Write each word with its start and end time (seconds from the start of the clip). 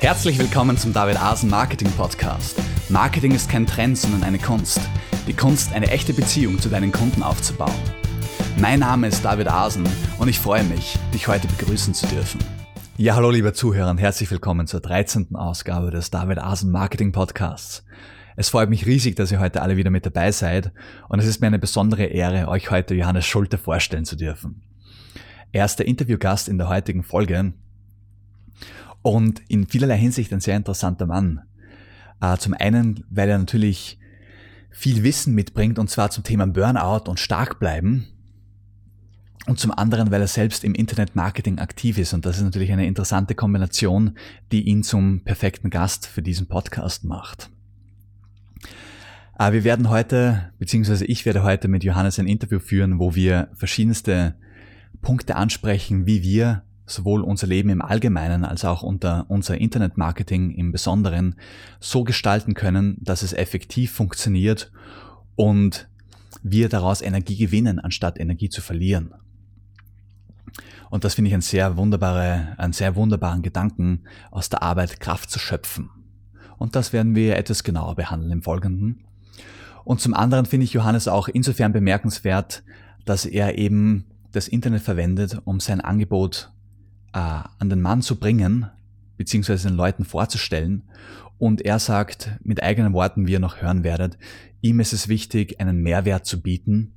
Herzlich 0.00 0.38
willkommen 0.38 0.78
zum 0.78 0.92
David 0.92 1.20
Asen 1.20 1.50
Marketing 1.50 1.90
Podcast. 1.90 2.56
Marketing 2.88 3.32
ist 3.32 3.50
kein 3.50 3.66
Trend, 3.66 3.98
sondern 3.98 4.22
eine 4.22 4.38
Kunst. 4.38 4.80
Die 5.26 5.32
Kunst, 5.32 5.72
eine 5.72 5.90
echte 5.90 6.14
Beziehung 6.14 6.60
zu 6.60 6.68
deinen 6.68 6.92
Kunden 6.92 7.20
aufzubauen. 7.20 7.74
Mein 8.58 8.78
Name 8.78 9.08
ist 9.08 9.24
David 9.24 9.48
Asen 9.48 9.88
und 10.20 10.28
ich 10.28 10.38
freue 10.38 10.62
mich, 10.62 10.96
dich 11.12 11.26
heute 11.26 11.48
begrüßen 11.48 11.94
zu 11.94 12.06
dürfen. 12.06 12.38
Ja, 12.96 13.16
hallo 13.16 13.30
liebe 13.30 13.52
Zuhörer 13.52 13.90
und 13.90 13.98
herzlich 13.98 14.30
willkommen 14.30 14.68
zur 14.68 14.78
13. 14.78 15.34
Ausgabe 15.34 15.90
des 15.90 16.12
David 16.12 16.38
Asen 16.38 16.70
Marketing 16.70 17.10
Podcasts. 17.10 17.84
Es 18.36 18.50
freut 18.50 18.70
mich 18.70 18.86
riesig, 18.86 19.16
dass 19.16 19.32
ihr 19.32 19.40
heute 19.40 19.62
alle 19.62 19.76
wieder 19.76 19.90
mit 19.90 20.06
dabei 20.06 20.30
seid 20.30 20.70
und 21.08 21.18
es 21.18 21.26
ist 21.26 21.40
mir 21.40 21.48
eine 21.48 21.58
besondere 21.58 22.04
Ehre, 22.04 22.46
euch 22.46 22.70
heute 22.70 22.94
Johannes 22.94 23.26
Schulte 23.26 23.58
vorstellen 23.58 24.04
zu 24.04 24.14
dürfen. 24.14 24.62
Er 25.50 25.64
ist 25.64 25.80
der 25.80 25.88
Interviewgast 25.88 26.48
in 26.48 26.56
der 26.56 26.68
heutigen 26.68 27.02
Folge 27.02 27.52
und 29.14 29.40
in 29.48 29.66
vielerlei 29.66 29.98
Hinsicht 29.98 30.32
ein 30.32 30.40
sehr 30.40 30.56
interessanter 30.56 31.06
Mann. 31.06 31.40
Äh, 32.20 32.36
zum 32.38 32.54
einen, 32.54 33.04
weil 33.10 33.28
er 33.28 33.38
natürlich 33.38 33.98
viel 34.70 35.02
Wissen 35.02 35.34
mitbringt 35.34 35.78
und 35.78 35.88
zwar 35.88 36.10
zum 36.10 36.24
Thema 36.24 36.46
Burnout 36.46 37.10
und 37.10 37.18
stark 37.18 37.58
bleiben. 37.58 38.06
Und 39.46 39.58
zum 39.58 39.70
anderen, 39.70 40.10
weil 40.10 40.20
er 40.20 40.26
selbst 40.26 40.62
im 40.62 40.74
Internetmarketing 40.74 41.58
aktiv 41.58 41.96
ist. 41.96 42.12
Und 42.12 42.26
das 42.26 42.36
ist 42.36 42.42
natürlich 42.42 42.70
eine 42.70 42.86
interessante 42.86 43.34
Kombination, 43.34 44.18
die 44.52 44.68
ihn 44.68 44.82
zum 44.82 45.24
perfekten 45.24 45.70
Gast 45.70 46.06
für 46.06 46.20
diesen 46.20 46.48
Podcast 46.48 47.04
macht. 47.04 47.48
Äh, 49.38 49.52
wir 49.52 49.64
werden 49.64 49.88
heute, 49.88 50.52
beziehungsweise 50.58 51.06
ich 51.06 51.24
werde 51.24 51.44
heute 51.44 51.68
mit 51.68 51.82
Johannes 51.82 52.18
ein 52.18 52.26
Interview 52.26 52.58
führen, 52.58 52.98
wo 52.98 53.14
wir 53.14 53.48
verschiedenste 53.54 54.34
Punkte 55.00 55.36
ansprechen, 55.36 56.04
wie 56.06 56.22
wir 56.22 56.64
sowohl 56.88 57.22
unser 57.22 57.46
Leben 57.46 57.68
im 57.68 57.82
Allgemeinen 57.82 58.44
als 58.44 58.64
auch 58.64 58.82
unter 58.82 59.26
unser 59.28 59.58
Internetmarketing 59.58 60.50
im 60.50 60.72
Besonderen 60.72 61.36
so 61.80 62.02
gestalten 62.02 62.54
können, 62.54 62.96
dass 63.00 63.22
es 63.22 63.32
effektiv 63.32 63.92
funktioniert 63.92 64.72
und 65.36 65.88
wir 66.42 66.68
daraus 66.68 67.02
Energie 67.02 67.36
gewinnen, 67.36 67.78
anstatt 67.78 68.18
Energie 68.18 68.48
zu 68.48 68.60
verlieren. 68.60 69.14
Und 70.90 71.04
das 71.04 71.14
finde 71.14 71.28
ich 71.28 71.34
ein 71.34 71.42
sehr 71.42 71.76
wunderbare, 71.76 72.54
einen 72.56 72.72
sehr 72.72 72.96
wunderbaren 72.96 73.42
Gedanken, 73.42 74.04
aus 74.30 74.48
der 74.48 74.62
Arbeit 74.62 75.00
Kraft 75.00 75.30
zu 75.30 75.38
schöpfen. 75.38 75.90
Und 76.56 76.74
das 76.74 76.92
werden 76.92 77.14
wir 77.14 77.36
etwas 77.36 77.62
genauer 77.62 77.94
behandeln 77.94 78.32
im 78.32 78.42
Folgenden. 78.42 79.04
Und 79.84 80.00
zum 80.00 80.14
anderen 80.14 80.46
finde 80.46 80.64
ich 80.64 80.72
Johannes 80.72 81.06
auch 81.06 81.28
insofern 81.28 81.72
bemerkenswert, 81.72 82.62
dass 83.04 83.26
er 83.26 83.58
eben 83.58 84.06
das 84.32 84.48
Internet 84.48 84.82
verwendet, 84.82 85.40
um 85.44 85.60
sein 85.60 85.80
Angebot 85.80 86.50
äh, 87.12 87.18
an 87.18 87.70
den 87.70 87.80
Mann 87.80 88.02
zu 88.02 88.16
bringen, 88.16 88.66
beziehungsweise 89.16 89.68
den 89.68 89.76
Leuten 89.76 90.04
vorzustellen. 90.04 90.84
Und 91.38 91.62
er 91.62 91.78
sagt 91.78 92.30
mit 92.42 92.62
eigenen 92.62 92.92
Worten, 92.92 93.26
wie 93.26 93.32
ihr 93.32 93.40
noch 93.40 93.62
hören 93.62 93.84
werdet, 93.84 94.18
ihm 94.60 94.80
ist 94.80 94.92
es 94.92 95.08
wichtig, 95.08 95.60
einen 95.60 95.82
Mehrwert 95.82 96.26
zu 96.26 96.40
bieten. 96.40 96.92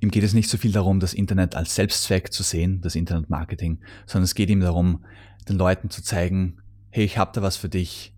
Ihm 0.00 0.10
geht 0.10 0.24
es 0.24 0.34
nicht 0.34 0.50
so 0.50 0.58
viel 0.58 0.72
darum, 0.72 1.00
das 1.00 1.14
Internet 1.14 1.54
als 1.54 1.74
Selbstzweck 1.74 2.32
zu 2.32 2.42
sehen, 2.42 2.80
das 2.80 2.96
Internetmarketing, 2.96 3.78
sondern 4.06 4.24
es 4.24 4.34
geht 4.34 4.50
ihm 4.50 4.60
darum, 4.60 5.04
den 5.48 5.56
Leuten 5.56 5.90
zu 5.90 6.02
zeigen, 6.02 6.58
hey, 6.90 7.04
ich 7.04 7.18
habe 7.18 7.30
da 7.34 7.40
was 7.40 7.56
für 7.56 7.68
dich, 7.68 8.12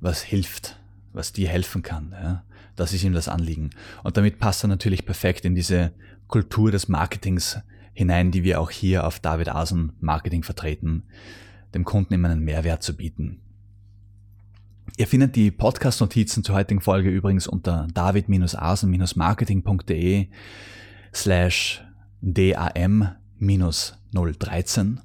was 0.00 0.22
hilft, 0.22 0.78
was 1.12 1.32
dir 1.32 1.48
helfen 1.48 1.82
kann. 1.82 2.12
Ja? 2.12 2.44
Das 2.76 2.92
ist 2.92 3.02
ihm 3.02 3.14
das 3.14 3.28
Anliegen. 3.28 3.70
Und 4.04 4.16
damit 4.16 4.38
passt 4.38 4.64
er 4.64 4.68
natürlich 4.68 5.04
perfekt 5.04 5.44
in 5.44 5.54
diese 5.54 5.92
Kultur 6.28 6.70
des 6.70 6.88
Marketings 6.88 7.58
hinein, 7.98 8.30
die 8.30 8.44
wir 8.44 8.60
auch 8.60 8.70
hier 8.70 9.04
auf 9.04 9.18
David 9.18 9.48
Asen 9.48 9.92
Marketing 10.00 10.44
vertreten, 10.44 11.02
dem 11.74 11.84
Kunden 11.84 12.14
immer 12.14 12.30
einen 12.30 12.44
Mehrwert 12.44 12.84
zu 12.84 12.96
bieten. 12.96 13.40
Ihr 14.96 15.08
findet 15.08 15.36
die 15.36 15.50
Podcast-Notizen 15.50 16.44
zur 16.44 16.54
heutigen 16.54 16.80
Folge 16.80 17.10
übrigens 17.10 17.48
unter 17.48 17.88
david-asen-marketing.de 17.92 20.28
slash 21.12 21.84
dam-013. 22.20 24.98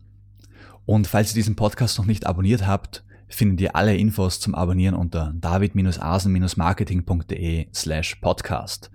Und 0.85 1.07
falls 1.07 1.31
ihr 1.31 1.35
diesen 1.35 1.55
Podcast 1.55 1.97
noch 1.97 2.05
nicht 2.05 2.27
abonniert 2.27 2.67
habt, 2.67 3.03
findet 3.27 3.61
ihr 3.61 3.75
alle 3.75 3.97
Infos 3.97 4.39
zum 4.39 4.53
Abonnieren 4.53 4.93
unter 4.93 5.33
david-asen-marketing.de 5.35 7.69
slash 7.73 8.13
podcast. 8.15 8.91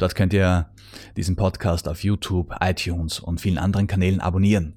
Dort 0.00 0.14
könnt 0.14 0.32
ihr 0.32 0.70
diesen 1.18 1.36
Podcast 1.36 1.86
auf 1.86 2.02
YouTube, 2.02 2.54
iTunes 2.60 3.20
und 3.20 3.38
vielen 3.38 3.58
anderen 3.58 3.86
Kanälen 3.86 4.20
abonnieren. 4.20 4.72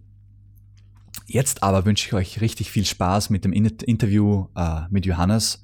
Jetzt 1.27 1.63
aber 1.63 1.85
wünsche 1.85 2.07
ich 2.07 2.13
euch 2.13 2.41
richtig 2.41 2.69
viel 2.69 2.83
Spaß 2.83 3.29
mit 3.29 3.45
dem 3.45 3.53
Interview 3.53 4.47
äh, 4.53 4.81
mit 4.89 5.05
Johannes. 5.05 5.63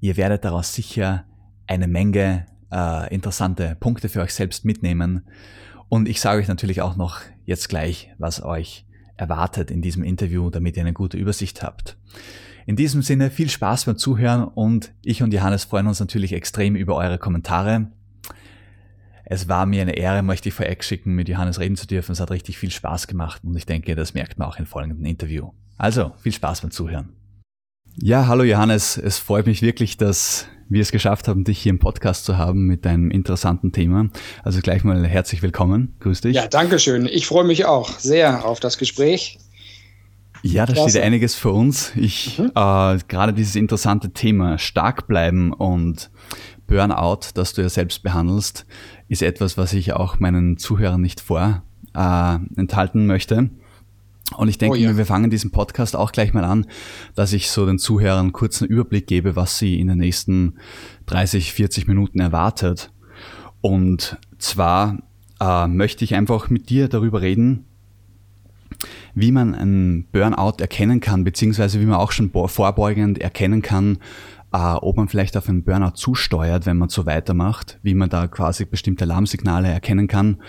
Ihr 0.00 0.18
werdet 0.18 0.44
daraus 0.44 0.74
sicher 0.74 1.24
eine 1.66 1.88
Menge 1.88 2.44
äh, 2.70 3.12
interessante 3.14 3.78
Punkte 3.80 4.10
für 4.10 4.20
euch 4.20 4.34
selbst 4.34 4.66
mitnehmen. 4.66 5.26
Und 5.88 6.06
ich 6.06 6.20
sage 6.20 6.40
euch 6.40 6.48
natürlich 6.48 6.82
auch 6.82 6.94
noch 6.94 7.22
jetzt 7.46 7.70
gleich, 7.70 8.12
was 8.18 8.42
euch 8.42 8.84
erwartet 9.16 9.70
in 9.70 9.80
diesem 9.80 10.04
Interview, 10.04 10.50
damit 10.50 10.76
ihr 10.76 10.82
eine 10.82 10.92
gute 10.92 11.16
Übersicht 11.16 11.62
habt. 11.62 11.96
In 12.66 12.76
diesem 12.76 13.00
Sinne 13.00 13.30
viel 13.30 13.48
Spaß 13.48 13.86
beim 13.86 13.96
Zuhören 13.96 14.44
und 14.44 14.92
ich 15.00 15.22
und 15.22 15.32
Johannes 15.32 15.64
freuen 15.64 15.86
uns 15.86 15.98
natürlich 15.98 16.34
extrem 16.34 16.76
über 16.76 16.94
eure 16.96 17.16
Kommentare. 17.16 17.90
Es 19.24 19.48
war 19.48 19.66
mir 19.66 19.82
eine 19.82 19.96
Ehre, 19.96 20.22
möchte 20.22 20.48
ich 20.48 20.54
vorweg 20.54 20.82
schicken, 20.82 21.14
mit 21.14 21.28
Johannes 21.28 21.60
reden 21.60 21.76
zu 21.76 21.86
dürfen. 21.86 22.12
Es 22.12 22.20
hat 22.20 22.30
richtig 22.30 22.58
viel 22.58 22.70
Spaß 22.70 23.06
gemacht 23.06 23.42
und 23.44 23.56
ich 23.56 23.66
denke, 23.66 23.94
das 23.94 24.14
merkt 24.14 24.38
man 24.38 24.48
auch 24.48 24.58
im 24.58 24.66
folgenden 24.66 25.04
Interview. 25.04 25.50
Also, 25.78 26.12
viel 26.18 26.32
Spaß 26.32 26.62
beim 26.62 26.70
Zuhören. 26.70 27.10
Ja, 27.96 28.26
hallo 28.26 28.42
Johannes. 28.42 28.96
Es 28.96 29.18
freut 29.18 29.46
mich 29.46 29.62
wirklich, 29.62 29.96
dass 29.96 30.46
wir 30.68 30.80
es 30.80 30.90
geschafft 30.90 31.28
haben, 31.28 31.44
dich 31.44 31.58
hier 31.58 31.70
im 31.70 31.78
Podcast 31.78 32.24
zu 32.24 32.38
haben 32.38 32.66
mit 32.66 32.84
deinem 32.84 33.10
interessanten 33.10 33.72
Thema. 33.72 34.08
Also 34.42 34.60
gleich 34.60 34.84
mal 34.84 35.06
herzlich 35.06 35.42
willkommen. 35.42 35.94
Grüß 36.00 36.22
dich. 36.22 36.34
Ja, 36.34 36.48
danke 36.48 36.78
schön. 36.78 37.06
Ich 37.06 37.26
freue 37.26 37.44
mich 37.44 37.66
auch 37.66 37.98
sehr 37.98 38.46
auf 38.46 38.60
das 38.60 38.78
Gespräch. 38.78 39.38
Ja, 40.42 40.66
da 40.66 40.72
Klasse. 40.72 40.90
steht 40.90 41.02
einiges 41.02 41.34
für 41.34 41.50
uns. 41.50 41.92
Ich 41.94 42.38
mhm. 42.38 42.46
äh, 42.54 42.98
gerade 43.06 43.32
dieses 43.34 43.54
interessante 43.54 44.12
Thema 44.12 44.58
stark 44.58 45.06
bleiben 45.06 45.52
und 45.52 46.10
Burnout, 46.66 47.32
das 47.34 47.52
du 47.52 47.62
ja 47.62 47.68
selbst 47.68 48.02
behandelst, 48.02 48.64
ist 49.12 49.22
etwas, 49.22 49.58
was 49.58 49.74
ich 49.74 49.92
auch 49.92 50.18
meinen 50.20 50.56
Zuhörern 50.56 51.02
nicht 51.02 51.20
vorenthalten 51.20 53.02
äh, 53.02 53.06
möchte. 53.06 53.50
Und 54.38 54.48
ich 54.48 54.56
denke, 54.56 54.78
oh 54.78 54.80
ja. 54.80 54.96
wir 54.96 55.04
fangen 55.04 55.28
diesen 55.28 55.50
Podcast 55.50 55.94
auch 55.94 56.12
gleich 56.12 56.32
mal 56.32 56.44
an, 56.44 56.66
dass 57.14 57.34
ich 57.34 57.50
so 57.50 57.66
den 57.66 57.78
Zuhörern 57.78 58.32
kurz 58.32 58.62
einen 58.62 58.70
Überblick 58.70 59.06
gebe, 59.06 59.36
was 59.36 59.58
sie 59.58 59.78
in 59.78 59.88
den 59.88 59.98
nächsten 59.98 60.54
30, 61.06 61.52
40 61.52 61.86
Minuten 61.86 62.20
erwartet. 62.20 62.90
Und 63.60 64.16
zwar 64.38 64.96
äh, 65.40 65.66
möchte 65.66 66.04
ich 66.04 66.14
einfach 66.14 66.48
mit 66.48 66.70
dir 66.70 66.88
darüber 66.88 67.20
reden, 67.20 67.66
wie 69.14 69.30
man 69.30 69.54
einen 69.54 70.06
Burnout 70.10 70.56
erkennen 70.60 71.00
kann, 71.00 71.22
beziehungsweise 71.24 71.82
wie 71.82 71.86
man 71.86 71.98
auch 71.98 72.12
schon 72.12 72.30
vorbeugend 72.30 73.18
erkennen 73.18 73.60
kann, 73.60 73.98
äh, 74.52 74.74
ob 74.74 74.96
man 74.96 75.08
vielleicht 75.08 75.36
auf 75.36 75.48
einen 75.48 75.64
Burnout 75.64 75.96
zusteuert, 75.96 76.66
wenn 76.66 76.76
man 76.76 76.88
so 76.88 77.06
weitermacht, 77.06 77.78
wie 77.82 77.94
man 77.94 78.10
da 78.10 78.26
quasi 78.26 78.64
bestimmte 78.64 79.04
Alarmsignale 79.04 79.68
erkennen 79.68 80.08
kann 80.08 80.42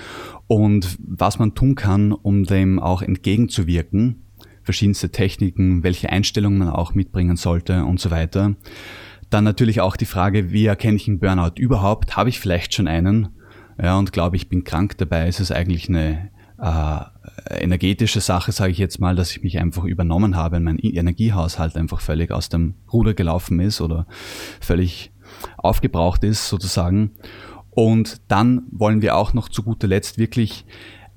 und 0.48 0.98
was 1.00 1.40
man 1.40 1.56
tun 1.56 1.76
kann, 1.76 2.12
um 2.12 2.44
dem 2.44 2.80
auch 2.80 3.02
entgegenzuwirken, 3.02 4.24
verschiedenste 4.62 5.12
Techniken, 5.12 5.84
welche 5.84 6.10
Einstellungen 6.10 6.60
man 6.60 6.70
auch 6.70 6.94
mitbringen 6.94 7.38
sollte 7.38 7.86
und 7.86 8.00
so 8.00 8.12
weiter. 8.12 8.56
Dann 9.30 9.44
natürlich 9.46 9.82
auch 9.82 9.96
die 9.96 10.06
Frage, 10.06 10.52
wie 10.52 10.66
erkenne 10.66 10.98
ich 10.98 11.08
einen 11.08 11.20
Burnout 11.20 11.58
überhaupt? 11.58 12.16
Habe 12.16 12.30
ich 12.30 12.40
vielleicht 12.40 12.74
schon 12.74 12.88
einen? 12.88 13.30
Ja, 13.82 13.98
und 13.98 14.14
glaube 14.14 14.36
ich 14.36 14.50
bin 14.50 14.64
krank 14.64 14.98
dabei. 14.98 15.28
Ist 15.28 15.40
es 15.40 15.52
eigentlich 15.52 15.90
eine 15.90 16.30
äh, 16.60 17.13
energetische 17.50 18.22
Sache, 18.22 18.52
sage 18.52 18.72
ich 18.72 18.78
jetzt 18.78 19.00
mal, 19.00 19.16
dass 19.16 19.32
ich 19.32 19.44
mich 19.44 19.60
einfach 19.60 19.84
übernommen 19.84 20.36
habe, 20.36 20.60
mein 20.60 20.78
Energiehaushalt 20.78 21.76
einfach 21.76 22.02
völlig 22.02 22.32
aus 22.32 22.50
dem 22.50 22.76
Ruder 22.92 23.14
gelaufen 23.14 23.60
ist 23.60 23.82
oder 23.82 24.08
völlig 24.60 25.12
aufgebraucht 25.58 26.24
ist 26.24 26.48
sozusagen. 26.48 27.12
Und 27.70 28.22
dann 28.28 28.64
wollen 28.72 29.02
wir 29.02 29.16
auch 29.16 29.34
noch 29.34 29.50
zu 29.50 29.64
guter 29.64 29.88
Letzt 29.88 30.18
wirklich 30.18 30.66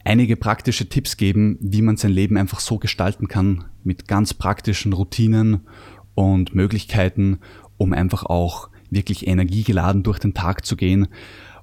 einige 0.05 0.37
praktische 0.37 0.89
Tipps 0.89 1.17
geben, 1.17 1.59
wie 1.61 1.83
man 1.83 1.97
sein 1.97 2.13
Leben 2.13 2.37
einfach 2.37 2.61
so 2.61 2.79
gestalten 2.79 3.29
kann 3.29 3.65
mit 3.85 4.09
ganz 4.09 4.33
praktischen 4.33 4.93
Routinen 4.93 5.67
und 6.15 6.55
Möglichkeiten, 6.55 7.41
um 7.77 7.93
einfach 7.93 8.25
auch 8.25 8.71
wirklich 8.89 9.27
energiegeladen 9.27 10.03
durch 10.03 10.19
den 10.19 10.33
Tag 10.33 10.65
zu 10.65 10.77
gehen 10.77 11.09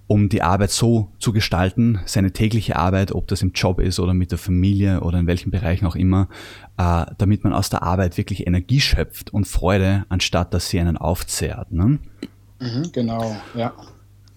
um 0.08 0.30
die 0.30 0.42
Arbeit 0.42 0.72
so 0.72 1.12
zu 1.20 1.32
gestalten, 1.32 2.00
seine 2.06 2.32
tägliche 2.32 2.76
Arbeit, 2.76 3.14
ob 3.14 3.28
das 3.28 3.42
im 3.42 3.52
Job 3.54 3.80
ist 3.80 4.00
oder 4.00 4.14
mit 4.14 4.32
der 4.32 4.38
Familie 4.38 5.02
oder 5.02 5.20
in 5.20 5.28
welchen 5.28 5.52
Bereichen 5.52 5.86
auch 5.86 5.96
immer, 5.96 6.28
äh, 6.78 7.06
damit 7.18 7.44
man 7.44 7.54
aus 7.54 7.70
der 7.70 7.84
Arbeit 7.84 8.18
wirklich 8.18 8.46
Energie 8.46 8.82
schöpft 8.82 9.34
und 9.34 9.48
Freude, 9.48 10.06
anstatt 10.10 10.54
dass 10.54 10.70
sie 10.70 10.80
einen 10.80 10.98
aufzehrt. 10.98 11.72
Ne? 11.72 12.00
Mhm, 12.60 12.92
genau, 12.92 13.36
ja. 13.56 13.74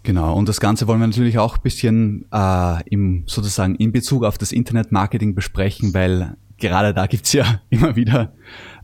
Genau, 0.02 0.34
und 0.36 0.48
das 0.48 0.60
Ganze 0.60 0.86
wollen 0.86 1.00
wir 1.00 1.08
natürlich 1.08 1.38
auch 1.38 1.56
ein 1.56 1.62
bisschen 1.62 2.26
äh, 2.32 2.88
im, 2.88 3.24
sozusagen 3.26 3.74
in 3.74 3.90
Bezug 3.90 4.24
auf 4.24 4.38
das 4.38 4.52
Internetmarketing 4.52 5.34
besprechen, 5.34 5.94
weil 5.94 6.36
gerade 6.58 6.94
da 6.94 7.06
gibt's 7.06 7.32
ja 7.32 7.60
immer 7.70 7.96
wieder 7.96 8.32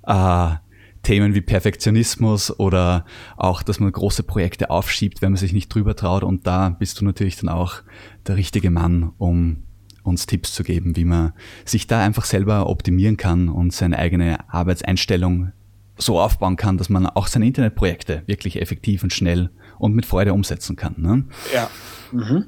äh, 0.05 0.57
Themen 1.03 1.35
wie 1.35 1.41
Perfektionismus 1.41 2.59
oder 2.59 3.05
auch, 3.37 3.63
dass 3.63 3.81
man 3.81 3.91
große 3.91 4.23
Projekte 4.23 4.71
aufschiebt, 4.71 5.21
wenn 5.23 5.33
man 5.33 5.39
sich 5.39 5.53
nicht 5.53 5.69
drüber 5.69 5.97
traut. 5.97 6.23
Und 6.23 6.47
da 6.47 6.71
bist 6.71 7.01
du 7.01 7.05
natürlich 7.05 7.37
dann 7.37 7.49
auch 7.49 7.83
der 8.27 8.37
richtige 8.37 8.71
Mann, 8.71 9.13
um 9.19 9.65
uns 10.05 10.27
Tipps 10.27 10.55
zu 10.55 10.65
geben, 10.65 10.97
wie 10.97 11.05
man 11.05 11.33
sich 11.65 11.87
da 11.87 12.03
einfach 12.03 12.25
selber 12.25 12.69
optimieren 12.69 13.17
kann 13.17 13.49
und 13.49 13.73
seine 13.73 13.99
eigene 13.99 14.49
Arbeitseinstellung 14.49 15.53
so 15.97 16.19
aufbauen 16.21 16.57
kann, 16.57 16.79
dass 16.79 16.89
man 16.89 17.07
auch 17.07 17.27
seine 17.27 17.47
Internetprojekte 17.47 18.23
wirklich 18.27 18.61
effektiv 18.61 19.03
und 19.03 19.13
schnell 19.13 19.51
und 19.79 19.95
mit 19.95 20.07
Freude 20.07 20.33
umsetzen 20.33 20.77
kann. 20.77 20.95
Ne? 20.99 21.25
Ja. 21.55 21.71
Mhm. 22.11 22.47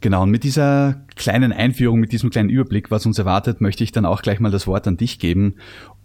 Genau, 0.00 0.22
und 0.22 0.30
mit 0.30 0.44
dieser 0.44 1.04
kleinen 1.14 1.52
Einführung, 1.52 1.98
mit 1.98 2.12
diesem 2.12 2.30
kleinen 2.30 2.50
Überblick, 2.50 2.90
was 2.90 3.06
uns 3.06 3.18
erwartet, 3.18 3.60
möchte 3.60 3.84
ich 3.84 3.92
dann 3.92 4.04
auch 4.04 4.20
gleich 4.20 4.38
mal 4.38 4.50
das 4.50 4.66
Wort 4.66 4.86
an 4.86 4.98
dich 4.98 5.18
geben 5.18 5.54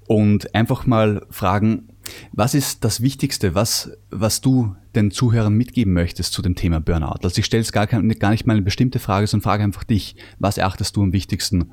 und 0.08 0.54
einfach 0.56 0.86
mal 0.86 1.26
fragen, 1.30 1.90
was 2.34 2.54
ist 2.54 2.84
das 2.84 3.02
Wichtigste, 3.02 3.56
was, 3.56 3.92
was 4.10 4.42
du 4.42 4.76
den 4.96 5.12
Zuhörern 5.12 5.54
mitgeben 5.54 5.94
möchtest 5.94 6.34
zu 6.34 6.42
dem 6.42 6.56
Thema 6.56 6.80
Burnout? 6.80 7.24
Also 7.24 7.40
ich 7.40 7.46
stelle 7.46 7.62
jetzt 7.62 7.74
gar, 7.74 7.88
gar 7.88 8.02
nicht 8.02 8.48
mal 8.48 8.54
eine 8.54 8.62
bestimmte 8.62 9.00
Frage, 9.00 9.28
sondern 9.28 9.44
frage 9.44 9.64
einfach 9.64 9.84
dich, 9.84 10.16
was 10.40 10.58
erachtest 10.58 10.96
du 10.96 11.04
am 11.04 11.14
wichtigsten, 11.14 11.72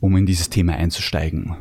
um 0.00 0.16
in 0.16 0.26
dieses 0.26 0.50
Thema 0.50 0.74
einzusteigen? 0.74 1.56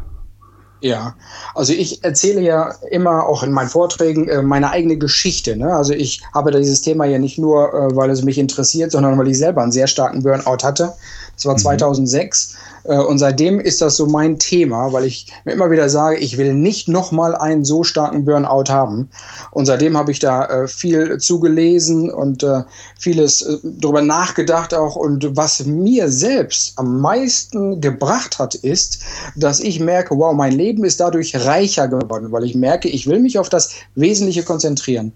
Ja, 0.81 1.15
also 1.55 1.73
ich 1.73 2.03
erzähle 2.03 2.41
ja 2.41 2.75
immer 2.91 3.25
auch 3.25 3.43
in 3.43 3.51
meinen 3.51 3.69
Vorträgen 3.69 4.27
äh, 4.27 4.41
meine 4.41 4.69
eigene 4.71 4.97
Geschichte. 4.97 5.55
Ne? 5.55 5.73
Also 5.73 5.93
ich 5.93 6.21
habe 6.33 6.51
dieses 6.51 6.81
Thema 6.81 7.05
ja 7.05 7.17
nicht 7.17 7.39
nur, 7.39 7.73
äh, 7.73 7.95
weil 7.95 8.09
es 8.09 8.23
mich 8.23 8.37
interessiert, 8.37 8.91
sondern 8.91 9.17
weil 9.17 9.29
ich 9.29 9.37
selber 9.37 9.63
einen 9.63 9.71
sehr 9.71 9.87
starken 9.87 10.21
Burnout 10.21 10.63
hatte. 10.63 10.93
Das 11.35 11.45
war 11.45 11.53
mhm. 11.53 11.59
2006 11.59 12.53
äh, 12.53 12.57
und 12.93 13.17
seitdem 13.17 13.59
ist 13.59 13.81
das 13.81 13.97
so 13.97 14.05
mein 14.05 14.37
Thema, 14.37 14.93
weil 14.93 15.05
ich 15.05 15.31
mir 15.43 15.53
immer 15.53 15.71
wieder 15.71 15.89
sage, 15.89 16.17
ich 16.17 16.37
will 16.37 16.53
nicht 16.53 16.87
nochmal 16.87 17.35
einen 17.35 17.65
so 17.65 17.83
starken 17.83 18.25
Burnout 18.25 18.69
haben. 18.69 19.09
Und 19.51 19.65
seitdem 19.65 19.97
habe 19.97 20.11
ich 20.11 20.19
da 20.19 20.45
äh, 20.45 20.67
viel 20.67 21.17
zugelesen 21.17 22.11
und 22.11 22.43
äh, 22.43 22.61
vieles 22.99 23.41
äh, 23.41 23.57
darüber 23.63 24.01
nachgedacht 24.01 24.73
auch. 24.73 24.95
Und 24.95 25.35
was 25.35 25.65
mir 25.65 26.09
selbst 26.09 26.77
am 26.77 27.01
meisten 27.01 27.81
gebracht 27.81 28.37
hat, 28.37 28.53
ist, 28.53 28.99
dass 29.35 29.59
ich 29.59 29.79
merke, 29.79 30.15
wow, 30.17 30.33
mein 30.33 30.53
Leben 30.53 30.83
ist 30.83 30.99
dadurch 30.99 31.35
reicher 31.35 31.87
geworden, 31.87 32.31
weil 32.31 32.43
ich 32.43 32.55
merke, 32.55 32.87
ich 32.87 33.07
will 33.07 33.19
mich 33.19 33.39
auf 33.39 33.49
das 33.49 33.71
Wesentliche 33.95 34.43
konzentrieren. 34.43 35.11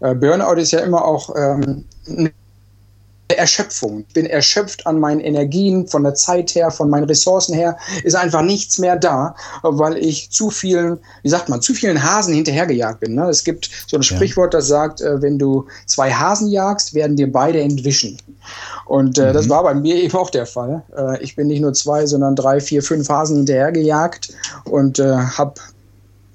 Äh, 0.00 0.14
Burnout 0.14 0.60
ist 0.60 0.72
ja 0.72 0.80
immer 0.80 1.04
auch 1.04 1.34
ähm, 1.34 1.84
Erschöpfung. 3.36 4.04
Ich 4.08 4.14
bin 4.14 4.26
erschöpft 4.26 4.86
an 4.86 4.98
meinen 4.98 5.20
Energien, 5.20 5.86
von 5.86 6.02
der 6.02 6.14
Zeit 6.14 6.54
her, 6.54 6.70
von 6.70 6.90
meinen 6.90 7.04
Ressourcen 7.04 7.54
her, 7.54 7.76
ist 8.04 8.14
einfach 8.14 8.42
nichts 8.42 8.78
mehr 8.78 8.96
da, 8.96 9.34
weil 9.62 9.96
ich 9.96 10.30
zu 10.30 10.50
vielen, 10.50 10.98
wie 11.22 11.28
sagt 11.28 11.48
man, 11.48 11.60
zu 11.60 11.74
vielen 11.74 12.02
Hasen 12.02 12.34
hinterhergejagt 12.34 13.00
bin. 13.00 13.14
Ne? 13.14 13.28
Es 13.28 13.44
gibt 13.44 13.70
so 13.86 13.96
ein 13.96 14.02
Sprichwort, 14.02 14.54
das 14.54 14.68
sagt, 14.68 15.00
äh, 15.00 15.20
wenn 15.22 15.38
du 15.38 15.66
zwei 15.86 16.12
Hasen 16.12 16.48
jagst, 16.48 16.94
werden 16.94 17.16
dir 17.16 17.30
beide 17.30 17.60
entwischen. 17.60 18.18
Und 18.86 19.18
äh, 19.18 19.30
mhm. 19.30 19.34
das 19.34 19.48
war 19.48 19.62
bei 19.62 19.74
mir 19.74 19.96
eben 19.96 20.16
auch 20.16 20.30
der 20.30 20.46
Fall. 20.46 20.82
Äh, 20.96 21.22
ich 21.22 21.36
bin 21.36 21.48
nicht 21.48 21.60
nur 21.60 21.72
zwei, 21.72 22.06
sondern 22.06 22.36
drei, 22.36 22.60
vier, 22.60 22.82
fünf 22.82 23.08
Hasen 23.08 23.38
hinterhergejagt 23.38 24.32
und 24.64 24.98
äh, 24.98 25.16
habe 25.16 25.54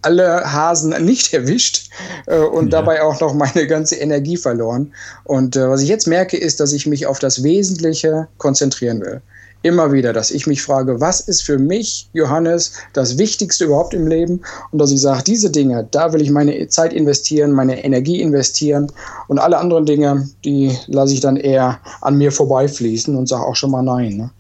alle 0.02 0.52
Hasen 0.52 0.90
nicht 1.06 1.34
erwischt 1.34 1.90
äh, 2.28 2.40
und 2.40 2.72
ja. 2.72 2.80
dabei 2.80 3.04
auch 3.04 3.20
noch 3.20 3.34
meine 3.34 3.68
ganze 3.68 3.96
Energie 3.96 4.38
verloren. 4.38 4.94
Und 5.24 5.56
äh, 5.56 5.70
was 5.70 5.82
ich 5.82 5.90
jetzt 5.90 6.08
merke, 6.08 6.38
ist, 6.38 6.60
dass 6.60 6.74
ich 6.74 6.88
mich 6.88 7.06
auf 7.06 7.20
das 7.20 7.44
Wesentliche 7.44 8.28
konzentrieren 8.38 9.02
will. 9.02 9.22
Immer 9.64 9.92
wieder, 9.92 10.12
dass 10.12 10.32
ich 10.32 10.48
mich 10.48 10.64
frage, 10.64 11.00
was 11.02 11.20
ist 11.20 11.44
für 11.44 11.60
mich, 11.60 12.10
Johannes, 12.14 12.74
das 12.94 13.20
Wichtigste 13.20 13.66
überhaupt 13.66 13.94
im 13.94 14.08
Leben? 14.08 14.42
Und 14.72 14.80
dass 14.80 14.92
ich 14.92 15.00
sage, 15.00 15.24
diese 15.24 15.52
Dinge, 15.52 15.88
da 15.92 16.14
will 16.14 16.22
ich 16.22 16.32
meine 16.32 16.68
Zeit 16.70 16.94
investieren, 16.94 17.52
meine 17.52 17.84
Energie 17.84 18.22
investieren 18.22 18.92
und 19.28 19.38
alle 19.38 19.60
anderen 19.60 19.86
Dinge, 19.86 20.28
die 20.44 20.76
lasse 20.88 21.14
ich 21.14 21.20
dann 21.20 21.38
eher 21.38 21.80
an 22.02 22.18
mir 22.18 22.32
vorbeifließen 22.32 23.16
und 23.16 23.28
sage 23.28 23.44
auch 23.44 23.56
schon 23.56 23.70
mal 23.70 23.84
nein. 23.84 24.18
Ne? 24.18 24.32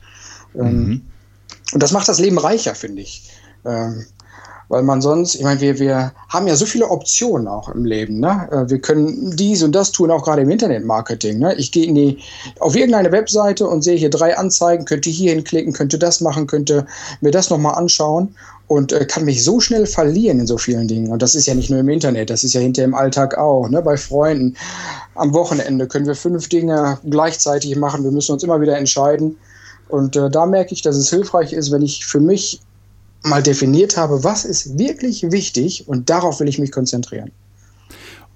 Ähm, 0.55 0.83
mhm. 0.85 1.01
Und 1.73 1.83
das 1.83 1.91
macht 1.91 2.09
das 2.09 2.19
Leben 2.19 2.39
reicher, 2.39 2.73
finde 2.73 3.03
ich. 3.03 3.29
Ähm, 3.63 4.05
weil 4.71 4.83
man 4.83 5.01
sonst, 5.01 5.35
ich 5.35 5.43
meine, 5.43 5.59
wir, 5.59 5.79
wir 5.79 6.13
haben 6.29 6.47
ja 6.47 6.55
so 6.55 6.65
viele 6.65 6.87
Optionen 6.89 7.49
auch 7.49 7.67
im 7.67 7.83
Leben. 7.83 8.21
Ne? 8.21 8.47
Äh, 8.51 8.69
wir 8.69 8.79
können 8.79 9.35
dies 9.35 9.63
und 9.63 9.73
das 9.73 9.91
tun, 9.91 10.09
auch 10.09 10.23
gerade 10.23 10.43
im 10.43 10.49
Internetmarketing. 10.49 11.39
Ne? 11.39 11.53
Ich 11.55 11.73
gehe 11.73 11.85
in 11.85 11.95
die, 11.95 12.19
auf 12.59 12.75
irgendeine 12.75 13.11
Webseite 13.11 13.67
und 13.67 13.81
sehe 13.81 13.97
hier 13.97 14.09
drei 14.09 14.37
Anzeigen, 14.37 14.85
könnte 14.85 15.09
hier 15.09 15.33
hinklicken, 15.33 15.73
könnte 15.73 15.99
das 15.99 16.21
machen, 16.21 16.47
könnte 16.47 16.85
mir 17.19 17.31
das 17.31 17.49
nochmal 17.49 17.75
anschauen 17.75 18.33
und 18.67 18.93
äh, 18.93 19.03
kann 19.05 19.25
mich 19.25 19.43
so 19.43 19.59
schnell 19.59 19.85
verlieren 19.85 20.39
in 20.39 20.47
so 20.47 20.57
vielen 20.57 20.87
Dingen. 20.87 21.11
Und 21.11 21.21
das 21.21 21.35
ist 21.35 21.47
ja 21.47 21.53
nicht 21.53 21.69
nur 21.69 21.81
im 21.81 21.89
Internet, 21.89 22.29
das 22.29 22.45
ist 22.45 22.53
ja 22.53 22.61
hinter 22.61 22.85
im 22.85 22.95
Alltag 22.95 23.37
auch, 23.37 23.67
ne? 23.67 23.81
bei 23.81 23.97
Freunden. 23.97 24.55
Am 25.15 25.33
Wochenende 25.33 25.85
können 25.85 26.07
wir 26.07 26.15
fünf 26.15 26.47
Dinge 26.47 26.97
gleichzeitig 27.09 27.75
machen, 27.75 28.05
wir 28.05 28.11
müssen 28.11 28.31
uns 28.31 28.43
immer 28.43 28.61
wieder 28.61 28.77
entscheiden. 28.77 29.35
Und 29.89 30.15
äh, 30.15 30.29
da 30.29 30.45
merke 30.45 30.73
ich, 30.73 30.81
dass 30.81 30.95
es 30.95 31.09
hilfreich 31.09 31.51
ist, 31.51 31.71
wenn 31.73 31.81
ich 31.81 32.05
für 32.05 32.21
mich 32.21 32.61
mal 33.23 33.43
definiert 33.43 33.97
habe, 33.97 34.23
was 34.23 34.45
ist 34.45 34.77
wirklich 34.77 35.31
wichtig 35.31 35.87
und 35.87 36.09
darauf 36.09 36.39
will 36.39 36.47
ich 36.47 36.59
mich 36.59 36.71
konzentrieren. 36.71 37.31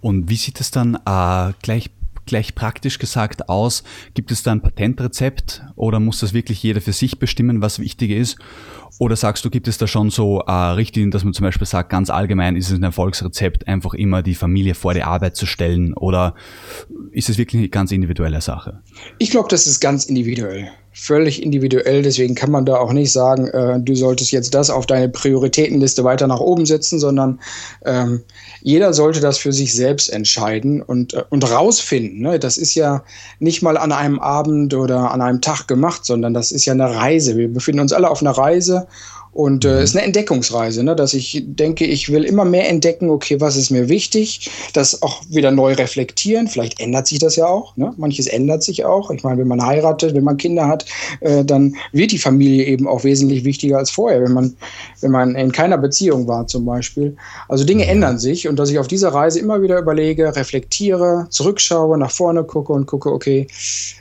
Und 0.02 0.30
wie 0.30 0.36
sieht 0.36 0.60
es 0.60 0.70
dann 0.70 0.96
äh, 0.96 1.54
gleich, 1.64 1.90
gleich 2.28 2.54
praktisch 2.54 3.00
gesagt 3.00 3.50
aus? 3.50 3.84
Gibt 4.14 4.32
es 4.32 4.44
da 4.44 4.52
ein 4.52 4.62
Patentrezept 4.62 5.64
oder 5.76 6.00
muss 6.00 6.20
das 6.20 6.34
wirklich 6.34 6.62
jeder 6.62 6.82
für 6.82 6.94
sich 6.94 7.18
bestimmen, 7.18 7.62
was 7.62 7.80
wichtig 7.80 8.12
ist? 8.12 8.38
Oder 8.98 9.16
sagst 9.16 9.44
du, 9.44 9.50
gibt 9.50 9.68
es 9.68 9.78
da 9.78 9.88
schon 9.88 10.10
so 10.10 10.40
äh, 10.42 10.52
Richtlinien, 10.52 11.12
dass 11.12 11.24
man 11.24 11.34
zum 11.34 11.44
Beispiel 11.44 11.68
sagt, 11.68 11.90
ganz 11.90 12.10
allgemein 12.10 12.56
ist 12.56 12.70
es 12.70 12.78
ein 12.78 12.84
Erfolgsrezept, 12.84 13.68
einfach 13.68 13.94
immer 13.94 14.22
die 14.22 14.36
Familie 14.36 14.76
vor 14.76 14.94
die 14.94 15.04
Arbeit 15.04 15.36
zu 15.36 15.46
stellen? 15.46 15.94
Oder 15.96 16.36
ist 17.12 17.30
es 17.30 17.38
wirklich 17.38 17.60
eine 17.60 17.70
ganz 17.70 17.92
individuelle 17.92 18.42
Sache? 18.42 18.82
Ich 19.18 19.32
glaube, 19.32 19.50
das 19.50 19.68
ist 19.68 19.82
ganz 19.82 20.06
individuell 20.06 20.70
völlig 20.96 21.44
individuell. 21.44 22.02
Deswegen 22.02 22.36
kann 22.36 22.52
man 22.52 22.66
da 22.66 22.78
auch 22.78 22.94
nicht 22.94 23.12
sagen, 23.12 23.48
äh, 23.48 23.80
du 23.82 23.96
solltest 23.96 24.32
jetzt 24.32 24.54
das 24.54 24.70
auf 24.70 24.86
deine 24.86 25.10
Prioritätenliste 25.10 26.06
weiter 26.06 26.26
nach 26.26 26.40
oben 26.40 26.66
setzen, 26.66 27.00
sondern 27.00 27.42
ähm, 27.86 28.24
jeder 28.62 28.94
sollte 28.94 29.20
das 29.20 29.38
für 29.38 29.52
sich 29.52 29.74
selbst 29.74 30.08
entscheiden 30.08 30.82
und, 30.82 31.14
äh, 31.14 31.24
und 31.30 31.52
rausfinden. 31.52 32.22
Ne? 32.22 32.40
Das 32.40 32.58
ist 32.58 32.76
ja 32.76 33.04
nicht 33.40 33.62
mal 33.62 33.78
an 33.78 33.92
einem 33.92 34.20
Abend 34.20 34.74
oder 34.74 35.12
an 35.12 35.22
einem 35.22 35.42
Tag 35.42 35.68
gemacht, 35.68 36.06
sondern 36.06 36.34
das 36.34 36.54
ist 36.54 36.66
ja 36.66 36.72
eine 36.72 36.96
Reise. 36.96 37.36
Wir 37.36 37.54
befinden 37.54 37.82
uns 37.82 37.92
alle 37.92 38.10
auf 38.10 38.22
einer 38.22 38.32
Reise 38.32 38.88
und 39.36 39.66
äh, 39.66 39.68
es 39.68 39.76
mhm. 39.76 39.84
ist 39.84 39.96
eine 39.98 40.06
Entdeckungsreise, 40.06 40.82
ne? 40.82 40.96
dass 40.96 41.14
ich 41.14 41.44
denke, 41.46 41.84
ich 41.84 42.10
will 42.10 42.24
immer 42.24 42.46
mehr 42.46 42.70
entdecken, 42.70 43.10
okay, 43.10 43.42
was 43.42 43.58
ist 43.58 43.70
mir 43.70 43.90
wichtig, 43.90 44.50
das 44.72 45.02
auch 45.02 45.24
wieder 45.28 45.52
neu 45.52 45.74
reflektieren. 45.74 46.48
Vielleicht 46.48 46.80
ändert 46.80 47.08
sich 47.08 47.20
das 47.20 47.36
ja 47.36 47.46
auch. 47.46 47.76
Ne? 47.76 47.94
Manches 47.98 48.28
ändert 48.28 48.64
sich 48.64 48.86
auch. 48.86 49.12
Ich 49.12 49.24
meine, 49.24 49.40
wenn 49.42 49.50
man 49.50 49.62
heiratet, 49.62 50.16
wenn 50.16 50.24
man 50.24 50.38
Kinder 50.38 50.70
hat, 50.70 50.86
äh, 51.20 51.44
dann 51.44 51.76
wird 51.92 52.14
die 52.14 52.18
Familie 52.18 52.64
eben 52.64 52.88
auch 52.88 53.04
wesentlich 53.04 53.44
wichtiger 53.44 53.78
als 53.78 53.92
vorher, 53.92 54.24
wenn 54.24 54.32
man, 54.32 54.56
wenn 55.02 55.12
man 55.12 55.36
in 55.36 55.52
keiner 55.52 55.78
Beziehung 55.78 56.28
war 56.28 56.48
zum 56.48 56.64
Beispiel. 56.64 57.18
Also 57.50 57.66
Dinge 57.66 57.88
ändern 57.88 58.18
sich 58.18 58.48
und 58.48 58.58
dass 58.58 58.70
ich 58.70 58.80
auf 58.80 58.88
dieser 58.88 59.10
Reise 59.10 59.40
immer 59.40 59.62
wieder 59.62 59.78
überlege, 59.78 60.34
reflektiere, 60.34 61.28
zurückschaue, 61.30 61.98
nach 61.98 62.12
vorne 62.12 62.46
gucke 62.46 62.72
und 62.72 62.86
gucke, 62.86 63.12
okay, 63.12 63.48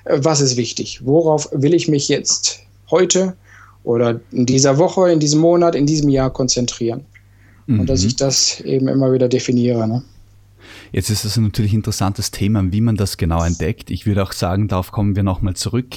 äh, 0.04 0.16
was 0.22 0.40
ist 0.40 0.56
wichtig? 0.56 1.00
Worauf 1.04 1.48
will 1.50 1.74
ich 1.74 1.88
mich 1.88 2.08
jetzt 2.08 2.60
heute 2.88 3.34
oder 3.84 4.20
in 4.32 4.46
dieser 4.46 4.78
Woche, 4.78 5.12
in 5.12 5.20
diesem 5.20 5.40
Monat, 5.40 5.74
in 5.74 5.86
diesem 5.86 6.08
Jahr 6.08 6.30
konzentrieren. 6.30 7.04
Mhm. 7.66 7.80
Und 7.80 7.90
dass 7.90 8.02
mhm. 8.02 8.08
ich 8.08 8.16
das 8.16 8.60
eben 8.60 8.88
immer 8.88 9.12
wieder 9.12 9.28
definiere. 9.28 9.86
Ne? 9.86 10.02
Jetzt 10.92 11.10
ist 11.10 11.24
es 11.24 11.36
natürlich 11.36 11.72
ein 11.72 11.76
interessantes 11.76 12.30
Thema, 12.30 12.72
wie 12.72 12.80
man 12.80 12.96
das 12.96 13.16
genau 13.16 13.42
entdeckt. 13.42 13.90
Ich 13.90 14.06
würde 14.06 14.22
auch 14.22 14.32
sagen, 14.32 14.68
darauf 14.68 14.90
kommen 14.90 15.16
wir 15.16 15.22
nochmal 15.22 15.54
zurück. 15.54 15.94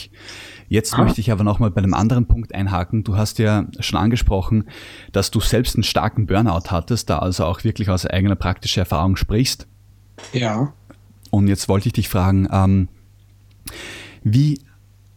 Jetzt 0.69 0.95
ah. 0.95 1.03
möchte 1.03 1.21
ich 1.21 1.31
aber 1.31 1.43
nochmal 1.43 1.71
bei 1.71 1.77
einem 1.77 1.93
anderen 1.93 2.25
Punkt 2.25 2.53
einhaken. 2.53 3.03
Du 3.03 3.15
hast 3.15 3.39
ja 3.39 3.67
schon 3.79 3.99
angesprochen, 3.99 4.65
dass 5.11 5.31
du 5.31 5.39
selbst 5.39 5.75
einen 5.75 5.83
starken 5.83 6.25
Burnout 6.25 6.71
hattest, 6.71 7.09
da 7.09 7.19
also 7.19 7.45
auch 7.45 7.63
wirklich 7.63 7.89
aus 7.89 8.05
eigener 8.05 8.35
praktischer 8.35 8.81
Erfahrung 8.81 9.15
sprichst. 9.15 9.67
Ja. 10.33 10.73
Und 11.29 11.47
jetzt 11.47 11.69
wollte 11.69 11.87
ich 11.87 11.93
dich 11.93 12.09
fragen, 12.09 12.47
ähm, 12.51 12.87
wie, 14.23 14.59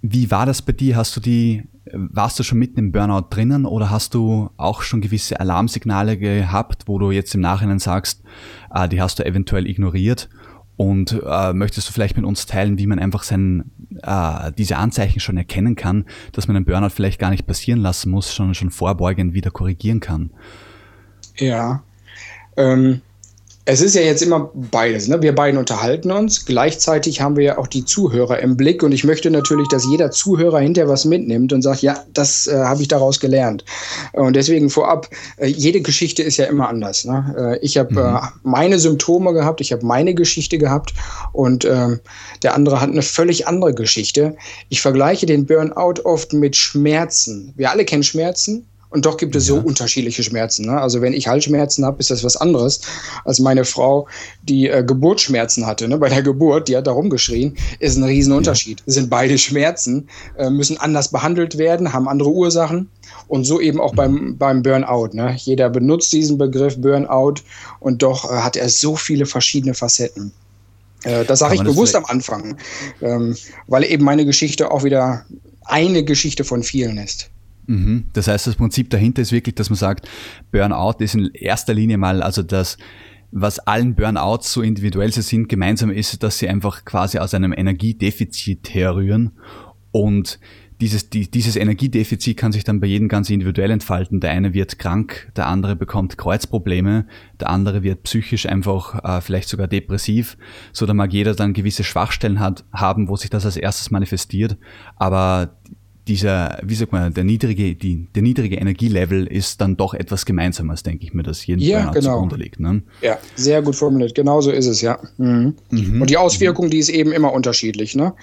wie 0.03 0.31
war 0.31 0.47
das 0.47 0.63
bei 0.63 0.73
dir? 0.73 0.97
Hast 0.97 1.17
du 1.17 1.21
die 1.21 1.65
warst 1.93 2.39
du 2.39 2.43
schon 2.43 2.59
mitten 2.59 2.79
im 2.79 2.93
Burnout 2.93 3.27
drinnen 3.31 3.65
oder 3.65 3.91
hast 3.91 4.15
du 4.15 4.51
auch 4.57 4.83
schon 4.83 5.01
gewisse 5.01 5.41
Alarmsignale 5.41 6.19
gehabt, 6.19 6.85
wo 6.87 6.99
du 6.99 7.11
jetzt 7.11 7.35
im 7.35 7.41
Nachhinein 7.41 7.79
sagst, 7.79 8.23
äh, 8.75 8.89
die 8.89 9.01
hast 9.01 9.19
du 9.19 9.25
eventuell 9.25 9.67
ignoriert? 9.67 10.29
Und 10.77 11.21
äh, 11.27 11.53
möchtest 11.53 11.89
du 11.89 11.93
vielleicht 11.93 12.17
mit 12.17 12.25
uns 12.25 12.47
teilen, 12.47 12.79
wie 12.79 12.87
man 12.87 12.99
einfach 12.99 13.23
sein, 13.23 13.71
äh, 14.03 14.51
diese 14.57 14.79
Anzeichen 14.79 15.21
schon 15.21 15.37
erkennen 15.37 15.77
kann, 15.77 16.07
dass 16.33 16.49
man 16.49 16.57
einen 16.57 16.65
Burnout 16.65 16.89
vielleicht 16.89 17.21
gar 17.21 17.29
nicht 17.29 17.47
passieren 17.47 17.81
lassen 17.81 18.11
muss, 18.11 18.35
sondern 18.35 18.55
schon 18.55 18.71
vorbeugend 18.71 19.35
wieder 19.35 19.51
korrigieren 19.51 20.01
kann? 20.01 20.31
Ja. 21.37 21.83
Ähm, 22.57 23.03
Es 23.67 23.83
ist 23.83 23.95
ja 23.95 24.01
jetzt 24.01 24.23
immer 24.23 24.51
beides. 24.55 25.07
Ne? 25.07 25.21
Wir 25.21 25.35
beiden 25.35 25.59
unterhalten 25.59 26.11
uns. 26.11 26.47
Gleichzeitig 26.47 27.21
haben 27.21 27.37
wir 27.37 27.45
ja 27.45 27.59
auch 27.59 27.67
die 27.67 27.85
Zuhörer 27.85 28.39
im 28.41 28.57
Blick. 28.57 28.83
Und 28.83 28.93
ich 28.93 29.05
möchte 29.05 29.31
natürlich, 29.31 29.69
dass 29.69 29.87
jeder 29.87 30.11
Zuhörer 30.11 30.61
hinterher 30.61 30.89
was 30.89 31.05
mitnimmt 31.05 31.53
und 31.53 31.61
sagt, 31.61 31.83
ja, 31.83 32.03
das 32.13 32.47
äh, 32.47 32.57
habe 32.57 32.81
ich 32.81 32.89
daraus 32.89 33.21
gelernt. 33.21 33.65
Und 34.13 34.35
deswegen 34.35 34.71
vorab, 34.71 35.09
äh, 35.37 35.47
jede 35.47 35.83
Geschichte 35.83 36.23
ist 36.23 36.39
ja 36.39 36.47
immer 36.47 36.71
anders. 36.71 37.05
Ne? 37.05 37.35
Äh, 37.39 37.65
ich 37.65 37.77
habe 37.77 37.93
mhm. 37.93 38.17
Äh, 38.17 38.21
meine 38.43 38.79
Symptome 38.79 39.35
gehabt, 39.35 39.61
ich 39.61 39.73
habe 39.73 39.85
meine 39.85 40.15
Geschichte 40.15 40.57
gehabt 40.57 40.95
und 41.33 41.67
ähm, 41.67 42.01
der 42.43 42.55
andere 42.55 42.81
hat 42.81 42.91
eine 42.91 43.03
völlig 43.03 43.47
andere 43.47 43.75
Geschichte. 43.75 44.37
Ich 44.71 44.81
vergleiche 44.81 45.27
den 45.27 45.45
Burnout 45.45 46.01
oft 46.05 46.33
mit 46.33 46.57
Schmerzen. 46.57 47.53
Wir 47.57 47.71
alle 47.71 47.85
kennen 47.85 48.03
Schmerzen. 48.03 48.67
Und 48.91 49.07
doch 49.07 49.17
gibt 49.17 49.37
es 49.37 49.49
ja. 49.49 49.55
so 49.55 49.61
unterschiedliche 49.61 50.23
Schmerzen. 50.23 50.67
Ne? 50.67 50.81
Also 50.81 51.01
wenn 51.01 51.13
ich 51.13 51.29
Halsschmerzen 51.29 51.85
habe, 51.85 52.01
ist 52.01 52.11
das 52.11 52.25
was 52.25 52.37
anderes 52.37 52.81
als 53.25 53.39
meine 53.39 53.65
Frau, 53.65 54.09
die 54.43 54.69
äh, 54.69 54.85
Geburtsschmerzen 54.85 55.67
hatte. 55.67 55.89
Ne? 55.89 55.97
Bei 55.99 56.09
der 56.09 56.23
Geburt, 56.23 56.69
die 56.69 56.77
hat 56.77 56.87
da 56.87 56.93
rumgeschrien, 56.93 57.57
ist 57.79 57.97
ein 57.97 58.05
Riesenunterschied. 58.05 58.81
Ja. 58.81 58.93
Sind 58.93 59.09
beide 59.09 59.39
Schmerzen, 59.39 60.09
äh, 60.37 60.51
müssen 60.51 60.77
anders 60.77 61.09
behandelt 61.09 61.57
werden, 61.57 61.93
haben 61.93 62.09
andere 62.09 62.31
Ursachen. 62.31 62.91
Und 63.29 63.45
so 63.45 63.61
eben 63.61 63.81
auch 63.81 63.93
mhm. 63.93 63.97
beim, 63.97 64.39
beim 64.39 64.63
Burnout. 64.63 65.11
Ne? 65.13 65.37
Jeder 65.39 65.71
benutzt 65.71 66.13
diesen 66.13 66.37
Begriff 66.37 66.77
Burnout 66.81 67.35
und 67.79 68.03
doch 68.03 68.31
äh, 68.31 68.35
hat 68.39 68.57
er 68.57 68.69
so 68.69 68.97
viele 68.97 69.25
verschiedene 69.25 69.75
Facetten. 69.75 70.33
Äh, 71.05 71.25
das 71.25 71.39
sage 71.39 71.55
ich 71.55 71.63
bewusst 71.63 71.95
am 71.95 72.05
Anfang, 72.07 72.57
ähm, 73.01 73.37
weil 73.69 73.85
eben 73.85 74.05
meine 74.05 74.25
Geschichte 74.25 74.71
auch 74.71 74.85
wieder 74.85 75.25
eine 75.65 76.05
Geschichte 76.05 76.45
von 76.45 76.63
vielen 76.63 76.99
ist. 76.99 77.31
Mhm. 77.71 78.07
Das 78.15 78.27
heißt, 78.27 78.49
das 78.49 78.57
Prinzip 78.57 78.91
dahinter 78.91 79.23
ist 79.23 79.31
wirklich, 79.31 79.55
dass 79.55 79.71
man 79.71 79.77
sagt, 79.77 80.09
Burnout 80.51 80.97
ist 80.99 81.15
in 81.15 81.31
erster 81.33 81.73
Linie 81.73 81.99
mal, 81.99 82.21
also 82.21 82.43
das, 82.43 82.77
was 83.31 83.61
allen 83.61 83.95
Burnouts 83.95 84.53
so 84.53 84.61
individuell 84.61 85.13
sie 85.13 85.23
sind, 85.23 85.49
gemeinsam 85.49 85.91
ist, 85.91 86.21
dass 86.25 86.39
sie 86.39 86.49
einfach 86.49 86.85
quasi 86.85 87.19
aus 87.19 87.33
einem 87.33 87.53
Energiedefizit 87.53 88.75
herrühren 88.75 89.39
und 89.93 90.41
dieses, 90.81 91.11
die, 91.11 91.31
dieses 91.31 91.57
Energiedefizit 91.57 92.39
kann 92.39 92.53
sich 92.53 92.65
dann 92.65 92.81
bei 92.81 92.87
jedem 92.87 93.09
ganz 93.09 93.29
individuell 93.29 93.71
entfalten. 93.71 94.19
Der 94.19 94.31
eine 94.31 94.55
wird 94.55 94.79
krank, 94.79 95.31
der 95.37 95.47
andere 95.47 95.77
bekommt 95.77 96.17
Kreuzprobleme, 96.17 97.07
der 97.39 97.51
andere 97.51 97.83
wird 97.83 98.03
psychisch 98.05 98.47
einfach 98.47 99.05
äh, 99.05 99.21
vielleicht 99.21 99.51
sogar 99.51 99.69
depressiv, 99.69 100.39
so 100.73 100.87
da 100.87 100.95
mag 100.95 101.13
jeder 101.13 101.35
dann 101.35 101.53
gewisse 101.53 101.85
Schwachstellen 101.85 102.41
hat, 102.41 102.65
haben, 102.73 103.09
wo 103.09 103.17
sich 103.17 103.29
das 103.29 103.45
als 103.45 103.59
erstes 103.59 103.91
manifestiert. 103.91 104.57
Aber 104.97 105.59
dieser, 106.09 106.59
wie 106.63 106.75
sagt 106.75 106.93
man, 106.93 107.13
der 107.15 107.25
niedrige, 107.25 107.75
die, 107.75 108.07
der 108.15 108.23
niedrige 108.23 108.57
Energielevel 108.57 109.27
ist 109.27 109.61
dann 109.61 109.77
doch 109.77 109.95
etwas 109.95 110.25
Gemeinsames, 110.25 110.83
denke 110.83 111.05
ich 111.05 111.15
mir, 111.15 111.23
das 111.23 111.47
jeden 111.47 111.61
ja, 111.61 111.91
genau. 111.91 112.15
zugrunde 112.15 112.37
liegt. 112.37 112.59
Ne? 112.59 112.83
Ja, 113.03 113.19
sehr 113.37 113.63
gut 113.63 113.77
formuliert. 113.77 114.15
Genau 114.15 114.41
so 114.41 114.51
ist 114.51 114.67
es, 114.67 114.81
ja. 114.81 114.99
Mhm. 115.19 115.55
Mhm. 115.71 116.03
Und 116.03 116.11
die 116.11 116.17
Auswirkung, 116.17 116.71
die 116.71 116.79
ist 116.79 116.89
eben 116.89 117.13
immer 117.13 117.33
unterschiedlich. 117.33 117.95
Ne? 117.95 118.15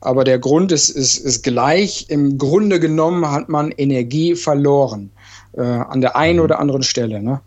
Aber 0.00 0.24
der 0.24 0.38
Grund 0.38 0.72
ist, 0.72 0.88
ist, 0.88 1.18
ist 1.18 1.42
gleich. 1.42 2.06
Im 2.08 2.38
Grunde 2.38 2.80
genommen 2.80 3.30
hat 3.30 3.48
man 3.48 3.70
Energie 3.70 4.34
verloren. 4.34 5.10
Äh, 5.52 5.62
an 5.62 6.00
der 6.00 6.16
einen 6.16 6.38
mhm. 6.38 6.44
oder 6.44 6.58
anderen 6.58 6.82
Stelle. 6.82 7.22
Ne? 7.22 7.40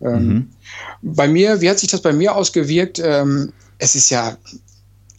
Ähm, 0.00 0.26
mhm. 0.28 0.48
Bei 1.02 1.28
mir, 1.28 1.60
wie 1.60 1.70
hat 1.70 1.78
sich 1.78 1.90
das 1.90 2.02
bei 2.02 2.12
mir 2.12 2.34
ausgewirkt? 2.34 3.00
Ähm, 3.04 3.52
es 3.78 3.94
ist 3.94 4.10
ja 4.10 4.36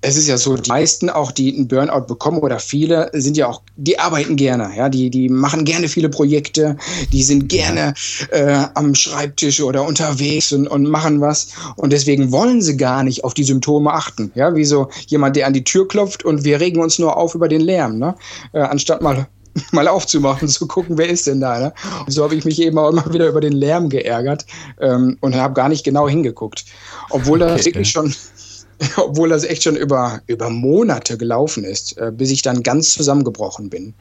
es 0.05 0.17
ist 0.17 0.27
ja 0.27 0.37
so, 0.37 0.55
die 0.55 0.69
meisten 0.69 1.09
auch, 1.09 1.31
die 1.31 1.55
einen 1.55 1.67
Burnout 1.67 2.05
bekommen 2.05 2.37
oder 2.37 2.59
viele, 2.59 3.09
sind 3.13 3.37
ja 3.37 3.47
auch, 3.47 3.63
die 3.75 3.97
arbeiten 3.97 4.35
gerne, 4.35 4.69
ja, 4.77 4.87
die, 4.87 5.09
die 5.09 5.29
machen 5.29 5.65
gerne 5.65 5.87
viele 5.87 6.09
Projekte, 6.09 6.77
die 7.11 7.23
sind 7.23 7.49
gerne 7.49 7.95
äh, 8.29 8.65
am 8.75 8.93
Schreibtisch 8.93 9.61
oder 9.61 9.83
unterwegs 9.83 10.53
und, 10.53 10.67
und 10.67 10.87
machen 10.87 11.21
was 11.21 11.47
und 11.75 11.91
deswegen 11.91 12.31
wollen 12.31 12.61
sie 12.61 12.77
gar 12.77 13.03
nicht 13.03 13.23
auf 13.23 13.33
die 13.33 13.43
Symptome 13.43 13.91
achten, 13.91 14.31
ja, 14.35 14.55
wie 14.55 14.65
so 14.65 14.89
jemand, 15.07 15.35
der 15.35 15.47
an 15.47 15.53
die 15.53 15.63
Tür 15.63 15.87
klopft 15.87 16.23
und 16.23 16.43
wir 16.43 16.59
regen 16.59 16.81
uns 16.81 16.99
nur 16.99 17.17
auf 17.17 17.33
über 17.33 17.47
den 17.47 17.61
Lärm, 17.61 17.97
ne, 17.97 18.15
äh, 18.53 18.59
anstatt 18.59 19.01
mal 19.01 19.27
mal 19.71 19.87
aufzumachen, 19.87 20.47
zu 20.47 20.67
gucken, 20.67 20.97
wer 20.97 21.09
ist 21.09 21.27
denn 21.27 21.39
da. 21.39 21.59
Ne? 21.59 21.73
Und 22.05 22.11
so 22.11 22.23
habe 22.23 22.35
ich 22.35 22.45
mich 22.45 22.61
eben 22.61 22.77
auch 22.77 22.89
immer 22.89 23.11
wieder 23.13 23.27
über 23.27 23.41
den 23.41 23.53
Lärm 23.53 23.89
geärgert 23.89 24.45
ähm, 24.81 25.17
und 25.21 25.35
habe 25.35 25.53
gar 25.53 25.69
nicht 25.69 25.83
genau 25.83 26.09
hingeguckt. 26.09 26.65
Obwohl 27.09 27.41
okay, 27.41 27.55
das 27.55 27.65
wirklich 27.65 27.89
schon 27.89 28.13
obwohl 28.97 29.29
das 29.29 29.43
echt 29.43 29.63
schon 29.63 29.75
über, 29.75 30.21
über 30.27 30.49
Monate 30.49 31.17
gelaufen 31.17 31.63
ist, 31.63 31.97
äh, 31.97 32.11
bis 32.11 32.31
ich 32.31 32.41
dann 32.41 32.63
ganz 32.63 32.93
zusammengebrochen 32.93 33.69
bin. 33.69 33.93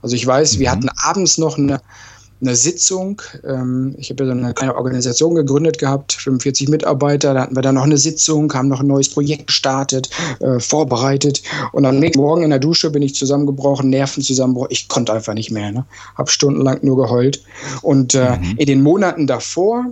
Also 0.00 0.16
ich 0.16 0.26
weiß, 0.26 0.56
mhm. 0.56 0.60
wir 0.60 0.70
hatten 0.70 0.88
abends 0.96 1.38
noch 1.38 1.58
eine, 1.58 1.80
eine 2.40 2.56
Sitzung. 2.56 3.20
Ähm, 3.44 3.94
ich 3.98 4.10
habe 4.10 4.24
ja 4.24 4.32
so 4.32 4.38
eine 4.38 4.54
kleine 4.54 4.74
Organisation 4.74 5.34
gegründet 5.34 5.78
gehabt, 5.78 6.14
45 6.14 6.68
Mitarbeiter. 6.68 7.34
Da 7.34 7.42
hatten 7.42 7.56
wir 7.56 7.62
dann 7.62 7.74
noch 7.74 7.84
eine 7.84 7.98
Sitzung, 7.98 8.52
haben 8.54 8.68
noch 8.68 8.80
ein 8.80 8.86
neues 8.86 9.10
Projekt 9.10 9.48
gestartet, 9.48 10.10
äh, 10.40 10.58
vorbereitet. 10.58 11.42
Und 11.72 11.84
am 11.84 11.98
nächsten 11.98 12.20
Morgen 12.20 12.42
in 12.42 12.50
der 12.50 12.58
Dusche 12.58 12.90
bin 12.90 13.02
ich 13.02 13.14
zusammengebrochen, 13.14 13.90
Nervenzusammenbruch. 13.90 14.66
Ich 14.70 14.88
konnte 14.88 15.12
einfach 15.12 15.34
nicht 15.34 15.50
mehr. 15.50 15.72
Ne? 15.72 15.84
Habe 16.16 16.30
stundenlang 16.30 16.78
nur 16.82 16.96
geheult. 16.96 17.42
Und 17.82 18.14
äh, 18.14 18.36
mhm. 18.36 18.56
in 18.56 18.66
den 18.66 18.82
Monaten 18.82 19.26
davor 19.26 19.86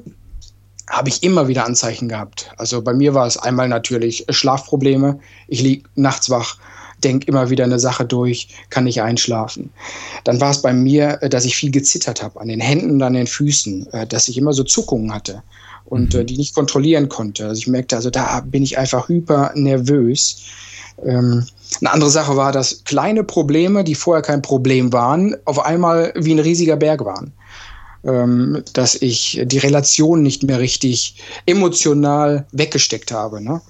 habe 0.91 1.09
ich 1.09 1.23
immer 1.23 1.49
wieder 1.49 1.65
Anzeichen 1.65 2.09
gehabt. 2.09 2.51
Also 2.57 2.83
bei 2.83 2.93
mir 2.93 3.15
war 3.15 3.27
es 3.27 3.37
einmal 3.37 3.69
natürlich 3.69 4.27
Schlafprobleme. 4.29 5.21
Ich 5.47 5.63
liege 5.63 5.89
nachts 5.95 6.29
wach, 6.31 6.59
denke 7.03 7.29
immer 7.29 7.49
wieder 7.49 7.65
eine 7.65 7.79
Sache 7.79 8.05
durch, 8.05 8.49
kann 8.71 8.85
nicht 8.85 9.01
einschlafen. 9.01 9.71
Dann 10.25 10.41
war 10.41 10.51
es 10.51 10.61
bei 10.61 10.73
mir, 10.73 11.23
äh, 11.23 11.29
dass 11.31 11.45
ich 11.45 11.57
viel 11.57 11.71
gezittert 11.71 12.23
habe, 12.23 12.41
an 12.41 12.49
den 12.49 12.61
Händen 12.61 12.91
und 12.91 13.03
an 13.03 13.15
den 13.15 13.29
Füßen, 13.29 13.87
äh, 13.93 14.07
dass 14.07 14.29
ich 14.29 14.37
immer 14.37 14.53
so 14.53 14.65
Zuckungen 14.65 15.15
hatte 15.15 15.43
und 15.85 16.13
mhm. 16.13 16.21
Äh, 16.21 16.25
die 16.25 16.37
nicht 16.37 16.57
kontrollieren 16.57 17.09
konnte. 17.09 17.47
Also 17.47 17.61
ich 17.61 17.69
merkte, 17.69 17.95
also 17.95 18.11
da 18.11 18.41
bin 18.41 18.65
ich 18.65 18.77
einfach 18.77 19.09
hyper 19.09 19.53
nervös. 19.55 20.43
Ähm, 21.07 21.47
eine 21.81 21.93
andere 21.93 22.11
Sache 22.11 22.37
war, 22.37 22.51
dass 22.51 22.83
kleine 22.83 23.23
Probleme, 23.23 23.85
die 23.85 23.95
vorher 23.95 24.23
kein 24.23 24.43
Problem 24.43 24.93
waren, 24.93 25.37
auf 25.45 25.65
einmal 25.65 26.13
wie 26.17 26.35
ein 26.35 26.41
riesiger 26.41 26.77
Berg 26.77 27.05
waren 27.05 27.33
ähm, 28.05 28.63
dass 28.73 28.95
ich 28.95 29.41
die 29.45 29.59
Relation 29.59 30.23
nicht 30.23 30.43
mehr 30.43 30.61
richtig 30.61 31.17
emotional 31.47 32.47
weggesteckt 32.53 33.13
habe. 33.13 33.43
Ne? 33.43 33.61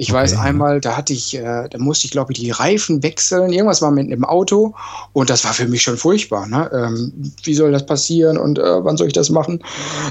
Ich 0.00 0.10
okay, 0.10 0.20
weiß 0.20 0.36
einmal, 0.36 0.80
da 0.80 0.96
hatte 0.96 1.12
ich, 1.12 1.36
äh, 1.36 1.68
da 1.68 1.76
musste 1.78 2.06
ich, 2.06 2.12
glaube 2.12 2.32
ich, 2.32 2.38
die 2.38 2.52
Reifen 2.52 3.02
wechseln. 3.02 3.52
Irgendwas 3.52 3.82
war 3.82 3.90
mit 3.90 4.06
einem 4.06 4.24
Auto 4.24 4.76
und 5.12 5.28
das 5.28 5.44
war 5.44 5.52
für 5.52 5.66
mich 5.66 5.82
schon 5.82 5.96
furchtbar. 5.96 6.46
Ne? 6.46 6.70
Ähm, 6.72 7.12
wie 7.42 7.54
soll 7.54 7.72
das 7.72 7.84
passieren 7.84 8.38
und 8.38 8.60
äh, 8.60 8.84
wann 8.84 8.96
soll 8.96 9.08
ich 9.08 9.12
das 9.12 9.28
machen? 9.28 9.60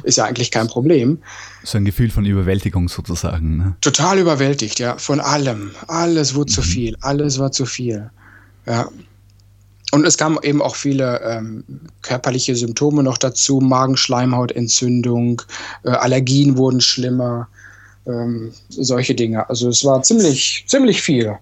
Ist 0.04 0.18
ja 0.18 0.26
eigentlich 0.26 0.52
kein 0.52 0.68
Problem. 0.68 1.20
So 1.64 1.78
ein 1.78 1.86
Gefühl 1.86 2.10
von 2.10 2.26
Überwältigung 2.26 2.90
sozusagen. 2.90 3.58
Ne? 3.58 3.76
Total 3.80 4.20
überwältigt, 4.20 4.78
ja, 4.80 4.98
von 4.98 5.22
allem. 5.22 5.72
Alles 5.88 6.36
wurde 6.36 6.52
mhm. 6.52 6.56
zu 6.56 6.62
viel, 6.64 6.98
alles 7.00 7.40
war 7.40 7.54
zu 7.54 7.66
viel. 7.66 8.10
Ja. 8.66 8.90
Und 9.92 10.06
es 10.06 10.18
kamen 10.18 10.38
eben 10.44 10.62
auch 10.62 10.76
viele 10.76 11.22
ähm, 11.22 11.64
körperliche 12.02 12.56
Symptome 12.56 13.04
noch 13.04 13.18
dazu, 13.18 13.62
Magenschleimhautentzündung, 13.62 15.42
äh, 15.84 15.92
Allergien 15.92 16.58
wurden 16.58 16.82
schlimmer, 16.82 17.48
ähm, 18.06 18.52
solche 18.70 19.16
Dinge. 19.16 19.50
Also 19.50 19.70
es 19.70 19.86
war 19.86 20.02
ziemlich, 20.04 20.66
ziemlich 20.68 21.02
viel. 21.02 21.38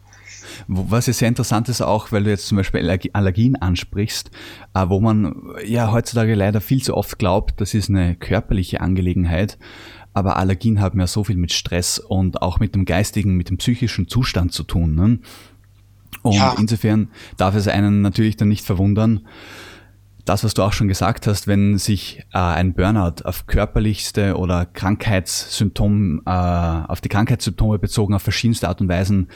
Was 0.68 1.08
ja 1.08 1.14
sehr 1.14 1.28
interessant 1.28 1.70
ist 1.70 1.82
auch, 1.82 2.12
weil 2.12 2.24
du 2.24 2.30
jetzt 2.30 2.48
zum 2.48 2.58
Beispiel 2.58 3.00
Allergien 3.14 3.56
ansprichst, 3.56 4.32
äh, 4.74 4.86
wo 4.88 5.00
man 5.00 5.54
ja 5.66 5.92
heutzutage 5.92 6.36
leider 6.36 6.62
viel 6.62 6.82
zu 6.82 6.96
oft 6.96 7.20
glaubt, 7.20 7.60
das 7.62 7.74
ist 7.74 7.90
eine 7.90 8.16
körperliche 8.16 8.82
Angelegenheit. 8.82 9.58
Aber 10.14 10.38
Allergien 10.38 10.80
haben 10.80 11.00
ja 11.00 11.08
so 11.08 11.26
viel 11.26 11.36
mit 11.36 11.52
Stress 11.52 12.00
und 12.00 12.42
auch 12.42 12.60
mit 12.60 12.74
dem 12.74 12.86
geistigen, 12.86 13.36
mit 13.36 13.50
dem 13.50 13.58
psychischen 13.58 14.08
Zustand 14.08 14.54
zu 14.54 14.64
tun. 14.64 14.96
Ne? 14.96 15.20
Und 16.22 16.34
ja. 16.34 16.56
insofern 16.58 17.10
darf 17.38 17.56
es 17.56 17.68
einen 17.68 18.02
natürlich 18.02 18.38
dann 18.38 18.50
nicht 18.50 18.66
verwundern, 18.66 19.28
das, 20.26 20.44
was 20.44 20.56
du 20.56 20.64
auch 20.64 20.74
schon 20.74 20.88
gesagt 20.88 21.28
hast, 21.28 21.46
wenn 21.46 21.78
sich 21.78 22.24
äh, 22.34 22.40
ein 22.40 22.74
Burnout 22.74 23.24
auf 23.26 23.46
körperlichste 23.46 24.36
oder 24.38 24.66
Krankheitssymptom, 24.66 26.24
äh, 26.26 26.30
auf 26.30 27.00
die 27.00 27.10
Krankheitssymptome 27.10 27.78
bezogen 27.78 28.16
auf 28.16 28.24
verschiedenste 28.24 28.68
Art 28.68 28.82
und 28.82 28.90
Weisen 28.90 29.28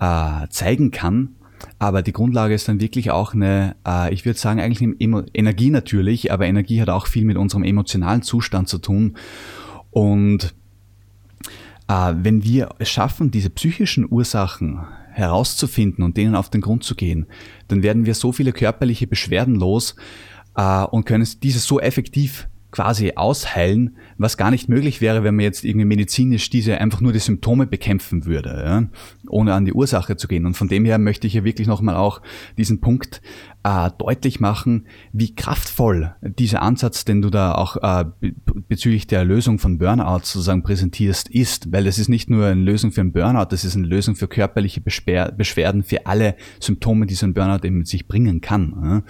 äh, 0.00 0.48
zeigen 0.48 0.90
kann, 0.90 1.36
aber 1.78 2.02
die 2.02 2.12
Grundlage 2.12 2.54
ist 2.54 2.68
dann 2.68 2.80
wirklich 2.80 3.10
auch 3.10 3.34
eine, 3.34 3.76
äh, 3.86 4.12
ich 4.12 4.24
würde 4.24 4.38
sagen, 4.38 4.60
eigentlich 4.60 4.96
Energie 5.34 5.70
natürlich, 5.70 6.32
aber 6.32 6.46
Energie 6.46 6.80
hat 6.80 6.88
auch 6.88 7.06
viel 7.06 7.24
mit 7.24 7.36
unserem 7.36 7.64
emotionalen 7.64 8.22
Zustand 8.22 8.68
zu 8.68 8.78
tun. 8.78 9.16
Und 9.90 10.54
äh, 11.88 12.14
wenn 12.14 12.42
wir 12.44 12.70
es 12.78 12.90
schaffen, 12.90 13.30
diese 13.30 13.50
psychischen 13.50 14.06
Ursachen 14.10 14.86
herauszufinden 15.18 16.04
und 16.04 16.16
denen 16.16 16.34
auf 16.34 16.48
den 16.48 16.60
Grund 16.60 16.84
zu 16.84 16.94
gehen, 16.94 17.26
dann 17.66 17.82
werden 17.82 18.06
wir 18.06 18.14
so 18.14 18.32
viele 18.32 18.52
körperliche 18.52 19.06
Beschwerden 19.06 19.56
los 19.56 19.96
äh, 20.56 20.84
und 20.84 21.04
können 21.04 21.26
dieses 21.42 21.64
so 21.64 21.80
effektiv 21.80 22.48
quasi 22.70 23.12
ausheilen, 23.16 23.96
was 24.18 24.36
gar 24.36 24.50
nicht 24.50 24.68
möglich 24.68 25.00
wäre, 25.00 25.24
wenn 25.24 25.34
man 25.34 25.44
jetzt 25.44 25.64
irgendwie 25.64 25.86
medizinisch 25.86 26.50
diese 26.50 26.78
einfach 26.78 27.00
nur 27.00 27.12
die 27.12 27.18
Symptome 27.18 27.66
bekämpfen 27.66 28.26
würde, 28.26 28.62
ja, 28.64 28.88
ohne 29.28 29.54
an 29.54 29.64
die 29.64 29.72
Ursache 29.72 30.16
zu 30.16 30.28
gehen. 30.28 30.44
Und 30.44 30.54
von 30.54 30.68
dem 30.68 30.84
her 30.84 30.98
möchte 30.98 31.26
ich 31.26 31.34
ja 31.34 31.44
wirklich 31.44 31.66
nochmal 31.66 31.96
auch 31.96 32.20
diesen 32.58 32.80
Punkt 32.80 33.22
äh, 33.68 33.90
deutlich 33.98 34.40
machen, 34.40 34.86
wie 35.12 35.34
kraftvoll 35.34 36.14
dieser 36.22 36.62
Ansatz, 36.62 37.04
den 37.04 37.20
du 37.20 37.28
da 37.28 37.52
auch 37.52 37.76
äh, 37.76 38.04
bezüglich 38.68 39.06
der 39.06 39.24
Lösung 39.24 39.58
von 39.58 39.76
Burnout 39.78 40.20
sozusagen 40.24 40.62
präsentierst, 40.62 41.28
ist, 41.28 41.70
weil 41.70 41.86
es 41.86 41.98
ist 41.98 42.08
nicht 42.08 42.30
nur 42.30 42.46
eine 42.46 42.60
Lösung 42.60 42.92
für 42.92 43.02
einen 43.02 43.12
Burnout, 43.12 43.46
das 43.50 43.64
ist 43.64 43.76
eine 43.76 43.86
Lösung 43.86 44.16
für 44.16 44.26
körperliche 44.26 44.80
Beschwer 44.80 45.32
Beschwerden, 45.32 45.82
für 45.82 46.06
alle 46.06 46.36
Symptome, 46.60 47.06
die 47.06 47.14
so 47.14 47.26
ein 47.26 47.34
Burnout 47.34 47.66
eben 47.66 47.78
mit 47.78 47.88
sich 47.88 48.08
bringen 48.08 48.40
kann. 48.40 49.02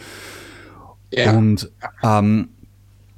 Ja. 1.12 1.36
Und 1.36 1.70
ähm, 2.02 2.48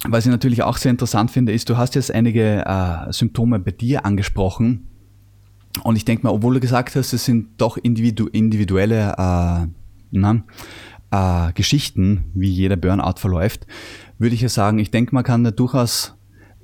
was 0.07 0.27
ich 0.27 0.31
natürlich 0.31 0.63
auch 0.63 0.77
sehr 0.77 0.91
interessant 0.91 1.31
finde, 1.31 1.53
ist, 1.53 1.69
du 1.69 1.77
hast 1.77 1.95
jetzt 1.95 2.13
einige 2.13 2.65
äh, 2.67 3.13
Symptome 3.13 3.59
bei 3.59 3.71
dir 3.71 4.05
angesprochen. 4.05 4.89
Und 5.85 5.97
ich 5.97 6.05
denke 6.05 6.25
mal, 6.25 6.33
obwohl 6.33 6.55
du 6.55 6.61
gesagt 6.61 6.97
hast, 6.97 7.13
es 7.13 7.25
sind 7.25 7.49
doch 7.59 7.77
individu 7.77 8.27
individuelle 8.27 9.15
äh, 9.17 9.67
na, 10.11 10.43
äh, 11.11 11.53
Geschichten, 11.53 12.25
wie 12.35 12.51
jeder 12.51 12.77
Burnout 12.77 13.19
verläuft, 13.19 13.67
würde 14.19 14.35
ich 14.35 14.43
ja 14.43 14.49
sagen, 14.49 14.79
ich 14.79 14.91
denke, 14.91 15.15
man 15.15 15.25
kann 15.25 15.45
da 15.45 15.51
durchaus, 15.51 16.15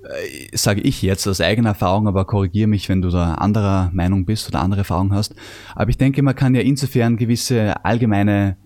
äh, 0.02 0.56
sage 0.56 0.80
ich 0.82 1.02
jetzt 1.02 1.26
aus 1.26 1.40
eigener 1.40 1.70
Erfahrung, 1.70 2.08
aber 2.08 2.24
korrigiere 2.24 2.68
mich, 2.68 2.88
wenn 2.88 3.02
du 3.02 3.10
da 3.10 3.34
anderer 3.34 3.90
Meinung 3.92 4.24
bist 4.24 4.48
oder 4.48 4.60
andere 4.60 4.80
Erfahrung 4.80 5.12
hast. 5.12 5.34
Aber 5.74 5.90
ich 5.90 5.98
denke, 5.98 6.22
man 6.22 6.34
kann 6.34 6.54
ja 6.54 6.60
insofern 6.60 7.16
gewisse 7.16 7.84
allgemeine 7.84 8.56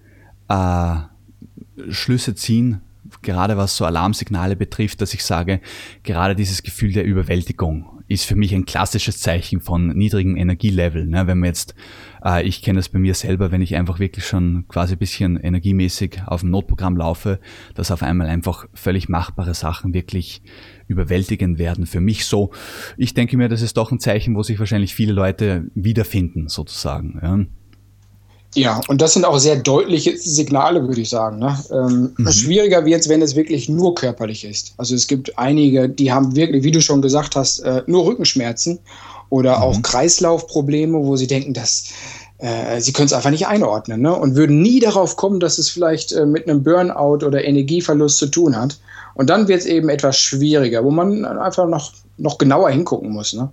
äh, 0.49 0.97
Schlüsse 1.91 2.35
ziehen, 2.35 2.81
gerade 3.23 3.57
was 3.57 3.77
so 3.77 3.85
Alarmsignale 3.85 4.57
betrifft, 4.57 5.01
dass 5.01 5.15
ich 5.15 5.25
sage, 5.25 5.61
gerade 6.03 6.35
dieses 6.35 6.63
Gefühl 6.63 6.93
der 6.93 7.05
Überwältigung 7.05 8.01
ist 8.09 8.25
für 8.25 8.37
mich 8.37 8.55
ein 8.55 8.67
klassisches 8.67 9.21
Zeichen 9.21 9.61
von 9.61 9.89
niedrigem 9.89 10.37
Energielevel. 10.37 11.07
Ne? 11.07 11.27
Wenn 11.27 11.39
man 11.39 11.47
jetzt, 11.47 11.75
äh, 12.25 12.43
ich 12.47 12.63
kenne 12.63 12.79
das 12.79 12.89
bei 12.89 12.99
mir 12.99 13.15
selber, 13.15 13.51
wenn 13.53 13.63
ich 13.63 13.77
einfach 13.77 13.99
wirklich 13.99 14.27
schon 14.27 14.65
quasi 14.69 14.95
ein 14.95 14.99
bisschen 14.99 15.37
energiemäßig 15.39 16.23
auf 16.27 16.41
dem 16.41 16.51
Notprogramm 16.51 16.97
laufe, 16.97 17.41
dass 17.75 17.91
auf 17.91 18.03
einmal 18.03 18.29
einfach 18.29 18.67
völlig 18.75 19.09
machbare 19.09 19.55
Sachen 19.55 19.95
wirklich 19.95 20.43
überwältigend 20.87 21.59
werden. 21.59 21.87
Für 21.87 22.01
mich 22.01 22.27
so, 22.27 22.51
ich 22.97 23.15
denke 23.15 23.37
mir, 23.37 23.49
das 23.49 23.63
ist 23.63 23.77
doch 23.77 23.93
ein 23.93 24.01
Zeichen, 24.01 24.35
wo 24.37 24.43
sich 24.43 24.59
wahrscheinlich 24.59 24.95
viele 24.95 25.13
Leute 25.13 25.67
wiederfinden, 25.75 26.49
sozusagen. 26.49 27.21
Ja? 27.23 27.39
Ja, 28.57 28.81
und 28.89 29.01
das 29.01 29.13
sind 29.13 29.25
auch 29.25 29.39
sehr 29.39 29.57
deutliche 29.57 30.17
Signale, 30.17 30.83
würde 30.87 31.01
ich 31.01 31.09
sagen. 31.09 31.39
Ne? 31.39 31.57
Ähm, 31.71 32.15
mhm. 32.17 32.33
Schwieriger 32.33 32.85
wird 32.85 33.03
es, 33.03 33.09
wenn 33.09 33.23
es 33.23 33.37
wirklich 33.37 33.69
nur 33.69 33.95
körperlich 33.95 34.45
ist. 34.45 34.75
Also 34.77 34.97
es 34.97 35.07
gibt 35.07 35.39
einige, 35.39 35.89
die 35.89 36.11
haben 36.11 36.35
wirklich, 36.35 36.65
wie 36.65 36.73
du 36.73 36.81
schon 36.81 37.01
gesagt 37.01 37.37
hast, 37.37 37.61
äh, 37.61 37.85
nur 37.87 38.07
Rückenschmerzen 38.07 38.81
oder 39.31 39.59
mhm. 39.59 39.63
auch 39.63 39.83
Kreislaufprobleme, 39.83 40.99
wo 40.99 41.17
sie 41.17 41.27
denken, 41.27 41.55
dass 41.55 41.85
äh, 42.39 42.81
sie 42.81 42.93
können 42.93 43.07
es 43.07 43.13
einfach 43.13 43.31
nicht 43.31 43.47
einordnen 43.47 44.03
ne? 44.03 44.15
und 44.15 44.35
würden 44.35 44.61
nie 44.61 44.81
darauf 44.81 45.17
kommen, 45.17 45.41
dass 45.41 45.59
es 45.59 45.71
vielleicht 45.71 46.13
äh, 46.13 46.27
mit 46.27 46.49
einem 46.49 46.63
Burnout 46.63 47.25
oder 47.25 47.45
Energieverlust 47.45 48.19
zu 48.19 48.27
tun 48.27 48.57
hat. 48.57 48.79
Und 49.15 49.31
dann 49.31 49.49
wird 49.49 49.61
es 49.61 49.67
eben 49.67 49.89
etwas 49.89 50.19
schwieriger, 50.19 50.85
wo 50.85 50.91
man 50.91 51.25
einfach 51.25 51.69
noch, 51.69 51.93
noch 52.17 52.39
genauer 52.39 52.71
hingucken 52.71 53.11
muss. 53.11 53.33
Ne? 53.33 53.51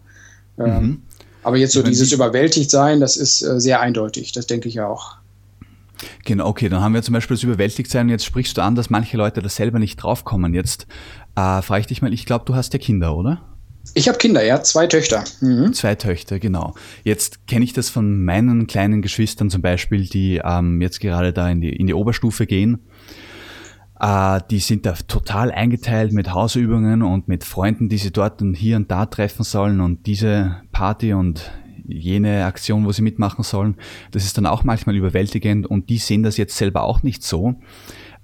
Ähm, 0.60 0.81
mhm. 0.81 1.01
Aber 1.43 1.57
jetzt 1.57 1.74
so 1.74 1.81
dieses 1.81 2.12
überwältigt 2.12 2.69
sein, 2.69 3.00
das 3.00 3.17
ist 3.17 3.41
äh, 3.41 3.60
sehr 3.60 3.79
eindeutig, 3.79 4.31
das 4.31 4.48
denke 4.48 4.67
ich 4.67 4.75
ja 4.75 4.88
auch. 4.88 5.15
Genau, 6.25 6.48
okay, 6.48 6.69
dann 6.69 6.81
haben 6.81 6.93
wir 6.93 7.01
zum 7.01 7.13
Beispiel 7.13 7.36
das 7.36 7.43
Überwältigtsein. 7.43 8.10
Jetzt 8.10 8.25
sprichst 8.25 8.57
du 8.57 8.62
an, 8.62 8.75
dass 8.75 8.89
manche 8.89 9.17
Leute 9.17 9.41
da 9.41 9.50
selber 9.50 9.79
nicht 9.79 9.98
draufkommen. 9.98 10.53
Jetzt 10.53 10.88
äh, 11.36 11.62
frage 11.62 11.81
ich 11.81 11.88
dich 11.88 12.01
mal, 12.01 12.13
ich 12.13 12.25
glaube, 12.25 12.46
du 12.46 12.55
hast 12.55 12.74
ja 12.74 12.79
Kinder, 12.79 13.15
oder? 13.15 13.41
Ich 13.94 14.08
habe 14.08 14.17
Kinder, 14.17 14.44
ja, 14.44 14.62
zwei 14.63 14.88
Töchter. 14.88 15.24
Mhm. 15.41 15.74
Zwei 15.74 15.96
Töchter, 15.96 16.39
genau. 16.39 16.75
Jetzt 17.03 17.48
kenne 17.48 17.65
ich 17.65 17.74
das 17.74 17.89
von 17.89 18.24
meinen 18.24 18.67
kleinen 18.67 19.01
Geschwistern 19.01 19.50
zum 19.50 19.62
Beispiel, 19.62 20.06
die 20.06 20.41
ähm, 20.44 20.82
jetzt 20.82 21.00
gerade 21.00 21.34
da 21.34 21.50
in 21.50 21.62
die, 21.62 21.75
in 21.75 21.88
die 21.88 21.94
Oberstufe 21.94 22.46
gehen. 22.46 22.79
Äh, 24.00 24.41
die 24.51 24.60
sind 24.60 24.86
da 24.86 24.94
total 24.94 25.51
eingeteilt 25.51 26.13
mit 26.13 26.34
Hausübungen 26.34 27.01
und 27.01 27.27
mit 27.27 27.44
Freunden, 27.44 27.89
die 27.89 27.98
sie 27.98 28.12
dort 28.12 28.41
und 28.41 28.53
hier 28.53 28.75
und 28.75 28.91
da 28.91 29.06
treffen 29.06 29.44
sollen 29.44 29.82
und 29.82 30.06
diese 30.06 30.62
Party 30.72 31.13
und 31.13 31.51
jene 31.88 32.46
Aktion, 32.46 32.86
wo 32.86 32.91
sie 32.91 33.01
mitmachen 33.01 33.44
sollen. 33.44 33.77
Das 34.12 34.25
ist 34.25 34.38
dann 34.38 34.46
auch 34.46 34.63
manchmal 34.63 34.96
überwältigend 34.96 35.65
und 35.65 35.89
die 35.89 35.98
sehen 35.98 36.24
das 36.24 36.38
jetzt 36.38 36.58
selber 36.58 36.84
auch 36.84 37.01
nicht 37.01 37.24
so. 37.24 37.56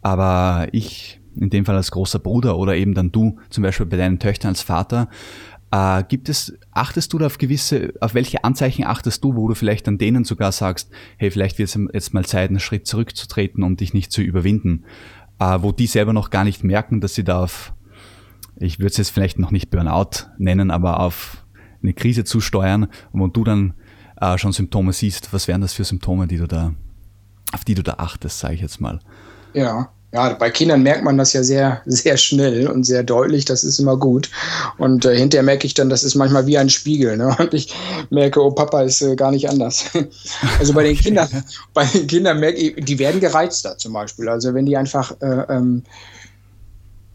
Aber 0.02 0.68
ich, 0.74 1.22
in 1.36 1.50
dem 1.50 1.66
Fall 1.66 1.76
als 1.76 1.92
großer 1.92 2.20
Bruder 2.20 2.58
oder 2.58 2.76
eben 2.76 2.94
dann 2.94 3.12
du, 3.12 3.40
zum 3.50 3.64
Beispiel 3.64 3.86
bei 3.86 3.98
deinen 3.98 4.20
Töchtern 4.20 4.50
als 4.50 4.62
Vater, 4.62 5.08
äh, 5.74 6.04
gibt 6.08 6.30
es, 6.30 6.54
achtest 6.72 7.12
du 7.14 7.18
da 7.18 7.26
auf 7.26 7.38
gewisse, 7.38 7.94
auf 8.00 8.14
welche 8.14 8.44
Anzeichen 8.44 8.86
achtest 8.86 9.24
du, 9.24 9.36
wo 9.36 9.48
du 9.48 9.56
vielleicht 9.56 9.88
an 9.88 9.98
denen 9.98 10.24
sogar 10.24 10.52
sagst, 10.52 10.92
hey, 11.18 11.32
vielleicht 11.32 11.58
wird 11.58 11.70
es 11.70 11.80
jetzt 11.94 12.14
mal 12.14 12.26
Zeit, 12.26 12.50
einen 12.50 12.60
Schritt 12.60 12.88
zurückzutreten, 12.88 13.64
um 13.64 13.76
dich 13.76 13.94
nicht 13.94 14.12
zu 14.12 14.22
überwinden? 14.22 14.86
äh, 15.40 15.62
wo 15.62 15.72
die 15.72 15.88
selber 15.88 16.14
noch 16.14 16.30
gar 16.30 16.44
nicht 16.44 16.64
merken, 16.64 17.02
dass 17.02 17.16
sie 17.16 17.24
da 17.24 17.44
auf, 17.44 17.74
ich 18.56 18.80
würde 18.80 18.88
es 18.88 18.98
jetzt 18.98 19.10
vielleicht 19.10 19.40
noch 19.40 19.52
nicht 19.52 19.70
Burnout 19.70 20.28
nennen, 20.38 20.72
aber 20.72 21.00
auf 21.00 21.46
eine 21.82 21.94
Krise 21.94 22.24
zusteuern 22.24 22.88
und 23.12 23.20
wo 23.20 23.28
du 23.28 23.44
dann 23.44 23.74
äh, 24.22 24.38
schon 24.38 24.54
Symptome 24.54 24.94
siehst, 24.94 25.34
was 25.34 25.48
wären 25.48 25.62
das 25.62 25.74
für 25.74 25.84
Symptome, 25.84 26.28
die 26.28 26.38
du 26.38 26.48
da, 26.48 26.74
auf 27.52 27.66
die 27.66 27.76
du 27.76 27.84
da 27.84 27.96
achtest, 27.98 28.40
sage 28.40 28.56
ich 28.56 28.62
jetzt 28.62 28.80
mal. 28.80 29.00
Ja, 29.54 29.92
ja, 30.14 30.34
bei 30.34 30.52
Kindern 30.52 30.84
merkt 30.84 31.04
man 31.04 31.18
das 31.18 31.34
ja 31.34 31.44
sehr, 31.44 31.82
sehr 31.86 32.18
schnell 32.18 32.68
und 32.68 32.84
sehr 32.84 33.04
deutlich. 33.04 33.46
Das 33.46 33.64
ist 33.64 33.80
immer 33.80 33.98
gut. 33.98 34.30
Und 34.78 35.06
äh, 35.06 35.18
hinterher 35.18 35.44
merke 35.44 35.66
ich 35.66 35.74
dann, 35.74 35.90
das 35.90 36.04
ist 36.04 36.14
manchmal 36.16 36.46
wie 36.46 36.58
ein 36.58 36.70
Spiegel. 36.70 37.18
Ne? 37.18 37.36
Und 37.40 37.54
ich 37.54 37.74
merke, 38.12 38.42
oh, 38.42 38.52
Papa 38.52 38.84
ist 38.84 39.02
äh, 39.02 39.16
gar 39.16 39.32
nicht 39.32 39.50
anders. 39.50 39.86
also 40.60 40.74
bei 40.74 40.84
den. 40.84 40.94
Kindern, 40.94 41.44
bei 41.74 41.86
den 41.86 42.06
Kindern 42.06 42.40
merke 42.40 42.60
ich, 42.60 42.86
die 42.86 43.00
werden 43.00 43.20
gereizter 43.20 43.78
zum 43.78 43.94
Beispiel. 43.94 44.30
Also 44.30 44.54
wenn 44.54 44.68
die 44.68 44.78
einfach 44.78 45.20
äh, 45.22 45.46
ähm, 45.50 45.84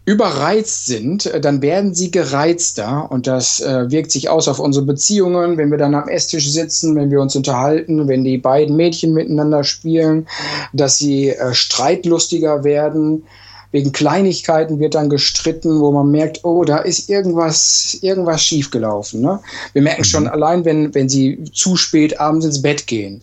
überreizt 0.08 0.86
sind, 0.86 1.26
äh, 1.26 1.38
dann 1.38 1.60
werden 1.60 1.94
sie 1.94 2.10
gereizter 2.10 3.10
und 3.12 3.26
das 3.26 3.60
äh, 3.60 3.90
wirkt 3.90 4.10
sich 4.10 4.30
aus 4.30 4.48
auf 4.48 4.58
unsere 4.58 4.86
Beziehungen, 4.86 5.58
wenn 5.58 5.70
wir 5.70 5.76
dann 5.76 5.94
am 5.94 6.08
Esstisch 6.08 6.50
sitzen, 6.50 6.96
wenn 6.96 7.10
wir 7.10 7.20
uns 7.20 7.36
unterhalten, 7.36 8.08
wenn 8.08 8.24
die 8.24 8.38
beiden 8.38 8.74
Mädchen 8.74 9.12
miteinander 9.12 9.64
spielen, 9.64 10.26
dass 10.72 10.96
sie 10.96 11.28
äh, 11.28 11.52
streitlustiger 11.52 12.64
werden. 12.64 13.24
Wegen 13.70 13.92
Kleinigkeiten 13.92 14.78
wird 14.78 14.94
dann 14.94 15.10
gestritten, 15.10 15.78
wo 15.80 15.92
man 15.92 16.10
merkt, 16.10 16.42
oh, 16.42 16.64
da 16.64 16.78
ist 16.78 17.10
irgendwas, 17.10 17.98
irgendwas 18.00 18.42
schiefgelaufen. 18.42 19.20
Ne? 19.20 19.40
Wir 19.74 19.82
merken 19.82 20.04
schon 20.04 20.22
mhm. 20.22 20.30
allein, 20.30 20.64
wenn, 20.64 20.94
wenn 20.94 21.10
sie 21.10 21.44
zu 21.52 21.76
spät 21.76 22.18
abends 22.18 22.46
ins 22.46 22.62
Bett 22.62 22.86
gehen 22.86 23.20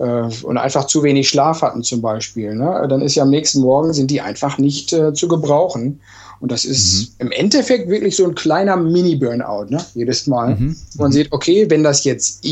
und 0.00 0.56
einfach 0.56 0.86
zu 0.86 1.02
wenig 1.02 1.28
Schlaf 1.28 1.62
hatten 1.62 1.82
zum 1.82 2.00
Beispiel, 2.00 2.54
ne? 2.54 2.86
dann 2.88 3.02
ist 3.02 3.16
ja 3.16 3.24
am 3.24 3.30
nächsten 3.30 3.60
Morgen 3.60 3.92
sind 3.92 4.10
die 4.10 4.20
einfach 4.20 4.56
nicht 4.56 4.92
äh, 4.92 5.12
zu 5.12 5.28
gebrauchen. 5.28 6.00
Und 6.40 6.50
das 6.50 6.64
ist 6.64 7.18
mhm. 7.18 7.26
im 7.26 7.32
Endeffekt 7.32 7.90
wirklich 7.90 8.16
so 8.16 8.24
ein 8.24 8.34
kleiner 8.34 8.76
Mini-Burnout, 8.76 9.66
ne? 9.68 9.84
jedes 9.94 10.26
Mal. 10.26 10.54
Mhm. 10.54 10.76
Man 10.96 11.08
mhm. 11.08 11.12
sieht, 11.12 11.32
okay, 11.32 11.68
wenn 11.68 11.82
das 11.82 12.04
jetzt 12.04 12.42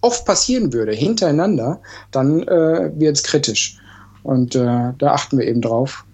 oft 0.00 0.24
passieren 0.24 0.72
würde, 0.72 0.92
hintereinander, 0.92 1.80
dann 2.10 2.42
äh, 2.44 2.90
wird 2.94 3.16
es 3.16 3.22
kritisch. 3.22 3.78
Und 4.22 4.54
äh, 4.54 4.92
da 4.98 5.12
achten 5.12 5.38
wir 5.38 5.46
eben 5.46 5.60
drauf. 5.60 6.04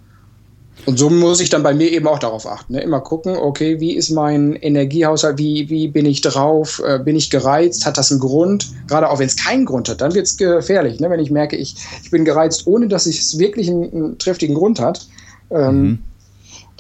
Und 0.91 0.99
so 0.99 1.09
muss 1.09 1.41
ich 1.41 1.49
dann 1.51 1.63
bei 1.63 1.73
mir 1.73 1.91
eben 1.91 2.09
auch 2.09 2.19
darauf 2.19 2.47
achten. 2.47 2.73
Ne? 2.73 2.81
Immer 2.81 3.01
gucken, 3.01 3.37
okay, 3.37 3.79
wie 3.79 3.93
ist 3.93 4.11
mein 4.11 4.57
Energiehaushalt, 4.57 5.39
wie, 5.39 5.71
wie 5.71 5.87
bin 5.89 6.05
ich 6.05 6.21
drauf, 6.21 6.83
äh, 6.85 6.99
bin 6.99 7.15
ich 7.15 7.31
gereizt, 7.31 7.87
hat 7.87 7.97
das 7.97 8.11
einen 8.11 8.21
Grund? 8.21 8.69
Gerade 8.89 9.09
auch 9.09 9.21
wenn 9.21 9.27
es 9.27 9.37
keinen 9.37 9.67
Grund 9.67 9.89
hat, 9.89 10.01
dann 10.01 10.15
wird 10.15 10.27
es 10.27 10.37
gefährlich. 10.37 10.99
Ne? 10.99 11.09
Wenn 11.09 11.21
ich 11.21 11.31
merke, 11.31 11.57
ich, 11.57 11.77
ich 12.03 12.11
bin 12.11 12.25
gereizt, 12.25 12.67
ohne 12.67 12.89
dass 12.89 13.07
es 13.07 13.39
wirklich 13.39 13.71
einen, 13.71 13.93
einen 13.93 14.19
triftigen 14.19 14.55
Grund 14.55 14.81
hat, 14.81 15.07
ähm, 15.51 15.83
mhm 15.83 15.99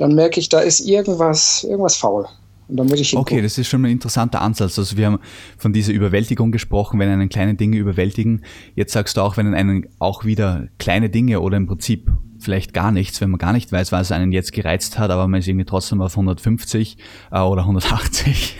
dann 0.01 0.15
merke 0.15 0.41
ich, 0.41 0.49
da 0.49 0.61
ist 0.61 0.81
irgendwas, 0.81 1.65
irgendwas 1.65 1.97
faul. 1.97 2.27
Und 2.69 2.77
dann 2.77 2.87
muss 2.87 3.01
ich 3.01 3.11
hingucken. 3.11 3.37
Okay, 3.37 3.43
das 3.43 3.59
ist 3.59 3.69
schon 3.69 3.85
ein 3.85 3.91
interessanter 3.91 4.41
Ansatz. 4.41 4.79
Also 4.79 4.97
wir 4.97 5.07
haben 5.07 5.19
von 5.59 5.73
dieser 5.73 5.93
Überwältigung 5.93 6.53
gesprochen, 6.53 6.99
wenn 7.01 7.09
einen 7.09 7.29
kleine 7.29 7.55
Dinge 7.55 7.77
überwältigen. 7.77 8.43
Jetzt 8.77 8.93
sagst 8.93 9.17
du 9.17 9.21
auch, 9.21 9.37
wenn 9.37 9.53
einen 9.55 9.89
auch 9.99 10.25
wieder 10.25 10.69
kleine 10.79 11.11
Dinge 11.11 11.41
oder 11.41 11.57
im 11.57 11.67
Prinzip 11.67 12.11
vielleicht 12.43 12.75
gar 12.75 12.91
nichts, 12.91 13.21
wenn 13.21 13.31
man 13.31 13.39
gar 13.39 13.53
nicht 13.53 13.71
weiß, 13.73 13.93
was 13.93 14.13
einen 14.13 14.33
jetzt 14.33 14.53
gereizt 14.53 14.99
hat, 14.99 15.11
aber 15.11 15.29
man 15.29 15.41
ist 15.41 15.49
irgendwie 15.49 15.65
trotzdem 15.65 16.01
auf 16.01 16.13
150 16.13 16.97
äh, 17.31 17.41
oder 17.41 17.63
180. 17.63 18.59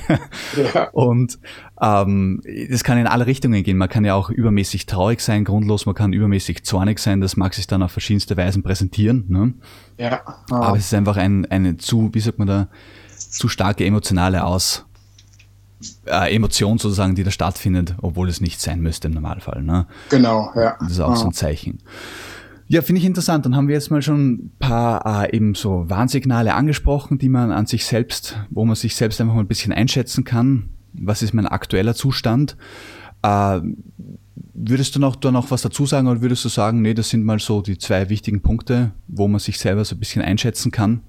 Ja. 0.57 0.89
Und 0.93 1.39
ähm, 1.81 2.43
das 2.71 2.85
kann 2.85 2.99
in 2.99 3.07
alle 3.07 3.27
Richtungen 3.27 3.63
gehen. 3.63 3.77
Man 3.77 3.89
kann 3.89 4.05
ja 4.05 4.15
auch 4.15 4.31
übermäßig 4.31 4.87
traurig 4.87 5.21
sein, 5.21 5.45
grundlos, 5.45 5.87
man 5.87 5.95
kann 5.95 6.13
übermäßig 6.13 6.65
zornig 6.65 6.99
sein, 6.99 7.21
das 7.21 7.37
mag 7.37 7.55
sich 7.55 7.67
dann 7.67 7.83
auf 7.83 7.93
verschiedenste 7.93 8.37
Weisen 8.37 8.63
präsentieren. 8.63 9.25
Ne? 9.29 9.55
Ja. 9.99 10.23
Oh. 10.51 10.57
Aber 10.57 10.77
es 10.77 10.87
ist 10.87 10.95
einfach 10.95 11.17
ein, 11.17 11.47
eine 11.51 11.77
zu, 11.77 12.11
wie 12.13 12.21
sagt 12.21 12.39
man 12.39 12.49
da, 12.49 12.69
zu 13.17 13.49
starke 13.49 13.85
emotionale 13.85 14.45
Aus, 14.45 14.87
äh, 16.07 16.35
Emotion 16.35 16.79
sozusagen, 16.79 17.15
die 17.15 17.25
da 17.25 17.31
stattfindet, 17.31 17.95
obwohl 18.03 18.29
es 18.29 18.41
nicht 18.41 18.61
sein 18.61 18.81
müsste 18.81 19.09
im 19.09 19.15
Normalfall. 19.15 19.63
Ne? 19.63 19.87
Genau, 20.11 20.53
ja. 20.55 20.77
Das 20.81 20.93
ist 20.93 21.01
auch 21.01 21.13
oh. 21.13 21.17
so 21.17 21.27
ein 21.27 21.33
Zeichen. 21.33 21.79
Ja, 22.71 22.83
finde 22.83 23.01
ich 23.01 23.05
interessant. 23.05 23.45
Dann 23.45 23.57
haben 23.57 23.67
wir 23.67 23.75
jetzt 23.75 23.91
mal 23.91 24.01
schon 24.01 24.31
ein 24.31 24.53
paar 24.61 25.25
äh, 25.25 25.37
eben 25.37 25.57
so 25.57 25.91
Warnsignale 25.91 26.55
angesprochen, 26.55 27.19
die 27.19 27.29
man 27.29 27.51
an 27.51 27.67
sich 27.67 27.85
selbst, 27.85 28.39
wo 28.49 28.65
man 28.65 28.77
sich 28.77 28.95
selbst 28.95 29.21
einfach 29.21 29.35
mal 29.35 29.41
ein 29.41 29.49
bisschen 29.49 29.73
einschätzen 29.73 30.23
kann. 30.23 30.69
Was 30.93 31.21
ist 31.21 31.35
mein 31.35 31.49
aktueller 31.49 31.97
Zustand? 31.97 32.57
Äh, 33.23 33.61
würdest 34.55 34.95
du 34.95 35.01
noch 35.01 35.17
da 35.17 35.33
noch 35.33 35.51
was 35.51 35.63
dazu 35.63 35.85
sagen 35.85 36.07
oder 36.07 36.23
würdest 36.23 36.45
du 36.45 36.49
sagen, 36.49 36.81
nee, 36.81 36.95
das 36.95 37.09
sind 37.09 37.25
mal 37.25 37.41
so 37.41 37.61
die 37.61 37.77
zwei 37.77 38.09
wichtigen 38.09 38.41
Punkte, 38.41 38.93
wo 39.09 39.27
man 39.27 39.41
sich 39.41 39.59
selber 39.59 39.85
so 39.85 39.97
ein 39.97 39.99
bisschen 39.99 40.23
einschätzen 40.23 40.71
kann? 40.71 41.01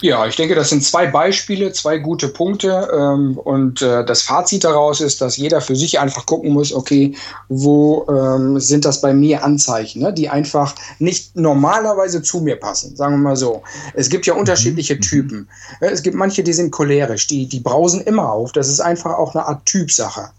Ja, 0.00 0.26
ich 0.26 0.36
denke, 0.36 0.54
das 0.54 0.68
sind 0.68 0.84
zwei 0.84 1.08
Beispiele, 1.08 1.72
zwei 1.72 1.98
gute 1.98 2.28
Punkte. 2.28 2.88
Ähm, 2.92 3.36
und 3.36 3.82
äh, 3.82 4.04
das 4.04 4.22
Fazit 4.22 4.62
daraus 4.62 5.00
ist, 5.00 5.20
dass 5.20 5.36
jeder 5.36 5.60
für 5.60 5.74
sich 5.74 5.98
einfach 5.98 6.24
gucken 6.24 6.52
muss, 6.52 6.72
okay, 6.72 7.16
wo 7.48 8.06
ähm, 8.08 8.60
sind 8.60 8.84
das 8.84 9.00
bei 9.00 9.12
mir 9.12 9.42
Anzeichen, 9.42 10.02
ne, 10.02 10.12
die 10.12 10.28
einfach 10.28 10.74
nicht 11.00 11.34
normalerweise 11.36 12.22
zu 12.22 12.40
mir 12.40 12.56
passen, 12.56 12.94
sagen 12.94 13.14
wir 13.14 13.18
mal 13.30 13.36
so. 13.36 13.62
Es 13.94 14.08
gibt 14.08 14.26
ja 14.26 14.34
mhm. 14.34 14.40
unterschiedliche 14.40 14.94
mhm. 14.94 15.00
Typen. 15.00 15.48
Es 15.80 16.02
gibt 16.02 16.14
manche, 16.14 16.44
die 16.44 16.52
sind 16.52 16.70
cholerisch, 16.70 17.26
die, 17.26 17.48
die 17.48 17.60
brausen 17.60 18.00
immer 18.02 18.30
auf. 18.30 18.52
Das 18.52 18.68
ist 18.68 18.80
einfach 18.80 19.18
auch 19.18 19.34
eine 19.34 19.46
Art 19.46 19.66
Typsache. 19.66 20.30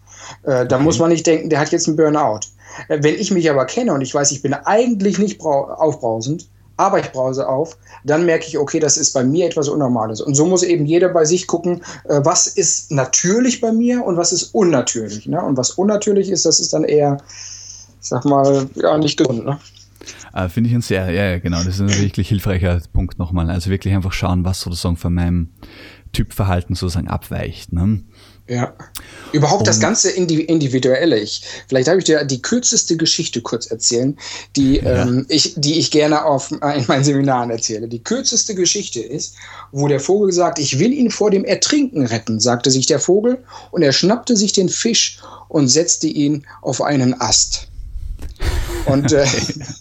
Äh, 0.43 0.67
da 0.67 0.75
okay. 0.77 0.83
muss 0.83 0.99
man 0.99 1.09
nicht 1.09 1.27
denken, 1.27 1.49
der 1.49 1.59
hat 1.59 1.71
jetzt 1.73 1.87
einen 1.87 1.97
Burnout. 1.97 2.41
Äh, 2.87 2.99
wenn 3.01 3.15
ich 3.15 3.29
mich 3.31 3.49
aber 3.49 3.65
kenne 3.65 3.93
und 3.93 3.99
ich 3.99 4.13
weiß, 4.13 4.31
ich 4.31 4.41
bin 4.41 4.53
eigentlich 4.53 5.19
nicht 5.19 5.41
aufbrausend, 5.41 6.47
aber 6.79 6.99
ich 7.01 7.11
brause 7.11 7.47
auf, 7.47 7.77
dann 8.05 8.25
merke 8.25 8.45
ich, 8.47 8.57
okay, 8.57 8.79
das 8.79 8.95
ist 8.95 9.11
bei 9.11 9.21
mir 9.21 9.45
etwas 9.45 9.67
Unnormales. 9.67 10.21
Und 10.21 10.35
so 10.35 10.45
muss 10.45 10.63
eben 10.63 10.85
jeder 10.85 11.09
bei 11.09 11.25
sich 11.25 11.45
gucken, 11.45 11.81
äh, 12.05 12.21
was 12.23 12.47
ist 12.47 12.89
natürlich 12.89 13.59
bei 13.59 13.73
mir 13.73 14.05
und 14.05 14.15
was 14.15 14.31
ist 14.31 14.55
unnatürlich. 14.55 15.27
Ne? 15.27 15.43
Und 15.43 15.57
was 15.57 15.71
unnatürlich 15.71 16.29
ist, 16.29 16.45
das 16.45 16.61
ist 16.61 16.71
dann 16.71 16.85
eher, 16.85 17.17
ich 18.01 18.07
sag 18.07 18.23
mal, 18.23 18.69
ja, 18.75 18.97
nicht 18.97 19.17
gesund. 19.17 19.45
Ne? 19.45 19.59
Äh, 20.33 20.47
Finde 20.47 20.69
ich 20.69 20.75
ein 20.75 20.81
sehr, 20.81 21.11
ja, 21.11 21.37
genau, 21.39 21.57
das 21.57 21.67
ist 21.67 21.81
ein 21.81 21.89
wirklich 21.89 22.29
hilfreicher 22.29 22.81
Punkt 22.93 23.19
nochmal. 23.19 23.49
Also 23.49 23.69
wirklich 23.69 23.93
einfach 23.93 24.13
schauen, 24.13 24.45
was 24.45 24.61
sozusagen 24.61 24.95
von 24.95 25.13
meinem 25.13 25.49
Typverhalten 26.13 26.75
sozusagen 26.75 27.09
abweicht. 27.09 27.73
Ne? 27.73 28.03
Ja. 28.49 28.73
Überhaupt 29.31 29.61
und 29.61 29.67
das 29.67 29.79
ganze 29.79 30.09
Individuelle. 30.09 31.19
Ich, 31.19 31.43
vielleicht 31.67 31.87
habe 31.87 31.99
ich 31.99 32.05
dir 32.05 32.25
die 32.25 32.41
kürzeste 32.41 32.97
Geschichte 32.97 33.41
kurz 33.41 33.67
erzählen, 33.67 34.17
die, 34.55 34.77
ja. 34.77 35.03
ähm, 35.03 35.27
ich, 35.29 35.53
die 35.55 35.77
ich 35.77 35.91
gerne 35.91 36.25
auf, 36.25 36.51
äh, 36.51 36.79
in 36.79 36.85
meinen 36.87 37.03
Seminaren 37.03 37.51
erzähle. 37.51 37.87
Die 37.87 38.03
kürzeste 38.03 38.55
Geschichte 38.55 39.01
ist, 39.01 39.35
wo 39.71 39.87
der 39.87 39.99
Vogel 39.99 40.33
sagt, 40.33 40.57
ich 40.57 40.79
will 40.79 40.91
ihn 40.91 41.11
vor 41.11 41.29
dem 41.29 41.45
Ertrinken 41.45 42.07
retten, 42.07 42.39
sagte 42.39 42.71
sich 42.71 42.87
der 42.87 42.99
Vogel, 42.99 43.43
und 43.69 43.83
er 43.83 43.93
schnappte 43.93 44.35
sich 44.35 44.51
den 44.51 44.67
Fisch 44.67 45.19
und 45.47 45.67
setzte 45.67 46.07
ihn 46.07 46.47
auf 46.63 46.81
einen 46.81 47.21
Ast. 47.21 47.68
Und 48.85 49.11
äh, 49.11 49.25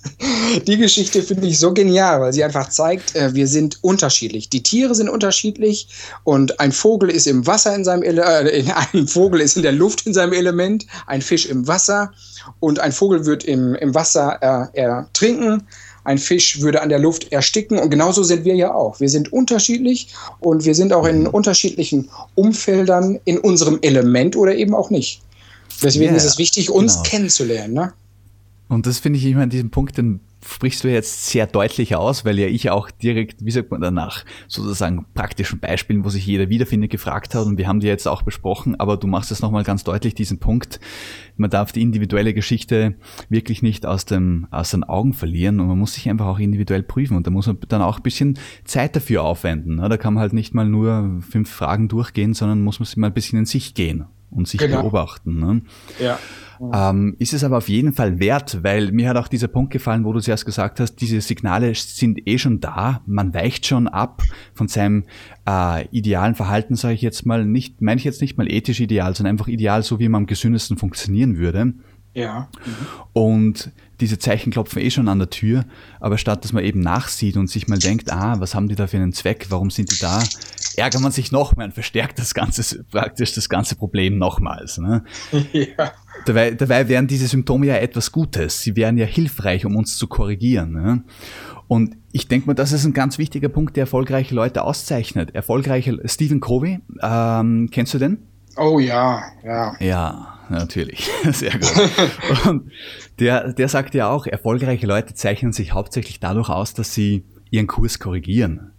die 0.66 0.76
Geschichte 0.76 1.22
finde 1.22 1.46
ich 1.46 1.58
so 1.58 1.72
genial, 1.72 2.20
weil 2.20 2.32
sie 2.32 2.44
einfach 2.44 2.68
zeigt, 2.68 3.14
äh, 3.16 3.34
wir 3.34 3.46
sind 3.46 3.78
unterschiedlich. 3.82 4.48
Die 4.48 4.62
Tiere 4.62 4.94
sind 4.94 5.08
unterschiedlich 5.08 5.88
und 6.24 6.60
ein 6.60 6.72
Vogel 6.72 7.10
ist 7.10 7.26
im 7.26 7.46
Wasser 7.46 7.74
in 7.74 7.84
seinem 7.84 8.02
Ele 8.02 8.22
äh, 8.22 8.64
ein 8.92 9.08
Vogel 9.08 9.40
ist 9.40 9.56
in 9.56 9.62
der 9.62 9.72
Luft 9.72 10.06
in 10.06 10.14
seinem 10.14 10.32
Element, 10.32 10.86
ein 11.06 11.22
Fisch 11.22 11.46
im 11.46 11.66
Wasser 11.66 12.12
und 12.60 12.80
ein 12.80 12.92
Vogel 12.92 13.26
wird 13.26 13.44
im, 13.44 13.74
im 13.76 13.94
Wasser 13.94 14.38
äh, 14.74 14.80
ertrinken. 14.80 15.66
Ein 16.04 16.18
Fisch 16.18 16.62
würde 16.62 16.80
an 16.80 16.88
der 16.88 16.98
Luft 16.98 17.32
ersticken 17.32 17.78
und 17.78 17.90
genauso 17.90 18.22
sind 18.22 18.44
wir 18.44 18.54
ja 18.54 18.72
auch. 18.72 18.98
Wir 18.98 19.10
sind 19.10 19.30
unterschiedlich 19.30 20.08
und 20.40 20.64
wir 20.64 20.74
sind 20.74 20.92
auch 20.92 21.04
in 21.04 21.26
unterschiedlichen 21.26 22.08
Umfeldern 22.34 23.20
in 23.26 23.38
unserem 23.38 23.78
Element 23.82 24.34
oder 24.34 24.54
eben 24.54 24.74
auch 24.74 24.88
nicht. 24.88 25.20
Deswegen 25.82 26.12
yeah, 26.12 26.16
ist 26.16 26.24
es 26.24 26.38
wichtig, 26.38 26.70
uns 26.70 26.94
genau. 26.94 27.02
kennenzulernen. 27.04 27.74
Ne? 27.74 27.92
Und 28.68 28.86
das 28.86 28.98
finde 28.98 29.18
ich 29.18 29.24
immer 29.24 29.42
an 29.42 29.50
diesem 29.50 29.70
Punkt, 29.70 29.96
den 29.96 30.20
sprichst 30.44 30.84
du 30.84 30.88
jetzt 30.88 31.26
sehr 31.26 31.46
deutlich 31.46 31.96
aus, 31.96 32.24
weil 32.24 32.38
ja 32.38 32.46
ich 32.46 32.70
auch 32.70 32.90
direkt, 32.90 33.44
wie 33.44 33.50
sagt 33.50 33.70
man 33.70 33.80
danach, 33.80 34.24
sozusagen 34.46 35.04
praktischen 35.14 35.58
Beispielen, 35.58 36.04
wo 36.04 36.10
sich 36.10 36.26
jeder 36.26 36.48
wiederfindet, 36.48 36.90
gefragt 36.90 37.34
hat 37.34 37.46
und 37.46 37.58
wir 37.58 37.66
haben 37.66 37.80
die 37.80 37.86
jetzt 37.86 38.06
auch 38.06 38.22
besprochen, 38.22 38.78
aber 38.78 38.96
du 38.96 39.06
machst 39.06 39.32
es 39.32 39.40
nochmal 39.40 39.64
ganz 39.64 39.84
deutlich, 39.84 40.14
diesen 40.14 40.38
Punkt, 40.38 40.80
man 41.36 41.50
darf 41.50 41.72
die 41.72 41.82
individuelle 41.82 42.34
Geschichte 42.34 42.94
wirklich 43.28 43.62
nicht 43.62 43.84
aus, 43.84 44.04
dem, 44.04 44.46
aus 44.50 44.70
den 44.70 44.84
Augen 44.84 45.12
verlieren 45.12 45.60
und 45.60 45.66
man 45.66 45.78
muss 45.78 45.94
sich 45.94 46.08
einfach 46.08 46.26
auch 46.26 46.38
individuell 46.38 46.82
prüfen 46.82 47.16
und 47.16 47.26
da 47.26 47.30
muss 47.30 47.46
man 47.46 47.58
dann 47.68 47.82
auch 47.82 47.96
ein 47.96 48.02
bisschen 48.02 48.38
Zeit 48.64 48.94
dafür 48.94 49.24
aufwenden. 49.24 49.78
Da 49.78 49.96
kann 49.96 50.14
man 50.14 50.20
halt 50.20 50.32
nicht 50.32 50.54
mal 50.54 50.68
nur 50.68 51.20
fünf 51.28 51.50
Fragen 51.50 51.88
durchgehen, 51.88 52.34
sondern 52.34 52.62
muss 52.62 52.78
man 52.78 52.86
sich 52.86 52.96
mal 52.96 53.08
ein 53.08 53.14
bisschen 53.14 53.40
in 53.40 53.46
sich 53.46 53.74
gehen 53.74 54.04
und 54.30 54.46
sich 54.46 54.60
genau. 54.60 54.82
beobachten. 54.82 55.38
Ne? 55.38 55.62
Ja. 55.98 56.18
Ähm, 56.72 57.16
ist 57.18 57.34
es 57.34 57.44
aber 57.44 57.58
auf 57.58 57.68
jeden 57.68 57.92
Fall 57.92 58.18
wert, 58.18 58.62
weil 58.62 58.92
mir 58.92 59.08
hat 59.08 59.16
auch 59.16 59.28
dieser 59.28 59.48
Punkt 59.48 59.72
gefallen, 59.72 60.04
wo 60.04 60.12
du 60.12 60.20
zuerst 60.20 60.44
gesagt 60.44 60.80
hast, 60.80 60.96
diese 60.96 61.20
Signale 61.20 61.74
sind 61.74 62.26
eh 62.26 62.38
schon 62.38 62.60
da, 62.60 63.02
man 63.06 63.34
weicht 63.34 63.66
schon 63.66 63.88
ab 63.88 64.22
von 64.54 64.68
seinem 64.68 65.04
äh, 65.48 65.86
idealen 65.88 66.34
Verhalten, 66.34 66.74
sage 66.76 66.94
ich 66.94 67.02
jetzt 67.02 67.26
mal, 67.26 67.44
nicht, 67.44 67.80
meine 67.80 67.98
ich 67.98 68.04
jetzt 68.04 68.20
nicht 68.20 68.38
mal 68.38 68.50
ethisch 68.50 68.80
ideal, 68.80 69.14
sondern 69.14 69.34
einfach 69.34 69.48
ideal, 69.48 69.82
so 69.82 69.98
wie 69.98 70.08
man 70.08 70.22
am 70.22 70.26
gesündesten 70.26 70.76
funktionieren 70.76 71.38
würde. 71.38 71.74
Ja. 72.14 72.48
Mhm. 72.64 72.74
Und 73.12 73.70
diese 74.00 74.18
Zeichen 74.18 74.52
klopfen 74.52 74.80
eh 74.82 74.90
schon 74.90 75.08
an 75.08 75.18
der 75.18 75.30
Tür, 75.30 75.64
aber 76.00 76.18
statt 76.18 76.44
dass 76.44 76.52
man 76.52 76.64
eben 76.64 76.80
nachsieht 76.80 77.36
und 77.36 77.48
sich 77.48 77.68
mal 77.68 77.78
denkt, 77.78 78.12
ah, 78.12 78.36
was 78.38 78.54
haben 78.54 78.68
die 78.68 78.74
da 78.74 78.86
für 78.86 78.96
einen 78.96 79.12
Zweck, 79.12 79.46
warum 79.50 79.70
sind 79.70 79.90
die 79.92 79.98
da, 79.98 80.22
ärgert 80.76 81.00
man 81.00 81.12
sich 81.12 81.32
noch 81.32 81.56
mehr 81.56 81.66
und 81.66 81.74
verstärkt 81.74 82.18
das 82.18 82.34
ganze, 82.34 82.84
praktisch 82.84 83.34
das 83.34 83.48
ganze 83.48 83.74
Problem 83.76 84.18
nochmals. 84.18 84.78
Ne? 84.78 85.04
Ja. 85.52 85.92
Dabei, 86.26 86.50
dabei 86.50 86.88
wären 86.88 87.06
diese 87.06 87.26
Symptome 87.26 87.66
ja 87.66 87.76
etwas 87.76 88.12
Gutes. 88.12 88.60
Sie 88.60 88.76
wären 88.76 88.98
ja 88.98 89.06
hilfreich, 89.06 89.64
um 89.64 89.76
uns 89.76 89.96
zu 89.96 90.06
korrigieren. 90.06 90.72
Ne? 90.72 91.02
Und 91.68 91.96
ich 92.12 92.28
denke 92.28 92.46
mal, 92.46 92.54
das 92.54 92.72
ist 92.72 92.84
ein 92.84 92.94
ganz 92.94 93.18
wichtiger 93.18 93.48
Punkt, 93.48 93.76
der 93.76 93.82
erfolgreiche 93.82 94.34
Leute 94.34 94.62
auszeichnet. 94.62 95.34
Erfolgreiche 95.34 95.98
Stephen 96.06 96.40
Covey, 96.40 96.80
ähm, 97.02 97.68
kennst 97.70 97.94
du 97.94 97.98
den? 97.98 98.18
Oh 98.56 98.78
ja, 98.78 99.22
ja. 99.44 99.74
Ja, 99.78 100.38
natürlich. 100.48 101.08
Sehr 101.30 101.52
gut. 101.52 102.46
Und 102.46 102.72
der, 103.20 103.52
der 103.52 103.68
sagt 103.68 103.94
ja 103.94 104.08
auch, 104.08 104.26
erfolgreiche 104.26 104.86
Leute 104.86 105.14
zeichnen 105.14 105.52
sich 105.52 105.72
hauptsächlich 105.72 106.20
dadurch 106.20 106.48
aus, 106.48 106.74
dass 106.74 106.94
sie 106.94 107.24
ihren 107.50 107.66
Kurs 107.66 107.98
korrigieren. 107.98 108.72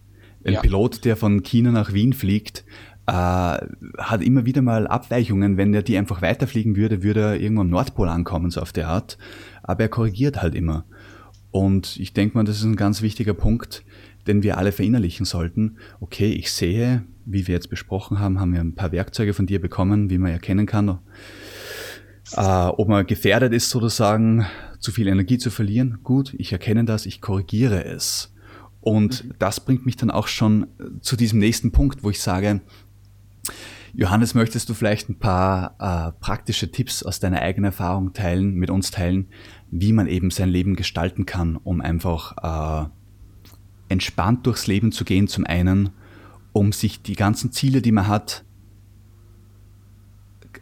Ein 0.44 0.54
ja. 0.54 0.60
Pilot, 0.60 1.04
der 1.04 1.16
von 1.16 1.42
China 1.42 1.70
nach 1.70 1.92
Wien 1.92 2.12
fliegt, 2.12 2.64
äh, 3.10 3.66
hat 3.98 4.22
immer 4.22 4.46
wieder 4.46 4.62
mal 4.62 4.86
Abweichungen. 4.86 5.56
Wenn 5.56 5.74
er 5.74 5.82
die 5.82 5.98
einfach 5.98 6.22
weiterfliegen 6.22 6.76
würde, 6.76 7.02
würde 7.02 7.20
er 7.20 7.40
irgendwo 7.40 7.62
am 7.62 7.70
Nordpol 7.70 8.08
ankommen, 8.08 8.50
so 8.50 8.60
auf 8.60 8.72
der 8.72 8.88
Art. 8.88 9.18
Aber 9.64 9.82
er 9.82 9.88
korrigiert 9.88 10.40
halt 10.40 10.54
immer. 10.54 10.84
Und 11.50 11.96
ich 11.96 12.12
denke 12.12 12.38
mal, 12.38 12.44
das 12.44 12.58
ist 12.58 12.64
ein 12.64 12.76
ganz 12.76 13.02
wichtiger 13.02 13.34
Punkt, 13.34 13.82
den 14.28 14.44
wir 14.44 14.58
alle 14.58 14.70
verinnerlichen 14.70 15.26
sollten. 15.26 15.78
Okay, 15.98 16.30
ich 16.30 16.52
sehe, 16.52 17.02
wie 17.24 17.48
wir 17.48 17.54
jetzt 17.54 17.68
besprochen 17.68 18.20
haben, 18.20 18.38
haben 18.38 18.52
wir 18.52 18.60
ein 18.60 18.76
paar 18.76 18.92
Werkzeuge 18.92 19.34
von 19.34 19.46
dir 19.46 19.60
bekommen, 19.60 20.08
wie 20.08 20.18
man 20.18 20.30
erkennen 20.30 20.66
kann, 20.66 21.00
äh, 22.36 22.66
ob 22.66 22.88
man 22.88 23.06
gefährdet 23.06 23.52
ist, 23.52 23.70
sozusagen, 23.70 24.46
zu 24.78 24.92
viel 24.92 25.08
Energie 25.08 25.38
zu 25.38 25.50
verlieren. 25.50 25.98
Gut, 26.04 26.34
ich 26.38 26.52
erkenne 26.52 26.84
das, 26.84 27.06
ich 27.06 27.20
korrigiere 27.20 27.84
es. 27.84 28.32
Und 28.80 29.24
mhm. 29.24 29.34
das 29.40 29.58
bringt 29.58 29.84
mich 29.84 29.96
dann 29.96 30.12
auch 30.12 30.28
schon 30.28 30.68
zu 31.00 31.16
diesem 31.16 31.40
nächsten 31.40 31.72
Punkt, 31.72 32.04
wo 32.04 32.10
ich 32.10 32.20
sage, 32.20 32.60
Johannes, 33.92 34.34
möchtest 34.34 34.68
du 34.68 34.74
vielleicht 34.74 35.08
ein 35.08 35.18
paar 35.18 35.74
äh, 35.78 36.12
praktische 36.20 36.70
Tipps 36.70 37.02
aus 37.02 37.18
deiner 37.20 37.42
eigenen 37.42 37.66
Erfahrung 37.66 38.12
teilen, 38.12 38.54
mit 38.54 38.70
uns 38.70 38.90
teilen, 38.90 39.28
wie 39.70 39.92
man 39.92 40.06
eben 40.06 40.30
sein 40.30 40.48
Leben 40.48 40.76
gestalten 40.76 41.26
kann, 41.26 41.56
um 41.56 41.80
einfach 41.80 42.86
äh, 42.86 42.88
entspannt 43.88 44.46
durchs 44.46 44.66
Leben 44.66 44.92
zu 44.92 45.04
gehen, 45.04 45.26
zum 45.26 45.44
einen, 45.44 45.90
um 46.52 46.72
sich 46.72 47.02
die 47.02 47.16
ganzen 47.16 47.52
Ziele, 47.52 47.82
die 47.82 47.92
man 47.92 48.06
hat, 48.06 48.44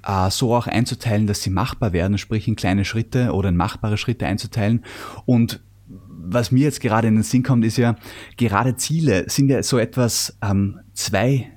äh, 0.04 0.30
so 0.30 0.54
auch 0.54 0.66
einzuteilen, 0.66 1.26
dass 1.26 1.42
sie 1.42 1.50
machbar 1.50 1.92
werden, 1.92 2.18
sprich 2.18 2.48
in 2.48 2.56
kleine 2.56 2.84
Schritte 2.84 3.32
oder 3.32 3.50
in 3.50 3.56
machbare 3.56 3.98
Schritte 3.98 4.26
einzuteilen. 4.26 4.84
Und 5.26 5.60
was 5.86 6.50
mir 6.50 6.64
jetzt 6.64 6.80
gerade 6.80 7.08
in 7.08 7.14
den 7.14 7.22
Sinn 7.22 7.42
kommt, 7.42 7.64
ist 7.64 7.76
ja, 7.76 7.96
gerade 8.36 8.76
Ziele 8.76 9.28
sind 9.28 9.48
ja 9.48 9.62
so 9.62 9.78
etwas 9.78 10.36
ähm, 10.42 10.80
zwei 10.94 11.52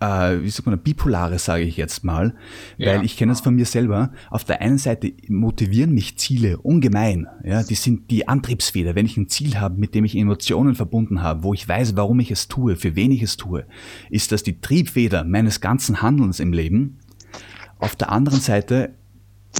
äh, 0.00 0.42
wie 0.42 0.50
sagt 0.50 0.66
man, 0.66 0.78
bipolare, 0.78 1.38
sage 1.38 1.64
ich 1.64 1.76
jetzt 1.76 2.04
mal, 2.04 2.34
weil 2.78 2.96
ja. 2.96 3.02
ich 3.02 3.16
kenne 3.16 3.32
es 3.32 3.40
von 3.40 3.54
mir 3.54 3.66
selber. 3.66 4.12
Auf 4.30 4.44
der 4.44 4.60
einen 4.60 4.78
Seite 4.78 5.12
motivieren 5.28 5.92
mich 5.92 6.18
Ziele 6.18 6.58
ungemein. 6.58 7.26
Ja, 7.44 7.62
die 7.62 7.74
sind 7.74 8.10
die 8.10 8.26
Antriebsfeder. 8.26 8.94
Wenn 8.94 9.06
ich 9.06 9.16
ein 9.16 9.28
Ziel 9.28 9.60
habe, 9.60 9.78
mit 9.78 9.94
dem 9.94 10.04
ich 10.04 10.16
Emotionen 10.16 10.74
verbunden 10.74 11.22
habe, 11.22 11.42
wo 11.42 11.54
ich 11.54 11.68
weiß, 11.68 11.96
warum 11.96 12.20
ich 12.20 12.30
es 12.30 12.48
tue, 12.48 12.76
für 12.76 12.96
wen 12.96 13.12
ich 13.12 13.22
es 13.22 13.36
tue, 13.36 13.66
ist 14.08 14.32
das 14.32 14.42
die 14.42 14.60
Triebfeder 14.60 15.24
meines 15.24 15.60
ganzen 15.60 16.02
Handelns 16.02 16.40
im 16.40 16.52
Leben. 16.52 16.98
Auf 17.78 17.94
der 17.94 18.10
anderen 18.10 18.40
Seite 18.40 18.94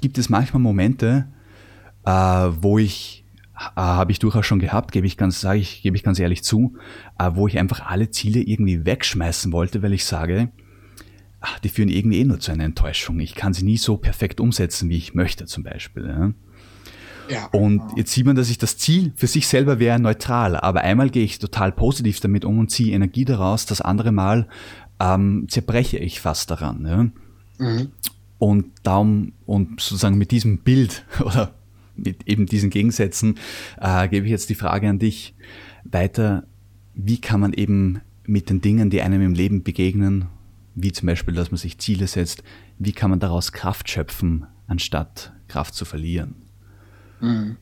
gibt 0.00 0.18
es 0.18 0.29
manchmal 0.29 0.62
Momente, 0.62 1.29
äh, 2.05 2.11
wo 2.11 2.79
ich 2.79 3.19
habe 3.77 4.12
ich 4.12 4.18
durchaus 4.18 4.46
schon 4.46 4.59
gehabt, 4.59 4.92
gebe 4.92 5.07
ich 5.07 5.16
ganz, 5.16 5.40
sage 5.40 5.59
ich, 5.59 5.83
gebe 5.83 5.96
ich 5.96 6.03
ganz 6.03 6.18
ehrlich 6.18 6.42
zu, 6.42 6.77
äh, 7.18 7.31
wo 7.35 7.46
ich 7.46 7.59
einfach 7.59 7.87
alle 7.87 8.11
Ziele 8.11 8.40
irgendwie 8.40 8.87
wegschmeißen 8.87 9.53
wollte, 9.53 9.83
weil 9.83 9.92
ich 9.92 10.05
sage, 10.05 10.51
ach, 11.40 11.59
die 11.59 11.68
führen 11.68 11.88
irgendwie 11.88 12.20
eh 12.20 12.25
nur 12.25 12.40
zu 12.40 12.53
einer 12.53 12.64
Enttäuschung. 12.64 13.20
Ich 13.20 13.35
kann 13.35 13.53
sie 13.53 13.64
nie 13.64 13.77
so 13.77 13.96
perfekt 13.96 14.40
umsetzen, 14.40 14.88
wie 14.88 14.96
ich 14.96 15.14
möchte, 15.14 15.46
zum 15.46 15.62
Beispiel. 15.62 16.07
Ja. 16.07 16.33
Ja. 17.31 17.46
Und 17.53 17.83
jetzt 17.96 18.12
sieht 18.12 18.27
man, 18.27 18.35
dass 18.35 18.51
ich 18.51 18.59
das 18.59 18.77
Ziel 18.77 19.12
für 19.14 19.29
sich 19.29 19.46
selber 19.46 19.79
wäre 19.79 20.01
neutral, 20.01 20.57
aber 20.57 20.81
einmal 20.81 21.11
gehe 21.11 21.23
ich 21.23 21.38
total 21.38 21.70
positiv 21.70 22.18
damit 22.18 22.44
um 22.44 22.59
und 22.59 22.70
ziehe 22.70 22.92
Energie 22.92 23.25
daraus, 23.25 23.66
das 23.66 23.81
andere 23.81 24.11
Mal 24.11 24.49
ähm, 24.99 25.46
zerbreche 25.49 25.99
ich 25.99 26.20
fast 26.20 26.51
daran. 26.51 26.87
Ja? 27.59 27.64
Mhm. 27.64 27.92
Und 28.38 28.66
darum, 28.83 29.33
und 29.46 29.81
sozusagen 29.81 30.18
mit 30.18 30.33
diesem 30.33 30.59
Bild 30.59 31.05
oder 31.20 31.55
mit 32.04 32.26
eben 32.26 32.46
diesen 32.46 32.70
Gegensätzen 32.70 33.38
äh, 33.80 34.08
gebe 34.08 34.26
ich 34.26 34.30
jetzt 34.30 34.50
die 34.50 34.54
Frage 34.54 34.88
an 34.88 34.98
dich 34.98 35.34
weiter, 35.84 36.46
wie 36.94 37.20
kann 37.20 37.40
man 37.40 37.52
eben 37.52 38.00
mit 38.24 38.50
den 38.50 38.60
Dingen, 38.60 38.90
die 38.90 39.02
einem 39.02 39.22
im 39.22 39.34
Leben 39.34 39.62
begegnen, 39.62 40.26
wie 40.74 40.92
zum 40.92 41.06
Beispiel, 41.06 41.34
dass 41.34 41.50
man 41.50 41.58
sich 41.58 41.78
Ziele 41.78 42.06
setzt, 42.06 42.42
wie 42.78 42.92
kann 42.92 43.10
man 43.10 43.20
daraus 43.20 43.52
Kraft 43.52 43.88
schöpfen, 43.88 44.46
anstatt 44.66 45.32
Kraft 45.48 45.74
zu 45.74 45.84
verlieren? 45.84 46.36
Mhm. 47.20 47.56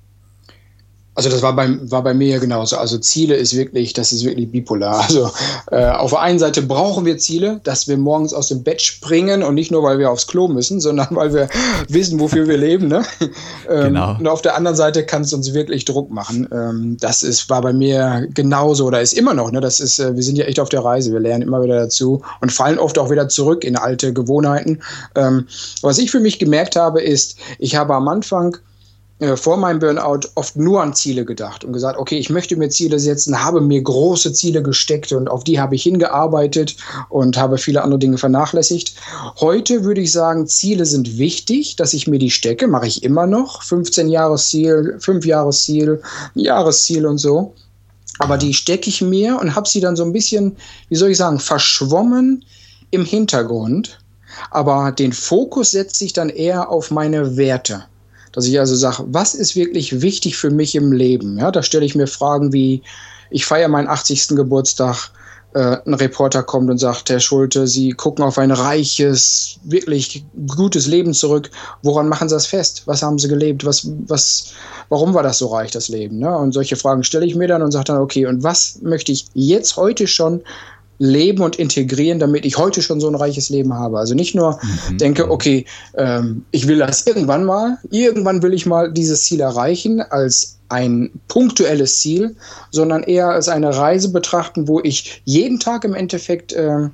Also 1.19 1.31
das 1.31 1.43
war 1.43 1.57
bei, 1.57 1.69
war 1.91 2.05
bei 2.05 2.15
mir 2.15 2.39
genauso. 2.39 2.77
Also 2.77 2.97
Ziele 2.97 3.35
ist 3.35 3.57
wirklich, 3.57 3.93
das 3.93 4.13
ist 4.13 4.25
wirklich 4.25 4.53
bipolar. 4.53 5.05
Also 5.09 5.31
äh, 5.71 5.87
auf 5.87 6.11
der 6.11 6.21
einen 6.21 6.39
Seite 6.39 6.61
brauchen 6.63 7.07
wir 7.07 7.19
Ziele, 7.19 7.61
dass 7.65 7.89
wir 7.89 7.97
morgens 7.97 8.35
aus 8.35 8.49
dem 8.49 8.63
Bett 8.63 8.81
springen 8.81 9.43
und 9.43 9.55
nicht 9.55 9.73
nur, 9.73 9.83
weil 9.83 9.99
wir 9.99 10.11
aufs 10.11 10.27
Klo 10.27 10.47
müssen, 10.47 10.81
sondern 10.81 11.09
weil 11.11 11.33
wir 11.33 11.49
wissen, 11.89 12.21
wofür 12.21 12.47
wir 12.47 12.57
leben. 12.57 12.87
Ne? 12.89 13.03
Ähm, 13.71 13.89
genau. 13.89 14.17
Und 14.19 14.27
auf 14.27 14.41
der 14.41 14.57
anderen 14.57 14.77
Seite 14.77 15.05
kann 15.05 15.23
es 15.23 15.33
uns 15.35 15.53
wirklich 15.53 15.85
Druck 15.85 16.11
machen. 16.11 16.49
Ähm, 16.53 16.97
das 17.01 17.23
ist, 17.23 17.51
war 17.51 17.61
bei 17.61 17.75
mir 17.75 18.27
genauso 18.33 18.87
oder 18.87 19.03
ist 19.03 19.13
immer 19.13 19.35
noch. 19.35 19.51
Ne? 19.51 19.61
Das 19.61 19.79
ist, 19.79 19.99
äh, 19.99 20.15
wir 20.15 20.23
sind 20.23 20.37
ja 20.37 20.47
echt 20.47 20.59
auf 20.59 20.71
der 20.71 20.83
Reise. 20.83 21.13
Wir 21.13 21.21
lernen 21.21 21.43
immer 21.43 21.63
wieder 21.63 21.79
dazu 21.79 22.23
und 22.41 22.51
fallen 22.51 22.79
oft 22.79 22.99
auch 22.99 23.11
wieder 23.11 23.29
zurück 23.29 23.65
in 23.65 23.77
alte 23.77 24.15
Gewohnheiten. 24.15 24.81
Ähm, 25.17 25.47
was 25.83 25.99
ich 25.99 26.11
für 26.11 26.21
mich 26.21 26.39
gemerkt 26.39 26.77
habe, 26.77 27.03
ist, 27.03 27.37
ich 27.59 27.77
habe 27.77 27.95
am 27.95 28.09
Anfang 28.09 28.57
äh, 29.21 29.37
vor 29.37 29.57
meinem 29.57 29.81
Burnout 29.81 30.29
oft 30.37 30.57
nur 30.57 30.81
an 30.81 30.95
Ziele 30.95 31.25
gedacht 31.25 31.65
und 31.65 31.73
gesagt, 31.73 31.99
okay, 31.99 32.19
ich 32.19 32.31
möchte 32.31 32.57
mir 32.57 32.69
Ziele 32.69 33.01
setzen, 33.01 33.43
habe 33.43 33.61
mir 33.61 33.83
große 33.83 34.33
Ziele 34.33 34.63
gesteckt 34.63 35.11
und 35.13 35.29
auf 35.29 35.43
die 35.43 35.61
habe 35.61 35.75
ich 35.75 35.83
hingearbeitet 35.83 36.77
und 37.09 37.37
habe 37.37 37.59
viele 37.59 37.83
andere 37.83 37.99
Dinge 37.99 38.19
vernachlässigt. 38.19 38.95
Heute 39.41 39.83
würde 39.83 40.03
ich 40.03 40.13
sagen, 40.13 40.47
Ziele 40.47 40.87
sind 40.87 41.19
wichtig, 41.19 41.75
dass 41.75 41.95
ich 41.95 42.07
mir 42.07 42.19
die 42.19 42.31
stecke, 42.31 42.69
mache 42.69 42.87
ich 42.87 43.03
immer 43.03 43.27
noch. 43.27 43.63
15 43.65 44.09
Jahresziel, 44.09 44.97
5 45.01 45.27
Jahresziel, 45.27 46.01
Jahresziel 46.35 47.05
und 47.07 47.19
so. 47.19 47.55
Aber 48.21 48.37
die 48.37 48.55
stecke 48.55 48.89
ich 48.89 49.03
mir 49.03 49.39
und 49.41 49.55
habe 49.55 49.69
sie 49.69 49.81
dann 49.81 49.97
so 49.97 50.05
ein 50.05 50.13
bisschen, 50.13 50.57
wie 50.89 50.97
soll 50.97 51.11
ich 51.11 51.19
sagen, 51.19 51.41
verschwommen 51.41 52.45
im 52.91 53.05
Hintergrund. 53.05 53.99
Aber 54.51 54.93
den 54.93 55.13
Fokus 55.13 55.73
setze 55.73 56.05
ich 56.05 56.13
dann 56.13 56.29
eher 56.29 56.71
auf 56.71 56.91
meine 56.91 57.37
Werte. 57.37 57.85
Dass 58.39 58.47
ich 58.47 58.61
also 58.61 58.77
sage, 58.77 59.03
was 59.09 59.35
ist 59.35 59.57
wirklich 59.57 60.01
wichtig 60.01 60.37
für 60.37 60.51
mich 60.51 60.77
im 60.77 60.93
Leben? 60.93 61.39
Ja, 61.39 61.51
da 61.51 61.61
stelle 61.61 61.85
ich 61.85 61.97
mir 61.97 62.07
Fragen 62.07 62.53
wie, 62.53 62.85
ich 63.31 63.45
feiere 63.45 63.67
meinen 63.67 63.89
80. 63.89 64.29
Geburtstag, 64.29 65.11
äh, 65.55 65.79
ein 65.85 65.95
Reporter 65.95 66.45
kommt 66.45 66.71
und 66.71 66.79
sagt, 66.79 67.11
Herr 67.11 67.19
Schulte, 67.19 67.67
Sie 67.67 67.91
gucken 67.91 68.25
auf 68.25 68.39
ein 68.39 68.53
reiches, 68.53 69.59
wirklich 69.65 70.25
gutes 70.57 70.87
Leben 70.87 71.15
zurück. 71.15 71.51
Woran 71.83 72.09
machen 72.09 72.29
Sie 72.29 72.37
das 72.37 72.47
fest? 72.47 72.83
Was 72.87 73.03
haben 73.03 73.19
Sie 73.19 73.27
gelebt? 73.27 73.65
Was, 73.65 73.91
was, 74.07 74.53
warum 74.89 75.15
war 75.15 75.25
das 75.25 75.39
so 75.39 75.49
reich, 75.49 75.73
das 75.73 75.89
Leben? 75.89 76.21
Ne? 76.21 76.33
Und 76.39 76.53
solche 76.53 76.77
Fragen 76.77 77.03
stelle 77.03 77.27
ich 77.27 77.35
mir 77.35 77.49
dann 77.49 77.63
und 77.63 77.73
sage 77.73 77.87
dann, 77.87 77.99
okay, 77.99 78.25
und 78.27 78.45
was 78.45 78.79
möchte 78.83 79.11
ich 79.11 79.27
jetzt 79.35 79.77
heute 79.77 80.07
schon 80.07 80.43
leben 80.99 81.43
und 81.43 81.57
integrieren, 81.57 82.19
damit 82.19 82.45
ich 82.45 82.59
heute 82.59 82.83
schon 82.83 83.01
so 83.01 83.09
ein 83.09 83.15
reiches 83.15 83.51
Leben 83.51 83.75
habe. 83.75 83.99
Also 83.99 84.15
nicht 84.15 84.35
nur 84.35 84.59
mhm. 84.91 84.99
denke, 84.99 85.31
okay, 85.31 85.65
ähm, 85.97 86.45
ich 86.51 86.67
will 86.67 86.79
das 86.79 87.07
irgendwann 87.07 87.45
mal, 87.45 87.79
irgendwann 87.91 88.43
will 88.43 88.53
ich 88.53 88.67
mal 88.67 88.93
dieses 88.93 89.25
Ziel 89.25 89.41
erreichen 89.41 90.01
als 90.01 90.59
ein 90.69 91.11
punktuelles 91.29 92.01
Ziel, 92.01 92.37
sondern 92.71 93.03
eher 93.03 93.29
als 93.29 93.49
eine 93.49 93.75
Reise 93.75 94.11
betrachten, 94.11 94.69
wo 94.69 94.81
ich 94.81 95.23
jeden 95.25 95.61
Tag 95.61 95.85
im 95.85 95.95
Endeffekt 95.95 96.53
äh, 96.53 96.89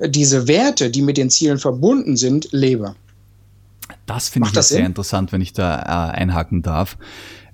diese 0.00 0.48
Werte, 0.48 0.90
die 0.90 1.02
mit 1.02 1.16
den 1.16 1.30
Zielen 1.30 1.58
verbunden 1.58 2.16
sind, 2.16 2.48
lebe. 2.50 2.96
Das 4.06 4.28
finde 4.28 4.48
ich 4.48 4.54
das 4.54 4.68
sehr 4.68 4.84
interessant, 4.84 5.32
wenn 5.32 5.40
ich 5.40 5.52
da 5.52 5.78
äh, 5.80 6.16
einhaken 6.16 6.62
darf 6.62 6.96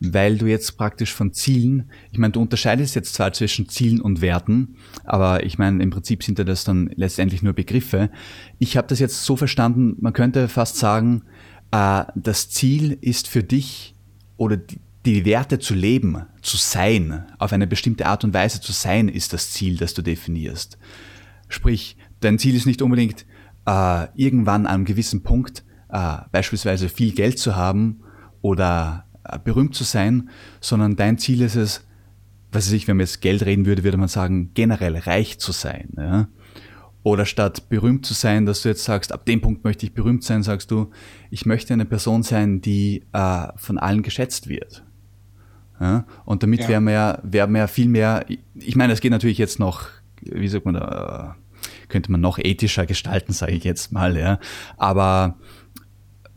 weil 0.01 0.39
du 0.39 0.47
jetzt 0.47 0.79
praktisch 0.79 1.13
von 1.13 1.33
Zielen, 1.33 1.91
ich 2.11 2.19
meine, 2.19 2.33
du 2.33 2.41
unterscheidest 2.41 2.95
jetzt 2.95 3.15
zwar 3.15 3.33
zwischen 3.33 3.69
Zielen 3.69 4.01
und 4.01 4.23
Werten, 4.23 4.77
aber 5.05 5.45
ich 5.45 5.59
meine, 5.59 5.83
im 5.83 5.91
Prinzip 5.91 6.25
sind 6.25 6.39
ja 6.39 6.45
das 6.45 6.65
dann 6.65 6.91
letztendlich 6.97 7.43
nur 7.43 7.53
Begriffe. 7.53 8.11
Ich 8.59 8.77
habe 8.77 8.89
das 8.89 8.99
jetzt 8.99 9.25
so 9.25 9.37
verstanden, 9.37 9.97
man 10.01 10.15
könnte 10.15 10.49
fast 10.49 10.77
sagen, 10.77 11.23
äh, 11.71 12.05
das 12.15 12.49
Ziel 12.49 12.97
ist 13.01 13.29
für 13.29 13.43
dich 13.43 13.95
oder 14.39 14.57
die, 14.57 14.81
die 15.05 15.25
Werte 15.27 15.59
zu 15.59 15.75
leben, 15.75 16.23
zu 16.41 16.57
sein, 16.57 17.27
auf 17.39 17.53
eine 17.53 17.67
bestimmte 17.67 18.07
Art 18.07 18.25
und 18.25 18.33
Weise 18.33 18.61
zu 18.61 18.73
sein, 18.73 19.09
ist 19.09 19.33
das 19.35 19.51
Ziel, 19.51 19.77
das 19.77 19.93
du 19.93 20.03
definierst. 20.03 20.79
Sprich, 21.49 21.97
dein 22.21 22.39
Ziel 22.39 22.55
ist 22.55 22.67
nicht 22.67 22.81
unbedingt 22.81 23.27
äh, 23.67 24.07
irgendwann 24.15 24.67
an 24.67 24.75
einem 24.75 24.85
gewissen 24.87 25.23
Punkt 25.23 25.65
äh, 25.91 26.19
beispielsweise 26.33 26.89
viel 26.89 27.13
Geld 27.13 27.39
zu 27.39 27.57
haben 27.57 28.01
oder 28.41 29.05
berühmt 29.39 29.75
zu 29.75 29.85
sein, 29.85 30.31
sondern 30.61 30.97
dein 30.97 31.19
Ziel 31.19 31.43
ist 31.43 31.57
es, 31.57 31.87
was 32.53 32.67
weiß 32.67 32.73
ich, 32.73 32.89
wenn 32.89 32.97
man 32.97 33.07
jetzt 33.07 33.21
Geld 33.21 33.45
reden 33.45 33.67
würde, 33.67 33.85
würde 33.85 33.97
man 33.97 34.09
sagen, 34.09 34.51
generell 34.55 34.97
reich 34.97 35.39
zu 35.39 35.53
sein. 35.53 35.91
Ja? 35.97 36.29
Oder 37.03 37.25
statt 37.25 37.69
berühmt 37.69 38.05
zu 38.05 38.15
sein, 38.15 38.45
dass 38.45 38.63
du 38.63 38.69
jetzt 38.69 38.85
sagst, 38.85 39.13
ab 39.13 39.25
dem 39.25 39.41
Punkt 39.41 39.65
möchte 39.65 39.87
ich 39.87 39.95
berühmt 39.95 40.25
sein, 40.25 40.43
sagst 40.43 40.71
du, 40.71 40.91
ich 41.31 41.47
möchte 41.47 41.73
eine 41.73 41.87
Person 41.87 42.23
sein, 42.23 42.61
die 42.61 43.05
äh, 43.13 43.47
von 43.57 43.79
allen 43.79 44.03
geschätzt 44.03 44.49
wird. 44.49 44.85
Ja? 45.81 46.05
Und 46.25 46.43
damit 46.43 46.63
ja. 46.63 46.69
wäre 46.69 46.81
man 46.81 46.95
ja, 46.95 47.19
wäre 47.23 47.47
man 47.47 47.61
ja 47.61 47.67
viel 47.69 47.89
mehr, 47.89 48.27
ich 48.55 48.77
meine, 48.77 48.93
es 48.93 49.01
geht 49.01 49.13
natürlich 49.13 49.39
jetzt 49.39 49.59
noch, 49.59 49.89
wie 50.23 50.49
sagt 50.49 50.67
man 50.67 50.75
da, 50.75 51.37
könnte 51.89 52.11
man 52.11 52.21
noch 52.21 52.39
ethischer 52.39 52.87
gestalten, 52.87 53.33
sage 53.33 53.53
ich 53.53 53.65
jetzt 53.65 53.93
mal, 53.93 54.17
ja. 54.17 54.39
Aber 54.77 55.37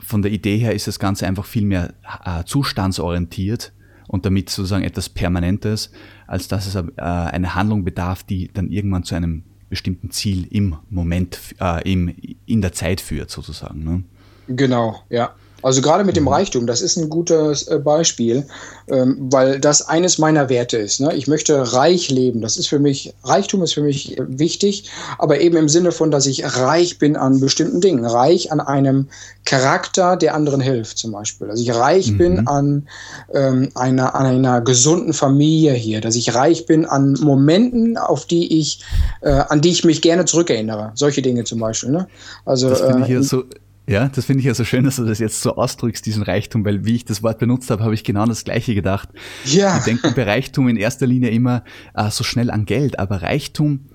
von 0.03 0.21
der 0.21 0.31
Idee 0.31 0.57
her 0.57 0.73
ist 0.73 0.87
das 0.87 0.99
Ganze 0.99 1.27
einfach 1.27 1.45
viel 1.45 1.65
mehr 1.65 1.93
äh, 2.25 2.43
zustandsorientiert 2.43 3.73
und 4.07 4.25
damit 4.25 4.49
sozusagen 4.49 4.83
etwas 4.83 5.09
Permanentes, 5.09 5.91
als 6.27 6.47
dass 6.47 6.67
es 6.67 6.75
äh, 6.75 7.01
eine 7.01 7.55
Handlung 7.55 7.83
bedarf, 7.83 8.23
die 8.23 8.49
dann 8.53 8.69
irgendwann 8.69 9.03
zu 9.03 9.15
einem 9.15 9.43
bestimmten 9.69 10.11
Ziel 10.11 10.47
im 10.51 10.75
Moment, 10.89 11.39
äh, 11.59 11.91
im, 11.91 12.13
in 12.45 12.61
der 12.61 12.73
Zeit 12.73 13.01
führt, 13.01 13.31
sozusagen. 13.31 13.83
Ne? 13.83 14.03
Genau, 14.47 15.01
ja. 15.09 15.33
Also 15.63 15.81
gerade 15.81 16.03
mit 16.03 16.15
dem 16.15 16.23
mhm. 16.23 16.29
Reichtum, 16.29 16.67
das 16.67 16.81
ist 16.81 16.97
ein 16.97 17.09
gutes 17.09 17.67
äh, 17.67 17.79
Beispiel, 17.79 18.45
ähm, 18.87 19.17
weil 19.31 19.59
das 19.59 19.87
eines 19.87 20.17
meiner 20.17 20.49
Werte 20.49 20.77
ist. 20.77 20.99
Ne? 20.99 21.15
Ich 21.15 21.27
möchte 21.27 21.73
reich 21.73 22.11
leben. 22.11 22.41
Das 22.41 22.57
ist 22.57 22.67
für 22.67 22.79
mich, 22.79 23.13
Reichtum 23.23 23.63
ist 23.63 23.73
für 23.73 23.81
mich 23.81 24.17
wichtig, 24.19 24.89
aber 25.17 25.39
eben 25.39 25.55
im 25.55 25.69
Sinne 25.69 25.91
von, 25.91 26.11
dass 26.11 26.25
ich 26.25 26.43
reich 26.57 26.99
bin 26.99 27.15
an 27.15 27.39
bestimmten 27.39 27.81
Dingen. 27.81 28.05
Reich 28.05 28.51
an 28.51 28.59
einem 28.59 29.07
Charakter, 29.45 30.17
der 30.17 30.35
anderen 30.35 30.61
hilft, 30.61 30.97
zum 30.97 31.11
Beispiel. 31.13 31.47
Dass 31.47 31.59
ich 31.59 31.73
reich 31.73 32.11
mhm. 32.11 32.17
bin 32.17 32.47
an, 32.47 32.87
ähm, 33.33 33.69
einer, 33.75 34.15
an 34.15 34.25
einer 34.25 34.61
gesunden 34.61 35.13
Familie 35.13 35.73
hier. 35.73 36.01
Dass 36.01 36.15
ich 36.15 36.35
reich 36.35 36.65
bin 36.65 36.85
an 36.85 37.13
Momenten, 37.21 37.97
auf 37.97 38.25
die 38.25 38.59
ich, 38.59 38.81
äh, 39.21 39.31
an 39.31 39.61
die 39.61 39.69
ich 39.69 39.85
mich 39.85 40.01
gerne 40.01 40.25
zurückerinnere. 40.25 40.91
Solche 40.95 41.21
Dinge 41.21 41.45
zum 41.45 41.59
Beispiel. 41.59 41.91
Ne? 41.91 42.07
Also, 42.45 42.69
das 42.69 42.81
finde 42.81 43.01
ich 43.01 43.07
hier 43.07 43.19
äh, 43.19 43.23
so 43.23 43.43
ja, 43.87 44.07
das 44.07 44.25
finde 44.25 44.39
ich 44.39 44.45
ja 44.45 44.53
so 44.53 44.63
schön, 44.63 44.85
dass 44.85 44.95
du 44.95 45.03
das 45.03 45.19
jetzt 45.19 45.41
so 45.41 45.55
ausdrückst, 45.55 46.05
diesen 46.05 46.23
Reichtum, 46.23 46.63
weil 46.63 46.85
wie 46.85 46.95
ich 46.95 47.05
das 47.05 47.21
Wort 47.21 47.39
benutzt 47.39 47.69
habe, 47.69 47.83
habe 47.83 47.93
ich 47.93 48.05
genau 48.05 48.25
das 48.25 48.45
Gleiche 48.45 48.75
gedacht. 48.75 49.09
Ja. 49.45 49.75
Wir 49.75 49.83
denken 49.83 50.13
bei 50.15 50.23
Reichtum 50.23 50.69
in 50.69 50.77
erster 50.77 51.05
Linie 51.05 51.31
immer 51.31 51.63
äh, 51.93 52.09
so 52.09 52.23
schnell 52.23 52.49
an 52.49 52.65
Geld, 52.65 52.97
aber 52.97 53.21
Reichtum, 53.21 53.89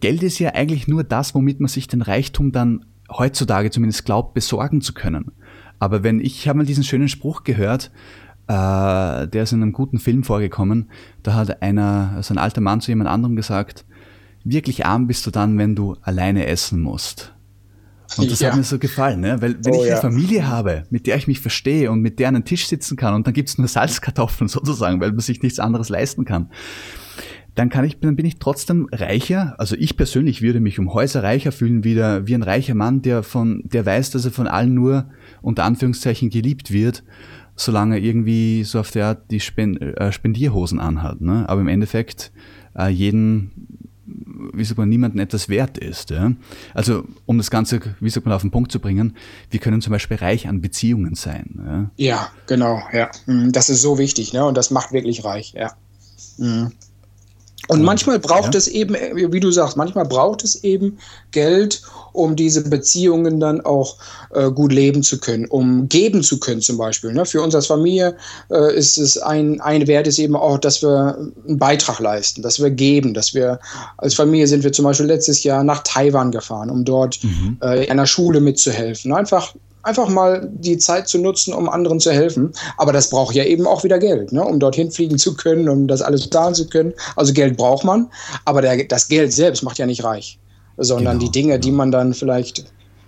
Geld 0.00 0.22
ist 0.22 0.38
ja 0.38 0.54
eigentlich 0.54 0.88
nur 0.88 1.04
das, 1.04 1.34
womit 1.34 1.60
man 1.60 1.68
sich 1.68 1.86
den 1.86 2.00
Reichtum 2.00 2.50
dann 2.50 2.86
heutzutage 3.10 3.70
zumindest 3.70 4.06
glaubt, 4.06 4.32
besorgen 4.32 4.80
zu 4.80 4.94
können. 4.94 5.32
Aber 5.78 6.02
wenn 6.02 6.20
ich 6.20 6.48
habe 6.48 6.58
mal 6.58 6.66
diesen 6.66 6.84
schönen 6.84 7.08
Spruch 7.08 7.44
gehört, 7.44 7.90
äh, 8.48 9.28
der 9.28 9.42
ist 9.42 9.52
in 9.52 9.62
einem 9.62 9.72
guten 9.72 9.98
Film 9.98 10.24
vorgekommen, 10.24 10.90
da 11.22 11.34
hat 11.34 11.62
einer, 11.62 12.12
also 12.16 12.32
ein 12.32 12.38
alter 12.38 12.62
Mann 12.62 12.80
zu 12.80 12.90
jemand 12.90 13.10
anderem 13.10 13.36
gesagt, 13.36 13.84
wirklich 14.44 14.86
arm 14.86 15.06
bist 15.06 15.26
du 15.26 15.30
dann, 15.30 15.58
wenn 15.58 15.74
du 15.74 15.96
alleine 16.00 16.46
essen 16.46 16.80
musst. 16.80 17.35
Und 18.16 18.30
das 18.30 18.40
ja. 18.40 18.50
hat 18.50 18.56
mir 18.56 18.62
so 18.62 18.78
gefallen, 18.78 19.20
ne? 19.20 19.40
weil 19.42 19.56
wenn 19.64 19.74
oh, 19.74 19.76
ich 19.76 19.82
eine 19.82 19.90
ja. 19.90 20.00
Familie 20.00 20.46
habe, 20.46 20.84
mit 20.90 21.06
der 21.06 21.16
ich 21.16 21.26
mich 21.26 21.40
verstehe 21.40 21.90
und 21.90 22.00
mit 22.00 22.18
der 22.18 22.28
an 22.28 22.36
einen 22.36 22.44
Tisch 22.44 22.66
sitzen 22.66 22.96
kann 22.96 23.14
und 23.14 23.26
dann 23.26 23.34
gibt's 23.34 23.58
nur 23.58 23.68
Salzkartoffeln 23.68 24.48
sozusagen, 24.48 25.00
weil 25.00 25.10
man 25.10 25.20
sich 25.20 25.42
nichts 25.42 25.58
anderes 25.58 25.88
leisten 25.88 26.24
kann, 26.24 26.50
dann 27.56 27.70
kann 27.70 27.84
ich, 27.84 27.98
dann 28.00 28.16
bin 28.16 28.26
ich 28.26 28.38
trotzdem 28.38 28.86
reicher. 28.92 29.54
Also 29.58 29.76
ich 29.76 29.96
persönlich 29.96 30.42
würde 30.42 30.60
mich 30.60 30.78
um 30.78 30.92
Häuser 30.92 31.22
reicher 31.22 31.52
fühlen, 31.52 31.84
wie, 31.84 31.94
der, 31.94 32.26
wie 32.26 32.34
ein 32.34 32.42
reicher 32.42 32.74
Mann, 32.74 33.02
der 33.02 33.22
von, 33.22 33.62
der 33.64 33.84
weiß, 33.84 34.10
dass 34.10 34.26
er 34.26 34.30
von 34.30 34.46
allen 34.46 34.74
nur 34.74 35.08
unter 35.40 35.64
Anführungszeichen 35.64 36.28
geliebt 36.28 36.70
wird, 36.70 37.02
solange 37.56 37.96
er 37.96 38.02
irgendwie 38.02 38.62
so 38.62 38.78
auf 38.78 38.90
der 38.90 39.06
Art 39.06 39.30
die 39.30 39.40
Spend, 39.40 39.80
äh, 39.80 40.12
Spendierhosen 40.12 40.78
anhat. 40.78 41.22
Ne? 41.22 41.48
Aber 41.48 41.62
im 41.62 41.68
Endeffekt 41.68 42.30
äh, 42.78 42.90
jeden 42.90 43.85
wie 44.06 44.64
sagt 44.64 44.78
man, 44.78 44.88
niemandem 44.88 45.20
etwas 45.20 45.48
wert 45.48 45.78
ist. 45.78 46.10
Ja? 46.10 46.32
Also 46.74 47.04
um 47.26 47.38
das 47.38 47.50
Ganze, 47.50 47.80
wie 48.00 48.10
sagt 48.10 48.26
man, 48.26 48.34
auf 48.34 48.42
den 48.42 48.50
Punkt 48.50 48.70
zu 48.72 48.80
bringen, 48.80 49.16
wir 49.50 49.60
können 49.60 49.80
zum 49.82 49.92
Beispiel 49.92 50.16
reich 50.16 50.48
an 50.48 50.60
Beziehungen 50.60 51.14
sein. 51.14 51.90
Ja, 51.98 52.06
ja 52.06 52.28
genau, 52.46 52.82
ja. 52.92 53.10
Mhm, 53.26 53.52
das 53.52 53.68
ist 53.68 53.82
so 53.82 53.98
wichtig, 53.98 54.32
ne? 54.32 54.44
Und 54.44 54.56
das 54.56 54.70
macht 54.70 54.92
wirklich 54.92 55.24
reich, 55.24 55.54
ja. 55.56 55.72
Mhm. 56.38 56.72
Und 57.68 57.82
manchmal 57.82 58.18
braucht 58.18 58.54
ja. 58.54 58.58
es 58.58 58.68
eben, 58.68 58.94
wie 59.14 59.40
du 59.40 59.50
sagst, 59.50 59.76
manchmal 59.76 60.04
braucht 60.04 60.44
es 60.44 60.62
eben 60.62 60.98
Geld, 61.30 61.82
um 62.12 62.34
diese 62.34 62.62
Beziehungen 62.62 63.40
dann 63.40 63.60
auch 63.60 63.96
äh, 64.34 64.50
gut 64.50 64.72
leben 64.72 65.02
zu 65.02 65.18
können, 65.18 65.46
um 65.46 65.88
geben 65.88 66.22
zu 66.22 66.40
können 66.40 66.60
zum 66.60 66.78
Beispiel. 66.78 67.12
Ne? 67.12 67.26
Für 67.26 67.42
uns 67.42 67.54
als 67.54 67.66
Familie 67.66 68.16
äh, 68.50 68.74
ist 68.74 68.96
es 68.96 69.18
ein, 69.18 69.60
ein 69.60 69.86
Wert 69.86 70.06
ist 70.06 70.18
eben 70.18 70.34
auch, 70.34 70.58
dass 70.58 70.82
wir 70.82 71.18
einen 71.46 71.58
Beitrag 71.58 72.00
leisten, 72.00 72.42
dass 72.42 72.60
wir 72.60 72.70
geben, 72.70 73.14
dass 73.14 73.34
wir 73.34 73.60
als 73.98 74.14
Familie 74.14 74.46
sind 74.46 74.64
wir 74.64 74.72
zum 74.72 74.84
Beispiel 74.84 75.06
letztes 75.06 75.42
Jahr 75.44 75.62
nach 75.62 75.82
Taiwan 75.82 76.30
gefahren, 76.30 76.70
um 76.70 76.84
dort 76.84 77.22
mhm. 77.22 77.58
äh, 77.62 77.84
in 77.84 77.90
einer 77.90 78.06
Schule 78.06 78.40
mitzuhelfen. 78.40 79.12
Einfach 79.12 79.54
einfach 79.86 80.08
mal 80.08 80.48
die 80.52 80.78
Zeit 80.78 81.08
zu 81.08 81.18
nutzen, 81.18 81.54
um 81.54 81.68
anderen 81.68 82.00
zu 82.00 82.12
helfen. 82.12 82.52
Aber 82.76 82.92
das 82.92 83.10
braucht 83.10 83.34
ja 83.34 83.44
eben 83.44 83.66
auch 83.66 83.84
wieder 83.84 83.98
Geld, 83.98 84.32
ne? 84.32 84.44
um 84.44 84.58
dorthin 84.58 84.90
fliegen 84.90 85.18
zu 85.18 85.34
können, 85.34 85.68
um 85.68 85.86
das 85.86 86.02
alles 86.02 86.28
zahlen 86.28 86.54
zu 86.54 86.68
können. 86.68 86.92
Also 87.14 87.32
Geld 87.32 87.56
braucht 87.56 87.84
man, 87.84 88.10
aber 88.44 88.62
der, 88.62 88.84
das 88.84 89.08
Geld 89.08 89.32
selbst 89.32 89.62
macht 89.62 89.78
ja 89.78 89.86
nicht 89.86 90.04
reich, 90.04 90.38
sondern 90.76 91.18
genau, 91.18 91.26
die 91.26 91.40
Dinge, 91.40 91.52
genau. 91.54 91.62
die 91.62 91.72
man 91.72 91.92
dann 91.92 92.14
vielleicht 92.14 92.64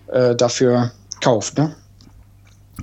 äh, 0.09 0.35
dafür 0.35 0.93
kauft. 1.21 1.59
Ne? 1.59 1.75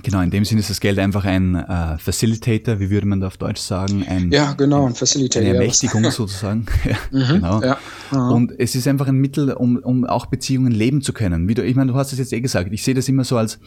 Genau, 0.02 0.20
in 0.20 0.30
dem 0.30 0.44
Sinne 0.44 0.60
ist 0.60 0.68
das 0.68 0.80
Geld 0.80 0.98
einfach 0.98 1.24
ein 1.24 1.54
äh, 1.54 1.96
Facilitator, 1.98 2.78
wie 2.80 2.90
würde 2.90 3.06
man 3.06 3.20
da 3.20 3.28
auf 3.28 3.38
Deutsch 3.38 3.60
sagen? 3.60 4.04
Ein, 4.06 4.30
ja, 4.30 4.52
genau, 4.52 4.86
ein 4.86 4.94
Facilitator. 4.94 5.48
Eine 5.48 5.58
Ermächtigung 5.58 6.04
ja, 6.04 6.10
sozusagen. 6.12 6.66
ja, 6.84 6.96
mhm, 7.10 7.34
genau. 7.34 7.62
Ja, 7.62 7.78
Und 8.10 8.52
es 8.58 8.74
ist 8.74 8.86
einfach 8.86 9.08
ein 9.08 9.16
Mittel, 9.16 9.52
um, 9.52 9.76
um 9.76 10.04
auch 10.04 10.26
Beziehungen 10.26 10.70
leben 10.70 11.00
zu 11.00 11.12
können. 11.12 11.48
Wie 11.48 11.54
du, 11.54 11.64
ich 11.64 11.74
meine, 11.76 11.92
du 11.92 11.98
hast 11.98 12.12
es 12.12 12.18
jetzt 12.18 12.32
eh 12.32 12.40
gesagt. 12.40 12.72
Ich 12.72 12.82
sehe 12.82 12.94
das 12.94 13.08
immer 13.08 13.24
so 13.24 13.38
als, 13.38 13.58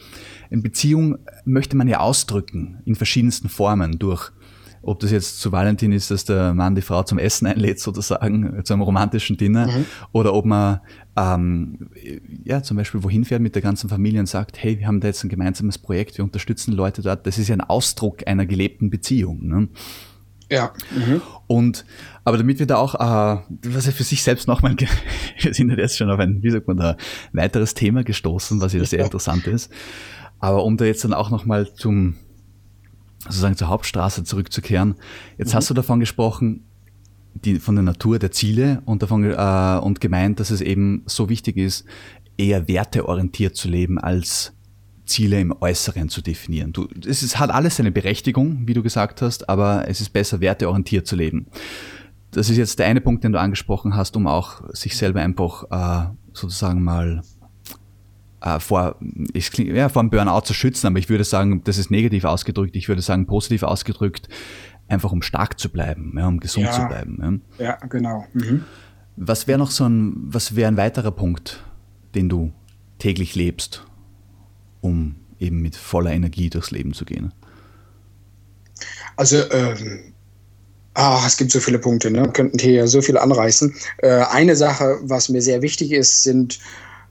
eine 0.50 0.62
Beziehung 0.62 1.18
möchte 1.44 1.76
man 1.76 1.88
ja 1.88 1.98
ausdrücken 1.98 2.78
in 2.84 2.94
verschiedensten 2.94 3.48
Formen 3.48 3.98
durch 3.98 4.30
ob 4.82 5.00
das 5.00 5.10
jetzt 5.10 5.40
zu 5.40 5.52
Valentin 5.52 5.92
ist, 5.92 6.10
dass 6.10 6.24
der 6.24 6.54
Mann 6.54 6.74
die 6.74 6.82
Frau 6.82 7.02
zum 7.02 7.18
Essen 7.18 7.46
einlädt, 7.46 7.80
sozusagen, 7.80 8.64
zu 8.64 8.72
einem 8.72 8.82
romantischen 8.82 9.36
Dinner, 9.36 9.66
mhm. 9.66 9.84
oder 10.12 10.32
ob 10.32 10.46
man 10.46 10.80
ähm, 11.16 11.90
ja 12.44 12.62
zum 12.62 12.76
Beispiel 12.76 13.02
wohin 13.02 13.24
fährt 13.24 13.42
mit 13.42 13.54
der 13.54 13.62
ganzen 13.62 13.88
Familie 13.90 14.20
und 14.20 14.26
sagt, 14.26 14.62
hey, 14.62 14.78
wir 14.78 14.86
haben 14.86 15.00
da 15.00 15.08
jetzt 15.08 15.22
ein 15.22 15.28
gemeinsames 15.28 15.78
Projekt, 15.78 16.16
wir 16.16 16.24
unterstützen 16.24 16.72
Leute 16.72 17.02
dort. 17.02 17.26
Das 17.26 17.38
ist 17.38 17.48
ja 17.48 17.56
ein 17.56 17.60
Ausdruck 17.60 18.26
einer 18.26 18.46
gelebten 18.46 18.90
Beziehung. 18.90 19.46
Ne? 19.46 19.68
Ja. 20.50 20.72
Mhm. 20.94 21.20
Und 21.46 21.84
aber 22.24 22.38
damit 22.38 22.58
wir 22.58 22.66
da 22.66 22.76
auch, 22.76 22.94
äh, 22.94 23.42
was 23.66 23.86
er 23.86 23.92
für 23.92 24.02
sich 24.02 24.22
selbst 24.22 24.48
nochmal, 24.48 24.76
wir 25.40 25.54
sind 25.54 25.70
jetzt 25.70 25.96
schon 25.96 26.10
auf 26.10 26.18
ein, 26.18 26.42
wie 26.42 26.50
sagt 26.50 26.68
man 26.68 26.76
da, 26.76 26.96
weiteres 27.32 27.74
Thema 27.74 28.02
gestoßen, 28.02 28.60
was 28.60 28.72
ja 28.72 28.84
sehr 28.84 29.04
interessant 29.04 29.46
ist. 29.46 29.70
Aber 30.38 30.64
um 30.64 30.76
da 30.76 30.86
jetzt 30.86 31.04
dann 31.04 31.12
auch 31.12 31.30
nochmal 31.30 31.72
zum 31.74 32.16
sozusagen 33.24 33.56
zur 33.56 33.68
Hauptstraße 33.68 34.24
zurückzukehren. 34.24 34.94
Jetzt 35.38 35.52
mhm. 35.52 35.56
hast 35.56 35.70
du 35.70 35.74
davon 35.74 36.00
gesprochen, 36.00 36.64
die, 37.34 37.60
von 37.60 37.76
der 37.76 37.84
Natur 37.84 38.18
der 38.18 38.32
Ziele 38.32 38.82
und 38.86 39.02
davon 39.02 39.24
äh, 39.24 39.80
und 39.82 40.00
gemeint, 40.00 40.40
dass 40.40 40.50
es 40.50 40.60
eben 40.60 41.02
so 41.06 41.28
wichtig 41.28 41.56
ist, 41.56 41.84
eher 42.36 42.68
werteorientiert 42.68 43.56
zu 43.56 43.68
leben, 43.68 43.98
als 43.98 44.52
Ziele 45.04 45.40
im 45.40 45.54
Äußeren 45.60 46.08
zu 46.08 46.22
definieren. 46.22 46.72
Du, 46.72 46.88
es 47.06 47.22
ist, 47.22 47.38
hat 47.38 47.50
alles 47.50 47.76
seine 47.76 47.92
Berechtigung, 47.92 48.66
wie 48.66 48.74
du 48.74 48.82
gesagt 48.82 49.22
hast, 49.22 49.48
aber 49.48 49.88
es 49.88 50.00
ist 50.00 50.10
besser, 50.10 50.40
werteorientiert 50.40 51.06
zu 51.06 51.16
leben. 51.16 51.46
Das 52.30 52.48
ist 52.48 52.56
jetzt 52.56 52.78
der 52.78 52.86
eine 52.86 53.00
Punkt, 53.00 53.24
den 53.24 53.32
du 53.32 53.40
angesprochen 53.40 53.96
hast, 53.96 54.16
um 54.16 54.26
auch 54.26 54.62
sich 54.72 54.96
selber 54.96 55.20
einfach 55.20 55.64
äh, 55.70 56.10
sozusagen 56.32 56.82
mal 56.82 57.22
äh, 58.40 58.58
vor, 58.60 58.96
ich, 59.32 59.52
ja, 59.58 59.88
vor 59.88 60.00
einem 60.00 60.10
Burnout 60.10 60.42
zu 60.42 60.54
schützen, 60.54 60.86
aber 60.86 60.98
ich 60.98 61.08
würde 61.08 61.24
sagen, 61.24 61.62
das 61.64 61.78
ist 61.78 61.90
negativ 61.90 62.24
ausgedrückt, 62.24 62.76
ich 62.76 62.88
würde 62.88 63.02
sagen 63.02 63.26
positiv 63.26 63.62
ausgedrückt, 63.62 64.28
einfach 64.88 65.12
um 65.12 65.22
stark 65.22 65.58
zu 65.58 65.68
bleiben, 65.68 66.14
ja, 66.16 66.26
um 66.26 66.40
gesund 66.40 66.66
ja, 66.66 66.72
zu 66.72 66.86
bleiben. 66.86 67.42
Ja, 67.58 67.64
ja 67.64 67.86
genau. 67.86 68.26
Mhm. 68.32 68.64
Was 69.16 69.46
wäre 69.46 69.58
noch 69.58 69.70
so 69.70 69.84
ein, 69.84 70.14
was 70.16 70.56
wäre 70.56 70.68
ein 70.68 70.76
weiterer 70.76 71.10
Punkt, 71.10 71.62
den 72.14 72.28
du 72.28 72.52
täglich 72.98 73.34
lebst, 73.34 73.84
um 74.80 75.16
eben 75.38 75.60
mit 75.60 75.76
voller 75.76 76.12
Energie 76.12 76.50
durchs 76.50 76.70
Leben 76.70 76.92
zu 76.94 77.04
gehen? 77.04 77.32
Also, 79.16 79.36
ähm, 79.50 80.14
ah, 80.94 81.22
es 81.26 81.36
gibt 81.36 81.50
so 81.50 81.60
viele 81.60 81.78
Punkte, 81.78 82.10
ne? 82.10 82.22
Wir 82.22 82.32
könnten 82.32 82.58
hier 82.58 82.88
so 82.88 83.02
viel 83.02 83.18
anreißen. 83.18 83.74
Äh, 83.98 84.24
eine 84.30 84.56
Sache, 84.56 84.98
was 85.02 85.28
mir 85.28 85.42
sehr 85.42 85.60
wichtig 85.60 85.92
ist, 85.92 86.22
sind 86.22 86.58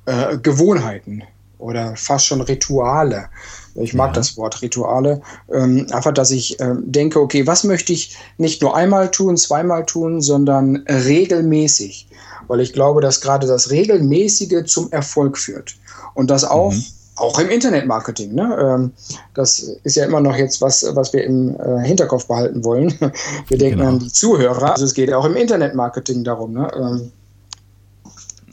äh, 0.09 0.37
Gewohnheiten 0.37 1.23
oder 1.59 1.95
fast 1.95 2.25
schon 2.25 2.41
Rituale. 2.41 3.29
Ich 3.75 3.93
mag 3.93 4.07
ja. 4.07 4.13
das 4.13 4.37
Wort 4.37 4.61
Rituale. 4.61 5.21
Ähm, 5.53 5.85
einfach, 5.91 6.13
dass 6.13 6.31
ich 6.31 6.59
äh, 6.59 6.73
denke, 6.81 7.19
okay, 7.19 7.45
was 7.45 7.63
möchte 7.63 7.93
ich 7.93 8.17
nicht 8.37 8.61
nur 8.61 8.75
einmal 8.75 9.11
tun, 9.11 9.37
zweimal 9.37 9.85
tun, 9.85 10.21
sondern 10.21 10.77
regelmäßig. 10.87 12.07
Weil 12.47 12.61
ich 12.61 12.73
glaube, 12.73 13.01
dass 13.01 13.21
gerade 13.21 13.45
das 13.45 13.69
Regelmäßige 13.69 14.65
zum 14.65 14.91
Erfolg 14.91 15.37
führt. 15.37 15.75
Und 16.15 16.31
das 16.31 16.43
auch, 16.43 16.71
mhm. 16.71 16.83
auch 17.17 17.37
im 17.37 17.49
Internetmarketing. 17.49 18.33
Ne? 18.33 18.57
Ähm, 18.59 18.91
das 19.35 19.59
ist 19.83 19.95
ja 19.95 20.05
immer 20.05 20.21
noch 20.21 20.35
jetzt 20.35 20.61
was, 20.61 20.83
was 20.95 21.13
wir 21.13 21.23
im 21.23 21.55
äh, 21.59 21.85
Hinterkopf 21.85 22.25
behalten 22.25 22.63
wollen. 22.63 22.93
Wir 23.47 23.57
denken 23.57 23.79
genau. 23.79 23.89
an 23.89 23.99
die 23.99 24.11
Zuhörer. 24.11 24.71
Also 24.71 24.85
es 24.85 24.95
geht 24.95 25.13
auch 25.13 25.25
im 25.25 25.35
Internetmarketing 25.35 26.23
darum. 26.23 26.53
Ne? 26.53 27.11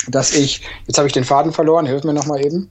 Dass 0.08 0.34
ich, 0.34 0.62
jetzt 0.86 0.98
habe 0.98 1.06
ich 1.06 1.12
den 1.12 1.24
Faden 1.24 1.52
verloren, 1.52 1.86
hilf 1.86 2.04
mir 2.04 2.14
nochmal 2.14 2.44
eben. 2.44 2.70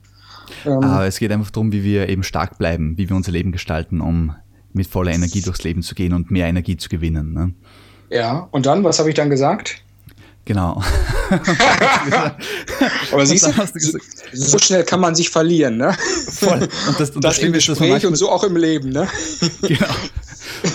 Ähm, 0.64 0.82
Aber 0.82 1.06
es 1.06 1.18
geht 1.18 1.32
einfach 1.32 1.50
darum, 1.50 1.72
wie 1.72 1.84
wir 1.84 2.08
eben 2.08 2.22
stark 2.22 2.58
bleiben, 2.58 2.96
wie 2.96 3.08
wir 3.08 3.16
unser 3.16 3.32
Leben 3.32 3.52
gestalten, 3.52 4.00
um 4.00 4.34
mit 4.72 4.86
voller 4.86 5.12
Energie 5.12 5.40
durchs 5.40 5.64
Leben 5.64 5.82
zu 5.82 5.94
gehen 5.94 6.12
und 6.12 6.30
mehr 6.30 6.46
Energie 6.46 6.76
zu 6.76 6.88
gewinnen. 6.88 7.32
Ne? 7.32 7.54
Ja, 8.10 8.48
und 8.50 8.66
dann, 8.66 8.84
was 8.84 8.98
habe 8.98 9.08
ich 9.08 9.14
dann 9.14 9.30
gesagt? 9.30 9.82
Genau. 10.46 10.80
Aber 13.12 13.26
siehst 13.26 13.48
du, 13.48 13.52
so, 14.32 14.58
schnell 14.58 14.84
kann 14.84 15.00
man 15.00 15.16
sich 15.16 15.28
verlieren, 15.28 15.76
ne? 15.76 15.92
Voll. 16.30 16.68
Und 16.86 17.00
das, 17.00 17.10
und 17.10 17.24
das, 17.24 17.36
das 17.36 17.44
im 17.44 17.52
Gespräch 17.52 17.96
ist, 17.96 18.04
und 18.04 18.14
so 18.14 18.30
auch 18.30 18.44
im 18.44 18.54
Leben, 18.56 18.90
ne? 18.90 19.08
Genau. 19.62 19.88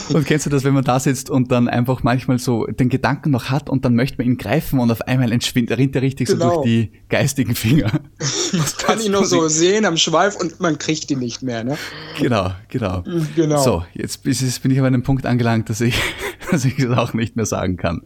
Und 0.10 0.26
kennst 0.26 0.46
du 0.46 0.50
das, 0.50 0.66
wenn 0.66 0.74
man 0.74 0.84
da 0.84 1.00
sitzt 1.00 1.30
und 1.30 1.54
dann 1.54 1.70
einfach 1.70 2.04
manchmal 2.04 2.38
so 2.38 2.66
den 2.66 2.90
Gedanken 2.90 3.32
noch 3.32 3.50
hat 3.50 3.70
und 3.70 3.86
dann 3.86 3.96
möchte 3.96 4.18
man 4.18 4.28
ihn 4.28 4.38
greifen 4.38 4.78
und 4.78 4.92
auf 4.92 5.04
einmal 5.04 5.32
entschwindet, 5.32 5.78
rinnt 5.78 5.96
er 5.96 6.02
richtig 6.02 6.28
genau. 6.28 6.50
so 6.50 6.56
durch 6.56 6.66
die 6.66 6.92
geistigen 7.08 7.56
Finger. 7.56 7.92
Das 8.20 8.76
kann 8.76 9.00
ich 9.00 9.08
nur 9.08 9.26
so 9.26 9.48
sehen 9.48 9.86
am 9.86 9.96
Schweif 9.96 10.36
und 10.36 10.60
man 10.60 10.80
kriegt 10.80 11.10
ihn 11.12 11.20
nicht 11.20 11.44
mehr, 11.44 11.64
ne? 11.64 11.78
Genau, 12.20 12.52
genau. 12.68 13.06
genau. 13.38 13.64
So, 13.64 13.86
jetzt 13.94 14.24
bin 14.24 14.34
ich 14.34 14.80
aber 14.80 14.88
an 14.88 14.96
einem 14.96 15.04
Punkt 15.04 15.26
angelangt, 15.26 15.70
dass 15.70 15.80
ich, 15.80 15.96
dass 16.52 16.66
ich 16.66 16.78
es 16.78 16.90
auch 16.90 17.14
nicht 17.14 17.38
mehr 17.38 17.46
sagen 17.46 17.78
kann. 17.78 18.02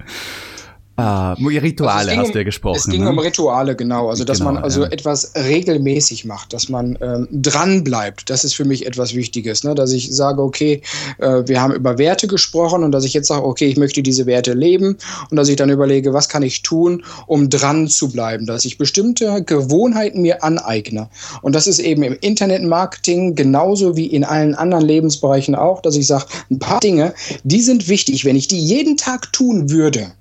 Ah, 0.98 1.34
Rituale 1.34 2.12
also 2.12 2.22
hast 2.22 2.34
du 2.34 2.38
ja 2.38 2.44
gesprochen. 2.46 2.78
Es 2.78 2.88
ging 2.88 3.04
ne? 3.04 3.10
um 3.10 3.20
Rituale, 3.20 3.76
genau. 3.76 4.10
Also, 4.10 4.24
dass 4.24 4.40
genau, 4.40 4.54
man 4.54 4.64
also 4.64 4.84
ja. 4.84 4.92
etwas 4.92 5.34
regelmäßig 5.36 6.24
macht, 6.24 6.54
dass 6.54 6.70
man 6.70 6.98
ähm, 7.02 7.28
dran 7.32 7.84
bleibt. 7.84 8.30
Das 8.30 8.46
ist 8.46 8.56
für 8.56 8.64
mich 8.64 8.86
etwas 8.86 9.14
Wichtiges. 9.14 9.66
Ne? 9.66 9.76
Dass 9.76 9.92
ich 9.92 10.16
sage, 10.16 10.42
okay, 10.42 10.82
äh, 11.18 11.44
wir 11.46 11.62
haben 11.62 11.74
über 11.74 11.98
Werte 11.98 12.28
gesprochen 12.28 12.86
und 12.86 12.94
dass 12.94 13.04
ich 13.04 13.14
jetzt 13.14 13.28
sage, 13.28 13.46
okay, 13.46 13.66
ich 13.66 13.76
möchte 13.76 14.02
diese 14.04 14.26
Werte 14.26 14.54
leben 14.54 14.98
und 15.30 15.36
dass 15.36 15.50
ich 15.50 15.58
dann 15.58 15.70
überlege, 15.70 16.14
was 16.14 16.30
kann 16.30 16.44
ich 16.44 16.62
tun, 16.62 17.04
um 17.28 17.50
dran 17.50 17.90
zu 17.90 18.10
bleiben. 18.10 18.46
Dass 18.46 18.64
ich 18.64 18.78
bestimmte 18.78 19.44
Gewohnheiten 19.44 20.22
mir 20.22 20.46
aneigne. 20.46 21.10
Und 21.42 21.56
das 21.56 21.68
ist 21.68 21.80
eben 21.80 22.04
im 22.04 22.18
Internetmarketing 22.22 23.36
genauso 23.36 23.98
wie 23.98 24.06
in 24.06 24.24
allen 24.24 24.56
anderen 24.56 24.86
Lebensbereichen 24.86 25.56
auch, 25.56 25.82
dass 25.82 25.98
ich 25.98 26.08
sage, 26.08 26.26
ein 26.50 26.60
paar 26.60 26.80
Dinge, 26.80 27.14
die 27.44 27.62
sind 27.62 27.90
wichtig. 27.90 28.24
Wenn 28.24 28.38
ich 28.38 28.48
die 28.48 28.60
jeden 28.60 28.96
Tag 28.96 29.34
tun 29.34 29.70
würde, 29.70 30.14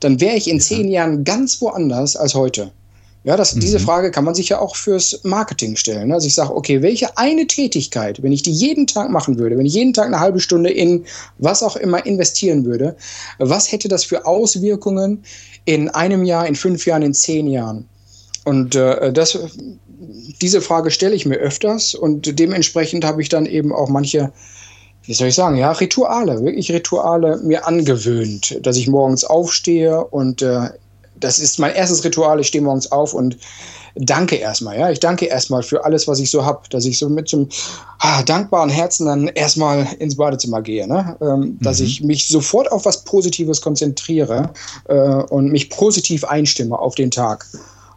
dann 0.00 0.20
wäre 0.20 0.36
ich 0.36 0.48
in 0.48 0.60
zehn 0.60 0.88
Jahren 0.88 1.24
ganz 1.24 1.60
woanders 1.60 2.16
als 2.16 2.34
heute. 2.34 2.70
Ja, 3.24 3.36
das, 3.36 3.54
mhm. 3.54 3.60
diese 3.60 3.78
Frage 3.78 4.10
kann 4.10 4.24
man 4.24 4.34
sich 4.34 4.48
ja 4.48 4.58
auch 4.58 4.74
fürs 4.74 5.20
Marketing 5.22 5.76
stellen. 5.76 6.10
Also 6.12 6.26
ich 6.26 6.34
sage, 6.34 6.54
okay, 6.54 6.82
welche 6.82 7.16
eine 7.16 7.46
Tätigkeit, 7.46 8.20
wenn 8.22 8.32
ich 8.32 8.42
die 8.42 8.50
jeden 8.50 8.88
Tag 8.88 9.10
machen 9.10 9.38
würde, 9.38 9.56
wenn 9.56 9.66
ich 9.66 9.74
jeden 9.74 9.92
Tag 9.92 10.06
eine 10.06 10.18
halbe 10.18 10.40
Stunde 10.40 10.70
in 10.70 11.04
was 11.38 11.62
auch 11.62 11.76
immer 11.76 12.04
investieren 12.04 12.64
würde, 12.64 12.96
was 13.38 13.70
hätte 13.70 13.88
das 13.88 14.04
für 14.04 14.26
Auswirkungen 14.26 15.22
in 15.64 15.88
einem 15.88 16.24
Jahr, 16.24 16.48
in 16.48 16.56
fünf 16.56 16.84
Jahren, 16.84 17.02
in 17.02 17.14
zehn 17.14 17.46
Jahren? 17.46 17.88
Und 18.44 18.74
äh, 18.74 19.12
das, 19.12 19.38
diese 20.40 20.60
Frage 20.60 20.90
stelle 20.90 21.14
ich 21.14 21.24
mir 21.24 21.36
öfters 21.36 21.94
und 21.94 22.40
dementsprechend 22.40 23.04
habe 23.04 23.22
ich 23.22 23.28
dann 23.28 23.46
eben 23.46 23.72
auch 23.72 23.88
manche 23.88 24.32
wie 25.04 25.14
soll 25.14 25.28
ich 25.28 25.34
sagen, 25.34 25.56
ja, 25.56 25.72
Rituale, 25.72 26.44
wirklich 26.44 26.70
Rituale 26.70 27.38
mir 27.38 27.66
angewöhnt, 27.66 28.58
dass 28.62 28.76
ich 28.76 28.88
morgens 28.88 29.24
aufstehe 29.24 30.04
und 30.04 30.42
äh, 30.42 30.70
das 31.18 31.38
ist 31.38 31.58
mein 31.58 31.74
erstes 31.74 32.04
Ritual. 32.04 32.40
Ich 32.40 32.48
stehe 32.48 32.62
morgens 32.62 32.90
auf 32.90 33.14
und 33.14 33.36
danke 33.94 34.36
erstmal. 34.36 34.78
Ja, 34.78 34.90
ich 34.90 35.00
danke 35.00 35.26
erstmal 35.26 35.62
für 35.62 35.84
alles, 35.84 36.08
was 36.08 36.18
ich 36.18 36.30
so 36.30 36.44
habe, 36.44 36.62
dass 36.70 36.84
ich 36.84 36.98
so 36.98 37.08
mit 37.08 37.28
so 37.28 37.38
einem 37.38 37.48
ah, 37.98 38.22
dankbaren 38.22 38.70
Herzen 38.70 39.06
dann 39.06 39.28
erstmal 39.28 39.86
ins 39.98 40.16
Badezimmer 40.16 40.62
gehe. 40.62 40.86
Ne? 40.86 41.16
Ähm, 41.20 41.58
dass 41.60 41.80
mhm. 41.80 41.86
ich 41.86 42.02
mich 42.02 42.28
sofort 42.28 42.70
auf 42.72 42.84
was 42.84 43.04
Positives 43.04 43.60
konzentriere 43.60 44.50
äh, 44.88 44.94
und 44.94 45.52
mich 45.52 45.70
positiv 45.70 46.24
einstimme 46.24 46.78
auf 46.78 46.94
den 46.94 47.10
Tag 47.10 47.46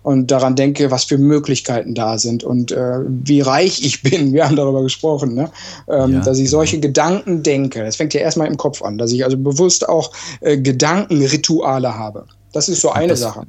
und 0.06 0.30
daran 0.30 0.56
denke, 0.56 0.92
was 0.92 1.06
für 1.06 1.18
Möglichkeiten 1.18 1.96
da 1.96 2.20
sind 2.20 2.44
und 2.44 2.72
äh, 2.72 3.00
wie 3.08 3.42
reich 3.42 3.84
ich 3.84 4.04
bin. 4.04 4.34
Wir 4.34 4.46
haben 4.46 4.56
darüber 4.56 4.84
gesprochen, 4.84 5.34
ne? 5.34 5.50
ähm, 5.90 6.14
ja, 6.14 6.20
dass 6.20 6.38
ich 6.38 6.46
genau. 6.46 6.60
solche 6.60 6.80
Gedanken 6.80 7.42
denke. 7.42 7.84
Das 7.84 7.96
fängt 7.96 8.14
ja 8.14 8.22
erstmal 8.22 8.46
im 8.46 8.56
Kopf 8.56 8.84
an, 8.84 9.00
dass 9.00 9.12
ich 9.12 9.24
also 9.26 9.36
bewusst 9.36 9.90
auch 9.90 10.12
äh, 10.42 10.60
Gedankenrituale 10.60 11.98
habe. 11.98 12.28
Das 12.54 12.70
ist 12.70 12.82
so 12.82 12.92
eine 12.92 13.08
das, 13.08 13.22
Sache. 13.22 13.48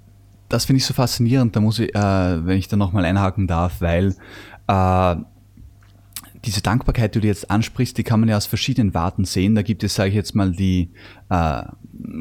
Das 0.48 0.64
finde 0.64 0.78
ich 0.78 0.86
so 0.86 0.94
faszinierend. 0.94 1.54
Da 1.54 1.60
muss 1.60 1.78
ich, 1.78 1.94
äh, 1.94 1.98
wenn 2.46 2.56
ich 2.56 2.68
da 2.68 2.76
nochmal 2.76 3.04
einhaken 3.04 3.46
darf, 3.46 3.82
weil 3.82 4.14
äh, 4.66 5.16
diese 6.46 6.62
Dankbarkeit, 6.62 7.14
die 7.14 7.20
du 7.20 7.26
jetzt 7.26 7.50
ansprichst, 7.50 7.98
die 7.98 8.02
kann 8.02 8.20
man 8.20 8.30
ja 8.30 8.36
aus 8.38 8.46
verschiedenen 8.46 8.94
Warten 8.94 9.26
sehen. 9.26 9.54
Da 9.54 9.60
gibt 9.60 9.84
es, 9.84 9.94
sage 9.94 10.08
ich 10.08 10.14
jetzt 10.14 10.34
mal, 10.34 10.52
die 10.52 10.90
äh, 11.28 11.64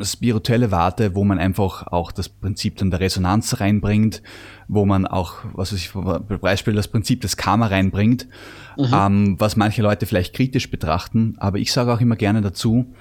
spirituelle 0.02 0.72
Warte, 0.72 1.16
wo 1.16 1.24
man 1.24 1.40
einfach 1.40 1.88
auch 1.88 2.12
das 2.12 2.30
Prinzip 2.30 2.78
dann 2.78 2.92
der 2.92 3.00
Resonanz 3.00 3.60
reinbringt, 3.60 4.22
wo 4.68 4.86
man 4.86 5.06
auch, 5.06 5.38
was 5.54 5.74
weiß 5.74 5.80
ich, 5.80 5.92
Beispiel 6.42 6.74
das 6.74 6.88
Prinzip 6.88 7.22
des 7.22 7.38
Karma 7.38 7.68
reinbringt, 7.68 8.28
mhm. 8.78 8.92
ähm, 8.94 9.36
was 9.40 9.56
manche 9.56 9.82
Leute 9.82 10.06
vielleicht 10.06 10.36
kritisch 10.36 10.70
betrachten. 10.70 11.36
Aber 11.38 11.58
ich 11.58 11.72
sage 11.72 11.94
auch 11.94 12.02
immer 12.02 12.16
gerne 12.16 12.42
dazu, 12.42 12.94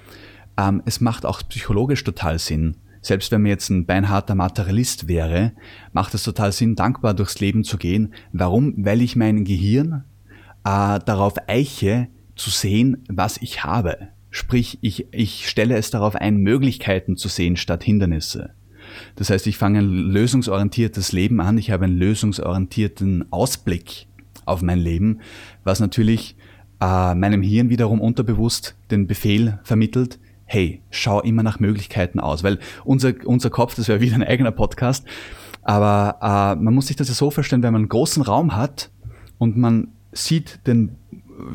ähm, 0.57 0.83
es 0.85 1.01
macht 1.01 1.27
auch 1.27 1.43
psychologisch 1.49 2.05
total 2.05 2.39
Sinn. 2.39 2.77
Selbst 3.01 3.31
wenn 3.33 3.43
man 3.43 3.51
jetzt 3.51 3.69
ein 3.69 3.85
beinharter 3.85 4.35
Materialist 4.35 5.09
wäre, 5.09 5.53
macht 5.93 6.15
es 6.15 6.23
total 6.23 6.53
Sinn, 6.53 6.75
dankbar 6.75 7.13
durchs 7.13 7.39
Leben 7.39 7.63
zu 7.63 7.77
gehen. 7.77 8.15
Warum? 8.33 8.75
Weil 8.79 9.03
ich 9.03 9.15
mein 9.15 9.45
Gehirn 9.45 10.05
äh, 10.65 10.99
darauf 11.05 11.35
eiche, 11.47 12.09
zu 12.37 12.51
sehen, 12.51 13.05
was 13.09 13.37
ich 13.39 13.65
habe. 13.65 14.09
Sprich, 14.35 14.79
ich, 14.81 15.07
ich 15.13 15.49
stelle 15.49 15.77
es 15.77 15.93
darauf 15.93 16.17
ein, 16.17 16.39
Möglichkeiten 16.39 17.17
zu 17.17 17.29
sehen 17.29 17.57
statt 17.57 17.85
Hindernisse. 17.85 18.51
Das 19.15 19.31
heißt, 19.31 19.47
ich 19.47 19.57
fange 19.57 19.79
ein 19.79 19.89
lösungsorientiertes 19.89 21.13
Leben 21.13 21.41
an, 21.41 21.57
ich 21.57 21.71
habe 21.71 21.85
einen 21.85 21.97
lösungsorientierten 21.97 23.27
Ausblick 23.31 24.09
auf 24.45 24.61
mein 24.61 24.81
Leben, 24.81 25.21
was 25.63 25.79
natürlich 25.79 26.35
äh, 26.81 27.15
meinem 27.15 27.43
Hirn 27.43 27.69
wiederum 27.69 28.01
unterbewusst 28.01 28.75
den 28.91 29.07
Befehl 29.07 29.61
vermittelt, 29.63 30.19
hey, 30.47 30.83
schau 30.91 31.21
immer 31.21 31.45
nach 31.45 31.61
Möglichkeiten 31.61 32.19
aus, 32.19 32.43
weil 32.43 32.59
unser, 32.85 33.13
unser 33.27 33.51
Kopf, 33.51 33.77
das 33.77 33.87
wäre 33.87 34.01
wieder 34.01 34.17
ein 34.17 34.25
eigener 34.25 34.51
Podcast, 34.51 35.07
aber 35.63 36.19
äh, 36.21 36.61
man 36.61 36.75
muss 36.75 36.89
sich 36.89 36.97
das 36.97 37.07
ja 37.07 37.15
so 37.15 37.31
vorstellen, 37.31 37.63
wenn 37.63 37.73
man 37.73 37.83
einen 37.83 37.89
großen 37.89 38.25
Raum 38.25 38.57
hat 38.57 38.91
und 39.39 39.57
man 39.57 39.93
sieht 40.11 40.59
den 40.67 40.97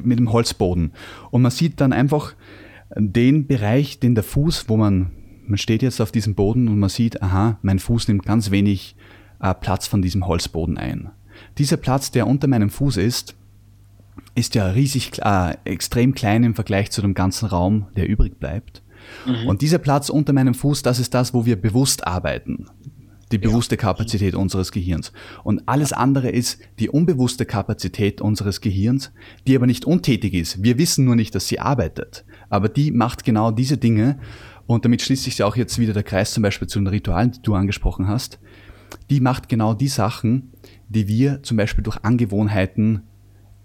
mit 0.01 0.17
dem 0.17 0.31
Holzboden 0.31 0.93
und 1.29 1.41
man 1.41 1.51
sieht 1.51 1.81
dann 1.81 1.91
einfach 1.91 2.35
den 2.95 3.47
Bereich, 3.47 3.99
den 3.99 4.15
der 4.15 4.23
Fuß, 4.23 4.69
wo 4.69 4.77
man 4.77 5.11
man 5.49 5.57
steht 5.57 5.81
jetzt 5.81 5.99
auf 5.99 6.11
diesem 6.11 6.35
Boden 6.35 6.67
und 6.67 6.77
man 6.77 6.89
sieht, 6.89 7.23
aha, 7.23 7.57
mein 7.63 7.79
Fuß 7.79 8.07
nimmt 8.07 8.23
ganz 8.23 8.51
wenig 8.51 8.95
äh, 9.41 9.53
Platz 9.55 9.87
von 9.87 10.01
diesem 10.01 10.27
Holzboden 10.27 10.77
ein. 10.77 11.09
Dieser 11.57 11.77
Platz, 11.77 12.11
der 12.11 12.27
unter 12.27 12.47
meinem 12.47 12.69
Fuß 12.69 12.97
ist, 12.97 13.35
ist 14.35 14.53
ja 14.53 14.67
riesig, 14.67 15.19
äh, 15.23 15.55
extrem 15.65 16.13
klein 16.13 16.43
im 16.43 16.53
Vergleich 16.53 16.91
zu 16.91 17.01
dem 17.01 17.15
ganzen 17.15 17.47
Raum, 17.47 17.87
der 17.95 18.07
übrig 18.07 18.39
bleibt. 18.39 18.83
Mhm. 19.25 19.47
Und 19.47 19.61
dieser 19.63 19.79
Platz 19.79 20.09
unter 20.09 20.33
meinem 20.33 20.53
Fuß, 20.53 20.83
das 20.83 20.99
ist 20.99 21.15
das, 21.15 21.33
wo 21.33 21.45
wir 21.45 21.59
bewusst 21.59 22.05
arbeiten 22.05 22.67
die 23.31 23.37
bewusste 23.37 23.77
Kapazität 23.77 24.35
unseres 24.35 24.71
Gehirns. 24.71 25.11
Und 25.43 25.61
alles 25.67 25.93
andere 25.93 26.29
ist 26.29 26.59
die 26.79 26.89
unbewusste 26.89 27.45
Kapazität 27.45 28.21
unseres 28.21 28.61
Gehirns, 28.61 29.11
die 29.47 29.55
aber 29.55 29.67
nicht 29.67 29.85
untätig 29.85 30.33
ist. 30.33 30.63
Wir 30.63 30.77
wissen 30.77 31.05
nur 31.05 31.15
nicht, 31.15 31.35
dass 31.35 31.47
sie 31.47 31.59
arbeitet. 31.59 32.25
Aber 32.49 32.69
die 32.69 32.91
macht 32.91 33.23
genau 33.23 33.51
diese 33.51 33.77
Dinge. 33.77 34.19
Und 34.65 34.85
damit 34.85 35.01
schließt 35.01 35.23
sich 35.23 35.37
ja 35.39 35.45
auch 35.45 35.55
jetzt 35.55 35.79
wieder 35.79 35.93
der 35.93 36.03
Kreis 36.03 36.33
zum 36.33 36.43
Beispiel 36.43 36.67
zu 36.67 36.79
den 36.79 36.87
Ritualen, 36.87 37.31
die 37.31 37.41
du 37.41 37.55
angesprochen 37.55 38.07
hast. 38.07 38.39
Die 39.09 39.19
macht 39.19 39.49
genau 39.49 39.73
die 39.73 39.87
Sachen, 39.87 40.51
die 40.87 41.07
wir 41.07 41.43
zum 41.43 41.57
Beispiel 41.57 41.83
durch 41.83 42.03
Angewohnheiten 42.03 43.03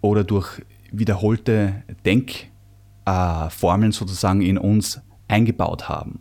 oder 0.00 0.24
durch 0.24 0.62
wiederholte 0.92 1.82
Denkformeln 2.04 3.92
sozusagen 3.92 4.42
in 4.42 4.58
uns 4.58 5.00
eingebaut 5.28 5.88
haben. 5.88 6.20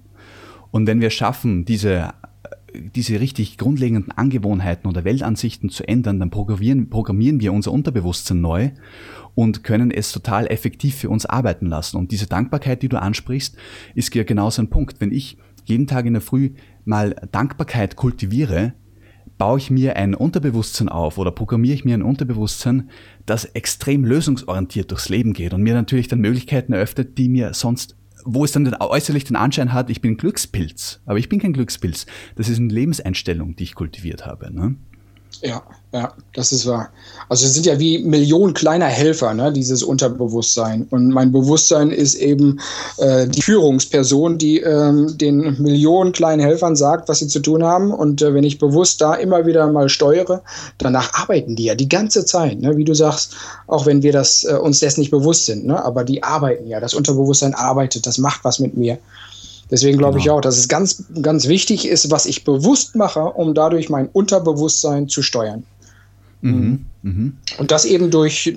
Und 0.72 0.88
wenn 0.88 1.02
wir 1.02 1.10
schaffen, 1.10 1.66
diese 1.66 2.14
diese 2.74 3.20
richtig 3.20 3.58
grundlegenden 3.58 4.12
Angewohnheiten 4.12 4.90
oder 4.90 5.04
Weltansichten 5.04 5.70
zu 5.70 5.88
ändern, 5.88 6.20
dann 6.20 6.30
programmieren, 6.30 6.90
programmieren 6.90 7.40
wir 7.40 7.54
unser 7.54 7.72
Unterbewusstsein 7.72 8.42
neu 8.42 8.72
und 9.36 9.64
können 9.64 9.92
es 9.92 10.12
total 10.12 10.48
effektiv 10.48 10.96
für 10.96 11.10
uns 11.10 11.26
arbeiten 11.26 11.68
lassen. 11.68 11.98
Und 11.98 12.12
diese 12.12 12.28
Dankbarkeit, 12.28 12.82
die 12.82 12.90
du 12.90 13.02
ansprichst, 13.02 13.56
ist 13.96 14.14
ja 14.14 14.24
genau 14.24 14.50
so 14.50 14.62
ein 14.62 14.70
Punkt. 14.70 15.02
Wenn 15.02 15.12
ich 15.12 15.38
jeden 15.66 15.88
Tag 15.88 16.06
in 16.06 16.14
der 16.14 16.22
Früh 16.22 16.52
mal 16.86 17.16
Dankbarkeit 17.32 17.96
kultiviere, 17.96 18.74
baue 19.38 19.58
ich 19.58 19.72
mir 19.72 19.96
ein 19.96 20.14
Unterbewusstsein 20.14 20.90
auf 20.90 21.18
oder 21.18 21.32
programmiere 21.32 21.74
ich 21.74 21.86
mir 21.86 21.96
ein 21.96 22.04
Unterbewusstsein, 22.04 22.90
das 23.26 23.46
extrem 23.46 24.06
lösungsorientiert 24.06 24.92
durchs 24.92 25.10
Leben 25.10 25.34
geht 25.34 25.54
und 25.54 25.64
mir 25.64 25.74
natürlich 25.74 26.08
dann 26.08 26.20
Möglichkeiten 26.20 26.74
eröffnet, 26.74 27.18
die 27.18 27.30
mir 27.30 27.54
sonst 27.54 27.98
wo 28.26 28.46
es 28.46 28.54
dann 28.54 28.74
äußerlich 28.80 29.26
den 29.26 29.36
Anschein 29.36 29.74
hat, 29.74 29.90
ich 29.90 30.00
bin 30.00 30.16
Glückspilz. 30.16 31.02
Aber 31.06 31.20
ich 31.20 31.28
bin 31.28 31.40
kein 31.40 31.52
Glückspilz. 31.52 32.06
Das 32.36 32.48
ist 32.48 32.58
eine 32.58 32.74
Lebenseinstellung, 32.74 33.58
die 33.58 33.64
ich 33.64 33.76
kultiviert 33.76 34.26
habe. 34.26 34.54
Ne? 34.54 34.76
Ja, 35.46 35.62
ja, 35.92 36.14
das 36.34 36.54
ist 36.54 36.66
wahr. 36.66 36.90
Also 37.28 37.46
es 37.46 37.54
sind 37.54 37.66
ja 37.66 37.78
wie 37.78 38.00
Millionen 38.00 38.54
kleiner 38.54 38.86
Helfer, 38.86 39.34
ne, 39.34 39.52
dieses 39.52 39.84
Unterbewusstsein. 39.84 40.88
Und 40.90 41.10
mein 41.10 41.34
Bewusstsein 41.34 41.92
ist 41.92 42.16
eben 42.16 42.62
äh, 42.98 43.28
die 43.28 43.42
Führungsperson, 43.42 44.38
die 44.38 44.60
ähm, 44.62 45.18
den 45.18 45.62
Millionen 45.62 46.14
kleinen 46.14 46.42
Helfern 46.42 46.78
sagt, 46.78 47.10
was 47.10 47.20
sie 47.20 47.28
zu 47.28 47.42
tun 47.42 47.62
haben. 47.62 47.92
Und 47.92 48.22
äh, 48.22 48.34
wenn 48.34 48.46
ich 48.46 48.58
bewusst 48.58 49.02
da 49.02 49.16
immer 49.16 49.46
wieder 49.46 49.70
mal 49.70 49.90
steuere, 49.90 50.42
danach 50.78 51.14
arbeiten 51.14 51.58
die 51.58 51.66
ja 51.66 51.76
die 51.76 51.90
ganze 51.90 52.24
Zeit. 52.26 52.62
Ne? 52.62 52.78
Wie 52.78 52.86
du 52.86 52.94
sagst, 52.94 53.36
auch 53.68 53.86
wenn 53.86 54.02
wir 54.02 54.14
das 54.14 54.46
äh, 54.46 54.54
uns 54.54 54.80
dessen 54.80 55.02
nicht 55.02 55.12
bewusst 55.12 55.46
sind. 55.46 55.66
Ne? 55.66 55.84
Aber 55.84 56.06
die 56.06 56.24
arbeiten 56.24 56.68
ja. 56.68 56.80
Das 56.80 56.94
Unterbewusstsein 56.94 57.54
arbeitet, 57.54 58.08
das 58.08 58.18
macht 58.18 58.46
was 58.46 58.60
mit 58.60 58.78
mir. 58.78 58.98
Deswegen 59.74 59.98
glaube 59.98 60.20
genau. 60.20 60.24
ich 60.24 60.30
auch, 60.30 60.42
dass 60.42 60.60
es 60.60 60.68
ganz, 60.68 61.04
ganz 61.20 61.48
wichtig 61.48 61.88
ist, 61.88 62.12
was 62.12 62.28
ich 62.28 62.44
bewusst 62.44 62.96
mache, 62.96 63.24
um 63.24 63.56
dadurch 63.56 63.90
mein 63.90 64.08
Unterbewusstsein 64.08 65.10
zu 65.10 65.24
steuern. 65.24 65.64
Mhm. 66.42 66.86
Mhm. 67.02 67.38
Und 67.58 67.72
das 67.72 67.84
eben 67.84 68.12
durch, 68.12 68.56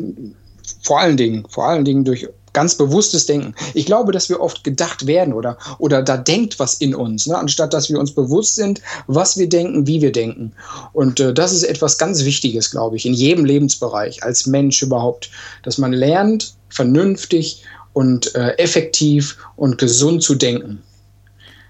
vor 0.83 1.01
allen 1.01 1.17
Dingen, 1.17 1.47
vor 1.49 1.69
allen 1.69 1.87
Dingen 1.87 2.05
durch 2.05 2.29
ganz 2.53 2.75
bewusstes 2.75 3.25
Denken. 3.25 3.55
Ich 3.73 3.87
glaube, 3.87 4.13
dass 4.13 4.29
wir 4.29 4.43
oft 4.43 4.63
gedacht 4.63 5.07
werden 5.07 5.33
oder, 5.33 5.57
oder 5.79 6.03
da 6.03 6.19
denkt 6.19 6.59
was 6.59 6.75
in 6.75 6.95
uns, 6.95 7.27
ne? 7.27 7.39
anstatt 7.39 7.73
dass 7.73 7.89
wir 7.89 7.99
uns 7.99 8.13
bewusst 8.13 8.55
sind, 8.55 8.83
was 9.07 9.39
wir 9.39 9.49
denken, 9.49 9.87
wie 9.87 10.03
wir 10.03 10.13
denken. 10.13 10.53
Und 10.93 11.19
äh, 11.19 11.33
das 11.33 11.55
ist 11.55 11.63
etwas 11.63 11.97
ganz 11.97 12.27
Wichtiges, 12.27 12.71
glaube 12.71 12.97
ich, 12.97 13.07
in 13.07 13.15
jedem 13.15 13.47
Lebensbereich, 13.47 14.23
als 14.23 14.45
Mensch 14.45 14.83
überhaupt, 14.83 15.31
dass 15.63 15.79
man 15.79 15.95
lernt, 15.95 16.55
vernünftig 16.69 17.63
und 17.95 18.35
äh, 18.35 18.51
effektiv 18.59 19.39
und 19.57 19.79
gesund 19.79 20.23
zu 20.23 20.35
denken. 20.35 20.83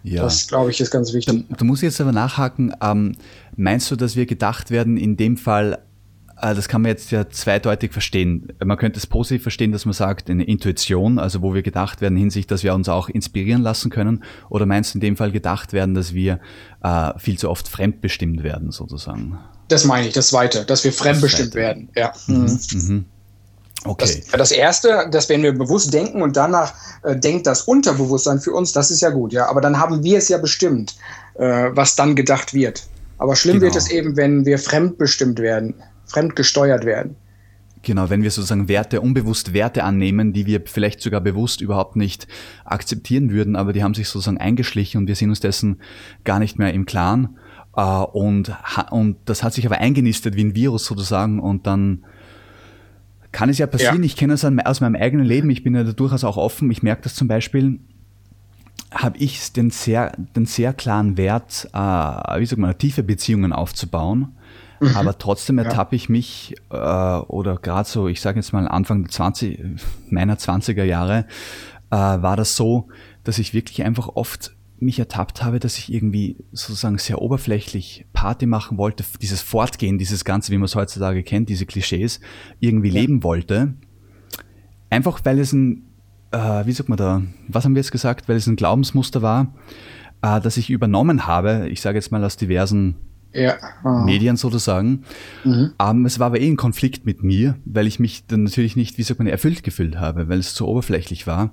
Ja. 0.07 0.23
Das, 0.23 0.47
glaube 0.47 0.71
ich, 0.71 0.81
ist 0.81 0.91
ganz 0.93 1.13
wichtig. 1.13 1.45
Du, 1.49 1.55
du 1.57 1.65
musst 1.65 1.83
jetzt 1.83 2.01
aber 2.01 2.13
nachhaken, 2.13 2.73
ähm, 2.81 3.17
meinst 3.57 3.91
du, 3.91 3.97
dass 3.97 4.15
wir 4.15 4.27
gedacht 4.27 4.71
werden, 4.71 4.97
in 4.97 5.17
dem 5.17 5.37
Fall, 5.37 5.83
äh, 6.41 6.55
das 6.55 6.69
kann 6.69 6.83
man 6.83 6.91
jetzt 6.91 7.11
ja 7.11 7.29
zweideutig 7.29 7.93
verstehen. 7.93 8.53
Man 8.65 8.77
könnte 8.77 8.99
es 8.99 9.07
positiv 9.09 9.43
verstehen, 9.43 9.73
dass 9.73 9.85
man 9.85 9.95
sagt, 9.95 10.31
eine 10.31 10.45
Intuition, 10.45 11.19
also 11.19 11.43
wo 11.43 11.55
wir 11.55 11.63
gedacht 11.63 12.01
werden 12.01 12.17
hinsichtlich, 12.17 12.47
dass 12.47 12.63
wir 12.63 12.73
uns 12.73 12.89
auch 12.89 13.09
inspirieren 13.09 13.63
lassen 13.63 13.91
können, 13.91 14.23
oder 14.49 14.65
meinst 14.65 14.95
du 14.95 14.99
in 14.99 15.01
dem 15.01 15.17
Fall 15.17 15.33
gedacht 15.33 15.73
werden, 15.73 15.97
dass 15.97 16.15
wir 16.15 16.39
äh, 16.85 17.19
viel 17.19 17.37
zu 17.37 17.51
oft 17.51 17.67
fremdbestimmt 17.67 18.45
werden, 18.45 18.71
sozusagen? 18.71 19.39
Das 19.67 19.85
meine 19.85 20.07
ich, 20.07 20.15
das 20.15 20.29
Zweite, 20.29 20.65
dass 20.65 20.85
wir 20.85 20.93
fremdbestimmt 20.93 21.55
werden, 21.55 21.89
ja. 21.97 22.13
Mhm. 22.29 22.59
Mhm. 22.73 23.05
Okay. 23.89 24.23
Das, 24.31 24.39
das, 24.39 24.51
erste, 24.53 25.09
dass 25.11 25.29
wenn 25.29 25.43
wir 25.43 25.53
bewusst 25.53 25.93
denken 25.93 26.23
und 26.23 26.37
danach 26.37 26.75
äh, 27.03 27.17
denkt 27.17 27.47
das 27.47 27.63
Unterbewusstsein 27.63 28.41
für 28.41 28.53
uns, 28.53 28.73
das 28.73 28.91
ist 28.91 29.01
ja 29.01 29.11
gut, 29.11 29.33
ja. 29.33 29.49
Aber 29.49 29.61
dann 29.61 29.79
haben 29.79 30.03
wir 30.03 30.19
es 30.19 30.29
ja 30.29 30.39
bestimmt, 30.39 30.97
äh, 31.35 31.71
was 31.71 31.97
dann 31.97 32.17
gedacht 32.17 32.55
wird. 32.55 32.85
Aber 33.19 33.37
schlimm 33.37 33.61
genau. 33.61 33.67
wird 33.67 33.77
es 33.77 33.91
eben, 33.91 34.17
wenn 34.17 34.45
wir 34.45 34.59
fremdbestimmt 34.59 35.39
werden, 35.39 35.75
fremdgesteuert 36.07 36.85
werden. 36.85 37.17
Genau, 37.83 38.11
wenn 38.11 38.23
wir 38.23 38.33
sozusagen 38.33 38.69
Werte, 38.69 39.01
unbewusst 39.01 39.53
Werte 39.53 39.85
annehmen, 39.85 40.33
die 40.33 40.47
wir 40.47 40.63
vielleicht 40.65 41.01
sogar 41.01 41.21
bewusst 41.21 41.61
überhaupt 41.61 41.95
nicht 41.95 42.27
akzeptieren 42.65 43.31
würden, 43.31 43.55
aber 43.55 43.73
die 43.73 43.85
haben 43.85 43.95
sich 43.95 44.09
sozusagen 44.09 44.39
eingeschlichen 44.39 44.99
und 44.99 45.07
wir 45.07 45.15
sind 45.15 45.29
uns 45.29 45.39
dessen 45.39 45.81
gar 46.25 46.41
nicht 46.41 46.59
mehr 46.59 46.75
im 46.75 46.85
Klaren. 46.85 47.39
Äh, 47.77 47.83
und, 47.83 48.53
und 48.91 49.19
das 49.27 49.45
hat 49.45 49.55
sich 49.55 49.67
aber 49.67 49.79
eingenistet 49.79 50.35
wie 50.35 50.45
ein 50.45 50.57
Virus 50.57 50.85
sozusagen 50.85 51.39
und 51.39 51.69
dann 51.69 52.05
kann 53.37 53.51
es 53.51 53.59
ja 53.59 53.67
passieren. 53.67 53.99
Ja. 53.99 54.05
Ich 54.07 54.17
kenne 54.17 54.33
das 54.33 54.47
aus 54.47 54.81
meinem 54.81 54.97
eigenen 54.97 55.27
Leben. 55.27 55.51
Ich 55.51 55.63
bin 55.63 55.75
ja 55.75 55.85
da 55.85 55.93
durchaus 55.93 56.25
auch 56.25 56.39
offen. 56.39 56.71
Ich 56.71 56.83
merke 56.83 57.03
das 57.03 57.15
zum 57.15 57.29
Beispiel. 57.29 57.81
habe 58.91 59.19
ich 59.19 59.53
den 59.53 59.69
sehr, 59.69 60.13
den 60.35 60.47
sehr 60.47 60.73
klaren 60.73 61.19
Wert, 61.19 61.69
äh, 61.75 61.77
wie 61.77 62.47
sagt 62.47 62.59
man, 62.59 62.79
tiefe 62.79 63.03
Beziehungen 63.03 63.53
aufzubauen. 63.53 64.35
Mhm. 64.81 64.97
Aber 64.97 65.19
trotzdem 65.19 65.59
ertappe 65.59 65.97
ja. 65.97 65.97
ich 65.97 66.09
mich, 66.09 66.55
äh, 66.71 66.77
oder 66.77 67.57
gerade 67.57 67.87
so, 67.87 68.09
ich 68.09 68.23
sage 68.23 68.39
jetzt 68.39 68.55
mal 68.55 68.67
Anfang 68.67 69.03
der 69.03 69.11
20, 69.11 69.61
meiner 70.09 70.37
20er 70.39 70.85
Jahre, 70.85 71.27
äh, 71.91 71.97
war 71.97 72.39
das 72.39 72.57
so, 72.57 72.89
dass 73.25 73.39
ich 73.39 73.53
wirklich 73.53 73.85
einfach 73.85 74.09
oft 74.15 74.56
mich 74.79 74.99
ertappt 74.99 75.43
habe, 75.43 75.59
dass 75.59 75.79
ich 75.79 75.93
irgendwie 75.93 76.37
sozusagen 76.53 76.99
sehr 76.99 77.23
oberflächlich 77.23 78.07
Party 78.13 78.47
machen 78.47 78.79
wollte, 78.79 79.05
dieses 79.21 79.41
Fortgehen, 79.41 79.99
dieses 79.99 80.25
Ganze, 80.25 80.53
wie 80.53 80.59
man 80.59 80.67
es 80.67 80.75
heutzutage 80.75 81.23
kennt, 81.23 81.49
diese 81.49 81.67
Klischees, 81.67 82.21
irgendwie 82.61 82.89
ja. 82.89 83.01
leben 83.01 83.23
wollte. 83.23 83.75
Einfach 84.91 85.21
weil 85.25 85.39
es 85.39 85.53
ein, 85.53 85.85
äh, 86.31 86.67
wie 86.67 86.73
sagt 86.73 86.89
man 86.89 86.99
da, 86.99 87.23
was 87.49 87.65
haben 87.65 87.75
wir 87.75 87.81
jetzt 87.81 87.93
gesagt, 87.93 88.29
weil 88.29 88.37
es 88.37 88.47
ein 88.47 88.57
Glaubensmuster 88.57 89.23
war, 89.23 89.55
äh, 90.23 90.41
das 90.41 90.57
ich 90.57 90.71
übernommen 90.71 91.27
habe, 91.27 91.69
ich 91.71 91.81
sage 91.81 91.99
jetzt 91.99 92.13
mal 92.13 92.23
aus 92.25 92.37
diversen 92.37 92.97
ja. 93.37 93.57
oh. 93.85 94.05
Medien 94.05 94.37
sozusagen. 94.37 95.05
Mhm. 95.45 95.73
Ähm, 95.81 96.07
es 96.07 96.19
war 96.19 96.29
aber 96.29 96.41
eh 96.41 96.49
ein 96.49 96.57
Konflikt 96.57 97.07
mit 97.07 97.23
mir, 97.23 97.57
weil 97.65 97.87
ich 97.87 97.99
mich 97.99 98.27
dann 98.27 98.45
natürlich 98.45 98.77
nicht, 98.77 98.99
wie 98.99 99.03
sagt 99.03 99.19
man, 99.19 99.27
erfüllt 99.27 99.63
gefühlt 99.63 99.99
habe, 99.99 100.29
weil 100.29 100.39
es 100.39 100.55
zu 100.55 100.67
oberflächlich 100.67 101.27
war. 101.27 101.53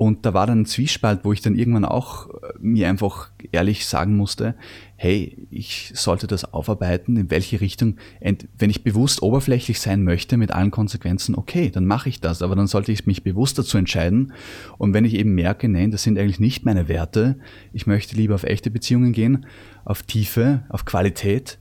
Und 0.00 0.24
da 0.24 0.32
war 0.32 0.46
dann 0.46 0.62
ein 0.62 0.64
Zwiespalt, 0.64 1.20
wo 1.24 1.34
ich 1.34 1.42
dann 1.42 1.54
irgendwann 1.54 1.84
auch 1.84 2.30
äh, 2.30 2.54
mir 2.58 2.88
einfach 2.88 3.30
ehrlich 3.52 3.84
sagen 3.84 4.16
musste, 4.16 4.54
hey, 4.96 5.46
ich 5.50 5.92
sollte 5.94 6.26
das 6.26 6.54
aufarbeiten, 6.54 7.18
in 7.18 7.30
welche 7.30 7.60
Richtung. 7.60 7.96
Wenn 8.18 8.70
ich 8.70 8.82
bewusst 8.82 9.20
oberflächlich 9.20 9.78
sein 9.78 10.02
möchte 10.02 10.38
mit 10.38 10.52
allen 10.52 10.70
Konsequenzen, 10.70 11.34
okay, 11.34 11.68
dann 11.68 11.84
mache 11.84 12.08
ich 12.08 12.18
das, 12.18 12.40
aber 12.40 12.56
dann 12.56 12.66
sollte 12.66 12.92
ich 12.92 13.04
mich 13.04 13.24
bewusst 13.24 13.58
dazu 13.58 13.76
entscheiden. 13.76 14.32
Und 14.78 14.94
wenn 14.94 15.04
ich 15.04 15.16
eben 15.16 15.34
merke, 15.34 15.68
nein, 15.68 15.90
das 15.90 16.02
sind 16.02 16.18
eigentlich 16.18 16.40
nicht 16.40 16.64
meine 16.64 16.88
Werte, 16.88 17.38
ich 17.74 17.86
möchte 17.86 18.16
lieber 18.16 18.36
auf 18.36 18.44
echte 18.44 18.70
Beziehungen 18.70 19.12
gehen, 19.12 19.44
auf 19.84 20.02
Tiefe, 20.02 20.62
auf 20.70 20.86
Qualität, 20.86 21.58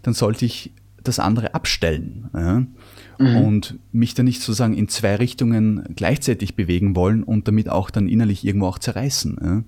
dann 0.00 0.14
sollte 0.14 0.46
ich 0.46 0.72
das 1.04 1.18
andere 1.18 1.54
abstellen. 1.54 2.30
Ja? 2.34 2.66
mhm. 3.18 3.36
und 3.36 3.78
mich 3.92 4.14
dann 4.14 4.26
nicht 4.26 4.40
sozusagen 4.40 4.74
in 4.74 4.88
zwei 4.88 5.16
Richtungen 5.16 5.84
gleichzeitig 5.94 6.56
bewegen 6.56 6.96
wollen 6.96 7.22
und 7.22 7.48
damit 7.48 7.68
auch 7.68 7.90
dann 7.90 8.08
innerlich 8.08 8.44
irgendwo 8.44 8.66
auch 8.66 8.78
zerreißen. 8.78 9.38
Ja? 9.40 9.62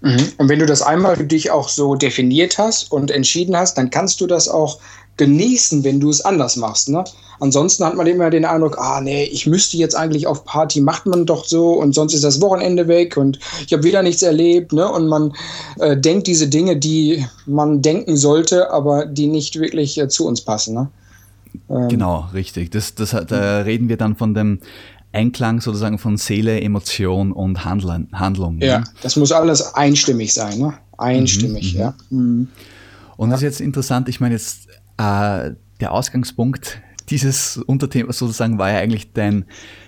Mhm. 0.00 0.28
Und 0.36 0.48
wenn 0.48 0.58
du 0.58 0.66
das 0.66 0.82
einmal 0.82 1.16
für 1.16 1.24
dich 1.24 1.50
auch 1.50 1.68
so 1.68 1.94
definiert 1.94 2.58
hast 2.58 2.92
und 2.92 3.10
entschieden 3.10 3.56
hast, 3.56 3.78
dann 3.78 3.90
kannst 3.90 4.20
du 4.20 4.26
das 4.26 4.48
auch 4.48 4.80
genießen, 5.18 5.84
wenn 5.84 6.00
du 6.00 6.08
es 6.08 6.22
anders 6.22 6.56
machst. 6.56 6.88
Ne? 6.88 7.04
Ansonsten 7.40 7.84
hat 7.84 7.94
man 7.94 8.06
immer 8.06 8.30
den 8.30 8.44
Eindruck, 8.44 8.78
ah 8.78 9.00
nee, 9.00 9.24
ich 9.24 9.46
müsste 9.46 9.76
jetzt 9.76 9.94
eigentlich 9.94 10.26
auf 10.26 10.44
Party, 10.44 10.80
macht 10.80 11.06
man 11.06 11.26
doch 11.26 11.44
so 11.44 11.72
und 11.72 11.94
sonst 11.94 12.14
ist 12.14 12.24
das 12.24 12.40
Wochenende 12.40 12.88
weg 12.88 13.16
und 13.16 13.38
ich 13.66 13.72
habe 13.72 13.82
wieder 13.82 14.02
nichts 14.02 14.22
erlebt. 14.22 14.72
Ne? 14.72 14.90
Und 14.90 15.08
man 15.08 15.32
äh, 15.78 15.96
denkt 15.96 16.26
diese 16.26 16.48
Dinge, 16.48 16.76
die 16.76 17.26
man 17.46 17.82
denken 17.82 18.16
sollte, 18.16 18.70
aber 18.70 19.06
die 19.06 19.26
nicht 19.26 19.60
wirklich 19.60 19.98
äh, 19.98 20.08
zu 20.08 20.26
uns 20.26 20.40
passen. 20.40 20.74
Ne? 20.74 20.88
Ähm, 21.68 21.88
genau, 21.88 22.28
richtig. 22.32 22.70
Das, 22.70 22.94
das, 22.94 23.10
da 23.10 23.60
reden 23.60 23.88
wir 23.88 23.96
dann 23.96 24.16
von 24.16 24.34
dem 24.34 24.60
Einklang 25.12 25.60
sozusagen 25.60 25.98
von 25.98 26.16
Seele, 26.16 26.60
Emotion 26.60 27.32
und 27.32 27.64
Handlung. 27.64 28.08
Handlung 28.12 28.60
ja, 28.60 28.80
ne? 28.80 28.84
das 29.02 29.16
muss 29.16 29.32
alles 29.32 29.74
einstimmig 29.74 30.34
sein, 30.34 30.58
ne? 30.58 30.74
Einstimmig, 30.98 31.74
mhm, 31.74 31.80
ja. 31.80 31.94
Mhm. 32.10 32.48
Und 33.16 33.30
das 33.30 33.40
ist 33.40 33.44
jetzt 33.44 33.60
interessant, 33.60 34.08
ich 34.08 34.20
meine 34.20 34.34
jetzt, 34.34 34.67
äh, 34.98 35.54
der 35.80 35.92
Ausgangspunkt 35.92 36.82
dieses 37.10 37.56
Unterthemas 37.56 38.18
sozusagen 38.18 38.58
war 38.58 38.70
ja 38.70 38.78
eigentlich 38.78 39.12
dein, 39.12 39.46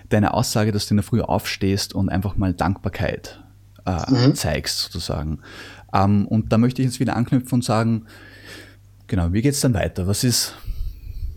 deine 0.08 0.34
Aussage, 0.34 0.72
dass 0.72 0.86
du 0.86 0.94
in 0.94 0.98
der 0.98 1.04
Früh 1.04 1.20
aufstehst 1.20 1.94
und 1.94 2.08
einfach 2.08 2.36
mal 2.36 2.54
Dankbarkeit 2.54 3.42
äh, 3.86 4.11
mhm. 4.11 4.34
zeigst 4.34 4.78
sozusagen. 4.78 5.40
Ähm, 5.92 6.26
und 6.26 6.52
da 6.52 6.58
möchte 6.58 6.82
ich 6.82 6.88
jetzt 6.88 7.00
wieder 7.00 7.16
anknüpfen 7.16 7.56
und 7.56 7.64
sagen, 7.64 8.06
genau, 9.06 9.32
wie 9.32 9.42
geht 9.42 9.54
es 9.54 9.61
dann 9.61 9.74
weiter? 9.74 10.06
Was 10.06 10.24
ist, 10.24 10.54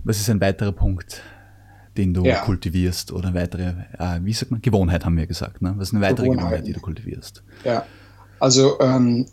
was 0.04 0.20
ist 0.20 0.30
ein 0.30 0.42
weiterer 0.42 0.72
Punkt, 0.72 1.22
den 1.98 2.14
du 2.14 2.24
ja. 2.24 2.40
kultivierst 2.42 3.12
oder 3.12 3.34
weitere, 3.34 3.74
äh, 3.98 4.20
wie 4.22 4.34
sagt 4.34 4.52
man, 4.52 4.62
Gewohnheit 4.62 5.06
haben 5.06 5.18
wir 5.18 5.28
gesagt, 5.28 5.62
ne? 5.62 5.74
Was 5.78 5.90
ist 5.90 5.96
eine 5.96 6.06
weitere 6.06 6.30
Gewohnheit, 6.30 6.66
die 6.66 6.74
du 6.74 6.80
kultivierst? 6.80 7.44
Ja, 7.64 7.86
also 8.40 8.80
ähm, 8.80 9.28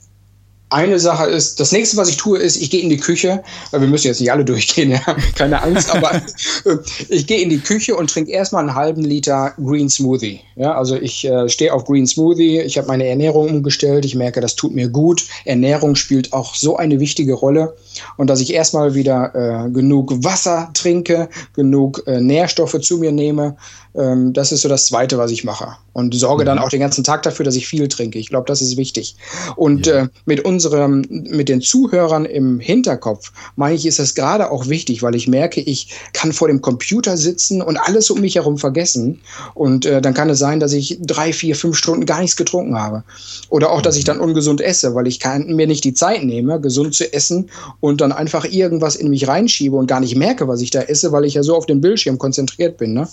eine 0.70 0.98
Sache 0.98 1.26
ist, 1.26 1.58
das 1.58 1.72
nächste, 1.72 1.96
was 1.96 2.08
ich 2.08 2.16
tue, 2.16 2.38
ist, 2.38 2.56
ich 2.56 2.70
gehe 2.70 2.80
in 2.80 2.90
die 2.90 2.96
Küche, 2.96 3.42
weil 3.70 3.80
wir 3.80 3.88
müssen 3.88 4.06
jetzt 4.06 4.20
nicht 4.20 4.32
alle 4.32 4.44
durchgehen, 4.50 4.92
ja, 4.92 5.00
keine 5.34 5.62
Angst, 5.62 5.94
aber 5.94 6.14
äh, 6.64 6.76
ich 7.08 7.26
gehe 7.26 7.40
in 7.40 7.50
die 7.50 7.58
Küche 7.58 7.96
und 7.96 8.10
trinke 8.10 8.30
erstmal 8.30 8.62
einen 8.62 8.74
halben 8.74 9.02
Liter 9.02 9.52
Green 9.62 9.90
Smoothie. 9.90 10.40
Ja, 10.56 10.74
also 10.74 10.96
ich 10.96 11.24
äh, 11.24 11.48
stehe 11.48 11.72
auf 11.72 11.84
Green 11.84 12.06
Smoothie, 12.06 12.60
ich 12.60 12.78
habe 12.78 12.88
meine 12.88 13.06
Ernährung 13.06 13.48
umgestellt, 13.48 14.04
ich 14.04 14.14
merke, 14.14 14.40
das 14.40 14.54
tut 14.54 14.74
mir 14.74 14.88
gut. 14.88 15.26
Ernährung 15.44 15.96
spielt 15.96 16.32
auch 16.32 16.54
so 16.54 16.76
eine 16.76 17.00
wichtige 17.00 17.34
Rolle 17.34 17.74
und 18.16 18.28
dass 18.28 18.40
ich 18.40 18.52
erstmal 18.52 18.94
wieder 18.94 19.34
äh, 19.34 19.70
genug 19.70 20.22
Wasser 20.22 20.70
trinke, 20.74 21.28
genug 21.54 22.02
äh, 22.06 22.20
Nährstoffe 22.20 22.80
zu 22.80 22.98
mir 22.98 23.12
nehme, 23.12 23.56
ähm, 23.94 24.32
das 24.32 24.52
ist 24.52 24.62
so 24.62 24.68
das 24.68 24.86
Zweite, 24.86 25.18
was 25.18 25.30
ich 25.30 25.44
mache. 25.44 25.76
Und 25.92 26.14
sorge 26.14 26.44
mhm. 26.44 26.46
dann 26.46 26.58
auch 26.58 26.68
den 26.68 26.80
ganzen 26.80 27.04
Tag 27.04 27.22
dafür, 27.22 27.44
dass 27.44 27.56
ich 27.56 27.66
viel 27.66 27.88
trinke. 27.88 28.18
Ich 28.18 28.28
glaube, 28.28 28.46
das 28.46 28.62
ist 28.62 28.76
wichtig. 28.76 29.16
Und 29.56 29.86
ja. 29.86 30.02
äh, 30.02 30.08
mit 30.24 30.44
unserem, 30.44 31.04
mit 31.08 31.48
den 31.48 31.60
Zuhörern 31.60 32.24
im 32.24 32.60
Hinterkopf, 32.60 33.32
meine 33.56 33.74
ich, 33.74 33.86
ist 33.86 33.98
das 33.98 34.14
gerade 34.14 34.50
auch 34.50 34.68
wichtig, 34.68 35.02
weil 35.02 35.14
ich 35.14 35.26
merke, 35.26 35.60
ich 35.60 35.94
kann 36.12 36.32
vor 36.32 36.48
dem 36.48 36.60
Computer 36.60 37.16
sitzen 37.16 37.60
und 37.62 37.76
alles 37.76 38.10
um 38.10 38.20
mich 38.20 38.36
herum 38.36 38.58
vergessen. 38.58 39.20
Und 39.54 39.84
äh, 39.86 40.00
dann 40.00 40.14
kann 40.14 40.30
es 40.30 40.38
sein, 40.38 40.60
dass 40.60 40.72
ich 40.72 40.98
drei, 41.02 41.32
vier, 41.32 41.56
fünf 41.56 41.76
Stunden 41.76 42.06
gar 42.06 42.20
nichts 42.20 42.36
getrunken 42.36 42.78
habe. 42.78 43.02
Oder 43.48 43.70
auch, 43.70 43.82
dass 43.82 43.96
ich 43.96 44.04
mhm. 44.04 44.08
dann 44.08 44.20
ungesund 44.20 44.60
esse, 44.60 44.94
weil 44.94 45.06
ich 45.06 45.18
kann, 45.18 45.46
mir 45.46 45.66
nicht 45.66 45.84
die 45.84 45.94
Zeit 45.94 46.22
nehme, 46.22 46.60
gesund 46.60 46.94
zu 46.94 47.12
essen 47.12 47.50
und 47.80 48.00
dann 48.00 48.12
einfach 48.12 48.44
irgendwas 48.44 48.96
in 48.96 49.10
mich 49.10 49.26
reinschiebe 49.26 49.76
und 49.76 49.86
gar 49.86 50.00
nicht 50.00 50.14
merke, 50.14 50.46
was 50.46 50.60
ich 50.60 50.70
da 50.70 50.82
esse, 50.82 51.12
weil 51.12 51.24
ich 51.24 51.34
ja 51.34 51.42
so 51.42 51.56
auf 51.56 51.66
den 51.66 51.80
Bildschirm 51.80 52.18
konzentriert 52.18 52.76
bin. 52.76 52.94
Ne? 52.94 53.08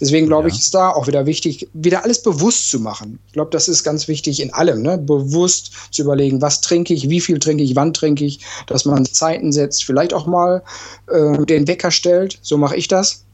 Deswegen 0.00 0.19
Deswegen 0.20 0.28
glaube 0.28 0.48
ja. 0.48 0.54
ich, 0.54 0.60
ist 0.60 0.74
da 0.74 0.90
auch 0.90 1.06
wieder 1.06 1.24
wichtig, 1.24 1.68
wieder 1.72 2.04
alles 2.04 2.22
bewusst 2.22 2.70
zu 2.70 2.78
machen. 2.78 3.18
Ich 3.26 3.32
glaube, 3.32 3.50
das 3.50 3.68
ist 3.68 3.84
ganz 3.84 4.06
wichtig 4.06 4.40
in 4.40 4.52
allem, 4.52 4.82
ne? 4.82 4.98
bewusst 4.98 5.72
zu 5.90 6.02
überlegen, 6.02 6.42
was 6.42 6.60
trinke 6.60 6.92
ich, 6.92 7.08
wie 7.08 7.20
viel 7.20 7.38
trinke 7.38 7.62
ich, 7.62 7.74
wann 7.74 7.94
trinke 7.94 8.24
ich, 8.24 8.40
dass 8.66 8.84
man 8.84 9.06
Zeiten 9.06 9.50
setzt, 9.52 9.84
vielleicht 9.84 10.12
auch 10.12 10.26
mal 10.26 10.62
äh, 11.08 11.44
den 11.46 11.66
Wecker 11.66 11.90
stellt. 11.90 12.38
So 12.42 12.58
mache 12.58 12.76
ich 12.76 12.86
das. 12.86 13.24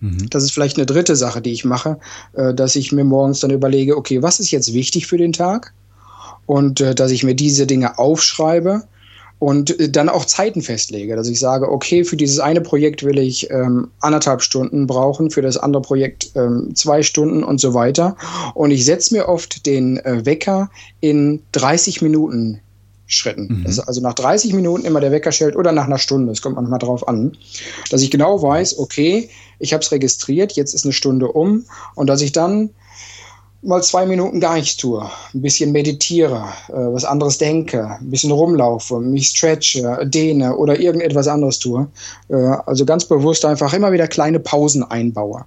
Mhm. 0.00 0.30
Das 0.30 0.42
ist 0.42 0.52
vielleicht 0.52 0.78
eine 0.78 0.86
dritte 0.86 1.16
Sache, 1.16 1.42
die 1.42 1.52
ich 1.52 1.64
mache, 1.64 1.98
äh, 2.32 2.54
dass 2.54 2.76
ich 2.76 2.92
mir 2.92 3.04
morgens 3.04 3.40
dann 3.40 3.50
überlege, 3.50 3.96
okay, 3.96 4.22
was 4.22 4.40
ist 4.40 4.50
jetzt 4.50 4.72
wichtig 4.72 5.06
für 5.06 5.18
den 5.18 5.34
Tag? 5.34 5.74
Und 6.46 6.80
äh, 6.80 6.94
dass 6.94 7.10
ich 7.10 7.24
mir 7.24 7.34
diese 7.34 7.66
Dinge 7.66 7.98
aufschreibe 7.98 8.84
und 9.42 9.80
äh, 9.80 9.90
dann 9.90 10.08
auch 10.08 10.24
Zeiten 10.24 10.62
festlege, 10.62 11.16
dass 11.16 11.26
ich 11.26 11.40
sage, 11.40 11.68
okay, 11.68 12.04
für 12.04 12.16
dieses 12.16 12.38
eine 12.38 12.60
Projekt 12.60 13.02
will 13.02 13.18
ich 13.18 13.50
ähm, 13.50 13.88
anderthalb 13.98 14.40
Stunden 14.40 14.86
brauchen, 14.86 15.32
für 15.32 15.42
das 15.42 15.56
andere 15.56 15.82
Projekt 15.82 16.30
ähm, 16.36 16.76
zwei 16.76 17.02
Stunden 17.02 17.42
und 17.42 17.60
so 17.60 17.74
weiter. 17.74 18.16
Und 18.54 18.70
ich 18.70 18.84
setze 18.84 19.12
mir 19.12 19.28
oft 19.28 19.66
den 19.66 19.98
äh, 20.04 20.24
Wecker 20.24 20.70
in 21.00 21.42
30 21.50 22.02
Minuten 22.02 22.60
Schritten. 23.08 23.64
Mhm. 23.66 23.80
also 23.84 24.00
nach 24.00 24.14
30 24.14 24.54
Minuten 24.54 24.86
immer 24.86 25.00
der 25.00 25.10
Wecker 25.10 25.32
stellt 25.32 25.56
oder 25.56 25.72
nach 25.72 25.84
einer 25.84 25.98
Stunde, 25.98 26.32
es 26.32 26.40
kommt 26.40 26.54
manchmal 26.54 26.78
drauf 26.78 27.06
an, 27.08 27.36
dass 27.90 28.00
ich 28.00 28.10
genau 28.10 28.40
weiß, 28.40 28.78
okay, 28.78 29.28
ich 29.58 29.74
habe 29.74 29.82
es 29.82 29.92
registriert, 29.92 30.52
jetzt 30.52 30.72
ist 30.72 30.84
eine 30.84 30.94
Stunde 30.94 31.26
um 31.28 31.66
und 31.94 32.06
dass 32.06 32.22
ich 32.22 32.32
dann 32.32 32.70
mal 33.62 33.82
zwei 33.82 34.06
Minuten 34.06 34.40
gar 34.40 34.56
nichts 34.56 34.76
tue, 34.76 35.08
ein 35.34 35.40
bisschen 35.40 35.72
meditiere, 35.72 36.48
äh, 36.68 36.72
was 36.72 37.04
anderes 37.04 37.38
denke, 37.38 37.96
ein 38.00 38.10
bisschen 38.10 38.32
rumlaufe, 38.32 39.00
mich 39.00 39.28
stretche, 39.28 40.00
dehne 40.04 40.56
oder 40.56 40.78
irgendetwas 40.80 41.28
anderes 41.28 41.58
tue. 41.58 41.88
Äh, 42.28 42.34
also 42.34 42.84
ganz 42.84 43.04
bewusst 43.04 43.44
einfach 43.44 43.72
immer 43.72 43.92
wieder 43.92 44.08
kleine 44.08 44.40
Pausen 44.40 44.82
einbaue. 44.82 45.44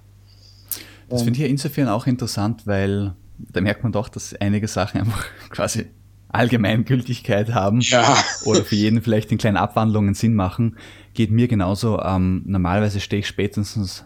Das 1.08 1.22
finde 1.22 1.38
ich 1.38 1.44
ja 1.44 1.46
insofern 1.46 1.88
auch 1.88 2.06
interessant, 2.06 2.66
weil 2.66 3.14
da 3.38 3.60
merkt 3.60 3.82
man 3.82 3.92
doch, 3.92 4.08
dass 4.08 4.34
einige 4.34 4.66
Sachen 4.66 5.00
einfach 5.00 5.24
quasi 5.50 5.86
Allgemeingültigkeit 6.28 7.54
haben 7.54 7.80
ja. 7.80 8.16
oder 8.44 8.64
für 8.64 8.74
jeden 8.74 9.02
vielleicht 9.02 9.30
in 9.30 9.38
kleinen 9.38 9.56
Abwandlungen 9.56 10.14
Sinn 10.14 10.34
machen. 10.34 10.76
Geht 11.14 11.30
mir 11.30 11.48
genauso. 11.48 12.00
Ähm, 12.00 12.42
normalerweise 12.46 13.00
stehe 13.00 13.20
ich 13.20 13.28
spätestens, 13.28 14.04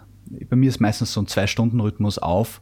bei 0.48 0.56
mir 0.56 0.68
ist 0.68 0.80
meistens 0.80 1.12
so 1.12 1.22
ein 1.22 1.26
Zwei-Stunden-Rhythmus 1.26 2.18
auf 2.18 2.60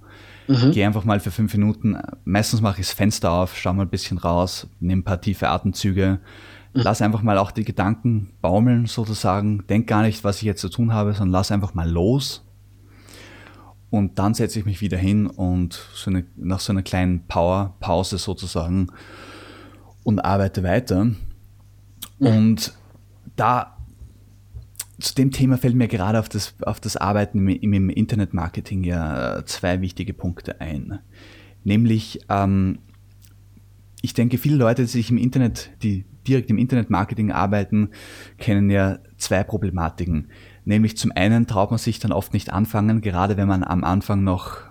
Mhm. 0.49 0.73
Gehe 0.73 0.87
einfach 0.87 1.05
mal 1.05 1.21
für 1.21 1.31
fünf 1.31 1.53
Minuten, 1.53 1.99
meistens 2.25 2.63
mache 2.63 2.81
ich 2.81 2.87
das 2.87 2.95
Fenster 2.95 3.31
auf, 3.31 3.57
schaue 3.57 3.75
mal 3.75 3.83
ein 3.83 3.91
bisschen 3.91 4.17
raus, 4.17 4.67
nehme 4.81 5.03
ein 5.03 5.05
paar 5.05 5.21
tiefe 5.21 5.49
Atemzüge, 5.49 6.21
mhm. 6.73 6.81
lass 6.81 7.03
einfach 7.03 7.23
mal 7.23 7.37
auch 7.37 7.51
die 7.51 7.65
Gedanken 7.65 8.31
baumeln 8.41 8.87
sozusagen, 8.87 9.67
denk 9.69 9.87
gar 9.87 10.03
nicht, 10.03 10.25
was 10.25 10.39
ich 10.39 10.43
jetzt 10.43 10.63
zu 10.63 10.71
tun 10.71 10.93
habe, 10.95 11.13
sondern 11.13 11.33
lass 11.33 11.53
einfach 11.53 11.75
mal 11.75 11.89
los. 11.89 12.45
Und 13.91 14.19
dann 14.19 14.35
setze 14.35 14.59
ich 14.59 14.65
mich 14.65 14.81
wieder 14.81 14.99
hin 14.99 15.27
und 15.27 15.81
so 15.95 16.11
eine, 16.11 16.25
nach 16.37 16.61
so 16.61 16.73
einer 16.73 16.83
kleinen 16.83 17.27
Power, 17.27 17.75
Pause 17.81 18.19
sozusagen 18.19 18.89
und 20.03 20.21
arbeite 20.21 20.63
weiter. 20.63 21.05
Mhm. 21.05 21.17
Und 22.19 22.73
da 23.37 23.78
zu 25.01 25.15
dem 25.15 25.31
Thema 25.31 25.59
fällt 25.59 25.77
mir 25.77 25.89
gerade 25.89 26.19
auf 26.19 26.29
das, 26.29 26.55
auf 26.63 26.81
das 26.81 26.97
Arbeiten 26.97 27.49
im, 27.49 27.73
im 27.73 27.89
Internetmarketing 27.89 28.85
ja 28.85 29.45
zwei 29.47 29.81
wichtige 29.81 30.13
Punkte 30.13 30.61
ein. 30.61 30.99
Nämlich, 31.65 32.21
ähm, 32.29 32.79
ich 34.03 34.15
denke, 34.15 34.39
viele 34.39 34.57
Leute, 34.57 34.83
die 34.83 34.89
sich 34.89 35.11
im 35.11 35.19
Internet, 35.19 35.71
die 35.83 36.05
direkt 36.27 36.51
im 36.51 36.59
Internetmarketing 36.59 37.33
arbeiten, 37.33 37.91
kennen 38.39 38.71
ja 38.71 38.99
zwei 39.17 39.45
Problematiken. 39.45 40.29
Nämlich 40.65 40.97
zum 40.97 41.13
einen 41.13 41.47
traut 41.47 41.71
man 41.71 41.79
sich 41.79 41.99
dann 41.99 42.13
oft 42.13 42.33
nicht 42.33 42.53
anfangen, 42.53 43.01
gerade 43.01 43.37
wenn 43.37 43.49
man 43.49 43.65
am 43.65 43.85
Anfang 43.85 44.23
noch 44.25 44.68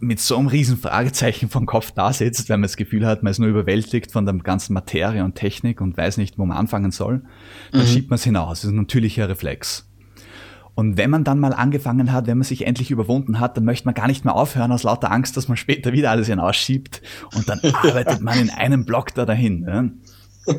mit 0.00 0.20
so 0.20 0.36
einem 0.36 0.48
riesen 0.48 0.76
Fragezeichen 0.76 1.48
vom 1.48 1.66
Kopf 1.66 1.92
da 1.92 2.12
sitzt, 2.12 2.48
weil 2.48 2.58
man 2.58 2.62
das 2.62 2.76
Gefühl 2.76 3.06
hat, 3.06 3.22
man 3.22 3.30
ist 3.30 3.38
nur 3.38 3.48
überwältigt 3.48 4.12
von 4.12 4.24
der 4.24 4.34
ganzen 4.34 4.74
Materie 4.74 5.24
und 5.24 5.34
Technik 5.34 5.80
und 5.80 5.96
weiß 5.96 6.16
nicht, 6.16 6.38
wo 6.38 6.46
man 6.46 6.56
anfangen 6.56 6.90
soll, 6.90 7.22
dann 7.72 7.82
mhm. 7.82 7.86
schiebt 7.86 8.10
man 8.10 8.16
es 8.16 8.24
hinaus. 8.24 8.60
Das 8.60 8.64
ist 8.64 8.70
ein 8.70 8.76
natürlicher 8.76 9.28
Reflex. 9.28 9.88
Und 10.74 10.96
wenn 10.96 11.10
man 11.10 11.24
dann 11.24 11.40
mal 11.40 11.52
angefangen 11.52 12.12
hat, 12.12 12.28
wenn 12.28 12.38
man 12.38 12.44
sich 12.44 12.64
endlich 12.64 12.92
überwunden 12.92 13.40
hat, 13.40 13.56
dann 13.56 13.64
möchte 13.64 13.86
man 13.86 13.94
gar 13.94 14.06
nicht 14.06 14.24
mehr 14.24 14.36
aufhören 14.36 14.70
aus 14.70 14.84
lauter 14.84 15.10
Angst, 15.10 15.36
dass 15.36 15.48
man 15.48 15.56
später 15.56 15.92
wieder 15.92 16.12
alles 16.12 16.28
hinausschiebt 16.28 17.02
und 17.34 17.48
dann 17.48 17.58
arbeitet 17.74 18.20
man 18.20 18.38
in 18.38 18.50
einem 18.50 18.84
Block 18.84 19.12
da 19.12 19.26
dahin. 19.26 19.64
Ja. 19.66 20.54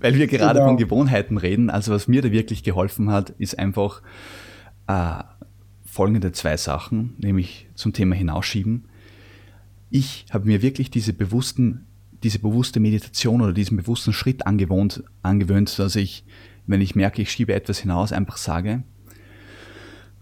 Weil 0.00 0.14
wir 0.14 0.28
gerade 0.28 0.60
genau. 0.60 0.68
von 0.68 0.76
Gewohnheiten 0.76 1.38
reden, 1.38 1.70
also 1.70 1.92
was 1.92 2.06
mir 2.06 2.22
da 2.22 2.30
wirklich 2.30 2.62
geholfen 2.62 3.10
hat, 3.10 3.30
ist 3.30 3.58
einfach 3.58 4.00
äh, 4.86 5.24
folgende 5.92 6.32
zwei 6.32 6.56
Sachen, 6.56 7.14
nämlich 7.18 7.68
zum 7.74 7.92
Thema 7.92 8.14
Hinausschieben. 8.14 8.84
Ich 9.90 10.24
habe 10.30 10.46
mir 10.46 10.62
wirklich 10.62 10.90
diese 10.90 11.12
bewussten, 11.12 11.84
diese 12.22 12.38
bewusste 12.38 12.80
Meditation 12.80 13.42
oder 13.42 13.52
diesen 13.52 13.76
bewussten 13.76 14.14
Schritt 14.14 14.46
angewohnt, 14.46 15.04
angewöhnt, 15.22 15.78
dass 15.78 15.96
ich 15.96 16.24
wenn 16.66 16.80
ich 16.80 16.94
merke, 16.94 17.22
ich 17.22 17.30
schiebe 17.30 17.54
etwas 17.54 17.78
hinaus, 17.78 18.12
einfach 18.12 18.36
sage, 18.36 18.82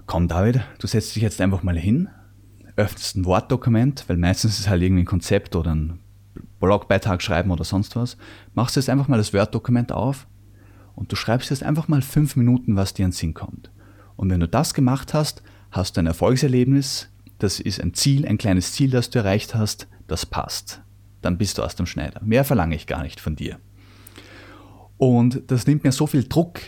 komm 0.06 0.28
David, 0.28 0.62
du 0.78 0.86
setzt 0.86 1.14
dich 1.14 1.22
jetzt 1.22 1.40
einfach 1.40 1.62
mal 1.62 1.78
hin, 1.78 2.08
öffnest 2.76 3.16
ein 3.16 3.24
Wortdokument, 3.24 4.04
weil 4.08 4.16
meistens 4.16 4.54
ist 4.54 4.60
es 4.60 4.68
halt 4.68 4.82
irgendwie 4.82 5.02
ein 5.02 5.06
Konzept 5.06 5.54
oder 5.54 5.74
ein 5.74 5.98
Blogbeitrag 6.58 7.22
schreiben 7.22 7.50
oder 7.50 7.64
sonst 7.64 7.96
was, 7.96 8.16
machst 8.54 8.76
jetzt 8.76 8.88
einfach 8.88 9.08
mal 9.08 9.18
das 9.18 9.34
Word-Dokument 9.34 9.92
auf 9.92 10.26
und 10.94 11.12
du 11.12 11.16
schreibst 11.16 11.50
jetzt 11.50 11.62
einfach 11.62 11.88
mal 11.88 12.02
fünf 12.02 12.36
Minuten, 12.36 12.76
was 12.76 12.94
dir 12.94 13.04
in 13.04 13.10
den 13.10 13.16
Sinn 13.16 13.34
kommt. 13.34 13.70
Und 14.16 14.30
wenn 14.30 14.40
du 14.40 14.48
das 14.48 14.74
gemacht 14.74 15.14
hast, 15.14 15.42
hast 15.70 15.96
du 15.96 16.00
ein 16.00 16.06
Erfolgserlebnis, 16.06 17.08
das 17.38 17.60
ist 17.60 17.80
ein 17.80 17.94
Ziel, 17.94 18.26
ein 18.26 18.38
kleines 18.38 18.72
Ziel, 18.72 18.90
das 18.90 19.10
du 19.10 19.18
erreicht 19.18 19.54
hast, 19.54 19.88
das 20.06 20.26
passt. 20.26 20.82
Dann 21.22 21.38
bist 21.38 21.58
du 21.58 21.62
aus 21.62 21.76
dem 21.76 21.86
Schneider. 21.86 22.20
Mehr 22.22 22.44
verlange 22.44 22.74
ich 22.74 22.86
gar 22.86 23.02
nicht 23.02 23.20
von 23.20 23.36
dir. 23.36 23.58
Und 24.98 25.42
das 25.46 25.66
nimmt 25.66 25.84
mir 25.84 25.92
so 25.92 26.06
viel 26.06 26.24
Druck, 26.24 26.60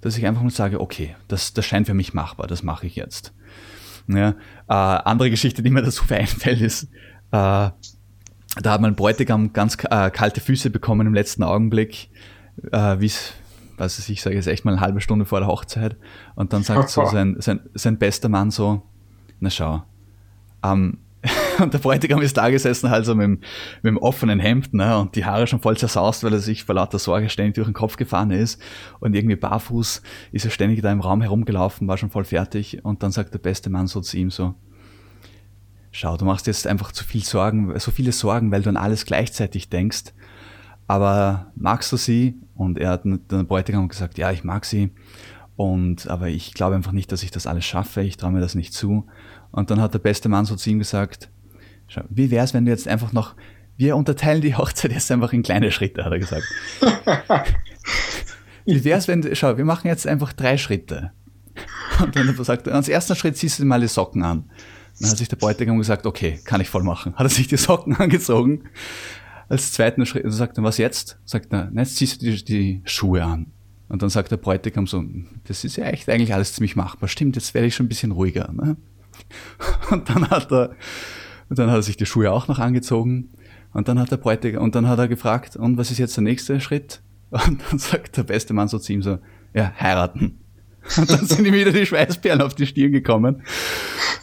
dass 0.00 0.16
ich 0.16 0.26
einfach 0.26 0.42
mal 0.42 0.50
sage, 0.50 0.80
okay, 0.80 1.16
das, 1.26 1.52
das 1.52 1.66
scheint 1.66 1.86
für 1.86 1.94
mich 1.94 2.14
machbar, 2.14 2.46
das 2.46 2.62
mache 2.62 2.86
ich 2.86 2.96
jetzt. 2.96 3.32
Ja, 4.06 4.30
äh, 4.30 4.34
andere 4.68 5.30
Geschichte, 5.30 5.62
die 5.62 5.70
mir 5.70 5.82
dazu 5.82 6.04
einfällt, 6.08 6.60
ist, 6.60 6.84
äh, 6.84 6.88
da 7.30 7.74
hat 8.64 8.80
mein 8.80 8.94
Bräutigam 8.94 9.52
ganz 9.52 9.76
äh, 9.90 10.10
kalte 10.10 10.40
Füße 10.40 10.70
bekommen 10.70 11.06
im 11.06 11.14
letzten 11.14 11.42
Augenblick, 11.42 12.10
äh, 12.72 13.00
wie 13.00 13.06
es, 13.06 13.34
was 13.78 14.08
ich 14.08 14.22
sage 14.22 14.36
jetzt 14.36 14.46
echt 14.46 14.64
mal 14.64 14.72
eine 14.72 14.80
halbe 14.80 15.00
Stunde 15.00 15.24
vor 15.24 15.40
der 15.40 15.48
Hochzeit. 15.48 15.96
Und 16.34 16.52
dann 16.52 16.62
sagt 16.62 16.90
so 16.90 17.04
sein, 17.06 17.36
sein, 17.38 17.60
sein 17.74 17.98
bester 17.98 18.28
Mann 18.28 18.50
so, 18.50 18.82
na 19.40 19.50
schau, 19.50 19.82
am 20.60 20.98
Und 21.60 21.74
der 21.74 21.78
Bräutigam 21.78 22.22
ist 22.22 22.36
da 22.36 22.48
gesessen, 22.50 22.90
halt 22.90 23.04
so 23.04 23.14
mit, 23.14 23.24
dem, 23.24 23.40
mit 23.82 23.90
dem 23.90 23.98
offenen 23.98 24.38
Hemd, 24.38 24.72
ne, 24.74 24.98
und 24.98 25.16
die 25.16 25.24
Haare 25.24 25.46
schon 25.46 25.60
voll 25.60 25.76
zersaust, 25.76 26.22
weil 26.22 26.32
er 26.32 26.38
sich 26.38 26.64
vor 26.64 26.74
lauter 26.74 26.98
Sorge 26.98 27.28
ständig 27.28 27.54
durch 27.56 27.66
den 27.66 27.74
Kopf 27.74 27.96
gefahren 27.96 28.30
ist. 28.30 28.60
Und 29.00 29.14
irgendwie 29.14 29.36
barfuß 29.36 30.02
ist 30.32 30.44
er 30.44 30.50
ständig 30.50 30.80
da 30.82 30.92
im 30.92 31.00
Raum 31.00 31.20
herumgelaufen, 31.20 31.88
war 31.88 31.98
schon 31.98 32.10
voll 32.10 32.24
fertig. 32.24 32.84
Und 32.84 33.02
dann 33.02 33.10
sagt 33.10 33.34
der 33.34 33.38
beste 33.38 33.70
Mann 33.70 33.86
so 33.86 34.00
zu 34.00 34.16
ihm 34.16 34.30
so, 34.30 34.54
schau, 35.90 36.16
du 36.16 36.24
machst 36.24 36.46
jetzt 36.46 36.66
einfach 36.66 36.92
zu 36.92 37.04
viel 37.04 37.24
Sorgen, 37.24 37.76
so 37.78 37.90
viele 37.90 38.12
Sorgen, 38.12 38.52
weil 38.52 38.62
du 38.62 38.68
an 38.68 38.76
alles 38.76 39.04
gleichzeitig 39.04 39.68
denkst. 39.68 40.12
Aber 40.88 41.52
magst 41.54 41.92
du 41.92 41.96
sie? 41.96 42.40
Und 42.56 42.78
er 42.78 42.90
hat 42.90 43.02
der 43.04 43.44
Bräutigam 43.44 43.86
gesagt, 43.88 44.18
ja, 44.18 44.32
ich 44.32 44.42
mag 44.42 44.64
sie. 44.64 44.90
Und, 45.54 46.08
aber 46.08 46.28
ich 46.28 46.54
glaube 46.54 46.74
einfach 46.74 46.92
nicht, 46.92 47.12
dass 47.12 47.22
ich 47.22 47.30
das 47.30 47.46
alles 47.46 47.64
schaffe. 47.64 48.00
Ich 48.00 48.16
traue 48.16 48.32
mir 48.32 48.40
das 48.40 48.54
nicht 48.54 48.72
zu. 48.72 49.06
Und 49.52 49.70
dann 49.70 49.80
hat 49.80 49.94
der 49.94 49.98
beste 50.00 50.28
Mann 50.28 50.44
so 50.44 50.56
zu 50.56 50.70
ihm 50.70 50.78
gesagt, 50.78 51.30
schau, 51.86 52.02
wie 52.08 52.30
wäre 52.30 52.44
es, 52.44 52.54
wenn 52.54 52.64
du 52.64 52.70
jetzt 52.70 52.88
einfach 52.88 53.12
noch, 53.12 53.34
wir 53.76 53.96
unterteilen 53.96 54.40
die 54.40 54.56
Hochzeit 54.56 54.92
jetzt 54.92 55.10
einfach 55.12 55.32
in 55.32 55.42
kleine 55.42 55.70
Schritte, 55.70 56.04
hat 56.04 56.12
er 56.12 56.18
gesagt. 56.18 56.46
wie 58.64 58.82
wäre 58.84 58.98
es, 58.98 59.08
wenn, 59.08 59.34
schau, 59.36 59.56
wir 59.56 59.64
machen 59.64 59.88
jetzt 59.88 60.06
einfach 60.06 60.32
drei 60.32 60.56
Schritte. 60.58 61.12
Und 62.00 62.16
dann 62.16 62.28
hat 62.28 62.34
er 62.34 62.38
gesagt, 62.38 62.68
als 62.68 62.88
ersten 62.88 63.14
Schritt 63.14 63.36
ziehst 63.36 63.58
du 63.58 63.62
dir 63.62 63.68
mal 63.68 63.80
die 63.80 63.88
Socken 63.88 64.22
an. 64.22 64.50
Dann 65.00 65.10
hat 65.10 65.18
sich 65.18 65.28
der 65.28 65.36
Bräutigam 65.36 65.78
gesagt, 65.78 66.06
okay, 66.06 66.40
kann 66.44 66.60
ich 66.60 66.68
voll 66.68 66.82
machen. 66.82 67.14
Hat 67.14 67.26
er 67.26 67.30
sich 67.30 67.46
die 67.46 67.56
Socken 67.56 67.96
angezogen. 67.98 68.64
Als 69.48 69.72
zweiten 69.72 70.04
Schritt, 70.04 70.24
und 70.24 70.30
sagt 70.30 70.58
er, 70.58 70.64
was 70.64 70.78
jetzt? 70.78 71.18
Sagt 71.24 71.52
er, 71.52 71.70
jetzt 71.74 71.96
ziehst 71.96 72.20
du 72.20 72.26
die, 72.26 72.44
die 72.44 72.82
Schuhe 72.84 73.24
an. 73.24 73.52
Und 73.88 74.02
dann 74.02 74.10
sagt 74.10 74.30
der 74.30 74.36
Bräutigam 74.36 74.86
so, 74.86 75.02
das 75.44 75.64
ist 75.64 75.76
ja 75.76 75.86
echt 75.86 76.08
eigentlich 76.10 76.34
alles 76.34 76.52
ziemlich 76.52 76.76
machbar. 76.76 77.08
Stimmt, 77.08 77.36
jetzt 77.36 77.54
werde 77.54 77.66
ich 77.66 77.74
schon 77.74 77.86
ein 77.86 77.88
bisschen 77.88 78.12
ruhiger. 78.12 78.52
Ne? 78.52 78.76
Und 79.90 80.10
dann 80.10 80.28
hat 80.28 80.52
er, 80.52 80.74
dann 81.48 81.70
hat 81.70 81.76
er 81.76 81.82
sich 81.82 81.96
die 81.96 82.06
Schuhe 82.06 82.30
auch 82.30 82.48
noch 82.48 82.58
angezogen. 82.58 83.30
Und 83.72 83.88
dann 83.88 83.98
hat 83.98 84.10
der 84.10 84.16
Bräutigam, 84.16 84.62
und 84.62 84.74
dann 84.74 84.88
hat 84.88 84.98
er 84.98 85.08
gefragt, 85.08 85.54
und 85.54 85.76
was 85.76 85.90
ist 85.90 85.98
jetzt 85.98 86.16
der 86.16 86.24
nächste 86.24 86.58
Schritt? 86.60 87.02
Und 87.30 87.60
dann 87.68 87.78
sagt 87.78 88.16
der 88.16 88.22
beste 88.22 88.54
Mann 88.54 88.68
so 88.68 88.78
zu 88.78 88.92
ihm 88.94 89.02
so, 89.02 89.18
ja, 89.52 89.72
heiraten. 89.78 90.38
Und 90.96 91.10
dann 91.10 91.26
sind 91.26 91.46
ihm 91.46 91.54
wieder 91.54 91.72
die 91.72 91.86
Schweißperlen 91.86 92.40
auf 92.40 92.54
die 92.54 92.66
Stirn 92.66 92.92
gekommen. 92.92 93.42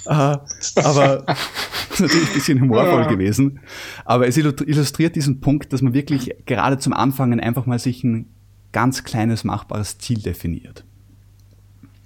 Uh, 0.06 0.38
aber 0.76 1.26
natürlich 2.00 2.28
ein 2.28 2.34
bisschen 2.34 2.62
humorvoll 2.62 3.04
ja. 3.04 3.08
gewesen. 3.08 3.60
Aber 4.04 4.28
es 4.28 4.38
illustriert 4.38 5.16
diesen 5.16 5.42
Punkt, 5.42 5.74
dass 5.74 5.82
man 5.82 5.94
wirklich 5.94 6.34
gerade 6.46 6.78
zum 6.78 6.94
Anfangen 6.94 7.40
einfach 7.40 7.66
mal 7.66 7.80
sich 7.80 8.04
ein 8.04 8.28
ganz 8.72 9.04
kleines 9.04 9.44
machbares 9.44 9.98
Ziel 10.00 10.22
definiert. 10.22 10.84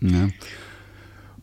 Ja. 0.01 0.29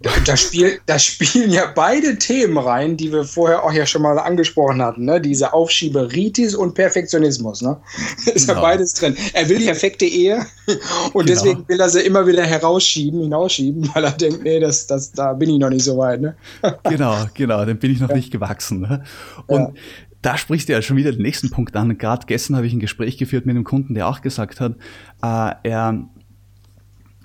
Da, 0.03 0.11
da, 0.26 0.36
spiel, 0.36 0.78
da 0.84 0.99
spielen 0.99 1.51
ja 1.51 1.72
beide 1.74 2.18
Themen 2.18 2.59
rein, 2.59 2.97
die 2.97 3.12
wir 3.12 3.24
vorher 3.24 3.64
auch 3.64 3.72
ja 3.72 3.86
schon 3.86 4.03
mal 4.03 4.18
angesprochen 4.18 4.82
hatten. 4.82 5.05
Ne? 5.05 5.20
Diese 5.20 5.53
Aufschieberitis 5.53 6.55
und 6.55 6.74
Perfektionismus. 6.74 7.62
Ne? 7.62 7.80
Ist 8.34 8.47
genau. 8.47 8.61
ja 8.61 8.68
beides 8.68 8.92
drin. 8.94 9.16
Er 9.32 9.49
will 9.49 9.59
die 9.59 9.64
perfekte 9.64 10.05
Ehe 10.05 10.44
und 11.12 11.26
genau. 11.26 11.26
deswegen 11.26 11.68
will 11.68 11.80
er 11.80 11.88
sie 11.88 12.01
immer 12.01 12.26
wieder 12.26 12.44
herausschieben, 12.44 13.22
hinausschieben, 13.22 13.90
weil 13.94 14.05
er 14.05 14.12
denkt, 14.12 14.42
nee, 14.42 14.61
das, 14.61 14.86
das, 14.86 15.12
da 15.12 15.32
bin 15.32 15.51
ich 15.51 15.59
noch 15.59 15.70
nicht 15.70 15.84
so 15.84 15.97
weit. 15.97 16.20
Ne? 16.20 16.36
genau, 16.84 17.16
genau, 17.32 17.64
dann 17.64 17.78
bin 17.78 17.92
ich 17.92 18.01
noch 18.01 18.11
ja. 18.11 18.16
nicht 18.16 18.30
gewachsen. 18.30 18.80
Ne? 18.80 19.05
Und 19.47 19.61
ja. 19.61 19.72
da 20.20 20.36
sprichst 20.36 20.68
du 20.68 20.74
ja 20.74 20.82
schon 20.82 20.99
wieder 20.99 21.12
den 21.12 21.22
nächsten 21.22 21.51
Punkt 21.51 21.74
an. 21.74 21.97
Gerade 21.97 22.26
gestern 22.26 22.57
habe 22.57 22.66
ich 22.66 22.72
ein 22.74 22.80
Gespräch 22.80 23.16
geführt 23.16 23.47
mit 23.47 23.55
einem 23.55 23.64
Kunden, 23.64 23.94
der 23.94 24.09
auch 24.09 24.20
gesagt 24.20 24.61
hat, 24.61 24.72
äh, 25.22 25.55
er 25.62 26.07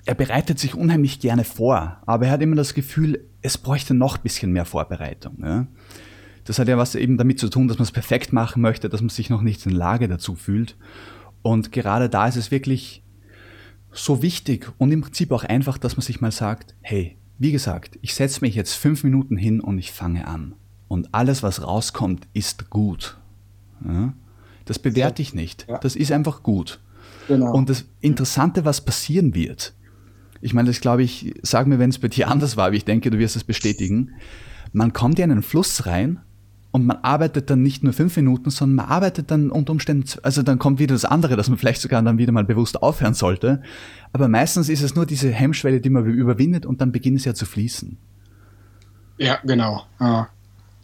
er 0.04 0.14
bereitet 0.14 0.58
sich 0.58 0.74
unheimlich 0.74 1.20
gerne 1.20 1.44
vor, 1.44 1.98
aber 2.06 2.26
er 2.26 2.32
hat 2.32 2.42
immer 2.42 2.56
das 2.56 2.74
Gefühl, 2.74 3.24
es 3.40 3.58
bräuchte 3.58 3.94
noch 3.94 4.16
ein 4.16 4.22
bisschen 4.22 4.52
mehr 4.52 4.64
Vorbereitung. 4.64 5.38
Ja? 5.42 5.66
Das 6.44 6.58
hat 6.58 6.68
ja 6.68 6.76
was 6.76 6.94
eben 6.94 7.18
damit 7.18 7.38
zu 7.38 7.48
tun, 7.48 7.68
dass 7.68 7.78
man 7.78 7.84
es 7.84 7.92
perfekt 7.92 8.32
machen 8.32 8.62
möchte, 8.62 8.88
dass 8.88 9.00
man 9.00 9.10
sich 9.10 9.30
noch 9.30 9.42
nicht 9.42 9.64
in 9.64 9.72
Lage 9.72 10.08
dazu 10.08 10.34
fühlt. 10.34 10.76
Und 11.42 11.70
gerade 11.72 12.08
da 12.08 12.26
ist 12.26 12.36
es 12.36 12.50
wirklich 12.50 13.04
so 13.92 14.22
wichtig 14.22 14.72
und 14.78 14.90
im 14.90 15.02
Prinzip 15.02 15.30
auch 15.30 15.44
einfach, 15.44 15.78
dass 15.78 15.96
man 15.96 16.02
sich 16.02 16.20
mal 16.20 16.32
sagt, 16.32 16.74
hey, 16.80 17.16
wie 17.38 17.52
gesagt, 17.52 17.98
ich 18.02 18.14
setze 18.14 18.40
mich 18.40 18.54
jetzt 18.54 18.74
fünf 18.74 19.04
Minuten 19.04 19.36
hin 19.36 19.60
und 19.60 19.78
ich 19.78 19.92
fange 19.92 20.26
an. 20.26 20.54
Und 20.88 21.14
alles, 21.14 21.42
was 21.42 21.62
rauskommt, 21.62 22.26
ist 22.32 22.70
gut. 22.70 23.18
Ja? 23.86 24.14
Das 24.64 24.78
bewerte 24.78 25.22
ich 25.22 25.34
nicht. 25.34 25.66
Das 25.80 25.96
ist 25.96 26.12
einfach 26.12 26.42
gut. 26.42 26.80
Genau. 27.28 27.52
Und 27.52 27.68
das 27.68 27.84
Interessante, 28.00 28.64
was 28.64 28.80
passieren 28.80 29.34
wird, 29.34 29.74
ich 30.42 30.52
meine, 30.52 30.68
das 30.68 30.80
glaube 30.80 31.02
ich, 31.02 31.34
sag 31.42 31.66
mir, 31.66 31.78
wenn 31.78 31.90
es 31.90 31.98
bei 31.98 32.08
dir 32.08 32.28
anders 32.30 32.56
war, 32.56 32.66
aber 32.66 32.76
ich 32.76 32.84
denke, 32.84 33.10
du 33.10 33.18
wirst 33.18 33.36
es 33.36 33.44
bestätigen. 33.44 34.10
Man 34.72 34.92
kommt 34.92 35.18
in 35.18 35.30
einen 35.30 35.42
Fluss 35.42 35.86
rein 35.86 36.20
und 36.72 36.86
man 36.86 36.98
arbeitet 37.02 37.50
dann 37.50 37.62
nicht 37.62 37.84
nur 37.84 37.92
fünf 37.92 38.16
Minuten, 38.16 38.50
sondern 38.50 38.76
man 38.76 38.86
arbeitet 38.86 39.30
dann 39.30 39.50
unter 39.50 39.72
Umständen, 39.72 40.04
also 40.22 40.42
dann 40.42 40.58
kommt 40.58 40.78
wieder 40.78 40.94
das 40.94 41.04
andere, 41.04 41.36
dass 41.36 41.48
man 41.48 41.58
vielleicht 41.58 41.82
sogar 41.82 42.02
dann 42.02 42.18
wieder 42.18 42.32
mal 42.32 42.44
bewusst 42.44 42.82
aufhören 42.82 43.14
sollte. 43.14 43.62
Aber 44.12 44.28
meistens 44.28 44.68
ist 44.68 44.82
es 44.82 44.94
nur 44.94 45.06
diese 45.06 45.30
Hemmschwelle, 45.30 45.80
die 45.80 45.90
man 45.90 46.06
überwindet 46.06 46.66
und 46.66 46.80
dann 46.80 46.90
beginnt 46.90 47.18
es 47.18 47.24
ja 47.24 47.34
zu 47.34 47.46
fließen. 47.46 47.98
Ja, 49.18 49.38
genau. 49.44 49.84
Ja. 50.00 50.28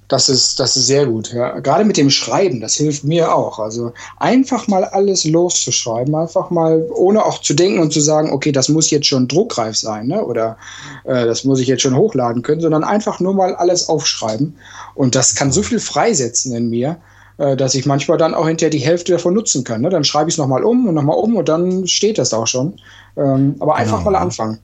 Das 0.09 0.30
ist, 0.30 0.59
das 0.59 0.74
ist 0.76 0.86
sehr 0.86 1.04
gut. 1.04 1.32
Ja. 1.34 1.61
Gerade 1.61 1.84
mit 1.84 1.98
dem 1.98 2.09
Schreiben, 2.09 2.61
das 2.61 2.74
hilft 2.74 3.04
mir 3.04 3.34
auch. 3.34 3.59
Also 3.59 3.92
einfach 4.16 4.66
mal 4.66 4.84
alles 4.84 5.24
loszuschreiben, 5.24 6.14
einfach 6.14 6.48
mal, 6.48 6.86
ohne 6.94 7.24
auch 7.24 7.42
zu 7.42 7.52
denken 7.52 7.80
und 7.80 7.92
zu 7.92 8.00
sagen, 8.00 8.32
okay, 8.32 8.50
das 8.50 8.70
muss 8.70 8.90
jetzt 8.90 9.06
schon 9.06 9.28
druckreif 9.28 9.76
sein, 9.76 10.06
ne? 10.06 10.24
oder 10.24 10.56
äh, 11.04 11.26
das 11.26 11.44
muss 11.44 11.61
ich 11.61 11.68
jetzt 11.68 11.82
schon 11.82 11.94
hochladen 11.94 12.40
können, 12.40 12.62
sondern 12.62 12.84
einfach 12.84 13.20
nur 13.20 13.34
mal 13.34 13.54
alles 13.54 13.90
aufschreiben. 13.90 14.56
Und 14.94 15.14
das 15.14 15.34
kann 15.34 15.52
so 15.52 15.62
viel 15.62 15.78
freisetzen 15.78 16.54
in 16.54 16.70
mir, 16.70 16.96
äh, 17.36 17.54
dass 17.54 17.74
ich 17.74 17.84
manchmal 17.84 18.16
dann 18.16 18.32
auch 18.32 18.48
hinterher 18.48 18.70
die 18.70 18.78
Hälfte 18.78 19.12
davon 19.12 19.34
nutzen 19.34 19.62
kann. 19.62 19.82
Ne? 19.82 19.90
Dann 19.90 20.04
schreibe 20.04 20.30
ich 20.30 20.34
es 20.34 20.38
nochmal 20.38 20.64
um 20.64 20.88
und 20.88 20.94
nochmal 20.94 21.18
um 21.18 21.36
und 21.36 21.50
dann 21.50 21.86
steht 21.86 22.16
das 22.16 22.32
auch 22.32 22.46
schon. 22.46 22.80
Ähm, 23.18 23.56
aber 23.61 23.76
einfach 23.76 23.98
genau. 23.98 24.12
mal 24.12 24.18
anfangen. 24.18 24.59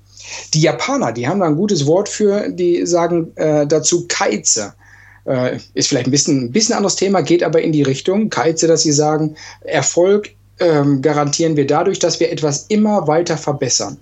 Die 0.54 0.62
Japaner, 0.62 1.12
die 1.12 1.28
haben 1.28 1.40
da 1.40 1.46
ein 1.46 1.56
gutes 1.56 1.86
Wort 1.86 2.08
für, 2.08 2.48
die 2.48 2.86
sagen 2.86 3.32
äh, 3.36 3.66
dazu 3.66 4.06
Keize. 4.08 4.72
Äh, 5.24 5.58
ist 5.74 5.88
vielleicht 5.88 6.06
ein 6.06 6.10
bisschen, 6.10 6.44
ein 6.44 6.52
bisschen 6.52 6.74
anderes 6.74 6.96
Thema, 6.96 7.22
geht 7.22 7.42
aber 7.42 7.62
in 7.62 7.72
die 7.72 7.82
Richtung, 7.82 8.30
Keize, 8.30 8.66
dass 8.66 8.82
Sie 8.82 8.92
sagen, 8.92 9.36
Erfolg 9.62 10.30
ähm, 10.60 11.02
garantieren 11.02 11.56
wir 11.56 11.66
dadurch, 11.66 11.98
dass 11.98 12.20
wir 12.20 12.30
etwas 12.30 12.66
immer 12.68 13.06
weiter 13.08 13.36
verbessern. 13.36 13.98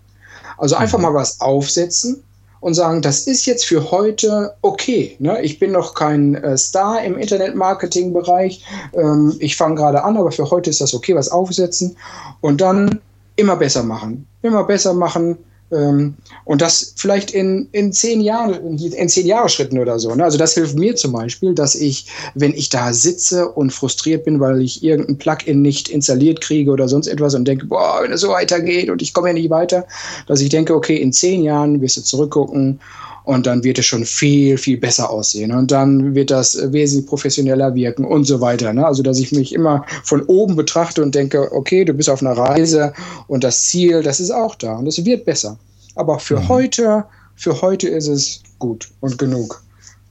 Also 0.58 0.76
einfach 0.76 0.98
mhm. 0.98 1.04
mal 1.04 1.14
was 1.14 1.40
aufsetzen 1.40 2.22
und 2.60 2.74
sagen, 2.74 3.02
das 3.02 3.26
ist 3.26 3.46
jetzt 3.46 3.64
für 3.64 3.90
heute 3.90 4.54
okay. 4.62 5.16
Ne? 5.18 5.42
Ich 5.42 5.58
bin 5.58 5.72
noch 5.72 5.94
kein 5.94 6.36
äh, 6.36 6.56
Star 6.56 7.02
im 7.02 7.18
Internet-Marketing-Bereich. 7.18 8.64
Ähm, 8.94 9.34
ich 9.40 9.56
fange 9.56 9.74
gerade 9.74 10.04
an, 10.04 10.16
aber 10.16 10.30
für 10.30 10.48
heute 10.50 10.70
ist 10.70 10.80
das 10.80 10.94
okay, 10.94 11.14
was 11.14 11.28
aufsetzen 11.28 11.96
und 12.40 12.60
dann 12.60 13.00
immer 13.36 13.56
besser 13.56 13.82
machen. 13.82 14.26
Immer 14.42 14.64
besser 14.64 14.94
machen, 14.94 15.38
und 15.72 16.60
das 16.60 16.94
vielleicht 16.96 17.30
in, 17.30 17.68
in 17.72 17.92
zehn 17.92 18.20
Jahren, 18.20 18.78
in 18.78 19.08
zehn 19.08 19.26
Jahre 19.26 19.48
Schritten 19.48 19.78
oder 19.78 19.98
so. 19.98 20.14
Ne? 20.14 20.22
Also 20.24 20.36
das 20.36 20.54
hilft 20.54 20.76
mir 20.76 20.96
zum 20.96 21.12
Beispiel, 21.12 21.54
dass 21.54 21.74
ich, 21.74 22.06
wenn 22.34 22.52
ich 22.52 22.68
da 22.68 22.92
sitze 22.92 23.48
und 23.48 23.72
frustriert 23.72 24.24
bin, 24.24 24.38
weil 24.38 24.60
ich 24.60 24.82
irgendein 24.82 25.18
Plugin 25.18 25.62
nicht 25.62 25.88
installiert 25.88 26.40
kriege 26.40 26.70
oder 26.70 26.88
sonst 26.88 27.06
etwas 27.06 27.34
und 27.34 27.46
denke, 27.46 27.66
boah, 27.66 28.00
wenn 28.02 28.12
es 28.12 28.20
so 28.20 28.28
weitergeht 28.28 28.90
und 28.90 29.00
ich 29.00 29.14
komme 29.14 29.28
ja 29.28 29.34
nicht 29.34 29.50
weiter, 29.50 29.86
dass 30.26 30.40
ich 30.40 30.50
denke, 30.50 30.74
okay, 30.74 30.96
in 30.96 31.12
zehn 31.12 31.42
Jahren 31.42 31.80
wirst 31.80 31.96
du 31.96 32.02
zurückgucken 32.02 32.80
und 33.24 33.46
dann 33.46 33.62
wird 33.64 33.78
es 33.78 33.86
schon 33.86 34.04
viel, 34.04 34.58
viel 34.58 34.78
besser 34.78 35.10
aussehen 35.10 35.52
und 35.52 35.70
dann 35.70 36.14
wird 36.14 36.30
das 36.30 36.58
wesentlich 36.72 37.06
professioneller 37.06 37.74
wirken 37.74 38.04
und 38.04 38.24
so 38.24 38.40
weiter. 38.40 38.72
Ne? 38.72 38.84
Also, 38.86 39.02
dass 39.02 39.18
ich 39.18 39.32
mich 39.32 39.54
immer 39.54 39.84
von 40.04 40.22
oben 40.22 40.56
betrachte 40.56 41.02
und 41.02 41.14
denke, 41.14 41.52
okay, 41.52 41.84
du 41.84 41.92
bist 41.92 42.10
auf 42.10 42.20
einer 42.20 42.36
Reise 42.36 42.92
und 43.28 43.44
das 43.44 43.66
Ziel, 43.66 44.02
das 44.02 44.20
ist 44.20 44.30
auch 44.30 44.54
da 44.54 44.74
und 44.74 44.86
es 44.86 45.04
wird 45.04 45.24
besser. 45.24 45.58
Aber 45.94 46.18
für 46.18 46.40
mhm. 46.40 46.48
heute, 46.48 47.04
für 47.36 47.60
heute 47.60 47.88
ist 47.88 48.08
es 48.08 48.42
gut 48.58 48.88
und 49.00 49.18
genug. 49.18 49.62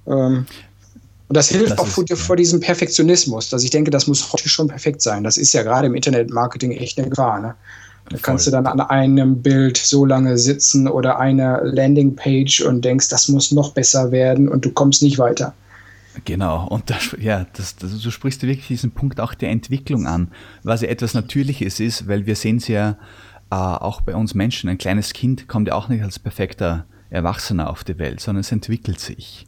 Ähm, 0.08 0.46
und 1.28 1.38
das 1.38 1.48
hilft 1.48 1.72
das 1.72 1.80
auch 1.80 1.88
vor, 1.88 2.04
vor, 2.14 2.36
diesem 2.36 2.60
Perfektionismus, 2.60 3.50
dass 3.50 3.64
ich 3.64 3.70
denke, 3.70 3.90
das 3.90 4.06
muss 4.06 4.34
heute 4.34 4.50
schon 4.50 4.68
perfekt 4.68 5.02
sein. 5.02 5.24
Das 5.24 5.38
ist 5.38 5.54
ja 5.54 5.64
gerade 5.64 5.88
im 5.88 5.96
Internetmarketing 5.96 6.72
echt 6.74 7.00
eine 7.00 7.10
Gefahr. 7.10 7.40
Ne? 7.40 7.56
Da 8.12 8.18
kannst 8.22 8.48
du 8.48 8.52
dann 8.52 8.66
an 8.68 8.82
einem 8.82 9.42
Bild 9.42 9.78
so 9.78 10.06
lange 10.06 10.38
sitzen 10.38 10.88
oder 10.88 11.20
eine 11.20 11.62
Landingpage 11.64 12.62
und 12.62 12.84
denkst, 12.84 13.10
das 13.10 13.28
muss 13.28 13.52
noch 13.52 13.74
besser 13.74 14.12
werden 14.12 14.50
und 14.50 14.66
du 14.66 14.72
kommst 14.72 15.02
nicht 15.02 15.18
weiter. 15.18 15.54
Genau, 16.26 16.68
und 16.68 16.90
das, 16.90 17.16
ja, 17.20 17.46
das, 17.54 17.78
das, 17.78 18.02
du 18.02 18.12
sprichst 18.12 18.42
wirklich 18.44 18.68
diesen 18.68 18.92
Punkt 18.92 19.22
auch 19.22 19.34
der 19.34 19.50
Entwicklung 19.50 20.08
an, 20.08 20.30
was 20.64 20.82
ja 20.82 20.90
etwas 20.90 21.14
Natürliches 21.14 21.80
ist, 21.80 22.08
weil 22.08 22.26
wir 22.26 22.36
sehen 22.36 22.58
es 22.58 22.68
ja 22.68 22.98
äh, 23.50 23.56
auch 23.56 24.02
bei 24.02 24.16
uns 24.16 24.36
Menschen. 24.36 24.70
Ein 24.70 24.78
kleines 24.78 25.14
Kind 25.14 25.48
kommt 25.48 25.70
ja 25.70 25.76
auch 25.76 25.88
nicht 25.88 26.04
als 26.04 26.20
perfekter 26.20 26.86
Erwachsener 27.10 27.70
auf 27.70 27.84
die 27.84 27.98
Welt, 27.98 28.20
sondern 28.20 28.42
es 28.42 28.52
entwickelt 28.52 29.00
sich. 29.00 29.48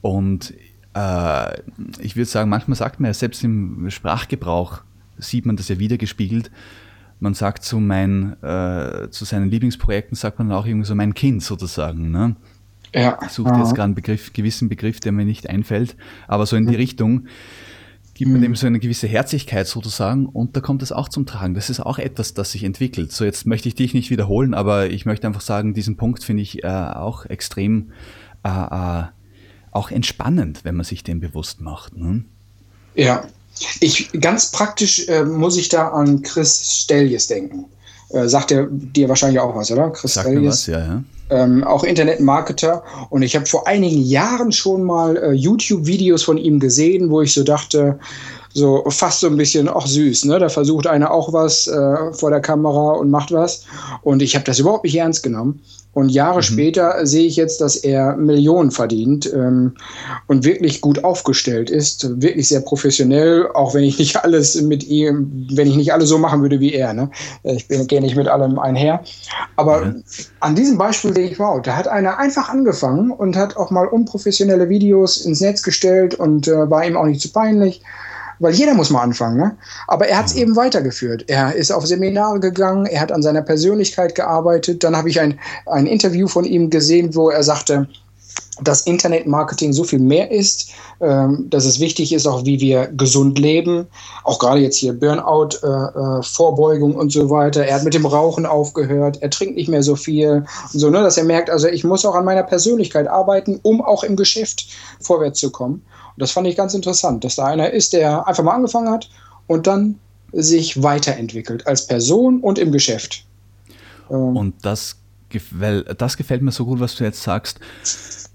Und 0.00 0.54
äh, 0.94 1.60
ich 2.00 2.16
würde 2.16 2.26
sagen, 2.26 2.48
manchmal 2.48 2.76
sagt 2.76 3.00
man 3.00 3.08
ja, 3.08 3.14
selbst 3.14 3.44
im 3.44 3.90
Sprachgebrauch 3.90 4.82
sieht 5.18 5.44
man 5.44 5.56
das 5.56 5.68
ja 5.68 5.78
wiedergespiegelt, 5.78 6.50
man 7.20 7.34
sagt 7.34 7.64
zu, 7.64 7.78
mein, 7.78 8.42
äh, 8.42 9.08
zu 9.10 9.24
seinen 9.24 9.50
Lieblingsprojekten, 9.50 10.16
sagt 10.16 10.38
man 10.38 10.50
auch 10.52 10.66
irgendwie 10.66 10.86
so 10.86 10.94
mein 10.94 11.14
Kind 11.14 11.42
sozusagen. 11.42 12.10
Ne? 12.10 12.36
Ja. 12.94 13.18
Ich 13.24 13.32
suche 13.32 13.54
jetzt 13.58 13.74
gerade 13.74 13.84
einen 13.84 13.94
Begriff, 13.94 14.32
gewissen 14.32 14.68
Begriff, 14.68 15.00
der 15.00 15.12
mir 15.12 15.24
nicht 15.24 15.48
einfällt, 15.48 15.96
aber 16.26 16.46
so 16.46 16.56
in 16.56 16.66
die 16.66 16.72
mhm. 16.72 16.78
Richtung 16.78 17.26
gibt 18.14 18.30
man 18.32 18.40
mhm. 18.40 18.44
dem 18.44 18.56
so 18.56 18.66
eine 18.66 18.80
gewisse 18.80 19.06
Herzlichkeit 19.06 19.66
sozusagen 19.66 20.26
und 20.26 20.56
da 20.56 20.60
kommt 20.60 20.82
es 20.82 20.92
auch 20.92 21.08
zum 21.08 21.24
Tragen. 21.24 21.54
Das 21.54 21.70
ist 21.70 21.80
auch 21.80 21.98
etwas, 21.98 22.34
das 22.34 22.52
sich 22.52 22.64
entwickelt. 22.64 23.12
So, 23.12 23.24
jetzt 23.24 23.46
möchte 23.46 23.68
ich 23.68 23.74
dich 23.74 23.94
nicht 23.94 24.10
wiederholen, 24.10 24.52
aber 24.52 24.90
ich 24.90 25.06
möchte 25.06 25.26
einfach 25.26 25.40
sagen, 25.40 25.72
diesen 25.72 25.96
Punkt 25.96 26.24
finde 26.24 26.42
ich 26.42 26.64
äh, 26.64 26.66
auch 26.66 27.26
extrem 27.26 27.92
äh, 28.44 28.48
äh, 28.48 29.04
auch 29.70 29.90
entspannend, 29.90 30.64
wenn 30.64 30.74
man 30.74 30.84
sich 30.84 31.04
dem 31.04 31.20
bewusst 31.20 31.60
macht. 31.60 31.96
Ne? 31.96 32.24
Ja, 32.94 33.24
ich, 33.80 34.10
ganz 34.20 34.50
praktisch 34.50 35.08
äh, 35.08 35.24
muss 35.24 35.56
ich 35.56 35.68
da 35.68 35.88
an 35.88 36.22
Chris 36.22 36.82
Stellies 36.82 37.26
denken. 37.26 37.66
Äh, 38.10 38.28
sagt 38.28 38.50
er 38.50 38.66
dir 38.70 39.08
wahrscheinlich 39.08 39.40
auch 39.40 39.54
was, 39.54 39.70
oder? 39.70 39.90
Chris 39.90 40.14
Sagt 40.14 40.28
Stellies. 40.28 40.48
Was, 40.48 40.66
ja, 40.66 40.78
ja. 40.78 41.02
Ähm, 41.30 41.62
auch 41.62 41.84
Internetmarketer. 41.84 42.82
Und 43.10 43.22
ich 43.22 43.36
habe 43.36 43.46
vor 43.46 43.66
einigen 43.68 44.02
Jahren 44.02 44.50
schon 44.50 44.82
mal 44.82 45.16
äh, 45.16 45.32
YouTube-Videos 45.32 46.24
von 46.24 46.38
ihm 46.38 46.58
gesehen, 46.58 47.10
wo 47.10 47.22
ich 47.22 47.32
so 47.32 47.44
dachte, 47.44 48.00
so 48.52 48.84
fast 48.88 49.20
so 49.20 49.28
ein 49.28 49.36
bisschen 49.36 49.68
auch 49.68 49.86
süß. 49.86 50.24
Ne? 50.24 50.38
Da 50.38 50.48
versucht 50.48 50.86
einer 50.86 51.10
auch 51.10 51.32
was 51.32 51.66
äh, 51.66 52.12
vor 52.12 52.30
der 52.30 52.40
Kamera 52.40 52.92
und 52.92 53.10
macht 53.10 53.32
was. 53.32 53.64
Und 54.02 54.22
ich 54.22 54.34
habe 54.34 54.44
das 54.44 54.58
überhaupt 54.58 54.84
nicht 54.84 54.96
ernst 54.96 55.22
genommen. 55.22 55.60
Und 55.92 56.10
Jahre 56.10 56.38
mhm. 56.38 56.42
später 56.42 57.04
sehe 57.04 57.26
ich 57.26 57.34
jetzt, 57.34 57.60
dass 57.60 57.76
er 57.76 58.16
Millionen 58.16 58.70
verdient 58.70 59.30
ähm, 59.32 59.74
und 60.28 60.44
wirklich 60.44 60.80
gut 60.80 61.02
aufgestellt 61.02 61.68
ist, 61.68 62.22
wirklich 62.22 62.46
sehr 62.48 62.60
professionell, 62.60 63.48
auch 63.54 63.74
wenn 63.74 63.82
ich 63.82 63.98
nicht 63.98 64.22
alles 64.22 64.60
mit 64.62 64.84
ihm, 64.84 65.48
wenn 65.52 65.66
ich 65.66 65.74
nicht 65.74 65.92
alles 65.92 66.08
so 66.08 66.18
machen 66.18 66.42
würde 66.42 66.60
wie 66.60 66.74
er. 66.74 66.92
Ne? 66.92 67.10
Ich 67.42 67.66
gehe 67.68 68.00
nicht 68.00 68.14
mit 68.14 68.28
allem 68.28 68.58
einher. 68.60 69.02
Aber 69.56 69.84
mhm. 69.84 70.04
an 70.38 70.54
diesem 70.54 70.78
Beispiel 70.78 71.12
sehe 71.12 71.28
ich, 71.28 71.38
wow, 71.40 71.60
da 71.60 71.76
hat 71.76 71.88
einer 71.88 72.18
einfach 72.18 72.48
angefangen 72.48 73.10
und 73.10 73.34
hat 73.34 73.56
auch 73.56 73.70
mal 73.70 73.88
unprofessionelle 73.88 74.68
Videos 74.68 75.16
ins 75.18 75.40
Netz 75.40 75.62
gestellt 75.62 76.14
und 76.14 76.46
äh, 76.46 76.70
war 76.70 76.86
ihm 76.86 76.96
auch 76.96 77.06
nicht 77.06 77.20
zu 77.20 77.32
peinlich 77.32 77.82
weil 78.40 78.54
jeder 78.54 78.74
muss 78.74 78.90
mal 78.90 79.02
anfangen. 79.02 79.38
Ne? 79.38 79.56
Aber 79.86 80.08
er 80.08 80.18
hat 80.18 80.26
es 80.26 80.34
mhm. 80.34 80.40
eben 80.40 80.56
weitergeführt. 80.56 81.24
Er 81.28 81.54
ist 81.54 81.70
auf 81.70 81.86
Seminare 81.86 82.40
gegangen, 82.40 82.86
er 82.86 83.00
hat 83.00 83.12
an 83.12 83.22
seiner 83.22 83.42
Persönlichkeit 83.42 84.14
gearbeitet. 84.14 84.82
Dann 84.82 84.96
habe 84.96 85.08
ich 85.08 85.20
ein, 85.20 85.38
ein 85.66 85.86
Interview 85.86 86.26
von 86.26 86.44
ihm 86.44 86.70
gesehen, 86.70 87.14
wo 87.14 87.30
er 87.30 87.44
sagte, 87.44 87.86
dass 88.62 88.82
Internetmarketing 88.82 89.72
so 89.72 89.84
viel 89.84 89.98
mehr 89.98 90.30
ist, 90.30 90.70
ähm, 91.00 91.46
dass 91.48 91.64
es 91.64 91.80
wichtig 91.80 92.12
ist, 92.12 92.26
auch 92.26 92.44
wie 92.44 92.60
wir 92.60 92.88
gesund 92.88 93.38
leben, 93.38 93.86
auch 94.24 94.38
gerade 94.38 94.60
jetzt 94.60 94.76
hier 94.76 94.92
Burnout, 94.92 95.56
äh, 95.62 95.66
äh, 95.66 96.22
Vorbeugung 96.22 96.94
und 96.94 97.10
so 97.10 97.30
weiter. 97.30 97.64
Er 97.64 97.76
hat 97.76 97.84
mit 97.84 97.94
dem 97.94 98.06
Rauchen 98.06 98.46
aufgehört, 98.46 99.18
er 99.22 99.30
trinkt 99.30 99.56
nicht 99.56 99.68
mehr 99.68 99.82
so 99.82 99.96
viel 99.96 100.44
und 100.72 100.78
so, 100.78 100.90
ne, 100.90 101.02
dass 101.02 101.16
er 101.16 101.24
merkt, 101.24 101.48
also 101.48 101.68
ich 101.68 101.84
muss 101.84 102.04
auch 102.04 102.14
an 102.14 102.24
meiner 102.24 102.42
Persönlichkeit 102.42 103.06
arbeiten, 103.06 103.60
um 103.62 103.80
auch 103.80 104.04
im 104.04 104.16
Geschäft 104.16 104.66
vorwärts 105.00 105.40
zu 105.40 105.50
kommen. 105.50 105.82
Das 106.20 106.32
fand 106.32 106.46
ich 106.46 106.56
ganz 106.56 106.74
interessant, 106.74 107.24
dass 107.24 107.36
da 107.36 107.46
einer 107.46 107.70
ist, 107.70 107.92
der 107.92 108.26
einfach 108.26 108.44
mal 108.44 108.54
angefangen 108.54 108.90
hat 108.90 109.10
und 109.46 109.66
dann 109.66 109.98
sich 110.32 110.82
weiterentwickelt 110.82 111.66
als 111.66 111.86
Person 111.86 112.40
und 112.40 112.58
im 112.58 112.70
Geschäft. 112.72 113.24
Ähm, 114.10 114.36
und 114.36 114.54
das, 114.62 114.96
weil 115.50 115.82
das 115.82 116.16
gefällt 116.16 116.42
mir 116.42 116.52
so 116.52 116.64
gut, 116.66 116.80
was 116.80 116.94
du 116.94 117.04
jetzt 117.04 117.22
sagst. 117.22 117.60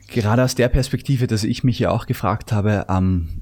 Gerade 0.07 0.43
aus 0.43 0.55
der 0.55 0.67
Perspektive, 0.67 1.27
dass 1.27 1.43
ich 1.43 1.63
mich 1.63 1.79
ja 1.79 1.91
auch 1.91 2.05
gefragt 2.05 2.51
habe, 2.51 2.85
ähm, 2.89 3.41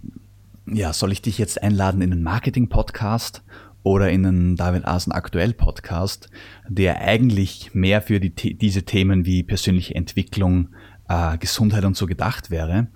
ja, 0.65 0.93
soll 0.93 1.11
ich 1.11 1.21
dich 1.21 1.37
jetzt 1.37 1.61
einladen 1.61 2.01
in 2.01 2.11
einen 2.11 2.23
Marketing-Podcast 2.23 3.41
oder 3.83 4.09
in 4.09 4.25
einen 4.25 4.55
David 4.55 4.85
Asen 4.85 5.11
aktuell 5.11 5.53
Podcast, 5.53 6.29
der 6.69 7.01
eigentlich 7.01 7.71
mehr 7.73 8.01
für 8.01 8.19
die, 8.19 8.57
diese 8.57 8.83
Themen 8.83 9.25
wie 9.25 9.43
persönliche 9.43 9.93
Entwicklung, 9.95 10.69
äh, 11.13 11.37
Gesundheit 11.37 11.85
und 11.85 11.95
so 11.95 12.05
gedacht 12.05 12.49
wäre. 12.49 12.87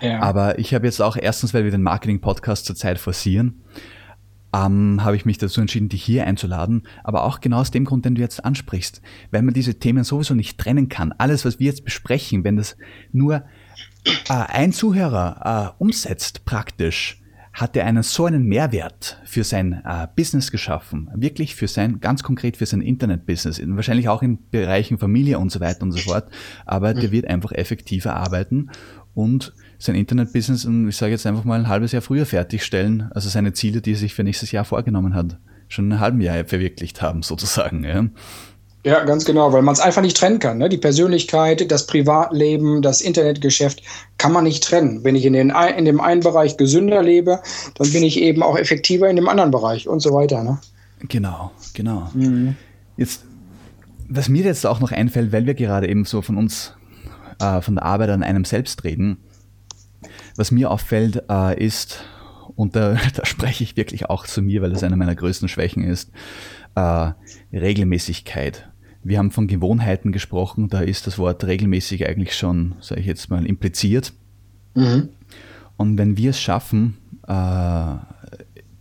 Ja. 0.00 0.20
Aber 0.20 0.58
ich 0.58 0.74
habe 0.74 0.86
jetzt 0.86 1.00
auch 1.00 1.16
erstens, 1.16 1.54
weil 1.54 1.64
wir 1.64 1.70
den 1.70 1.82
Marketing-Podcast 1.82 2.66
zurzeit 2.66 2.98
forcieren, 2.98 3.62
ähm, 4.54 5.02
habe 5.02 5.16
ich 5.16 5.24
mich 5.24 5.38
dazu 5.38 5.60
entschieden, 5.60 5.88
dich 5.88 6.02
hier 6.02 6.26
einzuladen. 6.26 6.86
Aber 7.02 7.24
auch 7.24 7.40
genau 7.40 7.58
aus 7.58 7.70
dem 7.70 7.84
Grund, 7.84 8.04
den 8.04 8.14
du 8.14 8.20
jetzt 8.20 8.44
ansprichst, 8.44 9.02
weil 9.30 9.42
man 9.42 9.54
diese 9.54 9.78
Themen 9.78 10.04
sowieso 10.04 10.34
nicht 10.34 10.58
trennen 10.58 10.88
kann. 10.88 11.12
Alles, 11.12 11.44
was 11.44 11.58
wir 11.58 11.66
jetzt 11.66 11.84
besprechen, 11.84 12.44
wenn 12.44 12.56
das 12.56 12.76
nur 13.12 13.44
äh, 14.28 14.32
ein 14.32 14.72
Zuhörer 14.72 15.74
äh, 15.78 15.82
umsetzt 15.82 16.44
praktisch, 16.44 17.22
hat 17.56 17.74
er 17.74 17.86
einen 17.86 18.02
so 18.02 18.26
einen 18.26 18.44
Mehrwert 18.44 19.18
für 19.24 19.42
sein 19.42 19.80
äh, 19.84 20.06
Business 20.14 20.50
geschaffen, 20.50 21.10
wirklich 21.14 21.54
für 21.54 21.68
sein, 21.68 22.00
ganz 22.00 22.22
konkret 22.22 22.58
für 22.58 22.66
sein 22.66 22.82
Internet-Business, 22.82 23.62
wahrscheinlich 23.64 24.10
auch 24.10 24.22
in 24.22 24.38
Bereichen 24.50 24.98
Familie 24.98 25.38
und 25.38 25.50
so 25.50 25.58
weiter 25.58 25.82
und 25.82 25.92
so 25.92 25.98
fort, 25.98 26.28
aber 26.66 26.92
der 26.92 27.08
mhm. 27.08 27.12
wird 27.12 27.26
einfach 27.28 27.52
effektiver 27.52 28.14
arbeiten 28.14 28.68
und 29.14 29.54
sein 29.78 29.94
Internet-Business, 29.94 30.66
ich 30.66 30.96
sage 30.96 31.12
jetzt 31.12 31.26
einfach 31.26 31.44
mal 31.44 31.58
ein 31.58 31.68
halbes 31.68 31.92
Jahr 31.92 32.02
früher 32.02 32.26
fertigstellen, 32.26 33.10
also 33.12 33.30
seine 33.30 33.54
Ziele, 33.54 33.80
die 33.80 33.92
er 33.92 33.96
sich 33.96 34.12
für 34.12 34.22
nächstes 34.22 34.52
Jahr 34.52 34.66
vorgenommen 34.66 35.14
hat, 35.14 35.38
schon 35.68 35.86
in 35.86 35.92
einem 35.92 36.00
halben 36.02 36.20
Jahr 36.20 36.44
verwirklicht 36.44 37.00
haben, 37.00 37.22
sozusagen. 37.22 37.84
Ja. 37.84 38.06
Ja, 38.86 39.02
ganz 39.02 39.24
genau, 39.24 39.52
weil 39.52 39.62
man 39.62 39.72
es 39.72 39.80
einfach 39.80 40.00
nicht 40.00 40.16
trennen 40.16 40.38
kann. 40.38 40.58
Ne? 40.58 40.68
Die 40.68 40.76
Persönlichkeit, 40.76 41.72
das 41.72 41.88
Privatleben, 41.88 42.82
das 42.82 43.00
Internetgeschäft 43.00 43.82
kann 44.16 44.30
man 44.30 44.44
nicht 44.44 44.62
trennen. 44.62 45.02
Wenn 45.02 45.16
ich 45.16 45.24
in, 45.24 45.32
den, 45.32 45.52
in 45.76 45.84
dem 45.86 46.00
einen 46.00 46.20
Bereich 46.20 46.56
gesünder 46.56 47.02
lebe, 47.02 47.40
dann 47.74 47.90
bin 47.90 48.04
ich 48.04 48.20
eben 48.20 48.44
auch 48.44 48.56
effektiver 48.56 49.10
in 49.10 49.16
dem 49.16 49.28
anderen 49.28 49.50
Bereich 49.50 49.88
und 49.88 49.98
so 49.98 50.14
weiter. 50.14 50.44
Ne? 50.44 50.60
Genau, 51.00 51.50
genau. 51.74 52.08
Mhm. 52.14 52.54
Jetzt, 52.96 53.24
was 54.08 54.28
mir 54.28 54.44
jetzt 54.44 54.64
auch 54.64 54.78
noch 54.78 54.92
einfällt, 54.92 55.32
weil 55.32 55.46
wir 55.46 55.54
gerade 55.54 55.88
eben 55.88 56.04
so 56.04 56.22
von 56.22 56.36
uns, 56.36 56.72
äh, 57.40 57.60
von 57.62 57.74
der 57.74 57.84
Arbeit 57.84 58.10
an 58.10 58.22
einem 58.22 58.44
selbst 58.44 58.84
reden, 58.84 59.16
was 60.36 60.52
mir 60.52 60.70
auffällt, 60.70 61.24
äh, 61.28 61.60
ist, 61.60 62.04
und 62.54 62.76
da, 62.76 62.96
da 63.14 63.24
spreche 63.24 63.64
ich 63.64 63.76
wirklich 63.76 64.08
auch 64.08 64.28
zu 64.28 64.42
mir, 64.42 64.62
weil 64.62 64.70
das 64.70 64.84
eine 64.84 64.96
meiner 64.96 65.16
größten 65.16 65.48
Schwächen 65.48 65.82
ist, 65.82 66.12
äh, 66.76 67.10
Regelmäßigkeit. 67.52 68.70
Wir 69.06 69.18
haben 69.18 69.30
von 69.30 69.46
Gewohnheiten 69.46 70.10
gesprochen, 70.10 70.68
da 70.68 70.80
ist 70.80 71.06
das 71.06 71.16
Wort 71.16 71.44
regelmäßig 71.44 72.08
eigentlich 72.08 72.34
schon, 72.34 72.74
sage 72.80 73.00
ich 73.00 73.06
jetzt 73.06 73.30
mal, 73.30 73.46
impliziert. 73.46 74.12
Mhm. 74.74 75.10
Und 75.76 75.96
wenn 75.96 76.16
wir 76.16 76.30
es 76.30 76.40
schaffen, 76.40 76.96
äh, 77.28 77.94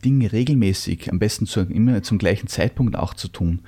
Dinge 0.04 0.32
regelmäßig, 0.32 1.12
am 1.12 1.20
besten 1.20 1.46
zu, 1.46 1.60
immer 1.60 2.02
zum 2.02 2.18
gleichen 2.18 2.48
Zeitpunkt 2.48 2.96
auch 2.96 3.14
zu 3.14 3.28
tun, 3.28 3.62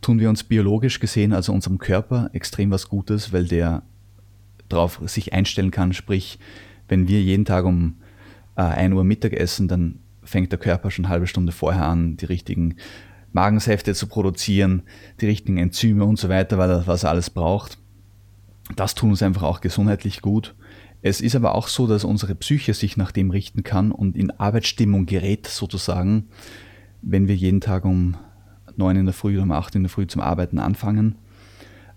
tun 0.00 0.18
wir 0.18 0.30
uns 0.30 0.42
biologisch 0.42 0.98
gesehen, 0.98 1.32
also 1.32 1.52
unserem 1.52 1.78
Körper, 1.78 2.30
extrem 2.32 2.72
was 2.72 2.88
Gutes, 2.88 3.32
weil 3.32 3.44
der 3.44 3.84
darauf 4.68 5.00
sich 5.06 5.32
einstellen 5.32 5.70
kann. 5.70 5.92
Sprich, 5.92 6.40
wenn 6.88 7.06
wir 7.06 7.22
jeden 7.22 7.44
Tag 7.44 7.64
um 7.64 7.98
äh, 8.56 8.62
1 8.62 8.94
Uhr 8.96 9.04
Mittag 9.04 9.32
essen, 9.34 9.68
dann 9.68 10.00
fängt 10.24 10.50
der 10.50 10.58
Körper 10.58 10.90
schon 10.90 11.04
eine 11.04 11.12
halbe 11.12 11.28
Stunde 11.28 11.52
vorher 11.52 11.86
an, 11.86 12.16
die 12.16 12.24
richtigen 12.24 12.74
Magensäfte 13.32 13.94
zu 13.94 14.06
produzieren, 14.06 14.82
die 15.20 15.26
richtigen 15.26 15.58
Enzyme 15.58 16.04
und 16.04 16.18
so 16.18 16.28
weiter, 16.28 16.58
weil 16.58 16.70
er 16.70 16.86
was 16.86 17.04
alles 17.04 17.30
braucht. 17.30 17.78
Das 18.76 18.94
tut 18.94 19.10
uns 19.10 19.22
einfach 19.22 19.42
auch 19.42 19.60
gesundheitlich 19.60 20.22
gut. 20.22 20.54
Es 21.02 21.20
ist 21.20 21.34
aber 21.34 21.54
auch 21.54 21.68
so, 21.68 21.86
dass 21.86 22.04
unsere 22.04 22.34
Psyche 22.34 22.74
sich 22.74 22.96
nach 22.96 23.10
dem 23.10 23.30
richten 23.30 23.62
kann 23.62 23.90
und 23.90 24.16
in 24.16 24.30
Arbeitsstimmung 24.32 25.06
gerät 25.06 25.46
sozusagen, 25.46 26.28
wenn 27.02 27.26
wir 27.26 27.34
jeden 27.34 27.60
Tag 27.60 27.84
um 27.84 28.16
neun 28.76 28.96
in 28.96 29.06
der 29.06 29.14
Früh 29.14 29.34
oder 29.34 29.44
um 29.44 29.52
acht 29.52 29.74
in 29.74 29.82
der 29.82 29.90
Früh 29.90 30.06
zum 30.06 30.20
Arbeiten 30.20 30.58
anfangen. 30.58 31.16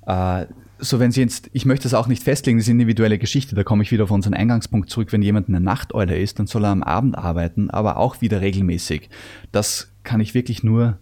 Äh, 0.06 0.46
so 0.80 1.00
wenn 1.00 1.12
Sie 1.12 1.22
jetzt, 1.22 1.50
ich 1.54 1.66
möchte 1.66 1.84
das 1.84 1.94
auch 1.94 2.08
nicht 2.08 2.24
festlegen, 2.24 2.58
das 2.58 2.68
ist 2.68 2.72
individuelle 2.72 3.18
Geschichte, 3.18 3.56
da 3.56 3.64
komme 3.64 3.84
ich 3.84 3.92
wieder 3.92 4.04
auf 4.04 4.12
unseren 4.12 4.34
Eingangspunkt 4.34 4.90
zurück, 4.90 5.12
wenn 5.12 5.22
jemand 5.22 5.48
eine 5.48 5.62
Nachteule 5.62 6.18
ist, 6.18 6.40
dann 6.40 6.48
soll 6.48 6.66
er 6.66 6.72
am 6.72 6.84
Abend 6.84 7.18
arbeiten, 7.18 7.70
aber 7.70 7.98
auch 7.98 8.22
wieder 8.22 8.42
regelmäßig. 8.42 9.10
Das 9.52 9.94
kann 10.04 10.20
ich 10.20 10.34
wirklich 10.34 10.64
nur 10.64 11.00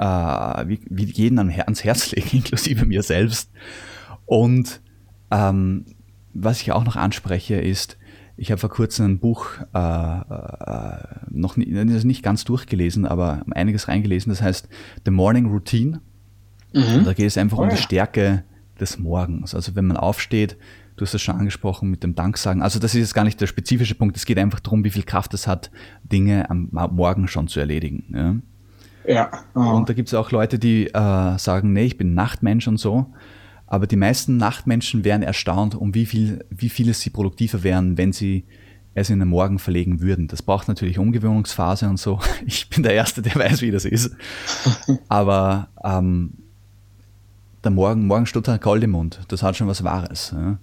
äh, 0.00 0.68
wie, 0.68 0.80
wie 0.88 1.04
jeden 1.04 1.38
ans 1.38 1.84
Herz 1.84 2.10
legen, 2.12 2.38
inklusive 2.38 2.86
mir 2.86 3.02
selbst. 3.02 3.52
Und 4.24 4.80
ähm, 5.30 5.84
was 6.32 6.62
ich 6.62 6.72
auch 6.72 6.84
noch 6.84 6.96
anspreche, 6.96 7.56
ist, 7.56 7.98
ich 8.36 8.50
habe 8.50 8.58
vor 8.58 8.70
kurzem 8.70 9.06
ein 9.06 9.18
Buch 9.18 9.46
äh, 9.74 9.78
äh, 9.78 11.04
noch 11.28 11.58
nicht, 11.58 11.70
nicht 12.04 12.22
ganz 12.22 12.44
durchgelesen, 12.44 13.04
aber 13.04 13.44
einiges 13.50 13.88
reingelesen. 13.88 14.30
Das 14.30 14.40
heißt 14.40 14.68
The 15.04 15.10
Morning 15.10 15.46
Routine. 15.46 16.00
Mhm. 16.72 17.04
da 17.04 17.12
geht 17.12 17.26
es 17.26 17.36
einfach 17.36 17.58
oh, 17.58 17.62
um 17.62 17.68
die 17.68 17.76
Stärke 17.76 18.44
des 18.80 18.98
Morgens. 18.98 19.54
Also 19.54 19.74
wenn 19.74 19.86
man 19.86 19.96
aufsteht, 19.96 20.56
du 20.96 21.04
hast 21.04 21.12
es 21.12 21.20
schon 21.20 21.34
angesprochen 21.34 21.90
mit 21.90 22.04
dem 22.04 22.14
Danksagen. 22.14 22.62
Also 22.62 22.78
das 22.78 22.94
ist 22.94 23.00
jetzt 23.00 23.14
gar 23.14 23.24
nicht 23.24 23.40
der 23.40 23.48
spezifische 23.48 23.96
Punkt. 23.96 24.16
Es 24.16 24.24
geht 24.24 24.38
einfach 24.38 24.60
darum, 24.60 24.84
wie 24.84 24.90
viel 24.90 25.02
Kraft 25.02 25.34
es 25.34 25.46
hat, 25.46 25.70
Dinge 26.04 26.48
am 26.48 26.68
Morgen 26.70 27.28
schon 27.28 27.48
zu 27.48 27.60
erledigen. 27.60 28.04
Ja. 28.14 28.36
Ja. 29.06 29.30
Oh. 29.54 29.60
Und 29.60 29.88
da 29.88 29.92
gibt 29.92 30.08
es 30.08 30.14
auch 30.14 30.30
Leute, 30.30 30.58
die 30.58 30.86
äh, 30.86 31.38
sagen, 31.38 31.72
nee, 31.72 31.84
ich 31.84 31.98
bin 31.98 32.14
Nachtmensch 32.14 32.68
und 32.68 32.78
so. 32.78 33.06
Aber 33.66 33.86
die 33.86 33.96
meisten 33.96 34.36
Nachtmenschen 34.36 35.04
wären 35.04 35.22
erstaunt, 35.22 35.74
um 35.74 35.94
wie 35.94 36.06
viel, 36.06 36.44
wie 36.50 36.68
viele 36.68 36.92
sie 36.92 37.10
produktiver 37.10 37.62
wären, 37.62 37.96
wenn 37.96 38.12
sie 38.12 38.44
es 38.94 39.10
in 39.10 39.20
den 39.20 39.28
Morgen 39.28 39.58
verlegen 39.58 40.00
würden. 40.00 40.26
Das 40.26 40.42
braucht 40.42 40.66
natürlich 40.66 40.98
Umgewöhnungsphase 40.98 41.88
und 41.88 41.98
so. 41.98 42.18
Ich 42.46 42.68
bin 42.68 42.82
der 42.82 42.94
Erste, 42.94 43.22
der 43.22 43.36
weiß, 43.36 43.62
wie 43.62 43.70
das 43.70 43.84
ist. 43.84 44.16
Aber 45.08 45.68
ähm, 45.84 46.32
der 47.62 47.70
Morgen, 47.70 48.06
morgen 48.06 48.26
steht 48.26 48.48
ein 48.48 48.58
Gold 48.60 48.82
im 48.82 48.90
Mund. 48.90 49.20
Das 49.28 49.42
hat 49.42 49.56
schon 49.56 49.68
was 49.68 49.84
Wahres. 49.84 50.34
Ja. 50.34 50.58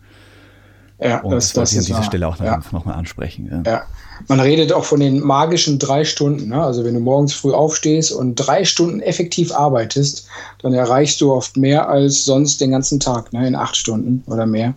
Ja, 0.99 1.19
und 1.21 1.31
das, 1.31 1.53
das 1.53 1.57
wollte 1.57 1.71
ich 1.73 1.77
an 1.77 1.85
dieser 1.85 2.03
Stelle 2.03 2.27
auch 2.27 2.39
noch, 2.39 2.45
ja. 2.45 2.61
noch 2.71 2.85
mal 2.85 2.93
ansprechen. 2.93 3.47
Ja. 3.65 3.71
ja. 3.71 3.81
Man 4.27 4.39
redet 4.39 4.73
auch 4.73 4.85
von 4.85 4.99
den 4.99 5.19
magischen 5.19 5.79
drei 5.79 6.03
Stunden. 6.03 6.49
Ne? 6.49 6.61
Also 6.61 6.83
wenn 6.83 6.93
du 6.93 6.99
morgens 6.99 7.33
früh 7.33 7.53
aufstehst 7.53 8.11
und 8.11 8.35
drei 8.35 8.65
Stunden 8.65 8.99
effektiv 9.01 9.51
arbeitest, 9.51 10.27
dann 10.61 10.73
erreichst 10.73 11.21
du 11.21 11.31
oft 11.33 11.57
mehr 11.57 11.87
als 11.89 12.25
sonst 12.25 12.59
den 12.61 12.71
ganzen 12.71 12.99
Tag, 12.99 13.31
ne? 13.33 13.47
in 13.47 13.55
acht 13.55 13.75
Stunden 13.75 14.23
oder 14.27 14.45
mehr. 14.45 14.73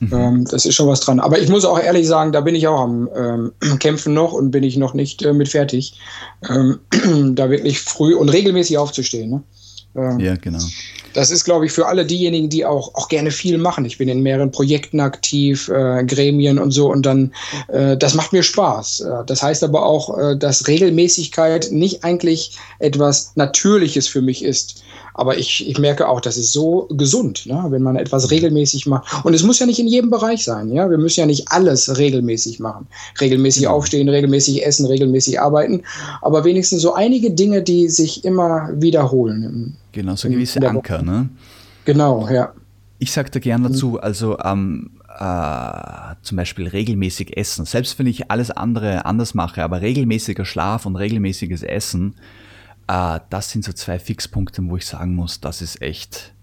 Mhm. 0.00 0.12
Ähm, 0.12 0.44
das 0.44 0.64
ist 0.64 0.74
schon 0.74 0.88
was 0.88 1.00
dran. 1.00 1.20
Aber 1.20 1.38
ich 1.38 1.48
muss 1.48 1.64
auch 1.64 1.78
ehrlich 1.78 2.06
sagen, 2.06 2.32
da 2.32 2.40
bin 2.40 2.54
ich 2.54 2.68
auch 2.68 2.80
am 2.80 3.08
ähm, 3.16 3.52
Kämpfen 3.78 4.14
noch 4.14 4.32
und 4.32 4.50
bin 4.50 4.62
ich 4.62 4.76
noch 4.76 4.94
nicht 4.94 5.22
äh, 5.22 5.32
mit 5.32 5.48
fertig, 5.48 5.98
ähm, 6.48 6.78
da 7.34 7.50
wirklich 7.50 7.80
früh 7.80 8.14
und 8.14 8.28
regelmäßig 8.28 8.78
aufzustehen. 8.78 9.30
Ne? 9.30 9.42
Ähm, 9.96 10.20
ja, 10.20 10.36
genau. 10.36 10.60
Das 11.14 11.30
ist, 11.30 11.44
glaube 11.44 11.66
ich, 11.66 11.72
für 11.72 11.86
alle 11.86 12.04
diejenigen, 12.04 12.48
die 12.48 12.64
auch, 12.64 12.94
auch 12.94 13.08
gerne 13.08 13.30
viel 13.30 13.58
machen. 13.58 13.84
Ich 13.84 13.98
bin 13.98 14.08
in 14.08 14.22
mehreren 14.22 14.50
Projekten 14.50 15.00
aktiv, 15.00 15.68
äh, 15.68 16.04
Gremien 16.04 16.58
und 16.58 16.70
so, 16.70 16.90
und 16.90 17.04
dann, 17.06 17.32
äh, 17.68 17.96
das 17.96 18.14
macht 18.14 18.32
mir 18.32 18.42
Spaß. 18.42 19.00
Äh, 19.00 19.24
das 19.26 19.42
heißt 19.42 19.64
aber 19.64 19.84
auch, 19.84 20.18
äh, 20.18 20.36
dass 20.36 20.68
Regelmäßigkeit 20.68 21.68
nicht 21.70 22.04
eigentlich 22.04 22.56
etwas 22.78 23.32
Natürliches 23.34 24.08
für 24.08 24.22
mich 24.22 24.44
ist. 24.44 24.82
Aber 25.18 25.36
ich, 25.36 25.68
ich 25.68 25.80
merke 25.80 26.08
auch, 26.08 26.20
das 26.20 26.36
ist 26.36 26.52
so 26.52 26.86
gesund, 26.92 27.44
ne? 27.46 27.66
wenn 27.70 27.82
man 27.82 27.96
etwas 27.96 28.30
regelmäßig 28.30 28.86
macht. 28.86 29.24
Und 29.24 29.34
es 29.34 29.42
muss 29.42 29.58
ja 29.58 29.66
nicht 29.66 29.80
in 29.80 29.88
jedem 29.88 30.10
Bereich 30.10 30.44
sein. 30.44 30.70
Ja? 30.70 30.88
Wir 30.88 30.96
müssen 30.96 31.18
ja 31.18 31.26
nicht 31.26 31.50
alles 31.50 31.98
regelmäßig 31.98 32.60
machen. 32.60 32.86
Regelmäßig 33.20 33.64
ja. 33.64 33.70
aufstehen, 33.70 34.08
regelmäßig 34.08 34.64
essen, 34.64 34.86
regelmäßig 34.86 35.40
arbeiten. 35.40 35.82
Aber 36.22 36.44
wenigstens 36.44 36.82
so 36.82 36.94
einige 36.94 37.32
Dinge, 37.32 37.62
die 37.62 37.88
sich 37.88 38.24
immer 38.24 38.70
wiederholen. 38.74 39.42
Im, 39.42 39.74
genau, 39.90 40.14
so 40.14 40.28
gewisse 40.28 40.64
Anker. 40.64 41.02
Ne? 41.02 41.28
Genau, 41.84 42.28
ja. 42.28 42.52
Ich 43.00 43.10
sage 43.10 43.30
da 43.32 43.40
gern 43.40 43.64
dazu, 43.64 43.98
also 43.98 44.38
ähm, 44.44 44.90
äh, 45.18 46.14
zum 46.22 46.36
Beispiel 46.36 46.68
regelmäßig 46.68 47.36
essen. 47.36 47.64
Selbst 47.64 47.98
wenn 47.98 48.06
ich 48.06 48.30
alles 48.30 48.52
andere 48.52 49.04
anders 49.04 49.34
mache, 49.34 49.64
aber 49.64 49.80
regelmäßiger 49.80 50.44
Schlaf 50.44 50.86
und 50.86 50.94
regelmäßiges 50.94 51.64
Essen 51.64 52.14
äh, 52.88 53.20
das 53.30 53.50
sind 53.50 53.64
so 53.64 53.72
zwei 53.72 53.98
Fixpunkte, 53.98 54.62
wo 54.66 54.76
ich 54.76 54.86
sagen 54.86 55.14
muss, 55.14 55.40
das 55.40 55.62
ist 55.62 55.80
echt 55.80 56.34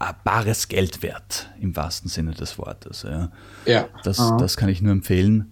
äh, 0.00 0.12
bares 0.24 0.68
Geld 0.68 1.02
wert, 1.02 1.50
im 1.60 1.76
wahrsten 1.76 2.08
Sinne 2.08 2.32
des 2.32 2.58
Wortes. 2.58 3.02
Ja. 3.02 3.30
ja. 3.66 3.88
Das, 4.04 4.16
das 4.38 4.56
kann 4.56 4.68
ich 4.68 4.80
nur 4.80 4.92
empfehlen. 4.92 5.50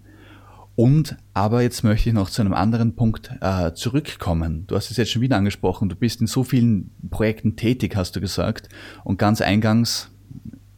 Und, 0.75 1.17
aber 1.35 1.61
jetzt 1.63 1.85
möchte 1.85 2.09
ich 2.09 2.15
noch 2.15 2.31
zu 2.31 2.41
einem 2.41 2.55
anderen 2.55 2.97
Punkt 2.97 3.31
äh, 3.41 3.75
zurückkommen. 3.75 4.67
Du 4.67 4.75
hast 4.75 4.91
es 4.91 4.97
jetzt 4.97 5.11
schon 5.11 5.21
wieder 5.21 5.37
angesprochen, 5.37 5.91
du 5.91 5.97
bist 5.97 6.23
in 6.23 6.27
so 6.27 6.45
vielen 6.45 6.91
Projekten 7.11 7.57
tätig, 7.57 7.95
hast 7.95 8.17
du 8.17 8.21
gesagt. 8.21 8.71
Und 9.05 9.19
ganz 9.19 9.43
eingangs, 9.43 10.11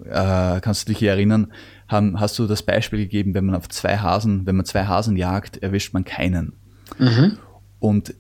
äh, 0.04 0.60
kannst 0.60 0.88
du 0.88 0.92
dich 0.92 1.02
erinnern, 1.02 1.52
haben, 1.86 2.18
hast 2.18 2.38
du 2.38 2.46
das 2.46 2.62
Beispiel 2.62 3.00
gegeben, 3.00 3.34
wenn 3.34 3.46
man 3.46 3.54
auf 3.54 3.68
zwei 3.68 3.98
Hasen, 3.98 4.46
wenn 4.46 4.56
man 4.56 4.64
zwei 4.64 4.86
Hasen 4.86 5.16
jagt, 5.16 5.58
erwischt 5.58 5.94
man 5.94 6.04
keinen. 6.04 6.54
Mhm. 6.98 7.38
Und 7.78 8.14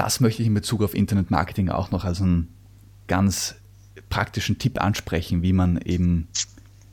das 0.00 0.20
möchte 0.20 0.40
ich 0.40 0.48
in 0.48 0.54
Bezug 0.54 0.82
auf 0.82 0.94
Internetmarketing 0.94 1.68
auch 1.68 1.90
noch 1.90 2.06
als 2.06 2.22
einen 2.22 2.48
ganz 3.06 3.56
praktischen 4.08 4.56
Tipp 4.56 4.80
ansprechen, 4.80 5.42
wie 5.42 5.52
man 5.52 5.76
eben 5.76 6.28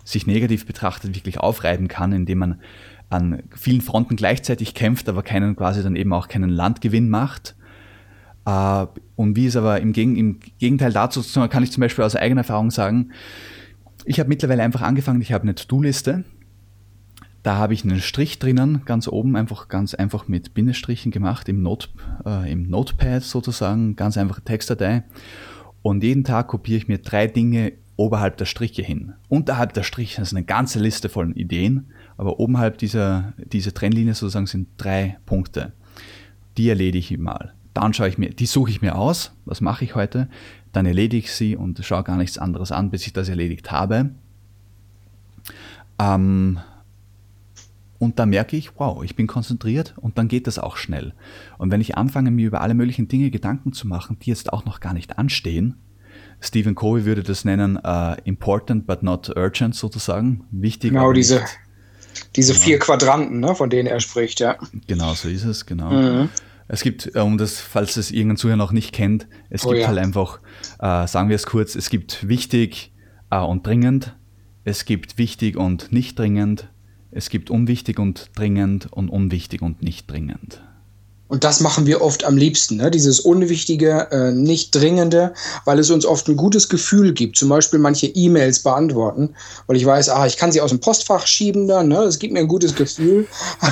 sich 0.04 0.28
negativ 0.28 0.66
betrachtet 0.66 1.16
wirklich 1.16 1.40
aufreiben 1.40 1.88
kann, 1.88 2.12
indem 2.12 2.40
man 2.40 2.62
an 3.10 3.44
vielen 3.56 3.80
Fronten 3.80 4.18
gleichzeitig 4.18 4.74
kämpft, 4.74 5.08
aber 5.08 5.24
keinen 5.24 5.56
quasi 5.56 5.82
dann 5.82 5.96
eben 5.96 6.12
auch 6.12 6.28
keinen 6.28 6.50
Landgewinn 6.50 7.08
macht. 7.08 7.56
Äh, 8.46 8.88
und 9.16 9.38
wie 9.38 9.46
es 9.46 9.56
aber 9.56 9.80
im, 9.80 9.94
Gegenteil 9.94 10.92
dazu 10.92 11.24
kann 11.48 11.64
ich 11.64 11.72
zum 11.72 11.80
Beispiel 11.80 12.04
aus 12.04 12.18
eigener 12.18 12.42
Erfahrung 12.42 12.72
sagen, 12.72 13.14
ich 14.04 14.20
habe 14.20 14.28
mittlerweile 14.28 14.64
einfach 14.64 14.82
angefangen, 14.82 15.22
ich 15.22 15.32
habe 15.32 15.44
eine 15.44 15.56
To-Do-Liste 15.56 16.26
da 17.48 17.56
habe 17.56 17.74
ich 17.74 17.86
einen 17.86 18.02
Strich 18.02 18.40
drinnen, 18.40 18.82
ganz 18.84 19.08
oben, 19.08 19.38
einfach 19.38 19.70
ganz 19.70 19.94
einfach 19.96 20.28
mit 20.28 20.54
Bindestrichen 20.54 21.14
gemacht, 21.14 21.48
im, 21.48 21.62
Not, 21.62 21.90
äh, 22.26 22.52
im 22.52 22.70
Notepad 22.70 23.24
sozusagen, 23.24 23.96
ganz 23.96 24.18
einfache 24.18 24.42
Textdatei. 24.42 25.04
Und 25.82 26.04
jeden 26.04 26.26
Tag 26.26 26.50
kopiere 26.50 26.78
ich 26.78 26.90
mir 26.90 26.98
drei 26.98 27.28
Dinge 27.28 27.72
oberhalb 27.96 28.36
der 28.36 28.44
Striche 28.44 28.82
hin. 28.82 29.14
Unterhalb 29.30 29.72
der 29.72 29.84
Striche 29.84 30.22
ist 30.22 30.34
eine 30.34 30.44
ganze 30.44 30.80
Liste 30.80 31.08
von 31.08 31.34
Ideen, 31.36 31.88
aber 32.18 32.42
oberhalb 32.42 32.80
dieser, 32.80 33.32
dieser 33.38 33.74
Trennlinie 33.74 34.14
sozusagen 34.14 34.48
sind 34.48 34.68
drei 34.76 35.18
Punkte. 35.26 35.72
Die 36.58 36.68
erledige 36.68 37.14
ich 37.14 37.18
mal. 37.18 37.54
Dann 37.74 37.94
schaue 37.94 38.10
ich 38.10 38.18
mir, 38.18 38.32
die 38.32 38.46
suche 38.46 38.72
ich 38.72 38.82
mir 38.82 38.98
aus, 38.98 39.32
was 39.46 39.62
mache 39.62 39.86
ich 39.86 39.96
heute, 39.96 40.28
dann 40.74 40.86
erledige 40.86 41.24
ich 41.24 41.32
sie 41.32 41.56
und 41.56 41.80
schaue 41.86 42.04
gar 42.04 42.18
nichts 42.18 42.38
anderes 42.38 42.74
an, 42.74 42.90
bis 42.90 43.08
ich 43.08 43.14
das 43.14 43.30
erledigt 43.30 43.72
habe. 43.72 44.10
Ähm, 45.98 46.60
und 48.00 48.20
da 48.20 48.26
merke 48.26 48.56
ich, 48.58 48.72
wow, 48.78 49.04
ich 49.04 49.16
bin 49.16 49.28
konzentriert 49.28 49.96
und 50.00 50.18
dann 50.18 50.28
geht 50.28 50.48
das 50.48 50.60
auch 50.60 50.78
schnell. 50.78 51.14
Und 51.58 51.72
wenn 51.72 51.82
ich 51.82 51.98
anfange, 51.98 52.32
mir 52.32 52.48
über 52.48 52.62
alle 52.62 52.74
möglichen 52.74 53.08
Dinge 53.08 53.32
Gedanken 53.32 53.74
zu 53.74 53.88
machen, 53.88 54.18
die 54.20 54.30
jetzt 54.30 54.54
auch 54.54 54.66
noch 54.66 54.80
gar 54.80 54.94
nicht 54.94 55.18
anstehen, 55.18 55.76
Stephen 56.40 56.76
Covey 56.76 57.06
würde 57.06 57.24
das 57.24 57.46
nennen 57.46 57.78
uh, 57.78 58.16
important 58.24 58.86
but 58.86 59.02
not 59.02 59.36
urgent 59.36 59.76
sozusagen, 59.76 60.46
wichtig. 60.52 60.92
Genau, 60.92 61.12
diese, 61.12 61.44
diese 62.36 62.54
genau. 62.54 62.64
vier 62.64 62.80
Quadranten, 62.80 63.40
ne, 63.40 63.56
von 63.56 63.70
denen 63.70 63.88
er 63.88 64.00
spricht, 64.00 64.40
ja. 64.40 64.58
Genau, 64.86 65.14
so 65.14 65.30
ist 65.30 65.46
es, 65.46 65.66
genau. 65.66 65.90
Mhm. 65.90 66.30
Es 66.68 66.82
gibt, 66.82 67.16
äh, 67.16 67.20
um 67.20 67.38
das, 67.38 67.60
falls 67.60 67.98
es 67.98 68.12
irgendein 68.12 68.38
Zuhörer 68.38 68.58
noch 68.58 68.72
nicht 68.72 68.94
kennt, 68.94 69.28
es 69.50 69.66
oh, 69.66 69.70
gibt 69.70 69.82
ja. 69.82 69.88
halt 69.88 69.98
einfach, 69.98 70.40
äh, 70.80 71.08
sagen 71.08 71.30
wir 71.30 71.36
es 71.36 71.46
kurz, 71.46 71.76
es 71.76 71.90
gibt 71.90 72.28
wichtig 72.28 72.94
äh, 73.32 73.40
und 73.40 73.66
dringend, 73.66 74.16
es 74.64 74.86
gibt 74.86 75.18
wichtig 75.18 75.56
und 75.56 75.92
nicht 75.92 76.20
dringend, 76.20 76.70
es 77.12 77.30
gibt 77.30 77.50
unwichtig 77.50 78.00
und 78.00 78.32
dringend 78.36 78.92
und 78.92 79.10
unwichtig 79.10 79.62
und 79.62 79.82
nicht 79.82 80.10
dringend. 80.10 80.62
Und 81.28 81.44
das 81.44 81.60
machen 81.60 81.86
wir 81.86 82.02
oft 82.02 82.24
am 82.24 82.38
liebsten, 82.38 82.78
ne? 82.78 82.90
dieses 82.90 83.20
Unwichtige, 83.20 84.08
äh, 84.12 84.32
nicht 84.32 84.74
Dringende, 84.74 85.34
weil 85.66 85.78
es 85.80 85.90
uns 85.90 86.06
oft 86.06 86.28
ein 86.30 86.38
gutes 86.38 86.70
Gefühl 86.70 87.14
gibt. 87.14 87.38
Zum 87.38 87.50
Beispiel 87.50 87.80
manche 87.80 88.08
E-Mails 88.08 88.64
beantworten, 88.64 89.34
weil 89.68 89.76
ich 89.76 89.86
weiß, 89.86 90.10
ah, 90.10 90.26
ich 90.26 90.38
kann 90.38 90.52
sie 90.52 90.62
aus 90.62 90.70
dem 90.70 90.80
Postfach 90.80 91.28
schieben 91.28 91.68
dann, 91.68 91.90
ne? 91.90 92.00
es 92.04 92.20
gibt 92.20 92.34
mir 92.34 92.40
ein 92.40 92.48
gutes 92.48 92.76
Gefühl, 92.76 93.28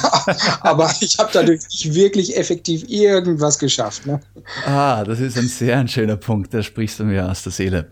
aber 0.61 0.93
ich 0.99 1.17
habe 1.17 1.29
dadurch 1.31 1.61
nicht 1.63 1.93
wirklich 1.93 2.37
effektiv 2.37 2.89
irgendwas 2.89 3.57
geschafft. 3.57 4.05
Ne? 4.05 4.19
Ah, 4.65 5.03
das 5.05 5.19
ist 5.21 5.37
ein 5.37 5.47
sehr 5.47 5.77
ein 5.77 5.87
schöner 5.87 6.17
Punkt, 6.17 6.53
da 6.53 6.61
sprichst 6.61 6.99
du 6.99 7.05
mir 7.05 7.29
aus 7.29 7.43
der 7.43 7.53
Seele. 7.53 7.89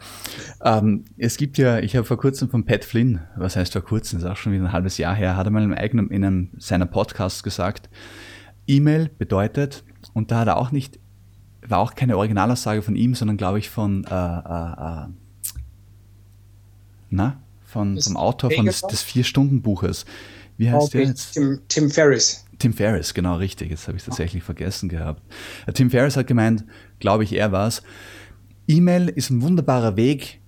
Ähm, 0.64 1.06
es 1.18 1.38
gibt 1.38 1.58
ja, 1.58 1.80
ich 1.80 1.96
habe 1.96 2.06
vor 2.06 2.18
kurzem 2.18 2.50
von 2.50 2.66
Pat 2.66 2.84
Flynn, 2.84 3.22
was 3.38 3.56
heißt 3.56 3.74
vor 3.74 3.82
kurzem, 3.82 4.20
das 4.20 4.26
ist 4.26 4.32
auch 4.32 4.38
schon 4.38 4.52
wieder 4.52 4.66
ein 4.66 4.72
halbes 4.74 4.98
Jahr 4.98 5.16
her, 5.16 5.38
hat 5.38 5.48
er 5.48 5.52
mal 5.52 5.64
in 5.64 5.74
einem, 5.74 6.10
in 6.10 6.26
einem 6.26 6.50
seiner 6.58 6.86
Podcasts 6.86 7.44
gesagt, 7.44 7.90
E-Mail 8.68 9.10
bedeutet, 9.18 9.84
und 10.14 10.32
da 10.32 10.40
hat 10.40 10.48
er 10.48 10.58
auch 10.58 10.72
nicht, 10.72 11.00
war 11.66 11.80
auch 11.80 11.96
keine 11.96 12.18
Originalaussage 12.18 12.82
von 12.82 12.96
ihm, 12.96 13.16
sondern 13.16 13.38
glaube 13.38 13.60
ich 13.60 13.70
von, 13.70 14.06
äh, 14.06 14.10
äh, 14.10 15.04
äh, 15.04 15.08
na, 17.10 17.42
von, 17.64 18.00
vom 18.00 18.18
Autor 18.18 18.52
von 18.52 18.66
des, 18.66 18.82
des 18.82 19.02
Vier-Stunden-Buches. 19.02 20.06
Wie 20.58 20.70
heißt 20.70 20.88
okay. 20.88 20.98
der 21.00 21.08
jetzt? 21.08 21.34
Tim, 21.34 21.60
Tim 21.68 21.90
Ferriss. 21.90 22.46
Tim 22.60 22.74
Ferriss, 22.74 23.14
genau 23.14 23.36
richtig. 23.36 23.72
Jetzt 23.72 23.88
habe 23.88 23.98
ich 23.98 24.04
tatsächlich 24.04 24.44
vergessen 24.44 24.90
gehabt. 24.90 25.22
Äh, 25.66 25.74
Tim 25.74 25.90
Ferriss 25.90 26.16
hat 26.16 26.28
gemeint, 26.28 26.64
glaube 27.00 27.24
ich, 27.24 27.34
er 27.34 27.52
war 27.52 27.68
es. 27.68 27.82
E-Mail 28.68 29.10
ist 29.10 29.30
ein 29.30 29.42
wunderbarer 29.42 29.98
Weg, 29.98 30.40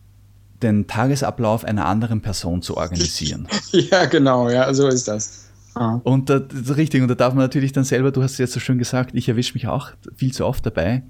den 0.62 0.88
Tagesablauf 0.88 1.66
einer 1.66 1.86
anderen 1.86 2.22
Person 2.22 2.62
zu 2.62 2.78
organisieren. 2.78 3.48
ja, 3.72 4.06
genau, 4.06 4.50
ja, 4.50 4.74
so 4.74 4.88
ist 4.88 5.08
das. 5.08 5.45
Ah. 5.76 6.00
Und 6.04 6.30
da, 6.30 6.40
das 6.40 6.62
ist 6.62 6.78
richtig, 6.78 7.02
und 7.02 7.10
da 7.10 7.16
darf 7.16 7.34
man 7.34 7.44
natürlich 7.44 7.74
dann 7.74 7.84
selber, 7.84 8.12
du 8.12 8.24
hast 8.24 8.34
es 8.34 8.38
jetzt 8.38 8.54
so 8.54 8.60
schön 8.60 8.78
gesagt, 8.78 9.14
ich 9.14 9.28
erwische 9.28 9.54
mich 9.54 9.68
auch 9.68 9.92
viel 10.16 10.34
zu 10.34 10.46
oft 10.46 10.66
dabei. 10.66 11.04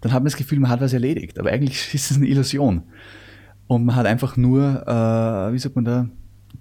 Dann 0.00 0.12
hat 0.12 0.20
man 0.20 0.26
das 0.26 0.36
Gefühl, 0.36 0.58
man 0.60 0.70
hat 0.70 0.80
was 0.80 0.92
erledigt, 0.92 1.38
aber 1.38 1.50
eigentlich 1.50 1.88
ist 1.94 2.10
es 2.10 2.16
eine 2.16 2.26
Illusion. 2.26 2.82
Und 3.66 3.84
man 3.84 3.96
hat 3.96 4.06
einfach 4.06 4.36
nur, 4.36 4.86
äh, 4.86 5.52
wie 5.52 5.58
sagt 5.58 5.76
man 5.76 5.84
da, 5.84 6.08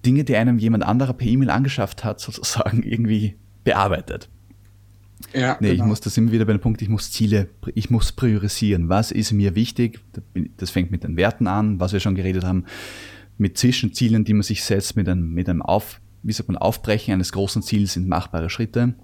Dinge, 0.05 0.23
die 0.23 0.35
einem 0.35 0.59
jemand 0.59 0.83
anderer 0.83 1.13
per 1.13 1.27
E-Mail 1.27 1.49
angeschafft 1.49 2.03
hat, 2.03 2.19
sozusagen 2.21 2.83
irgendwie 2.83 3.35
bearbeitet. 3.63 4.29
Ja, 5.33 5.57
nee, 5.59 5.71
genau. 5.71 5.83
ich 5.83 5.87
muss, 5.87 6.01
da 6.01 6.11
sind 6.11 6.27
wir 6.27 6.33
wieder 6.33 6.45
bei 6.45 6.53
dem 6.53 6.61
Punkt, 6.61 6.81
ich 6.81 6.89
muss 6.89 7.11
Ziele, 7.11 7.49
ich 7.73 7.89
muss 7.89 8.11
priorisieren. 8.11 8.87
Was 8.87 9.11
ist 9.11 9.31
mir 9.31 9.55
wichtig? 9.55 9.99
Das 10.57 10.69
fängt 10.69 10.91
mit 10.91 11.03
den 11.03 11.17
Werten 11.17 11.47
an, 11.47 11.79
was 11.79 11.91
wir 11.91 11.99
schon 11.99 12.13
geredet 12.13 12.43
haben, 12.43 12.65
mit 13.37 13.57
Zwischenzielen, 13.57 14.25
die 14.25 14.33
man 14.33 14.43
sich 14.43 14.63
setzt, 14.63 14.95
mit 14.95 15.09
einem, 15.09 15.33
mit 15.33 15.49
einem 15.49 15.63
Auf, 15.63 16.01
wie 16.27 16.33
sagt 16.33 16.49
man, 16.49 16.57
Aufbrechen 16.57 17.13
eines 17.13 17.31
großen 17.31 17.61
Ziels 17.61 17.93
sind 17.93 18.07
machbare 18.07 18.49
Schritte. 18.49 18.95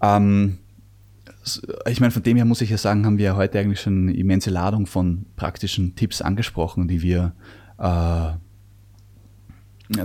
Ähm, 0.00 0.58
ich 1.86 2.00
meine, 2.00 2.12
von 2.12 2.22
dem 2.22 2.36
her 2.36 2.44
muss 2.44 2.60
ich 2.60 2.70
ja 2.70 2.78
sagen, 2.78 3.04
haben 3.04 3.18
wir 3.18 3.24
ja 3.24 3.36
heute 3.36 3.58
eigentlich 3.58 3.80
schon 3.80 4.08
eine 4.08 4.16
immense 4.16 4.50
Ladung 4.50 4.86
von 4.86 5.26
praktischen 5.34 5.96
Tipps 5.96 6.22
angesprochen, 6.22 6.86
die 6.86 7.02
wir 7.02 7.32
äh, 7.78 8.30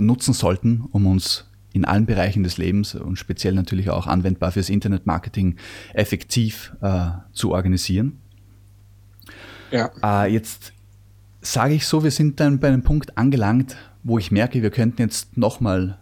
nutzen 0.00 0.34
sollten, 0.34 0.84
um 0.90 1.06
uns 1.06 1.48
in 1.72 1.84
allen 1.84 2.06
Bereichen 2.06 2.42
des 2.42 2.58
Lebens 2.58 2.94
und 2.94 3.16
speziell 3.16 3.54
natürlich 3.54 3.90
auch 3.90 4.06
anwendbar 4.06 4.52
fürs 4.52 4.70
Internetmarketing 4.70 5.56
effektiv 5.92 6.72
äh, 6.80 7.10
zu 7.32 7.52
organisieren. 7.52 8.18
Ja. 9.70 9.90
Äh, 10.02 10.32
jetzt 10.32 10.72
sage 11.40 11.74
ich 11.74 11.86
so, 11.86 12.02
wir 12.02 12.10
sind 12.10 12.40
dann 12.40 12.58
bei 12.58 12.68
einem 12.68 12.82
Punkt 12.82 13.18
angelangt, 13.18 13.76
wo 14.02 14.18
ich 14.18 14.30
merke, 14.30 14.62
wir 14.62 14.70
könnten 14.70 15.02
jetzt 15.02 15.36
nochmal 15.36 15.98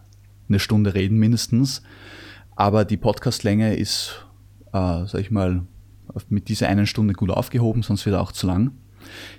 eine 0.49 0.59
Stunde 0.59 0.93
reden 0.93 1.17
mindestens. 1.17 1.81
Aber 2.55 2.85
die 2.85 2.97
Podcastlänge 2.97 3.75
ist, 3.75 4.25
äh, 4.73 5.05
sag 5.05 5.19
ich 5.19 5.31
mal, 5.31 5.63
mit 6.29 6.49
dieser 6.49 6.67
einen 6.67 6.85
Stunde 6.85 7.13
gut 7.13 7.31
aufgehoben, 7.31 7.81
sonst 7.81 8.05
wird 8.05 8.15
er 8.15 8.21
auch 8.21 8.31
zu 8.31 8.47
lang. 8.47 8.71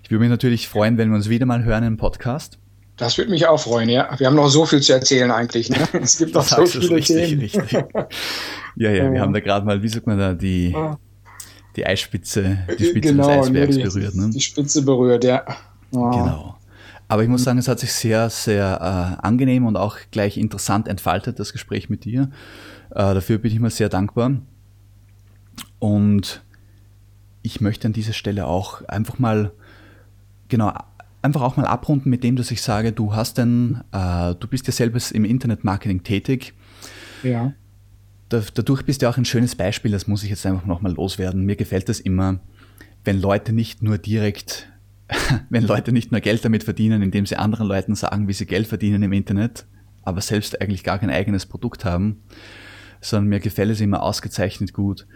Ich 0.02 0.10
würde 0.10 0.20
mich 0.20 0.30
natürlich 0.30 0.68
freuen, 0.68 0.98
wenn 0.98 1.10
wir 1.10 1.16
uns 1.16 1.28
wieder 1.28 1.46
mal 1.46 1.64
hören 1.64 1.84
im 1.84 1.96
Podcast. 1.96 2.58
Das 2.96 3.18
würde 3.18 3.30
mich 3.30 3.46
auch 3.46 3.58
freuen, 3.58 3.88
ja. 3.88 4.08
Wir 4.18 4.28
haben 4.28 4.36
noch 4.36 4.48
so 4.48 4.66
viel 4.66 4.80
zu 4.80 4.92
erzählen 4.92 5.30
eigentlich. 5.30 5.68
Ne? 5.68 5.76
Es 6.00 6.16
gibt 6.18 6.34
noch 6.34 6.44
so 6.44 6.64
viele 6.64 6.96
richtig, 6.96 7.28
Themen. 7.28 7.40
Richtig. 7.40 7.84
Ja, 8.76 8.90
ja, 8.90 9.12
wir 9.12 9.20
haben 9.20 9.32
da 9.32 9.38
gerade 9.38 9.64
mal, 9.64 9.80
wie 9.84 9.88
sagt 9.88 10.08
man 10.08 10.18
da, 10.18 10.34
die, 10.34 10.74
die 11.76 11.86
Eisspitze, 11.86 12.58
die 12.76 12.86
Spitze 12.86 13.12
genau, 13.12 13.28
des 13.28 13.46
Eisbergs 13.46 13.76
die, 13.76 13.82
berührt. 13.84 14.14
Ne? 14.16 14.30
Die 14.30 14.40
Spitze 14.40 14.82
berührt, 14.82 15.22
ja. 15.22 15.44
Oh. 15.92 16.10
Genau. 16.10 16.56
Aber 17.14 17.22
ich 17.22 17.28
muss 17.28 17.44
sagen, 17.44 17.60
es 17.60 17.68
hat 17.68 17.78
sich 17.78 17.92
sehr, 17.92 18.28
sehr 18.28 19.16
äh, 19.20 19.24
angenehm 19.24 19.66
und 19.66 19.76
auch 19.76 19.98
gleich 20.10 20.36
interessant 20.36 20.88
entfaltet, 20.88 21.38
das 21.38 21.52
Gespräch 21.52 21.88
mit 21.88 22.04
dir. 22.04 22.28
Äh, 22.90 23.14
dafür 23.14 23.38
bin 23.38 23.52
ich 23.52 23.60
mir 23.60 23.70
sehr 23.70 23.88
dankbar. 23.88 24.32
Und 25.78 26.42
ich 27.42 27.60
möchte 27.60 27.86
an 27.86 27.92
dieser 27.92 28.14
Stelle 28.14 28.46
auch 28.46 28.82
einfach 28.88 29.20
mal, 29.20 29.52
genau, 30.48 30.72
einfach 31.22 31.42
auch 31.42 31.56
mal 31.56 31.66
abrunden 31.66 32.10
mit 32.10 32.24
dem, 32.24 32.34
dass 32.34 32.50
ich 32.50 32.62
sage, 32.62 32.90
du 32.90 33.14
hast 33.14 33.38
denn, 33.38 33.82
äh, 33.92 34.34
du 34.34 34.48
bist 34.48 34.66
ja 34.66 34.72
selbst 34.72 35.12
im 35.12 35.24
Internetmarketing 35.24 36.02
tätig. 36.02 36.52
Ja. 37.22 37.52
dadurch 38.28 38.82
bist 38.82 39.02
du 39.02 39.08
auch 39.08 39.18
ein 39.18 39.24
schönes 39.24 39.54
Beispiel, 39.54 39.92
das 39.92 40.08
muss 40.08 40.24
ich 40.24 40.30
jetzt 40.30 40.44
einfach 40.46 40.66
nochmal 40.66 40.94
loswerden. 40.94 41.46
Mir 41.46 41.54
gefällt 41.54 41.88
das 41.88 42.00
immer, 42.00 42.40
wenn 43.04 43.20
Leute 43.20 43.52
nicht 43.52 43.84
nur 43.84 43.98
direkt 43.98 44.66
wenn 45.50 45.64
Leute 45.64 45.92
nicht 45.92 46.12
nur 46.12 46.20
Geld 46.20 46.44
damit 46.44 46.64
verdienen, 46.64 47.02
indem 47.02 47.26
sie 47.26 47.36
anderen 47.36 47.66
Leuten 47.66 47.94
sagen, 47.94 48.28
wie 48.28 48.32
sie 48.32 48.46
Geld 48.46 48.66
verdienen 48.66 49.02
im 49.02 49.12
Internet, 49.12 49.66
aber 50.02 50.20
selbst 50.20 50.60
eigentlich 50.60 50.84
gar 50.84 50.98
kein 50.98 51.10
eigenes 51.10 51.46
Produkt 51.46 51.84
haben, 51.84 52.22
sondern 53.00 53.28
mir 53.28 53.40
gefällt 53.40 53.70
es 53.70 53.80
immer 53.80 54.02
ausgezeichnet 54.02 54.72
gut, 54.72 55.06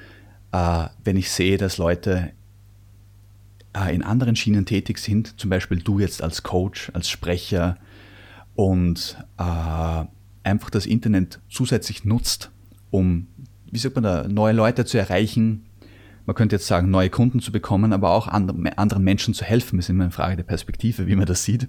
äh, 0.52 0.86
wenn 1.04 1.16
ich 1.16 1.30
sehe, 1.30 1.58
dass 1.58 1.78
Leute 1.78 2.32
äh, 3.74 3.94
in 3.94 4.02
anderen 4.02 4.36
Schienen 4.36 4.66
tätig 4.66 4.98
sind, 4.98 5.38
zum 5.40 5.50
Beispiel 5.50 5.78
du 5.78 5.98
jetzt 5.98 6.22
als 6.22 6.42
Coach, 6.42 6.90
als 6.94 7.08
Sprecher 7.08 7.78
und 8.54 9.16
äh, 9.38 10.04
einfach 10.42 10.70
das 10.70 10.86
Internet 10.86 11.40
zusätzlich 11.48 12.04
nutzt, 12.04 12.50
um, 12.90 13.28
wie 13.70 13.78
sagt 13.78 13.94
man 13.94 14.04
da, 14.04 14.26
neue 14.28 14.54
Leute 14.54 14.84
zu 14.84 14.98
erreichen, 14.98 15.67
man 16.28 16.34
könnte 16.34 16.56
jetzt 16.56 16.66
sagen, 16.66 16.90
neue 16.90 17.08
Kunden 17.08 17.40
zu 17.40 17.50
bekommen, 17.52 17.94
aber 17.94 18.10
auch 18.10 18.28
anderen 18.28 19.02
Menschen 19.02 19.32
zu 19.32 19.46
helfen, 19.46 19.78
ist 19.78 19.88
immer 19.88 20.04
eine 20.04 20.12
Frage 20.12 20.36
der 20.36 20.42
Perspektive, 20.42 21.06
wie 21.06 21.16
man 21.16 21.24
das 21.24 21.42
sieht. 21.42 21.68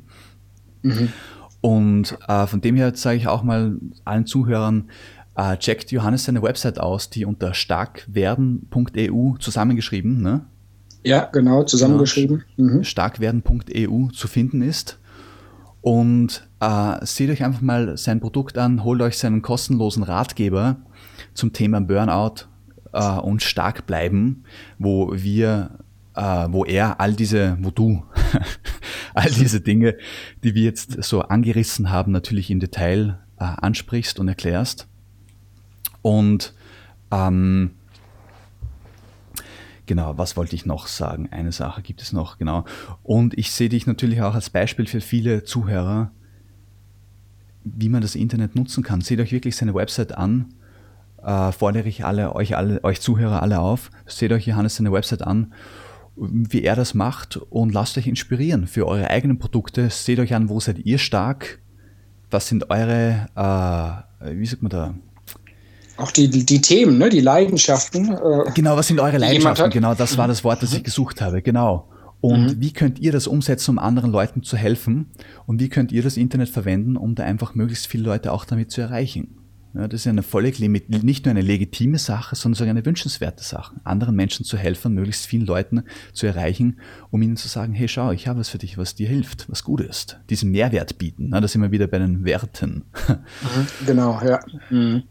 Mhm. 0.81 1.13
Und 1.61 2.17
äh, 2.27 2.45
von 2.45 2.59
dem 2.59 2.75
her 2.75 2.93
sage 2.93 3.15
ich 3.15 3.29
auch 3.29 3.41
mal 3.41 3.77
allen 4.03 4.25
Zuhörern, 4.25 4.89
äh, 5.35 5.55
checkt 5.55 5.93
Johannes 5.93 6.25
seine 6.25 6.41
Website 6.41 6.77
aus, 6.77 7.09
die 7.09 7.23
unter 7.23 7.53
starkwerden.eu 7.53 9.37
zusammengeschrieben, 9.39 10.21
ne? 10.21 10.45
Ja, 11.05 11.29
genau, 11.31 11.63
zusammengeschrieben. 11.63 12.43
Genau, 12.57 12.73
mhm. 12.73 12.83
Starkwerden.eu 12.83 14.07
zu 14.11 14.27
finden 14.27 14.61
ist. 14.61 14.99
Und 15.79 16.49
äh, 16.59 17.05
seht 17.05 17.29
euch 17.29 17.45
einfach 17.45 17.61
mal 17.61 17.95
sein 17.97 18.19
Produkt 18.19 18.57
an, 18.57 18.83
holt 18.83 19.01
euch 19.01 19.17
seinen 19.17 19.41
kostenlosen 19.41 20.03
Ratgeber 20.03 20.75
zum 21.33 21.53
Thema 21.53 21.79
Burnout 21.79 22.49
äh, 22.93 23.17
und 23.19 23.43
stark 23.43 23.85
bleiben, 23.85 24.43
wo 24.77 25.11
wir, 25.13 25.79
äh, 26.15 26.47
wo 26.49 26.65
er 26.65 26.99
all 26.99 27.13
diese, 27.13 27.57
wo 27.61 27.71
du 27.71 28.03
all 29.13 29.29
diese 29.29 29.61
Dinge, 29.61 29.95
die 30.43 30.55
wir 30.55 30.63
jetzt 30.63 31.03
so 31.03 31.21
angerissen 31.21 31.89
haben, 31.89 32.11
natürlich 32.11 32.49
im 32.51 32.59
Detail 32.59 33.19
äh, 33.39 33.43
ansprichst 33.43 34.19
und 34.19 34.27
erklärst. 34.27 34.87
Und 36.01 36.53
ähm, 37.11 37.71
Genau, 39.89 40.19
was 40.19 40.37
wollte 40.37 40.55
ich 40.55 40.67
noch 40.67 40.85
sagen? 40.85 41.29
Eine 41.31 41.51
Sache 41.51 41.81
gibt 41.81 42.03
es 42.03 42.13
noch, 42.13 42.37
genau. 42.37 42.63
Und 43.01 43.35
ich 43.39 43.49
sehe 43.49 43.69
dich 43.69 43.87
natürlich 43.87 44.21
auch 44.21 44.35
als 44.35 44.51
Beispiel 44.51 44.85
für 44.85 45.01
viele 45.01 45.43
Zuhörer, 45.45 46.11
wie 47.63 47.89
man 47.89 48.03
das 48.03 48.13
Internet 48.13 48.53
nutzen 48.53 48.83
kann. 48.83 49.01
Seht 49.01 49.19
euch 49.19 49.31
wirklich 49.31 49.55
seine 49.55 49.73
Website 49.73 50.15
an 50.15 50.53
äh, 51.23 51.51
fordere 51.51 51.87
ich 51.87 52.05
alle, 52.05 52.35
euch 52.35 52.55
alle, 52.55 52.83
euch 52.83 53.01
Zuhörer 53.01 53.41
alle 53.41 53.59
auf, 53.59 53.91
seht 54.05 54.31
euch 54.31 54.45
Johannes 54.47 54.75
seine 54.75 54.91
Website 54.91 55.21
an, 55.21 55.53
wie 56.15 56.63
er 56.63 56.75
das 56.75 56.93
macht 56.93 57.37
und 57.37 57.73
lasst 57.73 57.97
euch 57.97 58.07
inspirieren 58.07 58.67
für 58.67 58.87
eure 58.87 59.09
eigenen 59.09 59.39
Produkte. 59.39 59.89
Seht 59.89 60.19
euch 60.19 60.33
an, 60.33 60.49
wo 60.49 60.59
seid 60.59 60.79
ihr 60.79 60.97
stark, 60.97 61.59
was 62.29 62.47
sind 62.47 62.69
eure, 62.69 63.27
äh, 64.21 64.35
wie 64.35 64.45
sagt 64.45 64.61
man 64.61 64.69
da, 64.69 64.95
auch 65.99 66.11
die, 66.11 66.29
die, 66.29 66.61
Themen, 66.61 66.97
ne? 66.97 67.09
die 67.09 67.19
Leidenschaften. 67.19 68.13
Äh, 68.13 68.51
genau, 68.55 68.77
was 68.77 68.87
sind 68.87 69.01
eure 69.01 69.17
Leidenschaften? 69.17 69.69
Genau, 69.69 69.93
das 69.93 70.17
war 70.17 70.29
das 70.29 70.45
Wort, 70.45 70.63
das 70.63 70.73
ich 70.73 70.83
gesucht 70.83 71.19
habe. 71.19 71.41
Genau. 71.41 71.89
Und 72.21 72.57
mhm. 72.57 72.61
wie 72.61 72.71
könnt 72.71 72.99
ihr 72.99 73.11
das 73.11 73.27
umsetzen, 73.27 73.71
um 73.71 73.79
anderen 73.79 74.11
Leuten 74.11 74.43
zu 74.43 74.57
helfen? 74.57 75.11
Und 75.45 75.59
wie 75.59 75.69
könnt 75.69 75.91
ihr 75.91 76.01
das 76.01 76.17
Internet 76.17 76.49
verwenden, 76.49 76.97
um 76.97 77.15
da 77.15 77.23
einfach 77.23 77.55
möglichst 77.55 77.87
viele 77.87 78.03
Leute 78.03 78.31
auch 78.31 78.45
damit 78.45 78.71
zu 78.71 78.81
erreichen? 78.81 79.38
Ja, 79.73 79.87
das 79.87 80.01
ist 80.01 80.07
eine 80.07 80.23
völlig 80.23 80.59
nicht 80.59 81.25
nur 81.25 81.31
eine 81.31 81.41
legitime 81.41 81.99
Sache, 81.99 82.35
sondern 82.35 82.57
sogar 82.57 82.71
eine 82.71 82.85
wünschenswerte 82.85 83.43
Sache, 83.43 83.75
anderen 83.83 84.15
Menschen 84.15 84.43
zu 84.43 84.57
helfen, 84.57 84.93
möglichst 84.93 85.27
vielen 85.27 85.45
Leuten 85.45 85.83
zu 86.11 86.25
erreichen, 86.25 86.79
um 87.11 87.21
ihnen 87.21 87.37
zu 87.37 87.47
sagen, 87.47 87.73
hey, 87.73 87.87
schau, 87.87 88.11
ich 88.11 88.27
habe 88.27 88.39
was 88.39 88.49
für 88.49 88.57
dich, 88.57 88.77
was 88.77 88.95
dir 88.95 89.07
hilft, 89.07 89.49
was 89.49 89.63
gut 89.63 89.81
ist. 89.81 90.19
Diesen 90.29 90.51
Mehrwert 90.51 90.97
bieten. 90.97 91.29
Na, 91.29 91.39
da 91.39 91.47
sind 91.47 91.61
wir 91.61 91.71
wieder 91.71 91.87
bei 91.87 91.99
den 91.99 92.25
Werten. 92.25 92.85
Mhm, 93.07 93.67
genau, 93.85 94.19
ja. 94.23 94.39
Mhm. 94.69 95.03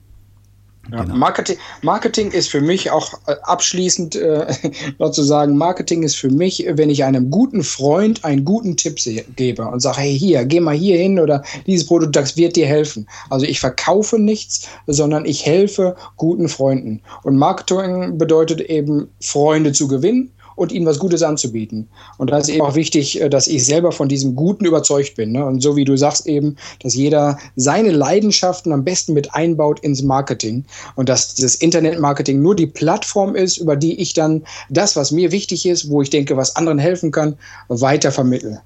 Ja, 0.91 1.03
genau. 1.03 1.17
Marketing, 1.17 1.57
Marketing 1.83 2.31
ist 2.31 2.49
für 2.49 2.61
mich 2.61 2.91
auch 2.91 3.15
äh, 3.27 3.35
abschließend 3.43 4.17
äh, 4.17 4.47
noch 4.99 5.11
zu 5.11 5.23
sagen, 5.23 5.57
Marketing 5.57 6.03
ist 6.03 6.17
für 6.17 6.31
mich, 6.31 6.65
wenn 6.69 6.91
ich 6.91 7.05
einem 7.05 7.31
guten 7.31 7.63
Freund 7.63 8.25
einen 8.25 8.45
guten 8.45 8.77
Tipp 8.77 8.99
gebe 9.37 9.67
und 9.67 9.81
sage, 9.81 9.99
hey, 9.99 10.19
hier, 10.19 10.45
geh 10.45 10.61
mal 10.61 10.75
hier 10.75 10.99
hin 10.99 11.19
oder 11.19 11.43
dieses 11.67 11.87
Produkt, 11.87 12.17
das 12.17 12.37
wird 12.37 12.57
dir 12.57 12.67
helfen. 12.67 13.07
Also 13.31 13.45
ich 13.47 13.61
verkaufe 13.61 14.19
nichts, 14.19 14.69
sondern 14.87 15.25
ich 15.25 15.45
helfe 15.45 15.97
guten 16.17 16.49
Freunden. 16.49 17.03
Und 17.23 17.37
Marketing 17.37 18.17
bedeutet 18.19 18.61
eben, 18.61 19.09
Freunde 19.21 19.73
zu 19.73 19.89
gewinnen 19.89 20.33
und 20.59 20.73
ihnen 20.73 20.87
was 20.87 20.99
Gutes 20.99 21.23
anzubieten. 21.23 21.89
Und 22.19 22.31
da 22.31 22.39
ist 22.39 22.49
eben 22.49 22.63
auch 22.63 22.75
wichtig, 22.75 23.21
äh, 23.21 23.29
dass 23.29 23.47
ich 23.47 23.65
selber 23.65 23.93
von 23.93 24.09
diesem 24.09 24.35
Guten 24.35 24.65
überzeugt 24.65 25.15
bin. 25.17 25.33
Ne? 25.33 25.45
Und 25.45 25.63
so 25.63 25.77
wie 25.77 25.85
du 25.85 25.97
sagst 25.97 26.27
eben, 26.27 26.57
dass 26.83 26.95
jeder 26.95 27.39
seine 27.57 27.91
Leidenschaften 27.91 28.73
am 28.73 28.85
besten 28.85 29.15
mit 29.15 29.35
einbaut 29.35 29.81
ins 29.81 30.03
Marketing 30.03 30.65
und 30.97 31.09
dass 31.09 31.35
das 31.37 31.55
Internetmarketing 31.55 32.43
nur 32.43 32.57
die 32.57 32.67
Plattform 32.67 33.35
ist, 33.35 33.59
über 33.59 33.77
die 33.77 34.01
ich 34.01 34.15
dann 34.15 34.43
das, 34.69 34.97
was 34.97 35.13
mir 35.13 35.33
wichtig 35.33 35.67
ist, 35.67 35.91
wo 35.91 36.03
ich 36.03 36.11
denke, 36.11 36.37
was 36.37 36.57
anderen 36.57 36.79
helfen 36.79 37.13
kann, 37.13 37.37
weiter 37.69 38.13
vermittle. 38.13 38.61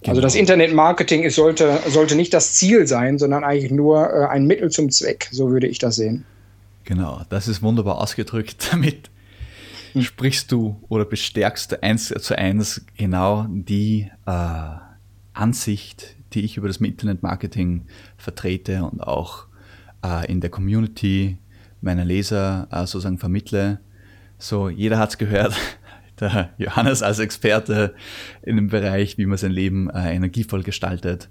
Genau. 0.00 0.10
Also 0.10 0.20
das 0.20 0.34
Internetmarketing 0.34 1.28
sollte, 1.30 1.80
sollte 1.88 2.14
nicht 2.14 2.32
das 2.32 2.54
Ziel 2.54 2.86
sein, 2.86 3.18
sondern 3.18 3.42
eigentlich 3.44 3.72
nur 3.72 4.08
äh, 4.08 4.26
ein 4.26 4.46
Mittel 4.46 4.70
zum 4.70 4.90
Zweck. 4.90 5.28
So 5.32 5.50
würde 5.50 5.66
ich 5.66 5.78
das 5.78 5.96
sehen. 5.96 6.24
Genau, 6.84 7.22
das 7.28 7.48
ist 7.48 7.62
wunderbar 7.62 7.98
ausgedrückt. 7.98 8.68
Damit 8.70 9.10
sprichst 10.02 10.50
du 10.52 10.82
oder 10.88 11.04
bestärkst 11.04 11.82
eins 11.82 12.08
zu 12.08 12.36
eins 12.36 12.84
genau 12.96 13.46
die 13.48 14.10
äh, 14.26 14.70
Ansicht, 15.32 16.16
die 16.32 16.44
ich 16.44 16.56
über 16.56 16.68
das 16.68 16.78
Internetmarketing 16.78 17.86
vertrete 18.16 18.84
und 18.84 19.00
auch 19.00 19.46
äh, 20.04 20.30
in 20.30 20.40
der 20.40 20.50
Community 20.50 21.38
meiner 21.80 22.04
Leser 22.04 22.68
äh, 22.70 22.80
sozusagen 22.80 23.18
vermittle. 23.18 23.80
So, 24.38 24.68
jeder 24.68 24.98
hat 24.98 25.10
es 25.10 25.18
gehört. 25.18 25.56
Der 26.20 26.50
Johannes 26.58 27.04
als 27.04 27.20
Experte 27.20 27.94
in 28.42 28.56
dem 28.56 28.66
Bereich, 28.70 29.18
wie 29.18 29.26
man 29.26 29.38
sein 29.38 29.52
Leben 29.52 29.88
äh, 29.88 30.16
energievoll 30.16 30.64
gestaltet, 30.64 31.30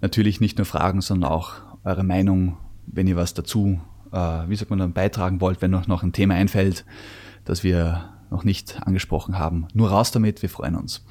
Natürlich 0.00 0.40
nicht 0.40 0.58
nur 0.58 0.64
Fragen, 0.64 1.00
sondern 1.00 1.30
auch 1.30 1.52
eure 1.84 2.02
Meinung, 2.02 2.56
wenn 2.86 3.06
ihr 3.06 3.14
was 3.14 3.34
dazu 3.34 3.80
wie 4.12 4.56
sagt 4.56 4.70
man 4.70 4.78
dann, 4.78 4.92
beitragen 4.92 5.40
wollt, 5.40 5.62
wenn 5.62 5.74
euch 5.74 5.88
noch 5.88 6.02
ein 6.02 6.12
Thema 6.12 6.34
einfällt, 6.34 6.84
das 7.44 7.64
wir 7.64 8.10
noch 8.30 8.44
nicht 8.44 8.80
angesprochen 8.86 9.38
haben. 9.38 9.66
Nur 9.74 9.90
raus 9.90 10.10
damit, 10.12 10.42
wir 10.42 10.48
freuen 10.48 10.76
uns. 10.76 11.04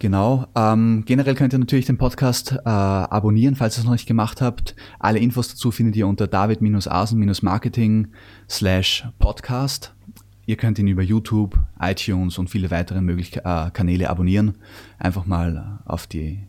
Genau. 0.00 0.46
Ähm, 0.56 1.04
generell 1.04 1.34
könnt 1.34 1.52
ihr 1.52 1.58
natürlich 1.58 1.84
den 1.84 1.98
Podcast 1.98 2.52
äh, 2.52 2.68
abonnieren, 2.68 3.54
falls 3.54 3.76
ihr 3.76 3.80
es 3.80 3.84
noch 3.84 3.92
nicht 3.92 4.06
gemacht 4.06 4.40
habt. 4.40 4.74
Alle 4.98 5.18
Infos 5.18 5.48
dazu 5.48 5.70
findet 5.70 5.94
ihr 5.94 6.06
unter 6.06 6.26
david-asen-marketing 6.26 8.08
slash 8.48 9.06
podcast. 9.18 9.94
Ihr 10.46 10.56
könnt 10.56 10.78
ihn 10.78 10.88
über 10.88 11.02
YouTube, 11.02 11.60
iTunes 11.78 12.38
und 12.38 12.48
viele 12.48 12.70
weitere 12.70 13.02
Möglich 13.02 13.36
äh, 13.36 13.70
Kanäle 13.72 14.08
abonnieren. 14.08 14.56
Einfach 14.98 15.26
mal 15.26 15.80
auf 15.84 16.06
die 16.06 16.46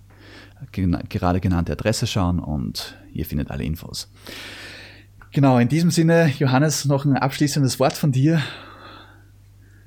gerade 0.71 1.39
genannte 1.39 1.73
Adresse 1.73 2.07
schauen 2.07 2.39
und 2.39 2.95
ihr 3.13 3.25
findet 3.25 3.51
alle 3.51 3.63
Infos. 3.63 4.07
Genau, 5.33 5.59
in 5.59 5.69
diesem 5.69 5.91
Sinne, 5.91 6.31
Johannes, 6.37 6.85
noch 6.85 7.05
ein 7.05 7.15
abschließendes 7.15 7.79
Wort 7.79 7.93
von 7.93 8.11
dir. 8.11 8.41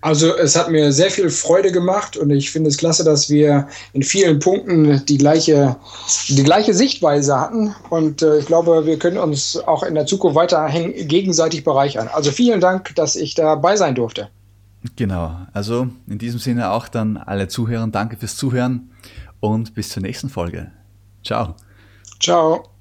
Also 0.00 0.36
es 0.36 0.54
hat 0.54 0.70
mir 0.70 0.92
sehr 0.92 1.10
viel 1.10 1.30
Freude 1.30 1.72
gemacht 1.72 2.18
und 2.18 2.28
ich 2.28 2.50
finde 2.50 2.68
es 2.68 2.76
klasse, 2.76 3.04
dass 3.04 3.30
wir 3.30 3.68
in 3.94 4.02
vielen 4.02 4.38
Punkten 4.38 5.02
die 5.06 5.16
gleiche, 5.16 5.76
die 6.28 6.42
gleiche 6.42 6.74
Sichtweise 6.74 7.40
hatten 7.40 7.74
und 7.88 8.20
äh, 8.20 8.38
ich 8.38 8.44
glaube, 8.44 8.84
wir 8.84 8.98
können 8.98 9.16
uns 9.16 9.56
auch 9.56 9.82
in 9.82 9.94
der 9.94 10.04
Zukunft 10.04 10.36
weiterhin 10.36 11.08
gegenseitig 11.08 11.64
bereichern. 11.64 12.10
Also 12.12 12.32
vielen 12.32 12.60
Dank, 12.60 12.94
dass 12.96 13.16
ich 13.16 13.34
dabei 13.34 13.76
sein 13.76 13.94
durfte. 13.94 14.28
Genau, 14.96 15.38
also 15.54 15.88
in 16.06 16.18
diesem 16.18 16.38
Sinne 16.38 16.70
auch 16.70 16.88
dann 16.88 17.16
alle 17.16 17.48
Zuhörer, 17.48 17.86
danke 17.86 18.18
fürs 18.18 18.36
Zuhören 18.36 18.90
und 19.44 19.74
bis 19.74 19.90
zur 19.90 20.02
nächsten 20.02 20.30
Folge. 20.30 20.72
Ciao. 21.22 21.54
Ciao. 22.18 22.70